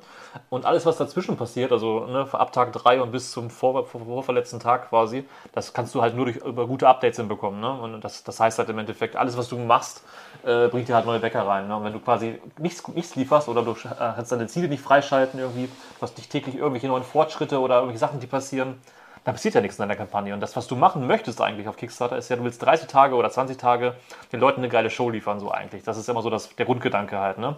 Und 0.49 0.65
alles, 0.65 0.85
was 0.85 0.97
dazwischen 0.97 1.35
passiert, 1.35 1.71
also 1.71 2.05
ne, 2.05 2.27
ab 2.31 2.51
Tag 2.53 2.71
3 2.73 3.01
und 3.01 3.11
bis 3.11 3.31
zum 3.31 3.49
vor, 3.49 3.85
vor, 3.85 4.05
vorverletzten 4.05 4.59
Tag 4.59 4.89
quasi, 4.89 5.25
das 5.51 5.73
kannst 5.73 5.93
du 5.95 6.01
halt 6.01 6.15
nur 6.15 6.25
durch, 6.25 6.37
über 6.37 6.67
gute 6.67 6.87
Updates 6.87 7.17
hinbekommen. 7.17 7.59
Ne? 7.59 7.71
Und 7.71 8.01
das, 8.01 8.23
das 8.23 8.39
heißt 8.39 8.59
halt 8.59 8.69
im 8.69 8.77
Endeffekt, 8.79 9.15
alles, 9.15 9.37
was 9.37 9.49
du 9.49 9.57
machst, 9.57 10.03
äh, 10.45 10.67
bringt 10.67 10.87
dir 10.87 10.95
halt 10.95 11.05
neue 11.05 11.19
Bäcker 11.19 11.45
rein. 11.45 11.67
Ne? 11.67 11.75
Und 11.75 11.83
wenn 11.83 11.93
du 11.93 11.99
quasi 11.99 12.39
nichts, 12.59 12.87
nichts 12.89 13.15
lieferst 13.15 13.49
oder 13.49 13.63
du 13.63 13.71
äh, 13.71 13.95
kannst 13.97 14.31
deine 14.31 14.47
Ziele 14.47 14.67
nicht 14.67 14.83
freischalten 14.83 15.39
irgendwie, 15.39 15.65
du 15.65 16.01
hast 16.01 16.17
nicht 16.17 16.31
täglich 16.31 16.55
irgendwelche 16.55 16.87
neuen 16.87 17.03
Fortschritte 17.03 17.59
oder 17.59 17.75
irgendwelche 17.75 17.99
Sachen, 17.99 18.19
die 18.19 18.27
passieren, 18.27 18.79
da 19.27 19.33
passiert 19.33 19.55
ja 19.55 19.61
nichts 19.61 19.77
in 19.77 19.81
deiner 19.81 19.97
Kampagne. 19.97 20.33
Und 20.33 20.39
das, 20.39 20.55
was 20.55 20.67
du 20.67 20.77
machen 20.77 21.05
möchtest 21.05 21.41
eigentlich 21.41 21.67
auf 21.67 21.75
Kickstarter, 21.75 22.17
ist 22.17 22.29
ja, 22.29 22.37
du 22.37 22.45
willst 22.45 22.63
30 22.63 22.87
Tage 22.87 23.13
oder 23.13 23.29
20 23.29 23.57
Tage 23.57 23.93
den 24.31 24.39
Leuten 24.39 24.61
eine 24.61 24.69
geile 24.69 24.89
Show 24.89 25.09
liefern, 25.09 25.41
so 25.41 25.51
eigentlich. 25.51 25.83
Das 25.83 25.97
ist 25.97 26.07
immer 26.07 26.21
so 26.21 26.29
das, 26.29 26.55
der 26.55 26.65
Grundgedanke 26.65 27.19
halt, 27.19 27.37
ne? 27.37 27.57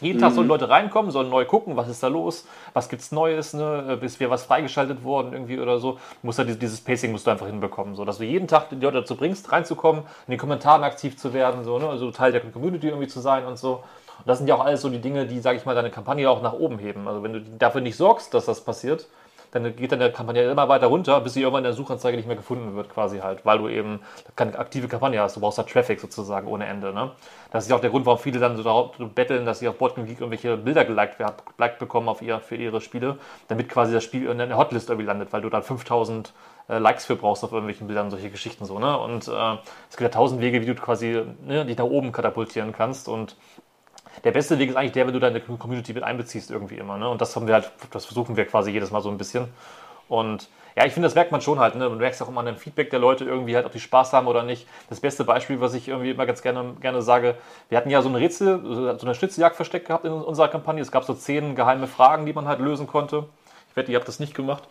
Jeden 0.00 0.18
Tag 0.18 0.32
sollen 0.32 0.46
mhm. 0.46 0.52
Leute 0.52 0.70
reinkommen, 0.70 1.10
sollen 1.10 1.28
neu 1.28 1.44
gucken, 1.44 1.76
was 1.76 1.88
ist 1.88 2.02
da 2.02 2.08
los, 2.08 2.46
was 2.72 2.88
gibt's 2.88 3.12
Neues, 3.12 3.52
ne? 3.52 3.98
ist 4.00 4.20
wieder 4.20 4.30
was 4.30 4.44
freigeschaltet 4.44 5.04
worden 5.04 5.34
irgendwie 5.34 5.60
oder 5.60 5.78
so. 5.78 5.92
Du 5.92 5.98
musst 6.22 6.38
ja 6.38 6.44
dieses 6.46 6.80
Pacing 6.80 7.12
musst 7.12 7.26
du 7.26 7.30
einfach 7.30 7.46
hinbekommen, 7.46 7.94
so 7.94 8.06
dass 8.06 8.16
du 8.16 8.24
jeden 8.24 8.48
Tag 8.48 8.70
die 8.70 8.76
Leute 8.76 9.00
dazu 9.00 9.14
bringst, 9.14 9.52
reinzukommen, 9.52 10.04
in 10.26 10.30
den 10.30 10.38
Kommentaren 10.38 10.82
aktiv 10.82 11.18
zu 11.18 11.34
werden, 11.34 11.62
so, 11.62 11.78
ne? 11.78 11.90
also 11.90 12.10
Teil 12.10 12.32
der 12.32 12.40
Community 12.40 12.88
irgendwie 12.88 13.06
zu 13.06 13.20
sein 13.20 13.44
und 13.44 13.58
so. 13.58 13.84
Und 14.18 14.28
das 14.28 14.38
sind 14.38 14.46
ja 14.46 14.54
auch 14.54 14.64
alles 14.64 14.80
so 14.80 14.88
die 14.88 15.00
Dinge, 15.00 15.26
die, 15.26 15.40
sage 15.40 15.58
ich 15.58 15.66
mal, 15.66 15.74
deine 15.74 15.90
Kampagne 15.90 16.30
auch 16.30 16.40
nach 16.40 16.54
oben 16.54 16.78
heben. 16.78 17.06
Also 17.06 17.22
wenn 17.22 17.34
du 17.34 17.40
dafür 17.40 17.82
nicht 17.82 17.96
sorgst, 17.96 18.32
dass 18.32 18.46
das 18.46 18.62
passiert, 18.62 19.06
dann 19.52 19.76
geht 19.76 19.92
dann 19.92 19.98
der 19.98 20.10
Kampagne 20.10 20.50
immer 20.50 20.68
weiter 20.68 20.86
runter, 20.86 21.20
bis 21.20 21.34
sie 21.34 21.42
irgendwann 21.42 21.60
in 21.60 21.70
der 21.70 21.72
Suchanzeige 21.74 22.16
nicht 22.16 22.26
mehr 22.26 22.36
gefunden 22.36 22.74
wird, 22.74 22.88
quasi 22.88 23.18
halt, 23.18 23.44
weil 23.44 23.58
du 23.58 23.68
eben 23.68 24.00
keine 24.34 24.58
aktive 24.58 24.88
Kampagne 24.88 25.20
hast. 25.20 25.36
Du 25.36 25.40
brauchst 25.40 25.58
da 25.58 25.62
Traffic 25.62 26.00
sozusagen 26.00 26.48
ohne 26.48 26.66
Ende. 26.66 26.92
Ne? 26.92 27.12
Das 27.50 27.66
ist 27.66 27.72
auch 27.72 27.80
der 27.80 27.90
Grund, 27.90 28.06
warum 28.06 28.18
viele 28.18 28.40
dann 28.40 28.56
so 28.56 28.62
darauf 28.62 28.96
betteln, 29.14 29.44
dass 29.44 29.58
sie 29.58 29.68
auf 29.68 29.76
Boardgame 29.76 30.06
Geek 30.06 30.20
irgendwelche 30.20 30.56
Bilder 30.56 30.84
geliked, 30.86 31.18
geliked 31.18 31.78
bekommen 31.78 32.08
auf 32.08 32.22
ihr, 32.22 32.40
für 32.40 32.56
ihre 32.56 32.80
Spiele, 32.80 33.18
damit 33.48 33.68
quasi 33.68 33.92
das 33.92 34.02
Spiel 34.02 34.26
in 34.28 34.38
der 34.38 34.56
Hotlist 34.56 34.88
irgendwie 34.88 35.06
landet, 35.06 35.32
weil 35.34 35.42
du 35.42 35.50
dann 35.50 35.62
5000 35.62 36.32
äh, 36.68 36.78
Likes 36.78 37.04
für 37.04 37.16
brauchst 37.16 37.44
auf 37.44 37.52
irgendwelchen 37.52 37.86
Bildern, 37.86 38.10
solche 38.10 38.30
Geschichten 38.30 38.64
so. 38.64 38.78
Ne? 38.78 38.98
Und 38.98 39.28
äh, 39.28 39.52
es 39.90 39.96
gibt 39.96 40.00
ja 40.00 40.08
tausend 40.08 40.40
Wege, 40.40 40.62
wie 40.62 40.66
du 40.66 40.74
quasi 40.74 41.22
ne, 41.44 41.66
dich 41.66 41.76
nach 41.76 41.84
oben 41.84 42.12
katapultieren 42.12 42.72
kannst 42.72 43.06
und 43.06 43.36
der 44.24 44.32
beste 44.32 44.58
Weg 44.58 44.70
ist 44.70 44.76
eigentlich 44.76 44.92
der, 44.92 45.06
wenn 45.06 45.14
du 45.14 45.20
deine 45.20 45.40
Community 45.40 45.92
mit 45.92 46.02
einbeziehst 46.02 46.50
irgendwie 46.50 46.76
immer. 46.76 46.98
Ne? 46.98 47.08
Und 47.08 47.20
das 47.20 47.34
haben 47.36 47.46
wir 47.46 47.54
halt, 47.54 47.72
das 47.90 48.04
versuchen 48.04 48.36
wir 48.36 48.46
quasi 48.46 48.70
jedes 48.70 48.90
Mal 48.90 49.00
so 49.00 49.10
ein 49.10 49.18
bisschen. 49.18 49.48
Und 50.08 50.48
ja, 50.76 50.86
ich 50.86 50.92
finde, 50.92 51.06
das 51.06 51.14
merkt 51.14 51.32
man 51.32 51.40
schon 51.40 51.58
halt. 51.58 51.74
Ne? 51.74 51.88
Du 51.88 51.96
merkst 51.96 52.22
auch 52.22 52.28
immer 52.28 52.40
an 52.40 52.46
dem 52.46 52.56
Feedback 52.56 52.90
der 52.90 52.98
Leute 52.98 53.24
irgendwie 53.24 53.54
halt, 53.56 53.66
ob 53.66 53.72
die 53.72 53.80
Spaß 53.80 54.12
haben 54.12 54.26
oder 54.26 54.42
nicht. 54.42 54.66
Das 54.88 55.00
beste 55.00 55.24
Beispiel, 55.24 55.60
was 55.60 55.74
ich 55.74 55.88
irgendwie 55.88 56.10
immer 56.10 56.26
ganz 56.26 56.42
gerne, 56.42 56.74
gerne 56.80 57.02
sage, 57.02 57.36
wir 57.68 57.78
hatten 57.78 57.90
ja 57.90 58.00
so 58.02 58.08
ein 58.08 58.14
Rätsel, 58.14 58.60
so 58.98 59.06
eine 59.06 59.14
Schnitzeljagd 59.14 59.56
versteckt 59.56 59.86
gehabt 59.86 60.04
in 60.04 60.12
unserer 60.12 60.48
Kampagne. 60.48 60.82
Es 60.82 60.92
gab 60.92 61.04
so 61.04 61.14
zehn 61.14 61.54
geheime 61.54 61.86
Fragen, 61.86 62.26
die 62.26 62.32
man 62.32 62.48
halt 62.48 62.60
lösen 62.60 62.86
konnte. 62.86 63.26
Ich 63.70 63.76
wette, 63.76 63.92
ihr 63.92 63.98
habt 63.98 64.08
das 64.08 64.20
nicht 64.20 64.34
gemacht. 64.34 64.64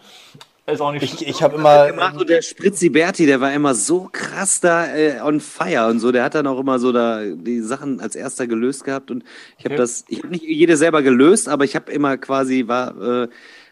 Ist 0.71 0.81
auch 0.81 0.91
nicht 0.91 1.03
Ich, 1.03 1.27
ich 1.27 1.43
habe 1.43 1.55
immer. 1.55 1.87
Gemacht, 1.87 2.15
so 2.17 2.23
der 2.23 2.41
Spritzi 2.41 2.89
Berti, 2.89 3.25
der 3.25 3.41
war 3.41 3.53
immer 3.53 3.75
so 3.75 4.09
krass 4.11 4.59
da 4.59 4.93
äh, 4.95 5.19
on 5.21 5.39
fire 5.39 5.87
und 5.87 5.99
so. 5.99 6.11
Der 6.11 6.23
hat 6.23 6.35
dann 6.35 6.47
auch 6.47 6.59
immer 6.59 6.79
so 6.79 6.91
da 6.91 7.23
die 7.23 7.61
Sachen 7.61 7.99
als 7.99 8.15
erster 8.15 8.47
gelöst 8.47 8.83
gehabt. 8.83 9.11
Und 9.11 9.23
ich 9.57 9.65
habe 9.65 9.75
okay. 9.75 9.81
das, 9.81 10.05
ich 10.07 10.19
habe 10.19 10.29
nicht 10.29 10.43
jede 10.43 10.77
selber 10.77 11.01
gelöst, 11.01 11.49
aber 11.49 11.65
ich 11.65 11.75
habe 11.75 11.91
immer 11.91 12.17
quasi 12.17 12.67
war. 12.67 13.23
Äh, 13.23 13.27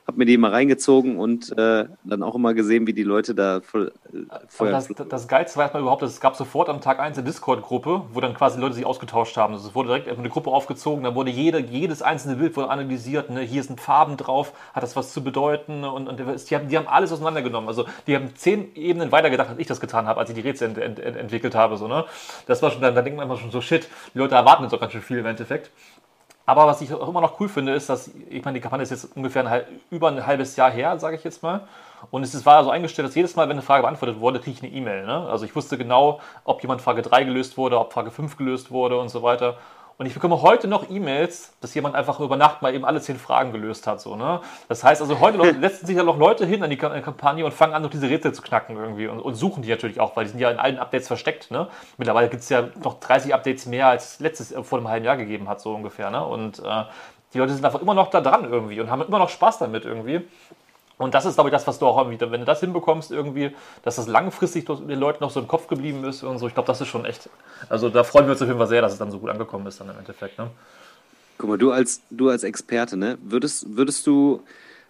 habe 0.10 0.18
mir 0.18 0.26
die 0.26 0.38
mal 0.38 0.49
reingezogen 0.49 1.19
und 1.19 1.56
äh, 1.56 1.86
dann 2.03 2.23
auch 2.23 2.34
immer 2.34 2.56
gesehen, 2.56 2.88
wie 2.88 2.94
die 2.94 3.03
Leute 3.03 3.36
da 3.36 3.61
voll, 3.61 3.94
äh, 4.11 4.72
das, 4.72 4.90
das 5.07 5.27
Geilste 5.27 5.57
war 5.57 5.65
erstmal 5.65 5.84
überhaupt, 5.84 6.02
dass 6.02 6.11
es 6.11 6.19
gab 6.19 6.36
sofort 6.36 6.68
am 6.68 6.81
Tag 6.81 6.99
1 6.99 7.18
eine 7.18 7.27
Discord-Gruppe, 7.27 8.06
wo 8.11 8.19
dann 8.19 8.34
quasi 8.34 8.60
Leute 8.60 8.73
sich 8.73 8.88
ausgetauscht 8.88 9.38
haben. 9.38 9.53
Also 9.53 9.69
es 9.69 9.76
wurde 9.76 9.90
direkt 9.90 10.07
eine 10.07 10.30
Gruppe 10.30 10.49
aufgezogen, 10.49 11.03
da 11.03 11.14
wurde 11.14 11.30
jede, 11.30 11.60
jedes 11.60 12.02
einzelne 12.02 12.38
Bild 12.38 12.57
wurde 12.57 12.69
analysiert. 12.69 13.30
Ne? 13.30 13.41
Hier 13.41 13.61
sind 13.61 13.80
Farben 13.80 14.18
drauf, 14.18 14.53
hat 14.73 14.81
das 14.81 14.95
was 14.95 15.14
zu 15.14 15.23
bedeuten? 15.23 15.84
Und, 15.84 16.07
und 16.07 16.19
die, 16.19 16.56
haben, 16.56 16.69
die 16.69 16.77
haben 16.77 16.88
alles 16.88 17.11
auseinandergenommen. 17.11 17.68
Also 17.68 17.86
die 18.07 18.15
haben 18.15 18.36
zehn 18.36 18.73
Ebenen 18.76 19.11
weitergedacht, 19.11 19.49
als 19.49 19.60
ich 19.60 19.68
das 19.68 19.80
getan 19.80 20.07
habe, 20.07 20.19
als 20.19 20.31
ich 20.31 20.36
die 20.36 20.41
Rätsel 20.41 20.69
ent, 20.69 20.80
ent, 20.80 20.99
ent, 20.99 21.18
entwickelt 21.18 21.53
habe. 21.53 21.77
So, 21.77 21.88
ne? 21.88 22.06
Das 22.48 22.64
war 22.64 22.72
schon, 22.72 22.81
da, 22.81 22.90
da 22.90 23.03
denkt 23.03 23.18
man 23.18 23.27
immer 23.27 23.38
schon 23.38 23.52
so, 23.52 23.61
shit, 23.61 23.88
die 24.15 24.18
Leute 24.18 24.34
erwarten 24.34 24.64
jetzt 24.64 24.73
auch 24.73 24.80
ganz 24.80 24.91
schön 24.91 25.03
viel 25.03 25.19
im 25.19 25.27
Endeffekt. 25.27 25.69
Aber 26.49 26.65
was 26.65 26.81
ich 26.81 26.91
auch 26.91 27.07
immer 27.07 27.21
noch 27.21 27.39
cool 27.39 27.47
finde, 27.47 27.76
ist, 27.76 27.89
dass, 27.89 28.09
ich 28.27 28.43
meine, 28.43 28.55
die 28.55 28.59
Kampagne 28.59 28.81
ist 28.81 28.89
jetzt 28.89 29.15
ungefähr 29.15 29.45
ein, 29.45 29.61
über 29.91 30.07
ein 30.07 30.26
halbes 30.26 30.55
Jahr 30.55 30.71
her, 30.71 30.97
sage 30.97 31.15
ich 31.15 31.23
jetzt 31.23 31.43
mal. 31.43 31.61
Und 32.09 32.23
es 32.23 32.43
war 32.43 32.63
so 32.63 32.71
eingestellt, 32.71 33.07
dass 33.07 33.13
jedes 33.13 33.35
Mal, 33.35 33.43
wenn 33.43 33.51
eine 33.51 33.61
Frage 33.61 33.84
beantwortet 33.84 34.19
wurde, 34.19 34.39
kriege 34.39 34.57
ich 34.57 34.63
eine 34.63 34.71
E-Mail. 34.71 35.05
Ne? 35.05 35.27
Also 35.30 35.45
ich 35.45 35.55
wusste 35.55 35.77
genau, 35.77 36.21
ob 36.45 36.63
jemand 36.63 36.81
Frage 36.81 37.03
3 37.03 37.26
gelöst 37.26 37.55
wurde, 37.55 37.80
ob 37.80 37.93
Frage 37.93 38.09
5 38.09 38.35
gelöst 38.35 38.71
wurde 38.71 38.97
und 38.97 39.09
so 39.09 39.21
weiter. 39.21 39.57
Und 39.99 40.05
ich 40.05 40.13
bekomme 40.13 40.41
heute 40.41 40.69
noch 40.69 40.89
E-Mails, 40.89 41.51
dass 41.59 41.73
jemand 41.73 41.93
einfach 41.93 42.21
über 42.21 42.38
Nacht 42.38 42.61
mal 42.61 42.73
eben 42.73 42.85
alle 42.85 43.01
zehn 43.01 43.19
Fragen 43.19 43.51
gelöst 43.51 43.85
hat. 43.85 43.99
So, 43.99 44.15
ne? 44.15 44.39
Das 44.69 44.81
heißt 44.81 45.01
also, 45.01 45.19
heute 45.19 45.38
setzen 45.59 45.85
sich 45.85 45.97
ja 45.97 46.03
noch 46.03 46.17
Leute 46.17 46.45
hin 46.45 46.63
an 46.63 46.69
die 46.69 46.77
Kampagne 46.77 47.43
und 47.43 47.53
fangen 47.53 47.73
an, 47.73 47.81
noch 47.81 47.89
diese 47.89 48.09
Rätsel 48.09 48.34
zu 48.34 48.41
knacken 48.41 48.77
irgendwie 48.77 49.07
und, 49.07 49.19
und, 49.19 49.35
suchen 49.35 49.61
die 49.61 49.67
natürlich 49.67 49.99
auch, 49.99 50.15
weil 50.15 50.23
die 50.23 50.31
sind 50.31 50.39
ja 50.39 50.51
in 50.51 50.57
allen 50.57 50.80
Updates 50.80 51.07
versteckt. 51.07 51.51
Ne? 51.51 51.67
Mittlerweile 51.97 52.30
gibt 52.30 52.43
es 52.43 52.47
ja 52.47 52.69
noch 52.81 53.01
30 53.01 53.34
Updates 53.34 53.65
mehr, 53.65 53.88
als 53.88 54.21
letztes 54.21 54.53
äh, 54.53 54.63
vor 54.63 54.77
einem 54.77 54.88
halben 54.88 55.05
Jahr 55.05 55.17
gegeben 55.17 55.49
hat, 55.49 55.59
so 55.59 55.76
ungefähr. 55.76 56.09
Ne? 56.11 56.26
Und 56.26 56.59
äh, 56.59 56.84
die 57.34 57.38
Leute 57.38 57.53
sind 57.53 57.65
einfach 57.65 57.81
immer 57.81 57.93
noch 57.93 58.09
da 58.09 58.21
dran 58.21 58.45
irgendwie 58.49 58.80
und 58.80 58.89
haben 58.89 59.01
immer 59.01 59.19
noch 59.19 59.30
Spaß 59.30 59.59
damit 59.59 59.84
irgendwie. 59.84 60.21
Und 60.99 61.13
das 61.13 61.26
ist, 61.26 61.35
glaube 61.35 61.49
ich, 61.49 61.53
das, 61.53 61.65
was 61.65 61.80
du 61.80 61.88
auch 61.88 61.97
irgendwie, 61.97 62.19
wenn 62.30 62.41
du 62.41 62.45
das 62.45 62.59
hinbekommst, 62.59 63.11
irgendwie, 63.11 63.55
dass 63.84 63.95
das 63.95 64.07
langfristig 64.07 64.65
den 64.65 64.99
Leuten 64.99 65.23
noch 65.23 65.31
so 65.31 65.39
im 65.39 65.47
Kopf 65.47 65.67
geblieben 65.67 66.03
ist 66.03 66.23
und 66.23 66.39
so. 66.39 66.47
Ich 66.47 66.53
glaube, 66.53 66.67
das 66.67 66.81
ist 66.81 66.89
schon 66.89 67.05
echt. 67.05 67.30
Also 67.69 67.88
da 67.88 68.03
freuen 68.03 68.26
wir 68.26 68.34
uns 68.34 68.41
auf 68.41 68.49
jeden 68.49 68.59
Fall 68.59 68.67
sehr, 68.67 68.81
dass 68.81 68.91
es 68.91 68.99
dann 68.99 69.09
so 69.09 69.17
gut 69.17 69.30
angekommen 69.30 69.65
ist 69.65 69.80
dann 69.80 69.89
im 69.89 69.97
Endeffekt. 69.97 70.38
Ne? 70.38 70.51
Guck 71.38 71.49
mal, 71.49 71.57
du 71.57 71.71
als, 71.71 72.01
du 72.09 72.27
als 72.27 72.43
Experte, 72.43 72.97
ne, 72.97 73.17
würdest, 73.21 73.77
würdest 73.77 74.05
du, 74.07 74.43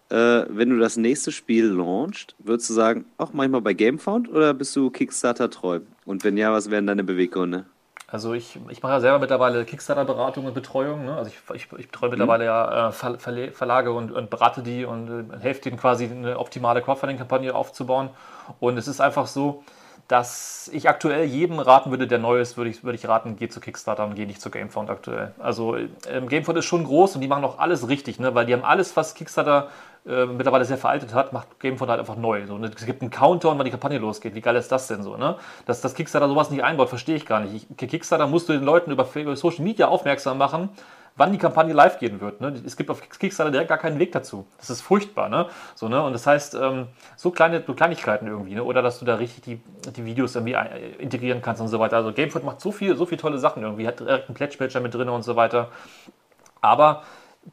äh, 0.10 0.46
wenn 0.50 0.72
du 0.72 0.80
das 0.80 0.98
nächste 0.98 1.32
Spiel 1.32 1.68
launchst, 1.68 2.34
würdest 2.40 2.72
du 2.72 2.74
sagen, 2.74 3.06
auch 3.20 3.32
manchmal 3.34 3.62
bei 3.62 3.74
Gamefound 3.74 4.30
oder 4.30 4.56
bist 4.56 4.76
du 4.76 4.90
Kickstarter 4.90 5.52
treu? 5.52 5.82
Und 6.06 6.24
wenn 6.24 6.38
ja, 6.38 6.52
was 6.52 6.72
wären 6.72 6.88
deine 6.88 7.04
Beweggründe? 7.04 7.66
Also 8.12 8.34
ich, 8.34 8.60
ich 8.70 8.82
mache 8.82 8.94
ja 8.94 9.00
selber 9.00 9.20
mittlerweile 9.20 9.66
Kickstarter-Beratung 9.66 10.46
und 10.46 10.54
Betreuung. 10.54 11.06
Ne? 11.06 11.16
Also 11.16 11.32
ich, 11.32 11.56
ich, 11.56 11.68
ich 11.78 11.88
betreue 11.88 12.10
mhm. 12.10 12.14
mittlerweile 12.14 12.46
ja 12.46 12.90
äh, 12.90 13.52
Verlage 13.52 13.92
und, 13.92 14.12
und, 14.12 14.30
berate 14.30 14.64
die 14.64 14.86
und 14.86 15.32
äh, 15.32 15.40
helfe 15.40 15.62
denen 15.62 15.78
quasi 15.78 16.06
eine 16.06 16.40
optimale 16.40 16.82
Crowdfunding-Kampagne 16.82 17.54
aufzubauen. 17.54 18.10
Und 18.60 18.78
es 18.78 18.88
ist 18.88 19.00
einfach 19.00 19.28
so, 19.28 19.64
dass 20.08 20.72
ich 20.74 20.90
aktuell 20.90 21.26
jedem 21.26 21.60
raten 21.60 21.92
würde, 21.92 22.08
der 22.08 22.18
neu 22.18 22.40
ist, 22.42 22.58
würde 22.58 22.72
ich, 22.72 22.84
würde 22.84 22.98
ich 22.98 23.08
raten, 23.08 23.36
geh 23.38 23.48
zu 23.48 23.60
Kickstarter 23.60 24.06
und 24.06 24.16
geh 24.16 24.26
nicht 24.26 24.42
zu 24.42 24.50
Gamefound 24.50 24.90
aktuell. 24.90 25.34
Also 25.38 25.76
ähm, 25.76 26.28
Gamefound 26.28 26.58
ist 26.58 26.66
schon 26.66 26.84
groß 26.84 27.14
und 27.14 27.22
die 27.22 27.28
machen 27.28 27.44
auch 27.44 27.60
alles 27.60 27.88
richtig, 27.88 28.20
ne? 28.20 28.34
weil 28.34 28.48
die 28.48 28.54
haben 28.54 28.64
alles, 28.64 28.98
was 28.98 29.14
Kickstarter 29.14 29.70
äh, 30.06 30.26
mittlerweile 30.26 30.66
sehr 30.66 30.78
veraltet 30.78 31.14
hat, 31.14 31.34
macht 31.34 31.60
Gamefound 31.60 31.90
halt 31.90 32.00
einfach 32.00 32.16
neu. 32.16 32.46
So, 32.48 32.58
ne? 32.58 32.72
Es 32.74 32.86
gibt 32.86 33.02
einen 33.02 33.12
Countdown, 33.12 33.58
wann 33.58 33.66
die 33.66 33.72
Kampagne 33.72 33.98
losgeht. 33.98 34.34
Wie 34.34 34.42
geil 34.42 34.56
ist 34.56 34.72
das 34.72 34.88
denn 34.88 35.04
so? 35.04 35.18
Ne? 35.18 35.36
Dass 35.66 35.82
das 35.82 35.94
Kickstarter 35.94 36.28
sowas 36.28 36.50
nicht 36.50 36.64
einbaut, 36.64 36.90
verstehe 36.90 37.16
ich 37.16 37.26
gar 37.26 37.42
nicht. 37.42 37.68
Ich, 37.70 37.78
Kickstarter 37.90 38.28
musst 38.28 38.48
du 38.50 38.54
den 38.54 38.64
Leuten 38.64 38.92
über 38.92 39.06
Social 39.36 39.64
Media 39.64 39.88
aufmerksam 39.88 40.38
machen, 40.38 40.70
wann 41.16 41.34
die 41.34 41.38
Kampagne 41.38 41.74
live 41.74 42.00
gehen 42.00 42.22
wird. 42.22 42.40
Ne? 42.40 42.54
Es 42.66 42.78
gibt 42.78 42.90
auf 42.90 43.02
Kickstarter 43.10 43.52
direkt 43.52 43.68
gar 43.68 43.78
keinen 43.78 44.00
Weg 44.00 44.14
dazu. 44.14 44.48
Das 44.58 44.70
ist 44.70 44.82
furchtbar. 44.82 45.28
Ne? 45.28 45.48
So, 45.76 45.90
ne? 45.90 46.02
Und 46.02 46.14
das 46.14 46.26
heißt, 46.26 46.56
ähm, 46.56 46.88
so 47.18 47.32
kleine 47.32 47.62
so 47.68 47.74
Kleinigkeiten 47.74 48.26
irgendwie, 48.26 48.56
ne? 48.56 48.64
oder 48.64 48.82
dass 48.82 49.00
du 49.00 49.06
da 49.06 49.16
richtig 49.16 49.44
die, 49.44 49.62
die 49.92 50.06
Videos 50.06 50.36
irgendwie 50.36 50.54
äh, 50.54 50.96
integrieren 50.98 51.42
kannst 51.42 51.62
und 51.62 51.68
so 51.68 51.80
weiter. 51.80 51.98
Also 51.98 52.14
Gamefoot 52.14 52.46
macht 52.46 52.62
so 52.62 52.72
viel, 52.72 52.96
so 52.96 53.06
viele 53.06 53.20
tolle 53.20 53.38
Sachen 53.38 53.64
irgendwie, 53.64 53.86
hat 53.86 54.00
direkt 54.00 54.30
einen 54.30 54.36
Pledge-Manager 54.36 54.80
mit 54.80 54.94
drin 54.94 55.10
und 55.10 55.24
so 55.24 55.36
weiter. 55.36 55.68
Aber 56.62 57.04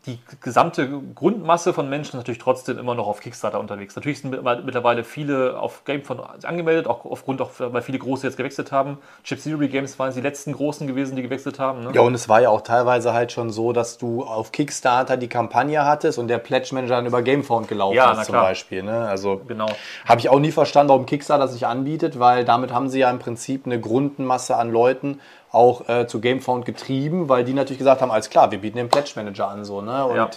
die 0.04 0.18
gesamte 0.40 1.00
Grundmasse 1.14 1.72
von 1.72 1.88
Menschen 1.88 2.10
ist 2.10 2.14
natürlich 2.14 2.38
trotzdem 2.38 2.78
immer 2.78 2.94
noch 2.94 3.06
auf 3.06 3.20
Kickstarter 3.20 3.58
unterwegs. 3.58 3.96
Natürlich 3.96 4.20
sind 4.20 4.30
mittlerweile 4.30 5.04
viele 5.04 5.58
auf 5.58 5.84
GameFund 5.84 6.20
angemeldet, 6.44 6.86
auch 6.86 7.04
aufgrund, 7.04 7.40
auch, 7.40 7.50
weil 7.58 7.82
viele 7.82 7.98
große 7.98 8.26
jetzt 8.26 8.36
gewechselt 8.36 8.72
haben. 8.72 8.98
Chip 9.24 9.42
Theory 9.42 9.68
Games 9.68 9.98
waren 9.98 10.12
die 10.12 10.20
letzten 10.20 10.52
großen 10.52 10.86
gewesen, 10.86 11.16
die 11.16 11.22
gewechselt 11.22 11.58
haben. 11.58 11.84
Ne? 11.84 11.90
Ja, 11.94 12.02
und 12.02 12.14
es 12.14 12.28
war 12.28 12.40
ja 12.40 12.50
auch 12.50 12.62
teilweise 12.62 13.12
halt 13.12 13.32
schon 13.32 13.50
so, 13.50 13.72
dass 13.72 13.98
du 13.98 14.22
auf 14.24 14.52
Kickstarter 14.52 15.16
die 15.16 15.28
Kampagne 15.28 15.84
hattest 15.84 16.18
und 16.18 16.28
der 16.28 16.38
Pledge 16.38 16.74
Manager 16.74 16.96
dann 16.96 17.06
über 17.06 17.22
GameFound 17.22 17.68
gelaufen 17.68 17.96
ja, 17.96 18.12
ist 18.12 18.26
zum 18.26 18.34
Beispiel. 18.34 18.82
Ne? 18.82 19.08
Also 19.08 19.40
genau. 19.46 19.68
habe 20.04 20.20
ich 20.20 20.28
auch 20.28 20.40
nie 20.40 20.52
verstanden, 20.52 20.90
warum 20.90 21.06
Kickstarter 21.06 21.48
sich 21.48 21.66
anbietet, 21.66 22.18
weil 22.18 22.44
damit 22.44 22.72
haben 22.72 22.88
sie 22.88 23.00
ja 23.00 23.10
im 23.10 23.18
Prinzip 23.18 23.66
eine 23.66 23.80
Grundmasse 23.80 24.56
an 24.56 24.70
Leuten, 24.70 25.20
auch 25.56 25.88
äh, 25.88 26.06
zu 26.06 26.20
GameFound 26.20 26.64
getrieben, 26.66 27.28
weil 27.28 27.42
die 27.44 27.54
natürlich 27.54 27.78
gesagt 27.78 28.00
haben, 28.02 28.10
alles 28.10 28.30
klar, 28.30 28.50
wir 28.50 28.58
bieten 28.58 28.76
den 28.76 28.88
Pledge 28.88 29.12
Manager 29.16 29.48
an, 29.48 29.64
so, 29.64 29.80
ne? 29.80 30.04
Und 30.06 30.16
Ja. 30.16 30.30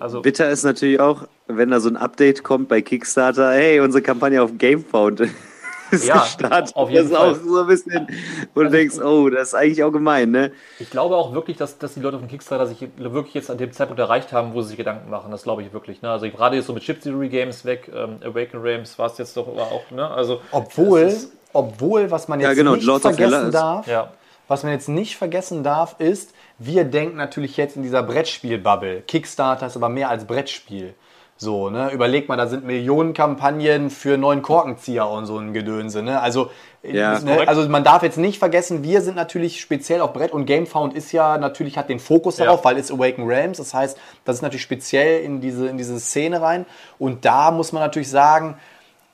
Also, 0.00 0.20
Bitter 0.20 0.50
ist 0.50 0.64
natürlich 0.64 0.98
auch, 0.98 1.22
wenn 1.46 1.70
da 1.70 1.78
so 1.78 1.88
ein 1.88 1.96
Update 1.96 2.42
kommt 2.42 2.68
bei 2.68 2.82
Kickstarter, 2.82 3.52
hey, 3.52 3.78
unsere 3.78 4.02
Kampagne 4.02 4.42
auf 4.42 4.50
GameFound 4.58 5.20
ist 5.92 6.08
Ja, 6.08 6.22
gestartet. 6.22 6.74
auf 6.74 6.90
jeden 6.90 7.08
das 7.08 7.12
ist 7.12 7.16
Fall. 7.16 7.30
auch 7.30 7.36
so 7.36 7.60
ein 7.60 7.66
bisschen, 7.68 8.06
wo 8.52 8.62
du 8.64 8.70
denkst, 8.70 8.98
oh, 8.98 9.30
das 9.30 9.48
ist 9.48 9.54
eigentlich 9.54 9.84
auch 9.84 9.92
gemein, 9.92 10.32
ne? 10.32 10.50
Ich 10.80 10.90
glaube 10.90 11.14
auch 11.14 11.32
wirklich, 11.34 11.56
dass, 11.56 11.78
dass 11.78 11.94
die 11.94 12.00
Leute 12.00 12.18
von 12.18 12.26
Kickstarter 12.26 12.66
sich 12.66 12.84
wirklich 12.96 13.34
jetzt 13.34 13.48
an 13.48 13.58
dem 13.58 13.70
Zeitpunkt 13.70 14.00
erreicht 14.00 14.32
haben, 14.32 14.54
wo 14.54 14.62
sie 14.62 14.68
sich 14.70 14.76
Gedanken 14.76 15.08
machen. 15.08 15.30
Das 15.30 15.44
glaube 15.44 15.62
ich 15.62 15.72
wirklich. 15.72 16.02
Ne? 16.02 16.10
Also 16.10 16.28
gerade 16.30 16.56
jetzt 16.56 16.66
so 16.66 16.72
mit 16.72 16.82
Chip 16.82 17.00
Theory 17.00 17.28
Games 17.28 17.64
weg, 17.64 17.88
ähm, 17.94 18.16
Awaken 18.24 18.60
Realms 18.60 18.98
war 18.98 19.06
es 19.06 19.18
jetzt 19.18 19.36
doch 19.36 19.46
aber 19.46 19.62
auch. 19.70 19.88
Ne? 19.92 20.10
Also 20.10 20.40
Obwohl, 20.50 21.02
ist- 21.02 21.30
obwohl, 21.52 22.10
was 22.10 22.26
man 22.26 22.40
jetzt 22.40 22.48
Ja, 22.48 22.54
genau, 22.54 22.74
nicht 22.74 22.84
Lords 22.84 23.04
of 23.06 23.14
vergessen 23.14 23.46
ist- 23.46 23.54
darf, 23.54 23.86
Ja. 23.86 24.10
Was 24.48 24.62
man 24.62 24.72
jetzt 24.72 24.88
nicht 24.88 25.16
vergessen 25.16 25.62
darf, 25.62 25.96
ist, 25.98 26.34
wir 26.58 26.84
denken 26.84 27.16
natürlich 27.16 27.56
jetzt 27.56 27.76
in 27.76 27.82
dieser 27.82 28.02
Brettspiel-Bubble. 28.02 29.02
Kickstarter 29.02 29.66
ist 29.66 29.76
aber 29.76 29.88
mehr 29.88 30.08
als 30.08 30.24
Brettspiel. 30.26 30.94
So, 31.38 31.68
ne? 31.68 31.90
Überleg 31.90 32.30
mal, 32.30 32.36
da 32.36 32.46
sind 32.46 32.64
Millionen 32.64 33.12
Kampagnen 33.12 33.90
für 33.90 34.16
neuen 34.16 34.40
Korkenzieher 34.40 35.06
und 35.06 35.26
so 35.26 35.36
ein 35.36 35.52
Gedönse, 35.52 36.02
ne? 36.02 36.20
Also, 36.22 36.50
Ja, 36.82 37.18
ne? 37.20 37.46
also 37.46 37.68
man 37.68 37.84
darf 37.84 38.02
jetzt 38.02 38.16
nicht 38.16 38.38
vergessen, 38.38 38.82
wir 38.82 39.02
sind 39.02 39.16
natürlich 39.16 39.60
speziell 39.60 40.00
auf 40.00 40.14
Brett 40.14 40.32
und 40.32 40.46
GameFound 40.46 40.94
ist 40.94 41.12
ja 41.12 41.36
natürlich 41.36 41.76
hat 41.76 41.90
den 41.90 41.98
Fokus 41.98 42.38
Ja. 42.38 42.46
darauf, 42.46 42.64
weil 42.64 42.78
es 42.78 42.90
Awaken 42.90 43.26
Realms, 43.26 43.58
das 43.58 43.74
heißt, 43.74 43.98
das 44.24 44.36
ist 44.36 44.42
natürlich 44.42 44.62
speziell 44.62 45.22
in 45.24 45.42
diese, 45.42 45.66
in 45.68 45.76
diese 45.76 46.00
Szene 46.00 46.40
rein. 46.40 46.64
Und 46.98 47.26
da 47.26 47.50
muss 47.50 47.72
man 47.72 47.82
natürlich 47.82 48.08
sagen, 48.08 48.56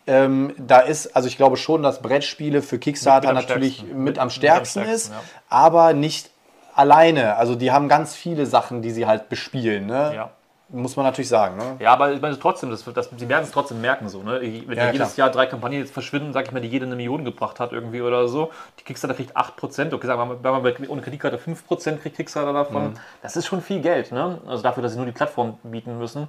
ähm, 0.06 0.54
da 0.58 0.80
ist, 0.80 1.14
also 1.14 1.28
ich 1.28 1.36
glaube 1.36 1.56
schon, 1.56 1.82
dass 1.82 2.02
Brettspiele 2.02 2.62
für 2.62 2.78
Kickstarter 2.78 3.32
Mit- 3.32 3.42
natürlich 3.48 3.76
stärksten. 3.76 4.02
mit 4.04 4.18
am 4.18 4.30
stärksten 4.30 4.80
mit 4.80 4.88
am 4.88 4.94
ist, 4.94 5.06
stärksten, 5.06 5.28
ja. 5.34 5.40
aber 5.48 5.92
nicht 5.92 6.30
alleine. 6.74 7.36
Also 7.36 7.54
die 7.54 7.70
haben 7.72 7.88
ganz 7.88 8.14
viele 8.14 8.46
Sachen, 8.46 8.82
die 8.82 8.90
sie 8.90 9.06
halt 9.06 9.28
bespielen, 9.28 9.86
ne? 9.86 10.12
Ja. 10.14 10.30
Muss 10.74 10.96
man 10.96 11.04
natürlich 11.04 11.28
sagen, 11.28 11.58
ne? 11.58 11.76
Ja, 11.80 11.92
aber 11.92 12.12
ich 12.14 12.22
meine 12.22 12.38
trotzdem, 12.38 12.70
das, 12.70 12.82
das, 12.94 13.10
sie 13.14 13.28
werden 13.28 13.44
es 13.44 13.50
trotzdem 13.50 13.82
merken 13.82 14.08
so. 14.08 14.22
Ne? 14.22 14.40
Wenn 14.40 14.78
Ja, 14.78 14.86
jedes 14.90 15.14
klar. 15.16 15.26
Jahr 15.26 15.30
drei 15.30 15.44
Kampagnen 15.44 15.80
jetzt 15.80 15.92
verschwinden, 15.92 16.32
sag 16.32 16.46
ich 16.46 16.52
mal, 16.52 16.60
die 16.62 16.68
jede 16.68 16.86
eine 16.86 16.96
Million 16.96 17.26
gebracht 17.26 17.60
hat 17.60 17.72
irgendwie 17.72 18.00
oder 18.00 18.26
so. 18.26 18.50
Die 18.80 18.84
Kickstarter 18.84 19.14
kriegt 19.14 19.36
8%, 19.36 19.92
okay, 19.92 20.06
sagen 20.06 20.18
wir 20.18 20.24
mal, 20.24 20.38
wenn 20.42 20.50
man 20.50 20.62
bei- 20.62 20.88
ohne 20.88 21.02
Kreditkarte 21.02 21.36
5% 21.36 21.98
kriegt 22.00 22.16
Kickstarter 22.16 22.54
davon. 22.54 22.84
Mhm. 22.84 22.94
Das 23.20 23.36
ist 23.36 23.46
schon 23.48 23.60
viel 23.60 23.82
Geld, 23.82 24.12
ne? 24.12 24.38
Also 24.48 24.62
dafür, 24.62 24.82
dass 24.82 24.92
sie 24.92 24.96
nur 24.96 25.04
die 25.04 25.12
Plattform 25.12 25.58
bieten 25.62 25.98
müssen. 25.98 26.26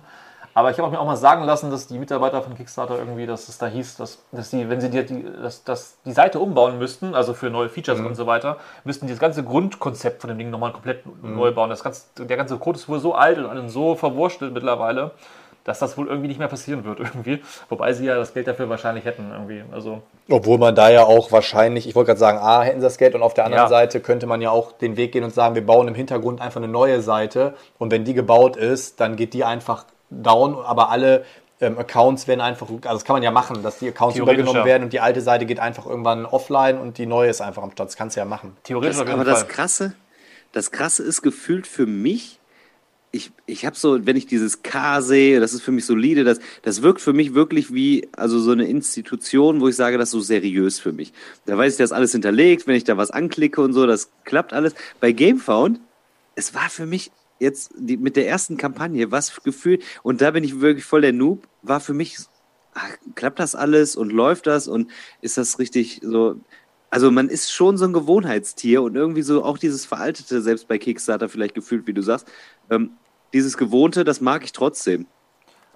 Aber 0.55 0.69
ich 0.71 0.77
habe 0.79 0.89
mir 0.91 0.99
auch 0.99 1.05
mal 1.05 1.15
sagen 1.15 1.43
lassen, 1.43 1.71
dass 1.71 1.87
die 1.87 1.97
Mitarbeiter 1.97 2.41
von 2.41 2.55
Kickstarter 2.55 2.97
irgendwie, 2.97 3.25
dass 3.25 3.49
es 3.49 3.57
da 3.57 3.67
hieß, 3.67 3.97
dass, 3.97 4.19
dass 4.31 4.51
die, 4.51 4.69
wenn 4.69 4.79
sie 4.81 4.89
die, 4.89 5.03
die, 5.05 5.25
dass, 5.41 5.63
dass 5.63 5.97
die 6.05 6.11
Seite 6.11 6.39
umbauen 6.39 6.77
müssten, 6.77 7.15
also 7.15 7.33
für 7.33 7.49
neue 7.49 7.69
Features 7.69 7.99
Mhm. 7.99 8.05
und 8.07 8.15
so 8.15 8.27
weiter, 8.27 8.57
müssten 8.83 9.07
die 9.07 9.13
das 9.13 9.19
ganze 9.19 9.43
Grundkonzept 9.43 10.21
von 10.21 10.27
dem 10.29 10.37
Ding 10.37 10.49
nochmal 10.51 10.71
komplett 10.71 11.05
Mhm. 11.05 11.35
neu 11.35 11.51
bauen. 11.51 11.69
Das 11.69 11.83
ganze, 11.83 12.03
der 12.17 12.37
ganze 12.37 12.57
Code 12.57 12.77
ist 12.77 12.87
wohl 12.87 12.99
so 12.99 13.15
alt 13.15 13.37
und 13.39 13.69
so 13.69 13.95
verwurstelt 13.95 14.53
mittlerweile, 14.53 15.11
dass 15.63 15.79
das 15.79 15.97
wohl 15.97 16.07
irgendwie 16.07 16.27
nicht 16.27 16.39
mehr 16.39 16.49
passieren 16.49 16.83
wird 16.83 16.99
irgendwie. 16.99 17.41
Wobei 17.69 17.93
sie 17.93 18.05
ja 18.05 18.15
das 18.15 18.33
Geld 18.33 18.47
dafür 18.47 18.67
wahrscheinlich 18.69 19.05
hätten 19.05 19.31
irgendwie. 19.31 19.63
Also 19.71 20.01
Obwohl 20.29 20.57
man 20.57 20.75
da 20.75 20.89
ja 20.89 21.03
auch 21.05 21.31
wahrscheinlich, 21.31 21.87
ich 21.87 21.95
wollte 21.95 22.07
gerade 22.07 22.19
sagen, 22.19 22.37
A, 22.37 22.61
hätten 22.63 22.81
sie 22.81 22.85
das 22.85 22.97
Geld 22.97 23.15
und 23.15 23.23
auf 23.23 23.33
der 23.33 23.45
anderen 23.45 23.63
Ja. 23.63 23.69
Seite 23.69 24.01
könnte 24.01 24.27
man 24.27 24.41
ja 24.41 24.51
auch 24.51 24.73
den 24.73 24.97
Weg 24.97 25.13
gehen 25.13 25.23
und 25.23 25.33
sagen, 25.33 25.55
wir 25.55 25.65
bauen 25.65 25.87
im 25.87 25.95
Hintergrund 25.95 26.41
einfach 26.41 26.57
eine 26.61 26.67
neue 26.67 27.01
Seite 27.01 27.53
und 27.79 27.91
wenn 27.91 28.03
die 28.03 28.13
gebaut 28.13 28.57
ist, 28.57 28.99
dann 28.99 29.15
geht 29.15 29.33
die 29.33 29.45
einfach 29.45 29.85
down, 30.21 30.55
aber 30.55 30.89
alle 30.89 31.25
ähm, 31.61 31.77
Accounts 31.77 32.27
werden 32.27 32.41
einfach, 32.41 32.67
also 32.69 32.81
das 32.81 33.05
kann 33.05 33.15
man 33.15 33.23
ja 33.23 33.31
machen, 33.31 33.63
dass 33.63 33.79
die 33.79 33.87
Accounts 33.87 34.17
übergenommen 34.17 34.59
ja. 34.59 34.65
werden 34.65 34.83
und 34.83 34.93
die 34.93 34.99
alte 34.99 35.21
Seite 35.21 35.45
geht 35.45 35.59
einfach 35.59 35.85
irgendwann 35.85 36.25
offline 36.25 36.77
und 36.77 36.97
die 36.97 37.05
neue 37.05 37.29
ist 37.29 37.41
einfach 37.41 37.63
am 37.63 37.71
Start. 37.71 37.89
Das 37.89 37.95
kannst 37.95 38.15
du 38.15 38.21
ja 38.21 38.25
machen. 38.25 38.55
theoretisch 38.63 38.97
Das, 38.97 39.01
auf 39.01 39.07
jeden 39.07 39.19
aber 39.19 39.29
das 39.29 39.41
Fall. 39.41 39.49
Krasse, 39.49 39.93
das 40.51 40.71
Krasse 40.71 41.03
ist 41.03 41.21
gefühlt 41.21 41.67
für 41.67 41.85
mich, 41.85 42.39
ich, 43.15 43.31
ich 43.45 43.65
habe 43.65 43.75
so, 43.75 44.07
wenn 44.07 44.17
ich 44.17 44.25
dieses 44.25 44.63
K 44.63 45.01
sehe, 45.01 45.39
das 45.39 45.53
ist 45.53 45.61
für 45.61 45.71
mich 45.71 45.85
solide, 45.85 46.23
das, 46.23 46.39
das 46.63 46.81
wirkt 46.81 46.99
für 46.99 47.13
mich 47.13 47.35
wirklich 47.35 47.71
wie, 47.71 48.09
also 48.17 48.39
so 48.39 48.51
eine 48.51 48.65
Institution, 48.65 49.61
wo 49.61 49.67
ich 49.67 49.75
sage, 49.75 49.99
das 49.99 50.09
ist 50.09 50.13
so 50.13 50.19
seriös 50.19 50.79
für 50.79 50.91
mich. 50.91 51.13
Da 51.45 51.55
weiß 51.55 51.73
ich, 51.73 51.77
dass 51.77 51.91
alles 51.91 52.11
hinterlegt, 52.11 52.65
wenn 52.65 52.75
ich 52.75 52.85
da 52.85 52.97
was 52.97 53.11
anklicke 53.11 53.61
und 53.61 53.73
so, 53.73 53.85
das 53.85 54.09
klappt 54.25 54.51
alles. 54.51 54.73
Bei 54.99 55.11
GameFound, 55.11 55.79
es 56.33 56.55
war 56.55 56.71
für 56.71 56.87
mich 56.87 57.11
jetzt 57.39 57.71
die, 57.77 57.97
mit 57.97 58.15
der 58.15 58.27
ersten 58.27 58.57
Kampagne, 58.57 59.11
was 59.11 59.43
Gefühl, 59.43 59.79
und 60.03 60.21
da 60.21 60.31
bin 60.31 60.43
ich 60.43 60.61
wirklich 60.61 60.85
voll 60.85 61.01
der 61.01 61.13
Noob, 61.13 61.47
war 61.61 61.79
für 61.79 61.93
mich, 61.93 62.17
ach, 62.73 62.89
klappt 63.15 63.39
das 63.39 63.55
alles 63.55 63.95
und 63.95 64.11
läuft 64.11 64.47
das 64.47 64.67
und 64.67 64.91
ist 65.21 65.37
das 65.37 65.59
richtig 65.59 66.01
so, 66.03 66.39
also 66.89 67.09
man 67.09 67.27
ist 67.29 67.51
schon 67.51 67.77
so 67.77 67.85
ein 67.85 67.93
Gewohnheitstier 67.93 68.83
und 68.83 68.95
irgendwie 68.95 69.23
so 69.23 69.43
auch 69.43 69.57
dieses 69.57 69.85
Veraltete, 69.85 70.41
selbst 70.41 70.67
bei 70.67 70.77
Kickstarter 70.77 71.27
vielleicht 71.27 71.55
gefühlt, 71.55 71.87
wie 71.87 71.93
du 71.93 72.03
sagst, 72.03 72.27
ähm, 72.69 72.91
dieses 73.33 73.57
Gewohnte, 73.57 74.03
das 74.03 74.21
mag 74.21 74.43
ich 74.43 74.51
trotzdem. 74.51 75.07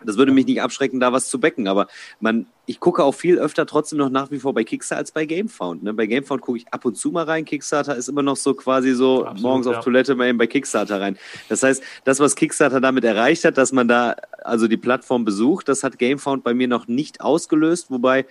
Das 0.03 0.17
würde 0.17 0.31
mich 0.31 0.45
nicht 0.45 0.61
abschrecken, 0.61 0.99
da 0.99 1.11
was 1.11 1.29
zu 1.29 1.39
becken, 1.39 1.67
aber 1.67 1.87
man, 2.19 2.45
ich 2.65 2.79
gucke 2.79 3.03
auch 3.03 3.13
viel 3.13 3.39
öfter 3.39 3.65
trotzdem 3.65 3.97
noch 3.97 4.09
nach 4.09 4.29
wie 4.29 4.39
vor 4.39 4.53
bei 4.53 4.63
Kickstarter 4.63 4.99
als 4.99 5.11
bei 5.11 5.25
GameFound. 5.25 5.83
Ne? 5.83 5.93
Bei 5.93 6.05
GameFound 6.05 6.41
gucke 6.41 6.59
ich 6.59 6.67
ab 6.71 6.85
und 6.85 6.95
zu 6.97 7.11
mal 7.11 7.23
rein. 7.23 7.45
Kickstarter 7.45 7.95
ist 7.95 8.07
immer 8.07 8.21
noch 8.21 8.35
so 8.35 8.53
quasi 8.53 8.93
so 8.93 9.25
Absolut, 9.25 9.41
morgens 9.41 9.65
ja. 9.65 9.77
auf 9.77 9.83
Toilette 9.83 10.15
mal 10.15 10.27
eben 10.27 10.37
bei 10.37 10.47
Kickstarter 10.47 11.01
rein. 11.01 11.17
Das 11.49 11.63
heißt, 11.63 11.81
das, 12.03 12.19
was 12.19 12.35
Kickstarter 12.35 12.79
damit 12.79 13.03
erreicht 13.03 13.43
hat, 13.43 13.57
dass 13.57 13.71
man 13.71 13.87
da 13.87 14.15
also 14.43 14.67
die 14.67 14.77
Plattform 14.77 15.25
besucht, 15.25 15.67
das 15.67 15.83
hat 15.83 15.97
GameFound 15.97 16.43
bei 16.43 16.53
mir 16.53 16.67
noch 16.67 16.87
nicht 16.87 17.21
ausgelöst, 17.21 17.89
wobei 17.89 18.25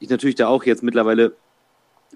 ich 0.00 0.10
natürlich 0.10 0.34
da 0.34 0.48
auch 0.48 0.64
jetzt 0.64 0.82
mittlerweile 0.82 1.36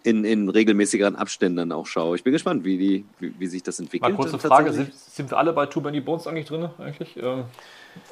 in, 0.06 0.24
in 0.24 0.48
regelmäßigeren 0.48 1.16
Abständen 1.16 1.56
dann 1.56 1.72
auch 1.72 1.86
schaue. 1.86 2.14
Ich 2.16 2.22
bin 2.22 2.32
gespannt, 2.32 2.64
wie, 2.64 2.78
die, 2.78 3.04
wie, 3.18 3.38
wie 3.40 3.46
sich 3.46 3.62
das 3.64 3.80
entwickelt. 3.80 4.12
Mal 4.12 4.16
kurze. 4.16 4.38
Frage, 4.38 4.72
sind, 4.72 4.94
sind 4.94 5.30
wir 5.30 5.36
alle 5.36 5.52
bei 5.52 5.66
Too 5.66 5.80
Many 5.80 6.00
Bones 6.00 6.26
eigentlich 6.28 6.46
drin? 6.46 6.68
Eigentlich? 6.78 7.16
Ähm, 7.16 7.44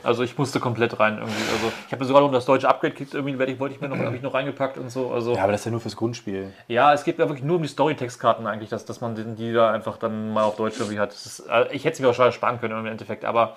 also 0.03 0.23
ich 0.25 0.37
musste 0.37 0.59
komplett 0.59 0.99
rein 0.99 1.19
irgendwie. 1.19 1.43
Also 1.53 1.73
ich 1.87 1.93
habe 1.93 2.05
sogar 2.05 2.23
noch 2.23 2.33
das 2.33 2.47
deutsche 2.47 2.69
Upgrade 2.69 2.93
gekriegt, 2.95 3.15
irgendwie 3.15 3.41
ich, 3.45 3.61
wollte 3.61 3.77
ich 3.77 3.81
mir 3.81 3.89
noch, 3.89 3.99
habe 3.99 4.17
ich 4.17 4.23
noch 4.23 4.35
reingepackt 4.35 4.77
und 4.77 4.91
so. 4.91 5.13
Also 5.13 5.37
Ja, 5.37 5.45
aber 5.45 5.53
das 5.53 5.61
ist 5.61 5.67
ja 5.67 5.71
nur 5.71 5.81
fürs 5.81 5.95
Grundspiel. 5.95 6.53
Ja, 6.67 6.93
es 6.93 7.05
geht 7.05 7.19
ja 7.19 7.29
wirklich 7.29 7.45
nur 7.45 7.57
um 7.57 7.63
die 7.63 7.69
Storytextkarten 7.69 8.47
eigentlich, 8.47 8.71
dass, 8.71 8.85
dass 8.85 9.01
man 9.01 9.15
den- 9.15 9.37
die 9.37 9.53
da 9.53 9.71
einfach 9.71 9.97
dann 9.97 10.33
mal 10.33 10.43
auf 10.43 10.57
Deutsch 10.57 10.81
irgendwie 10.81 10.99
hat. 10.99 11.13
Das 11.13 11.27
ist, 11.27 11.41
äh, 11.49 11.69
ich 11.73 11.85
hätte 11.85 11.99
sie 11.99 12.03
mir 12.03 12.09
wahrscheinlich 12.09 12.35
sparen 12.35 12.59
können 12.61 12.77
im 12.79 12.87
Endeffekt, 12.87 13.25
aber 13.25 13.57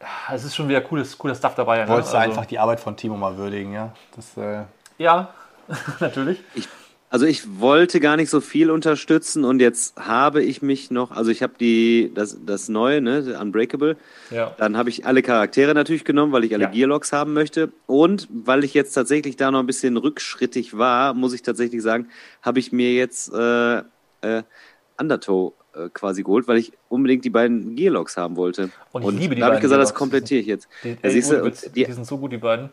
äh, 0.00 0.34
es 0.34 0.44
ist 0.44 0.54
schon 0.54 0.68
wieder 0.70 0.80
cooles, 0.80 1.18
cooles 1.18 1.36
Stuff 1.38 1.54
dabei. 1.54 1.84
Ne? 1.84 1.88
Wolltest 1.88 2.14
du 2.14 2.18
Also, 2.18 2.30
einfach 2.30 2.46
die 2.46 2.58
Arbeit 2.58 2.80
von 2.80 2.96
Timo 2.96 3.16
mal 3.16 3.36
würdigen, 3.36 3.72
ja? 3.72 3.92
Das, 4.16 4.36
äh, 4.38 4.62
Ja, 4.96 5.34
natürlich. 6.00 6.40
Ich, 6.54 6.68
also 7.12 7.26
ich 7.26 7.60
wollte 7.60 8.00
gar 8.00 8.16
nicht 8.16 8.30
so 8.30 8.40
viel 8.40 8.70
unterstützen 8.70 9.44
und 9.44 9.60
jetzt 9.60 9.96
habe 9.96 10.42
ich 10.42 10.62
mich 10.62 10.90
noch, 10.90 11.10
also 11.10 11.30
ich 11.30 11.42
habe 11.42 11.52
die 11.60 12.10
das, 12.14 12.38
das 12.46 12.70
neue, 12.70 13.02
ne, 13.02 13.38
Unbreakable. 13.38 13.98
Ja. 14.30 14.56
Dann 14.56 14.78
habe 14.78 14.88
ich 14.88 15.04
alle 15.04 15.20
Charaktere 15.20 15.74
natürlich 15.74 16.06
genommen, 16.06 16.32
weil 16.32 16.44
ich 16.44 16.54
alle 16.54 16.64
Ja. 16.64 16.70
Gearlocks 16.70 17.12
haben 17.12 17.34
möchte. 17.34 17.70
Und 17.86 18.28
weil 18.32 18.64
ich 18.64 18.72
jetzt 18.72 18.94
tatsächlich 18.94 19.36
da 19.36 19.50
noch 19.50 19.60
ein 19.60 19.66
bisschen 19.66 19.98
rückschrittig 19.98 20.78
war, 20.78 21.12
muss 21.12 21.34
ich 21.34 21.42
tatsächlich 21.42 21.82
sagen, 21.82 22.08
habe 22.40 22.60
ich 22.60 22.72
mir 22.72 22.94
jetzt 22.94 23.30
äh, 23.34 23.80
äh, 24.22 24.42
Undertow 24.98 25.52
äh, 25.74 25.90
quasi 25.92 26.22
geholt, 26.22 26.48
weil 26.48 26.56
ich 26.56 26.72
unbedingt 26.88 27.26
die 27.26 27.30
beiden 27.30 27.76
Gearlocks 27.76 28.16
haben 28.16 28.36
wollte. 28.36 28.70
Und 28.90 29.02
ich 29.02 29.20
liebe 29.20 29.34
die 29.34 29.40
da 29.42 29.48
habe 29.48 29.56
ich 29.56 29.60
gesagt, 29.60 29.82
das 29.82 29.90
Gearlocks. 29.90 29.98
komplettiere 29.98 30.40
ich 30.40 30.46
jetzt. 30.46 30.66
Die, 30.82 30.88
Ja, 30.88 30.96
ey, 31.02 31.10
siehst 31.10 31.30
du, 31.30 31.34
ohne 31.36 31.44
Witz, 31.44 31.64
und 31.64 31.76
die, 31.76 31.84
die, 31.84 31.92
sind 31.92 32.06
so 32.06 32.16
gut, 32.16 32.32
die 32.32 32.38
beiden. 32.38 32.70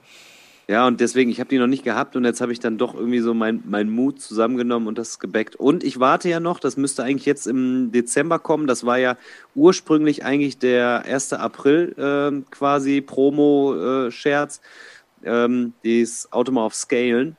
Ja, 0.70 0.86
und 0.86 1.00
deswegen, 1.00 1.32
ich 1.32 1.40
habe 1.40 1.50
die 1.50 1.58
noch 1.58 1.66
nicht 1.66 1.84
gehabt 1.84 2.16
und 2.16 2.26
jetzt 2.26 2.41
habe 2.41 2.52
ich 2.52 2.60
dann 2.60 2.78
doch 2.78 2.94
irgendwie 2.94 3.22
so 3.22 3.34
mein, 3.34 3.64
mein 3.66 3.90
Mut 3.90 4.22
zusammengenommen 4.22 4.88
und 4.88 5.00
das 5.00 5.18
gebackt. 5.18 5.56
Und 5.56 5.84
ich 5.84 6.00
warte 6.00 6.30
ja 6.30 6.40
noch, 6.40 6.60
das 6.60 6.78
müsste 6.78 7.04
eigentlich 7.04 7.26
jetzt 7.26 7.48
im 7.48 7.91
Dezember 7.91 8.38
kommen. 8.38 8.68
Das 8.68 8.86
war 8.86 9.00
ja 9.00 9.18
ursprünglich 9.56 10.24
eigentlich 10.24 10.60
der 10.60 11.06
1. 11.06 11.34
April 11.34 11.96
ähm, 11.98 12.46
quasi 12.52 13.02
Promo-Scherz, 13.02 14.62
ähm, 15.24 15.74
dieses 15.84 16.32
Automa 16.32 16.66
auf 16.66 16.76
Scalen. 16.76 17.36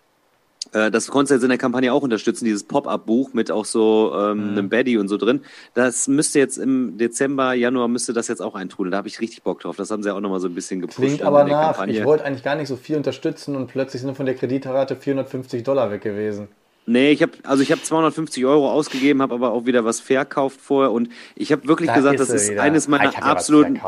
Äh, 0.72 0.90
das 0.90 1.09
konntest 1.09 1.30
du 1.30 1.34
jetzt 1.34 1.42
in 1.42 1.48
der 1.48 1.59
Kampagne 1.59 1.92
auch 1.92 2.02
unterstützen, 2.02 2.44
dieses 2.44 2.64
Pop-Up-Buch 2.64 3.32
mit 3.32 3.51
auch 3.51 3.64
so 3.64 4.12
ähm, 4.14 4.51
einem 4.51 4.68
Baddy 4.68 4.98
und 4.98 5.09
so 5.09 5.16
drin. 5.16 5.40
Das 5.74 6.09
müsste 6.09 6.38
jetzt 6.38 6.56
im 6.59 6.98
Dezember, 6.98 7.55
Januar 7.55 7.88
müsste 7.88 8.12
das 8.12 8.28
jetzt 8.28 8.40
auch 8.40 8.55
eintrudeln. 8.55 8.92
Da 8.92 8.98
habe 8.98 9.09
ich 9.09 9.20
richtig 9.20 9.42
Bock 9.42 9.60
drauf. 9.60 9.76
Das 9.76 9.90
haben 9.90 10.02
sie 10.02 10.14
auch 10.14 10.20
nochmal 10.20 10.40
so 10.40 10.48
ein 10.48 10.55
bisschen 10.55 10.80
gepusht. 10.80 10.98
klingt 10.98 11.20
in 11.20 11.26
aber 11.26 11.44
nach, 11.44 11.76
Kampagne. 11.76 11.98
ich 11.98 12.05
wollte 12.05 12.24
eigentlich 12.24 12.44
gar 12.44 12.55
nicht 12.55 12.68
so 12.68 12.76
viel 12.76 12.97
unterstützen 12.97 13.56
und 13.56 13.68
plötzlich 13.68 14.02
sind 14.02 14.16
von 14.16 14.26
der 14.26 14.34
Kreditrate 14.34 14.97
450 14.97 15.62
Dollar 15.62 15.90
weg 15.90 16.02
gewesen. 16.02 16.48
Nee, 16.86 17.12
ich 17.12 17.22
habe 17.22 17.32
also 17.44 17.62
ich 17.62 17.70
habe 17.70 17.82
250 17.82 18.44
Euro 18.47 18.70
ausgegeben, 18.70 19.22
habe 19.22 19.34
aber 19.34 19.52
auch 19.52 19.66
wieder 19.66 19.84
was 19.84 20.01
verkauft 20.01 20.60
vorher 20.60 20.90
und 20.90 21.10
ich 21.36 21.52
habe 21.52 21.68
wirklich 21.68 21.92
gesagt, 21.92 22.18
das 22.18 22.28
sie 22.28 22.36
ist 22.36 22.51
wieder. 22.51 22.62
eines 22.62 22.88
meiner 22.88 23.22
absoluten 23.22 23.80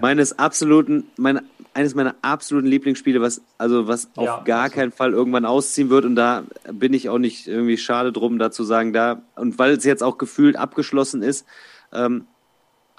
meines 0.00 0.38
absoluten 0.38 1.04
meine, 1.16 1.42
eines 1.74 1.94
meiner 1.94 2.16
absoluten 2.22 2.68
Lieblingsspiele, 2.68 3.20
was 3.20 3.42
also 3.58 3.86
was 3.86 4.08
Ja, 4.16 4.36
auf 4.38 4.44
gar 4.44 4.64
absolut. 4.64 4.74
keinen 4.74 4.92
Fall 4.92 5.12
irgendwann 5.12 5.44
ausziehen 5.44 5.90
wird 5.90 6.04
und 6.04 6.16
da 6.16 6.44
bin 6.72 6.92
ich 6.92 7.08
auch 7.08 7.18
nicht 7.18 7.46
irgendwie 7.46 7.76
schade 7.76 8.12
drum, 8.12 8.38
da 8.38 8.50
zu 8.50 8.64
sagen, 8.64 8.92
da 8.92 9.22
und 9.36 9.58
weil 9.58 9.72
es 9.72 9.84
jetzt 9.84 10.02
auch 10.02 10.18
gefühlt 10.18 10.56
abgeschlossen 10.56 11.22
ist, 11.22 11.46
ähm, 11.92 12.26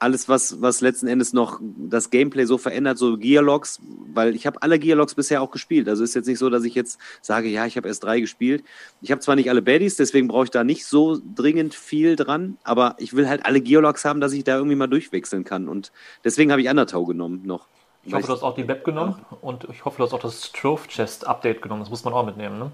alles, 0.02 0.28
was, 0.28 0.60
was 0.62 0.82
letzten 0.82 1.06
Endes 1.06 1.32
noch 1.32 1.60
das 1.62 2.10
Gameplay 2.10 2.46
so 2.46 2.58
verändert, 2.58 2.98
so 2.98 3.18
Gearlocks, 3.18 3.80
weil 4.12 4.36
ich 4.36 4.48
habe 4.48 4.60
alle 4.64 4.80
Gearlocks 4.80 5.14
bisher 5.14 5.44
auch 5.44 5.52
gespielt. 5.52 5.88
Also 5.88 6.04
ist 6.04 6.16
jetzt 6.16 6.26
nicht 6.26 6.40
so, 6.40 6.50
dass 6.50 6.64
ich 6.64 6.74
jetzt 6.74 6.98
sage, 7.22 7.50
ja, 7.50 7.68
ich 7.68 7.78
habe 7.78 7.88
erst 7.88 8.04
drei 8.04 8.20
gespielt. 8.20 8.64
Ich 9.02 9.12
habe 9.12 9.22
zwar 9.22 9.36
nicht 9.36 9.52
alle 9.52 9.62
Baddies, 9.62 9.98
deswegen 9.98 10.28
brauche 10.28 10.46
ich 10.46 10.50
da 10.50 10.64
nicht 10.64 10.88
so 10.88 11.20
dringend 11.36 11.76
viel 11.76 12.16
dran, 12.16 12.58
aber 12.64 12.96
ich 12.98 13.14
will 13.16 13.30
halt 13.30 13.46
alle 13.46 13.62
Gearlocks 13.62 14.04
haben, 14.04 14.22
dass 14.22 14.34
ich 14.34 14.44
da 14.44 14.58
irgendwie 14.58 14.76
mal 14.76 14.88
durchwechseln 14.88 15.44
kann. 15.44 15.70
Und 15.70 15.92
deswegen 16.24 16.52
habe 16.52 16.64
ich 16.64 16.68
Undertow 16.68 17.06
genommen 17.06 17.42
noch. 17.46 17.68
Ich 18.04 18.14
hoffe, 18.14 18.28
du 18.28 18.34
hast 18.34 18.44
auch 18.44 18.56
die 18.56 18.68
Web 18.68 18.84
genommen 18.84 19.24
und 19.42 19.68
ich 19.72 19.86
hoffe, 19.86 19.98
du 19.98 20.04
hast 20.04 20.14
auch 20.14 20.20
das 20.20 20.52
Trove 20.52 20.88
Chest 20.88 21.28
Update 21.28 21.62
genommen. 21.62 21.82
Das 21.82 21.90
muss 21.90 22.04
man 22.04 22.14
auch 22.14 22.26
mitnehmen, 22.26 22.58
ne? 22.58 22.72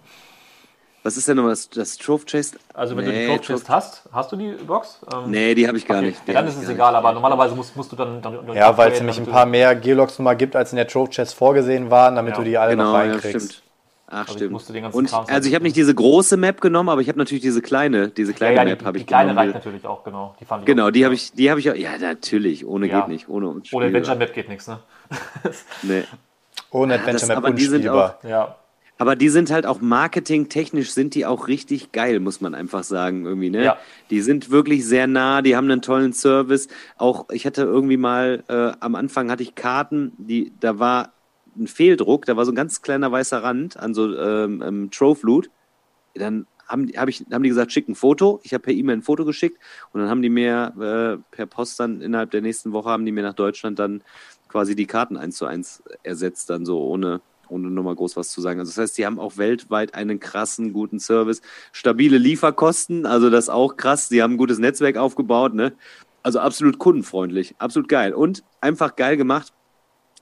Was 1.03 1.15
ist 1.15 1.27
denn 1.27 1.37
nochmal 1.37 1.51
das, 1.51 1.69
das 1.69 1.97
Trove 1.97 2.25
Chest? 2.25 2.57
Also 2.73 2.97
wenn 2.97 3.05
nee, 3.05 3.27
du 3.27 3.31
die 3.33 3.37
Trove 3.37 3.41
Chest 3.41 3.69
hast, 3.69 4.03
hast 4.11 4.31
du 4.31 4.35
die 4.35 4.51
Box? 4.51 4.99
Ähm, 5.13 5.31
nee, 5.31 5.55
die 5.55 5.67
habe 5.67 5.77
ich 5.77 5.85
gar 5.85 5.97
okay. 5.97 6.07
nicht. 6.07 6.27
Ja, 6.27 6.33
dann 6.33 6.47
ist 6.47 6.57
es 6.57 6.67
egal, 6.67 6.91
nicht. 6.91 6.97
aber 6.97 7.13
normalerweise 7.13 7.55
musst, 7.55 7.75
musst 7.75 7.91
du 7.91 7.95
dann... 7.95 8.21
dann 8.21 8.53
ja, 8.53 8.77
weil 8.77 8.91
es 8.91 8.99
nämlich 8.99 9.17
ein 9.17 9.25
paar 9.25 9.45
mehr 9.45 9.75
Gearlocks 9.75 10.19
mal 10.19 10.33
gibt, 10.33 10.55
als 10.55 10.71
in 10.71 10.77
der 10.77 10.87
Trove 10.87 11.09
Chest 11.09 11.35
vorgesehen 11.35 11.89
waren, 11.89 12.15
damit 12.15 12.33
ja. 12.33 12.37
du 12.37 12.43
die 12.43 12.57
alle 12.57 12.71
genau, 12.71 12.85
noch 12.85 12.93
reinkriegst. 12.93 13.33
Ja, 13.33 13.39
stimmt. 13.39 13.63
Ach, 14.09 14.27
also 14.27 14.33
stimmt. 14.33 14.93
Und, 14.95 15.13
also 15.13 15.49
ich 15.49 15.55
habe 15.55 15.63
nicht 15.63 15.75
diese 15.75 15.93
große 15.93 16.37
Map 16.37 16.61
genommen, 16.61 16.87
aber 16.87 17.01
ich 17.01 17.09
habe 17.09 17.19
natürlich 17.19 17.41
diese 17.41 17.61
kleine, 17.61 18.07
diese 18.07 18.33
kleine 18.33 18.55
ja, 18.55 18.63
ja, 18.63 18.69
Map 18.69 18.85
habe 18.85 18.97
ich 18.97 19.03
die 19.03 19.07
kleine 19.07 19.31
genommen. 19.31 19.39
reicht 19.39 19.55
natürlich 19.55 19.85
auch, 19.85 20.03
genau. 20.05 20.35
Die 20.39 20.45
fand 20.45 20.63
ich 20.63 20.65
genau, 20.65 20.91
die 20.91 21.03
habe 21.03 21.13
ich, 21.13 21.33
die 21.33 21.49
habe 21.49 21.59
ich 21.59 21.69
auch. 21.69 21.75
Ja, 21.75 21.97
natürlich. 21.97 22.65
Ohne 22.65 22.87
ja. 22.87 23.01
geht 23.01 23.09
nicht. 23.09 23.27
Ohne 23.27 23.61
Ohne 23.71 23.85
Adventure 23.85 24.15
Map 24.15 24.33
geht 24.33 24.47
nichts, 24.47 24.67
ne? 24.67 24.79
Nee. 25.83 26.03
Ohne 26.71 26.95
Adventure 26.95 27.35
Map 27.35 27.51
unspielbar. 27.51 28.19
ja. 28.23 28.55
Aber 28.99 29.15
die 29.15 29.29
sind 29.29 29.51
halt 29.51 29.65
auch 29.67 29.79
marketingtechnisch 29.79 30.91
sind 30.91 31.13
die 31.13 31.25
auch 31.25 31.47
richtig 31.47 31.91
geil, 31.91 32.19
muss 32.19 32.41
man 32.41 32.55
einfach 32.55 32.83
sagen 32.83 33.25
irgendwie, 33.25 33.51
ne? 33.51 33.63
Ja. 33.63 33.77
Die 34.09 34.21
sind 34.21 34.49
wirklich 34.49 34.85
sehr 34.85 35.05
nah, 35.05 35.43
die 35.43 35.55
haben 35.55 35.69
einen 35.69 35.83
tollen 35.83 36.13
Service. 36.13 36.67
Auch 36.97 37.29
ich 37.31 37.45
hatte 37.45 37.61
irgendwie 37.61 37.97
mal 37.97 38.43
äh, 38.47 38.71
am 38.79 38.95
Anfang 38.95 39.29
hatte 39.29 39.43
ich 39.43 39.53
Karten, 39.53 40.13
die 40.17 40.51
da 40.59 40.79
war 40.79 41.13
ein 41.55 41.67
Fehldruck, 41.67 42.25
da 42.25 42.37
war 42.37 42.45
so 42.45 42.51
ein 42.51 42.55
ganz 42.55 42.81
kleiner 42.81 43.11
weißer 43.11 43.43
Rand 43.43 43.77
an 43.77 43.93
so 43.93 44.17
ähm, 44.17 44.63
ähm, 44.65 44.91
Trove 44.91 45.19
Loot. 45.23 45.49
Dann 46.15 46.47
haben, 46.67 46.87
hab 46.97 47.07
ich, 47.07 47.23
haben 47.31 47.43
die 47.43 47.49
gesagt, 47.49 47.71
schick 47.71 47.87
ein 47.87 47.95
Foto. 47.95 48.39
Ich 48.43 48.53
habe 48.53 48.63
per 48.63 48.73
E-Mail 48.73 48.97
ein 48.97 49.01
Foto 49.01 49.25
geschickt 49.25 49.59
und 49.93 50.01
dann 50.01 50.09
haben 50.09 50.21
die 50.21 50.29
mir 50.29 50.73
äh, 50.75 51.35
per 51.35 51.45
Post 51.45 51.79
dann 51.79 52.01
innerhalb 52.01 52.31
der 52.31 52.41
nächsten 52.41 52.73
Woche 52.73 52.89
haben 52.89 53.05
die 53.05 53.11
mir 53.11 53.23
nach 53.23 53.33
Deutschland 53.33 53.79
dann 53.79 54.03
quasi 54.47 54.75
die 54.75 54.85
Karten 54.85 55.17
eins 55.17 55.37
zu 55.37 55.45
eins 55.45 55.83
ersetzt, 56.03 56.49
dann 56.49 56.65
so 56.65 56.81
ohne, 56.83 57.21
ohne 57.49 57.69
nochmal 57.69 57.95
groß 57.95 58.17
was 58.17 58.29
zu 58.29 58.41
sagen. 58.41 58.59
Also 58.59 58.71
das 58.71 58.77
heißt, 58.77 58.97
die 58.97 59.05
haben 59.05 59.19
auch 59.19 59.37
weltweit 59.37 59.93
einen 59.93 60.19
krassen, 60.19 60.73
guten 60.73 60.99
Service, 60.99 61.41
stabile 61.71 62.17
Lieferkosten, 62.17 63.05
also 63.05 63.29
das 63.29 63.49
auch 63.49 63.77
krass. 63.77 64.09
Die 64.09 64.21
haben 64.21 64.33
ein 64.33 64.37
gutes 64.37 64.59
Netzwerk 64.59 64.97
aufgebaut, 64.97 65.53
ne? 65.53 65.73
Also 66.23 66.39
absolut 66.39 66.77
kundenfreundlich, 66.77 67.55
absolut 67.57 67.87
geil 67.87 68.13
und 68.13 68.43
einfach 68.59 68.95
geil 68.95 69.17
gemacht. 69.17 69.53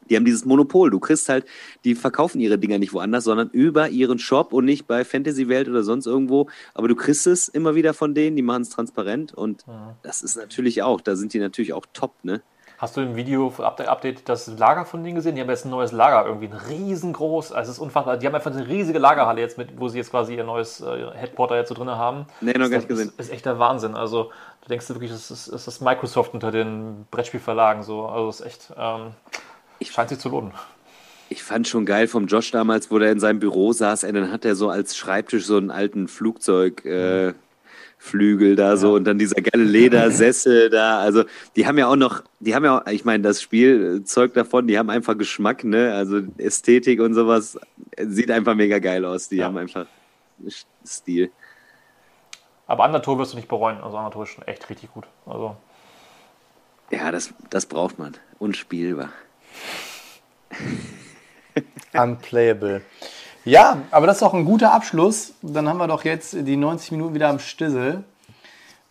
Die 0.09 0.15
haben 0.15 0.25
dieses 0.25 0.45
Monopol. 0.45 0.91
Du 0.91 0.99
kriegst 0.99 1.29
halt, 1.29 1.45
die 1.83 1.95
verkaufen 1.95 2.39
ihre 2.39 2.59
Dinger 2.59 2.77
nicht 2.77 2.93
woanders, 2.93 3.23
sondern 3.23 3.49
über 3.49 3.89
ihren 3.89 4.19
Shop 4.19 4.53
und 4.53 4.65
nicht 4.65 4.85
bei 4.85 5.03
Fantasy 5.03 5.47
Welt 5.47 5.67
oder 5.67 5.81
sonst 5.83 6.05
irgendwo. 6.05 6.47
Aber 6.75 6.87
du 6.87 6.95
kriegst 6.95 7.25
es 7.25 7.47
immer 7.47 7.73
wieder 7.73 7.95
von 7.95 8.13
denen, 8.13 8.35
die 8.35 8.43
machen 8.43 8.61
es 8.61 8.69
transparent 8.69 9.33
und 9.33 9.63
ja. 9.65 9.97
das 10.03 10.21
ist 10.21 10.35
natürlich 10.35 10.83
auch, 10.83 11.01
da 11.01 11.15
sind 11.15 11.33
die 11.33 11.39
natürlich 11.39 11.73
auch 11.73 11.85
top, 11.93 12.13
ne? 12.23 12.43
Hast 12.77 12.97
du 12.97 13.01
im 13.01 13.15
Video 13.15 13.53
Update 13.57 14.27
das 14.27 14.47
Lager 14.47 14.83
von 14.83 15.01
denen 15.01 15.15
gesehen? 15.15 15.35
Die 15.35 15.41
haben 15.41 15.49
jetzt 15.49 15.65
ein 15.65 15.69
neues 15.69 15.93
Lager, 15.93 16.27
irgendwie 16.27 16.47
ein 16.47 16.53
riesengroß, 16.53 17.53
also 17.53 17.71
es 17.71 17.77
ist 17.77 17.81
unfassbar. 17.81 18.17
Die 18.17 18.27
haben 18.27 18.35
einfach 18.35 18.51
eine 18.51 18.67
riesige 18.67 18.99
Lagerhalle 18.99 19.39
jetzt 19.39 19.57
mit, 19.57 19.79
wo 19.79 19.87
sie 19.87 19.97
jetzt 19.97 20.11
quasi 20.11 20.35
ihr 20.35 20.43
neues 20.43 20.81
äh, 20.81 21.11
Headquarter 21.13 21.55
jetzt 21.55 21.69
so 21.69 21.75
drin 21.75 21.89
haben. 21.89 22.25
Nee, 22.41 22.51
noch 22.53 22.69
gar 22.69 22.77
nicht 22.77 22.89
gesehen. 22.89 23.13
Das 23.15 23.27
ist 23.27 23.31
echt 23.31 23.45
der 23.45 23.59
Wahnsinn. 23.59 23.95
Also 23.95 24.31
du 24.61 24.67
denkst 24.67 24.89
wirklich, 24.89 25.11
das 25.11 25.31
ist, 25.31 25.53
das 25.53 25.67
ist 25.67 25.81
Microsoft 25.81 26.33
unter 26.33 26.51
den 26.51 27.05
Brettspielverlagen 27.11 27.83
so. 27.83 28.07
Also 28.07 28.27
es 28.27 28.39
ist 28.41 28.45
echt, 28.45 28.73
ähm, 28.77 29.11
ich, 29.79 29.91
scheint 29.91 30.09
sich 30.09 30.19
zu 30.19 30.27
lohnen. 30.27 30.51
Ich 31.29 31.43
fand 31.43 31.67
schon 31.67 31.85
geil 31.85 32.07
vom 32.07 32.27
Josh 32.27 32.51
damals, 32.51 32.91
wo 32.91 32.99
der 32.99 33.11
in 33.11 33.21
seinem 33.21 33.39
Büro 33.39 33.71
saß, 33.71 34.03
ey, 34.03 34.11
dann 34.11 34.31
hat 34.31 34.43
er 34.43 34.55
so 34.55 34.69
als 34.69 34.97
Schreibtisch 34.97 35.45
so 35.45 35.57
einen 35.57 35.71
alten 35.71 36.07
Flugzeug. 36.09 36.83
Äh, 36.85 37.33
Flügel 38.05 38.55
da 38.55 38.77
so 38.77 38.93
und 38.93 39.05
dann 39.05 39.17
dieser 39.17 39.41
geile 39.41 39.63
Ledersessel 39.63 40.69
da. 40.71 40.99
Also 40.99 41.23
die 41.55 41.65
haben 41.65 41.77
ja 41.77 41.87
auch 41.87 41.95
noch, 41.95 42.23
die 42.39 42.53
haben 42.53 42.63
ja 42.63 42.79
auch, 42.79 42.87
ich 42.87 43.03
meine, 43.03 43.23
das 43.23 43.41
Spiel 43.41 44.03
zeugt 44.03 44.37
davon, 44.37 44.67
die 44.67 44.77
haben 44.77 44.89
einfach 44.89 45.17
Geschmack, 45.17 45.63
ne? 45.63 45.93
Also 45.93 46.21
Ästhetik 46.37 47.01
und 47.01 47.15
sowas 47.15 47.57
sieht 47.97 48.29
einfach 48.29 48.53
mega 48.55 48.79
geil 48.79 49.03
aus. 49.05 49.27
Die 49.27 49.37
ja. 49.37 49.45
haben 49.45 49.57
einfach 49.57 49.87
Stil. 50.85 51.31
Aber 52.67 52.83
Anatol 52.83 53.17
wirst 53.17 53.33
du 53.33 53.37
nicht 53.37 53.47
bereuen. 53.47 53.81
Also 53.81 53.97
Anatol 53.97 54.23
ist 54.23 54.29
schon 54.29 54.47
echt 54.47 54.69
richtig 54.69 54.93
gut. 54.93 55.05
Also. 55.25 55.55
Ja, 56.91 57.11
das, 57.11 57.33
das 57.49 57.65
braucht 57.65 57.97
man. 57.97 58.13
Unspielbar. 58.37 59.09
Unplayable. 61.93 62.81
Ja, 63.45 63.83
aber 63.91 64.07
das 64.07 64.17
ist 64.17 64.21
doch 64.21 64.33
ein 64.33 64.45
guter 64.45 64.73
Abschluss. 64.73 65.33
Dann 65.41 65.69
haben 65.69 65.77
wir 65.77 65.87
doch 65.87 66.03
jetzt 66.03 66.33
die 66.33 66.57
90 66.57 66.91
Minuten 66.91 67.13
wieder 67.13 67.29
am 67.29 67.39
Stissel. 67.39 68.03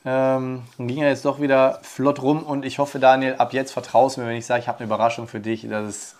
Ähm, 0.06 0.62
ging 0.78 0.98
ja 0.98 1.08
jetzt 1.08 1.24
doch 1.24 1.40
wieder 1.40 1.80
flott 1.82 2.22
rum 2.22 2.42
und 2.42 2.64
ich 2.64 2.78
hoffe, 2.78 2.98
Daniel, 2.98 3.36
ab 3.36 3.54
jetzt 3.54 3.72
vertraust 3.72 4.16
du 4.16 4.20
mir, 4.20 4.28
wenn 4.28 4.36
ich 4.36 4.44
sage, 4.44 4.60
ich 4.60 4.68
habe 4.68 4.78
eine 4.78 4.86
Überraschung 4.86 5.28
für 5.28 5.40
dich, 5.40 5.66
dass 5.66 5.88
es 5.88 6.16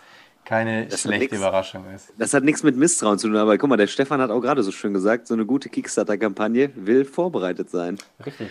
keine 0.47 0.86
das 0.86 1.02
schlechte 1.02 1.36
Überraschung 1.36 1.85
ist. 1.94 2.12
Das 2.19 2.32
hat 2.32 2.44
nichts 2.44 2.62
mit 2.62 2.77
Misstrauen 2.77 3.19
zu 3.19 3.28
tun, 3.28 3.36
aber 3.36 3.59
guck 3.59 3.69
mal, 3.69 3.77
der 3.77 3.86
Stefan 3.86 4.20
hat 4.23 4.31
auch 4.31 4.40
gerade 4.40 4.62
so 4.62 4.73
schön 4.73 4.94
gesagt, 4.94 5.27
so 5.27 5.35
eine 5.35 5.44
gute 5.44 5.69
Kickstarter-Kampagne 5.69 6.70
will 6.74 7.05
vorbereitet 7.05 7.70
sein. 7.70 7.98
Richtig. 8.24 8.51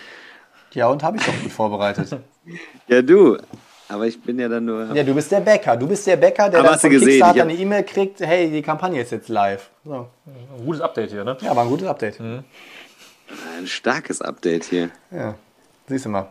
Ja, 0.73 0.87
und 0.87 1.03
habe 1.03 1.17
ich 1.17 1.25
doch 1.25 1.41
gut 1.41 1.51
vorbereitet. 1.51 2.17
ja, 2.87 3.01
du. 3.01 3.37
Aber 3.93 4.07
ich 4.07 4.19
bin 4.19 4.39
ja 4.39 4.49
dann 4.49 4.65
nur. 4.65 4.91
Ja, 4.95 5.03
du 5.03 5.13
bist 5.13 5.31
der 5.31 5.39
Bäcker. 5.39 5.77
Du 5.77 5.87
bist 5.87 6.07
der 6.07 6.17
Bäcker, 6.17 6.49
der 6.49 6.63
dann 6.63 6.79
von 6.79 6.89
gesehen, 6.89 7.09
Kickstarter 7.09 7.43
eine 7.43 7.53
E-Mail 7.53 7.83
kriegt, 7.83 8.21
hey, 8.21 8.49
die 8.49 8.63
Kampagne 8.63 8.99
ist 8.99 9.11
jetzt 9.11 9.29
live. 9.29 9.69
So. 9.85 10.07
Ein 10.25 10.65
gutes 10.65 10.81
Update 10.81 11.11
hier, 11.11 11.23
ne? 11.23 11.37
Ja, 11.41 11.55
war 11.55 11.63
ein 11.63 11.69
gutes 11.69 11.87
Update. 11.87 12.19
Mhm. 12.19 12.43
Ein 13.59 13.67
starkes 13.67 14.19
Update 14.19 14.63
hier. 14.63 14.89
Ja, 15.11 15.35
siehst 15.87 16.05
du 16.05 16.09
mal. 16.09 16.27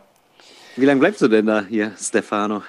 Wie 0.75 0.85
lange 0.85 0.99
bleibst 0.99 1.21
du 1.21 1.29
denn 1.29 1.45
da 1.45 1.61
hier, 1.61 1.93
Stefano? 1.97 2.63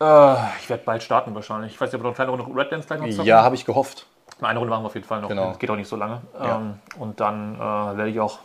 Äh, 0.00 0.34
ich 0.60 0.70
werde 0.70 0.84
bald 0.84 1.02
starten 1.02 1.34
wahrscheinlich. 1.34 1.72
Ich 1.72 1.80
weiß 1.80 1.90
nicht, 1.90 1.96
ob 1.96 2.02
wir 2.02 2.10
noch 2.10 2.18
eine 2.18 2.26
kleine 2.28 2.42
Runde 2.42 2.60
Redlands 2.60 2.86
gleich 2.86 3.00
noch 3.00 3.08
zocken. 3.08 3.26
Ja, 3.26 3.42
habe 3.42 3.56
ich 3.56 3.64
gehofft. 3.64 4.06
Eine 4.40 4.60
Runde 4.60 4.70
machen 4.70 4.84
wir 4.84 4.86
auf 4.86 4.94
jeden 4.94 5.06
Fall 5.06 5.20
noch. 5.20 5.28
Genau. 5.28 5.48
Das 5.48 5.58
geht 5.58 5.70
auch 5.70 5.76
nicht 5.76 5.88
so 5.88 5.96
lange. 5.96 6.22
Ja. 6.38 6.58
Ähm, 6.58 6.74
und 6.96 7.18
dann 7.18 7.56
äh, 7.56 7.58
werde 7.58 8.10
ich 8.10 8.20
auch 8.20 8.38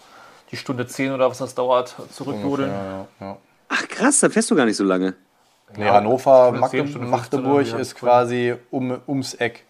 die 0.50 0.58
Stunde 0.58 0.88
10 0.88 1.12
oder 1.12 1.30
was 1.30 1.38
das 1.38 1.54
dauert, 1.54 1.96
zurückjodeln. 2.12 2.72
Ja, 2.72 3.08
ja. 3.20 3.38
Ach 3.70 3.88
krass, 3.88 4.22
da 4.22 4.30
fährst 4.30 4.50
du 4.50 4.56
gar 4.56 4.66
nicht 4.66 4.78
so 4.78 4.84
lange. 4.84 5.16
Nee, 5.76 5.86
ja, 5.86 5.94
Hannover, 5.96 6.54
Magde 6.54 6.84
Magdeburg 6.84 7.74
ist 7.78 7.96
quasi 7.96 8.56
um, 8.72 9.00
ums 9.08 9.34
Eck. 9.34 9.66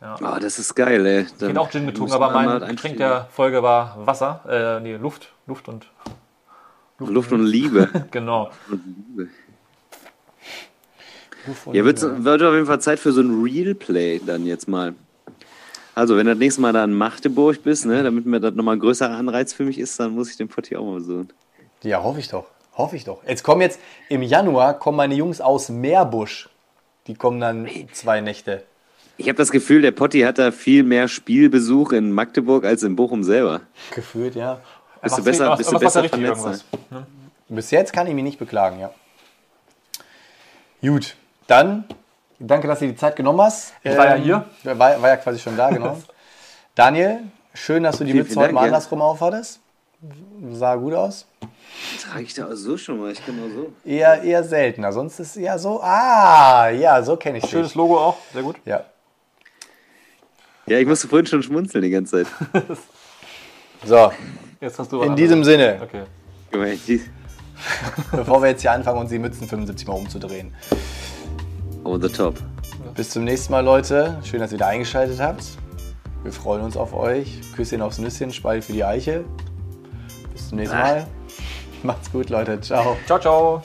Ja. 0.00 0.16
Oh, 0.20 0.38
das 0.40 0.58
ist 0.58 0.74
geil, 0.74 1.06
ey. 1.06 1.20
ich 1.22 1.32
bin 1.34 1.56
auch 1.56 1.70
Gin 1.70 1.86
getrunken, 1.86 2.12
aber 2.12 2.30
mein 2.32 2.60
Getränk 2.68 2.98
der 2.98 3.28
Folge 3.30 3.62
war 3.62 3.96
Wasser, 4.04 4.40
äh, 4.48 4.80
nee, 4.80 4.96
Luft, 4.96 5.32
Luft 5.46 5.68
und 5.68 5.86
Luft, 6.98 7.12
Luft 7.12 7.32
und 7.32 7.46
Liebe. 7.46 7.88
genau. 8.10 8.50
ja, 11.72 11.84
wird, 11.84 12.24
wird 12.24 12.42
auf 12.42 12.54
jeden 12.54 12.66
Fall 12.66 12.80
Zeit 12.80 12.98
für 12.98 13.12
so 13.12 13.20
ein 13.20 13.42
Real 13.42 13.74
Play 13.74 14.20
dann 14.24 14.44
jetzt 14.44 14.68
mal. 14.68 14.94
Also, 15.94 16.16
wenn 16.16 16.26
du 16.26 16.32
das 16.32 16.38
nächste 16.38 16.60
Mal 16.62 16.72
da 16.72 16.82
in 16.84 16.94
Magdeburg 16.94 17.62
bist, 17.62 17.86
ne, 17.86 18.02
damit 18.02 18.26
mir 18.26 18.40
das 18.40 18.54
nochmal 18.54 18.76
ein 18.76 18.80
größerer 18.80 19.10
Anreiz 19.10 19.52
für 19.52 19.64
mich 19.64 19.78
ist, 19.78 20.00
dann 20.00 20.14
muss 20.14 20.30
ich 20.30 20.36
den 20.36 20.48
Pott 20.48 20.66
hier 20.66 20.80
auch 20.80 20.84
mal 20.84 20.94
besuchen. 20.94 21.32
Ja, 21.82 22.02
hoffe 22.02 22.18
ich 22.18 22.28
doch. 22.28 22.46
Hoffe 22.74 22.96
ich 22.96 23.04
doch. 23.04 23.22
Jetzt 23.26 23.42
kommen 23.42 23.60
jetzt 23.60 23.78
im 24.08 24.22
Januar 24.22 24.78
kommen 24.78 24.96
meine 24.96 25.14
Jungs 25.14 25.40
aus 25.40 25.68
Meerbusch. 25.68 26.48
Die 27.06 27.14
kommen 27.14 27.40
dann 27.40 27.68
zwei 27.92 28.20
Nächte. 28.20 28.64
Ich 29.18 29.28
habe 29.28 29.36
das 29.36 29.50
Gefühl, 29.50 29.82
der 29.82 29.90
Potti 29.90 30.20
hat 30.20 30.38
da 30.38 30.52
viel 30.52 30.82
mehr 30.82 31.08
Spielbesuch 31.08 31.92
in 31.92 32.12
Magdeburg 32.12 32.64
als 32.64 32.82
in 32.82 32.96
Bochum 32.96 33.24
selber. 33.24 33.60
Gefühlt, 33.94 34.34
ja. 34.34 34.60
Bist 35.02 35.18
du 35.18 35.24
besser, 35.24 35.56
bist 35.56 35.70
du 35.70 35.78
besser 35.78 36.08
vernetzt? 36.08 36.64
Ne? 36.90 37.06
Bis 37.48 37.70
jetzt 37.70 37.92
kann 37.92 38.06
ich 38.06 38.14
mich 38.14 38.24
nicht 38.24 38.38
beklagen, 38.38 38.80
ja. 38.80 38.90
Gut, 40.80 41.16
dann 41.46 41.84
danke, 42.38 42.66
dass 42.66 42.78
du 42.78 42.86
die 42.86 42.96
Zeit 42.96 43.16
genommen 43.16 43.40
hast. 43.42 43.74
Ich 43.82 43.96
war 43.96 44.06
ja 44.06 44.16
ähm, 44.16 44.22
hier. 44.22 44.44
War, 44.64 45.02
war, 45.02 45.08
ja 45.08 45.16
quasi 45.16 45.38
schon 45.38 45.56
da, 45.56 45.70
genau. 45.70 46.00
Daniel, 46.74 47.20
schön, 47.52 47.82
dass 47.82 47.98
du 47.98 48.04
die 48.04 48.14
Mütze 48.14 48.36
heute 48.40 48.54
mal 48.54 48.64
andersrum 48.64 49.02
aufhattest. 49.02 49.60
Sah 50.52 50.74
gut 50.76 50.94
aus. 50.94 51.26
Trage 52.02 52.24
ich 52.24 52.34
da 52.34 52.46
auch 52.46 52.54
so 52.54 52.76
schon 52.76 52.98
mal, 52.98 53.12
ich 53.12 53.24
kann 53.24 53.38
mal 53.38 53.50
so. 53.50 53.72
Eher, 53.84 54.22
eher 54.22 54.44
seltener, 54.44 54.92
sonst 54.92 55.18
ist 55.20 55.36
es 55.36 55.42
ja 55.42 55.58
so, 55.58 55.80
ah, 55.82 56.68
ja, 56.70 57.02
so 57.02 57.16
kenne 57.16 57.38
ich 57.38 57.46
Schönes 57.48 57.68
dich. 57.68 57.74
Logo 57.76 57.98
auch, 57.98 58.16
sehr 58.32 58.42
gut. 58.42 58.56
Ja. 58.64 58.84
Ja, 60.66 60.78
ich 60.78 60.86
musste 60.86 61.08
vorhin 61.08 61.26
schon 61.26 61.42
schmunzeln 61.42 61.82
die 61.82 61.90
ganze 61.90 62.24
Zeit. 62.24 62.26
so, 63.84 64.12
jetzt 64.60 64.78
hast 64.78 64.92
du 64.92 65.02
in 65.02 65.16
diesem 65.16 65.42
Sinne. 65.44 65.80
Okay. 65.82 66.04
Bevor 68.12 68.42
wir 68.42 68.50
jetzt 68.50 68.62
hier 68.62 68.72
anfangen, 68.72 68.98
uns 68.98 69.10
die 69.10 69.18
Mützen 69.18 69.48
75 69.48 69.86
Mal 69.86 69.94
umzudrehen. 69.94 70.54
Over 71.84 72.00
the 72.00 72.08
top. 72.08 72.34
Bis 72.94 73.10
zum 73.10 73.24
nächsten 73.24 73.52
Mal, 73.52 73.64
Leute. 73.64 74.18
Schön, 74.24 74.40
dass 74.40 74.52
ihr 74.52 74.56
wieder 74.56 74.66
eingeschaltet 74.66 75.20
habt. 75.20 75.44
Wir 76.22 76.32
freuen 76.32 76.62
uns 76.62 76.76
auf 76.76 76.94
euch. 76.94 77.40
Küsschen 77.56 77.82
aufs 77.82 77.98
Nüsschen, 77.98 78.32
Spalt 78.32 78.64
für 78.64 78.72
die 78.72 78.84
Eiche. 78.84 79.24
Bis 80.32 80.48
zum 80.48 80.58
nächsten 80.58 80.76
Mal. 80.76 81.06
Macht's 81.82 82.10
gut, 82.12 82.30
Leute. 82.30 82.60
Ciao. 82.60 82.96
Ciao, 83.06 83.18
ciao. 83.18 83.62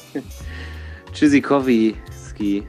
Tschüssi, 1.14 1.41
Coffee, 1.41 1.95
Ski. 2.30 2.64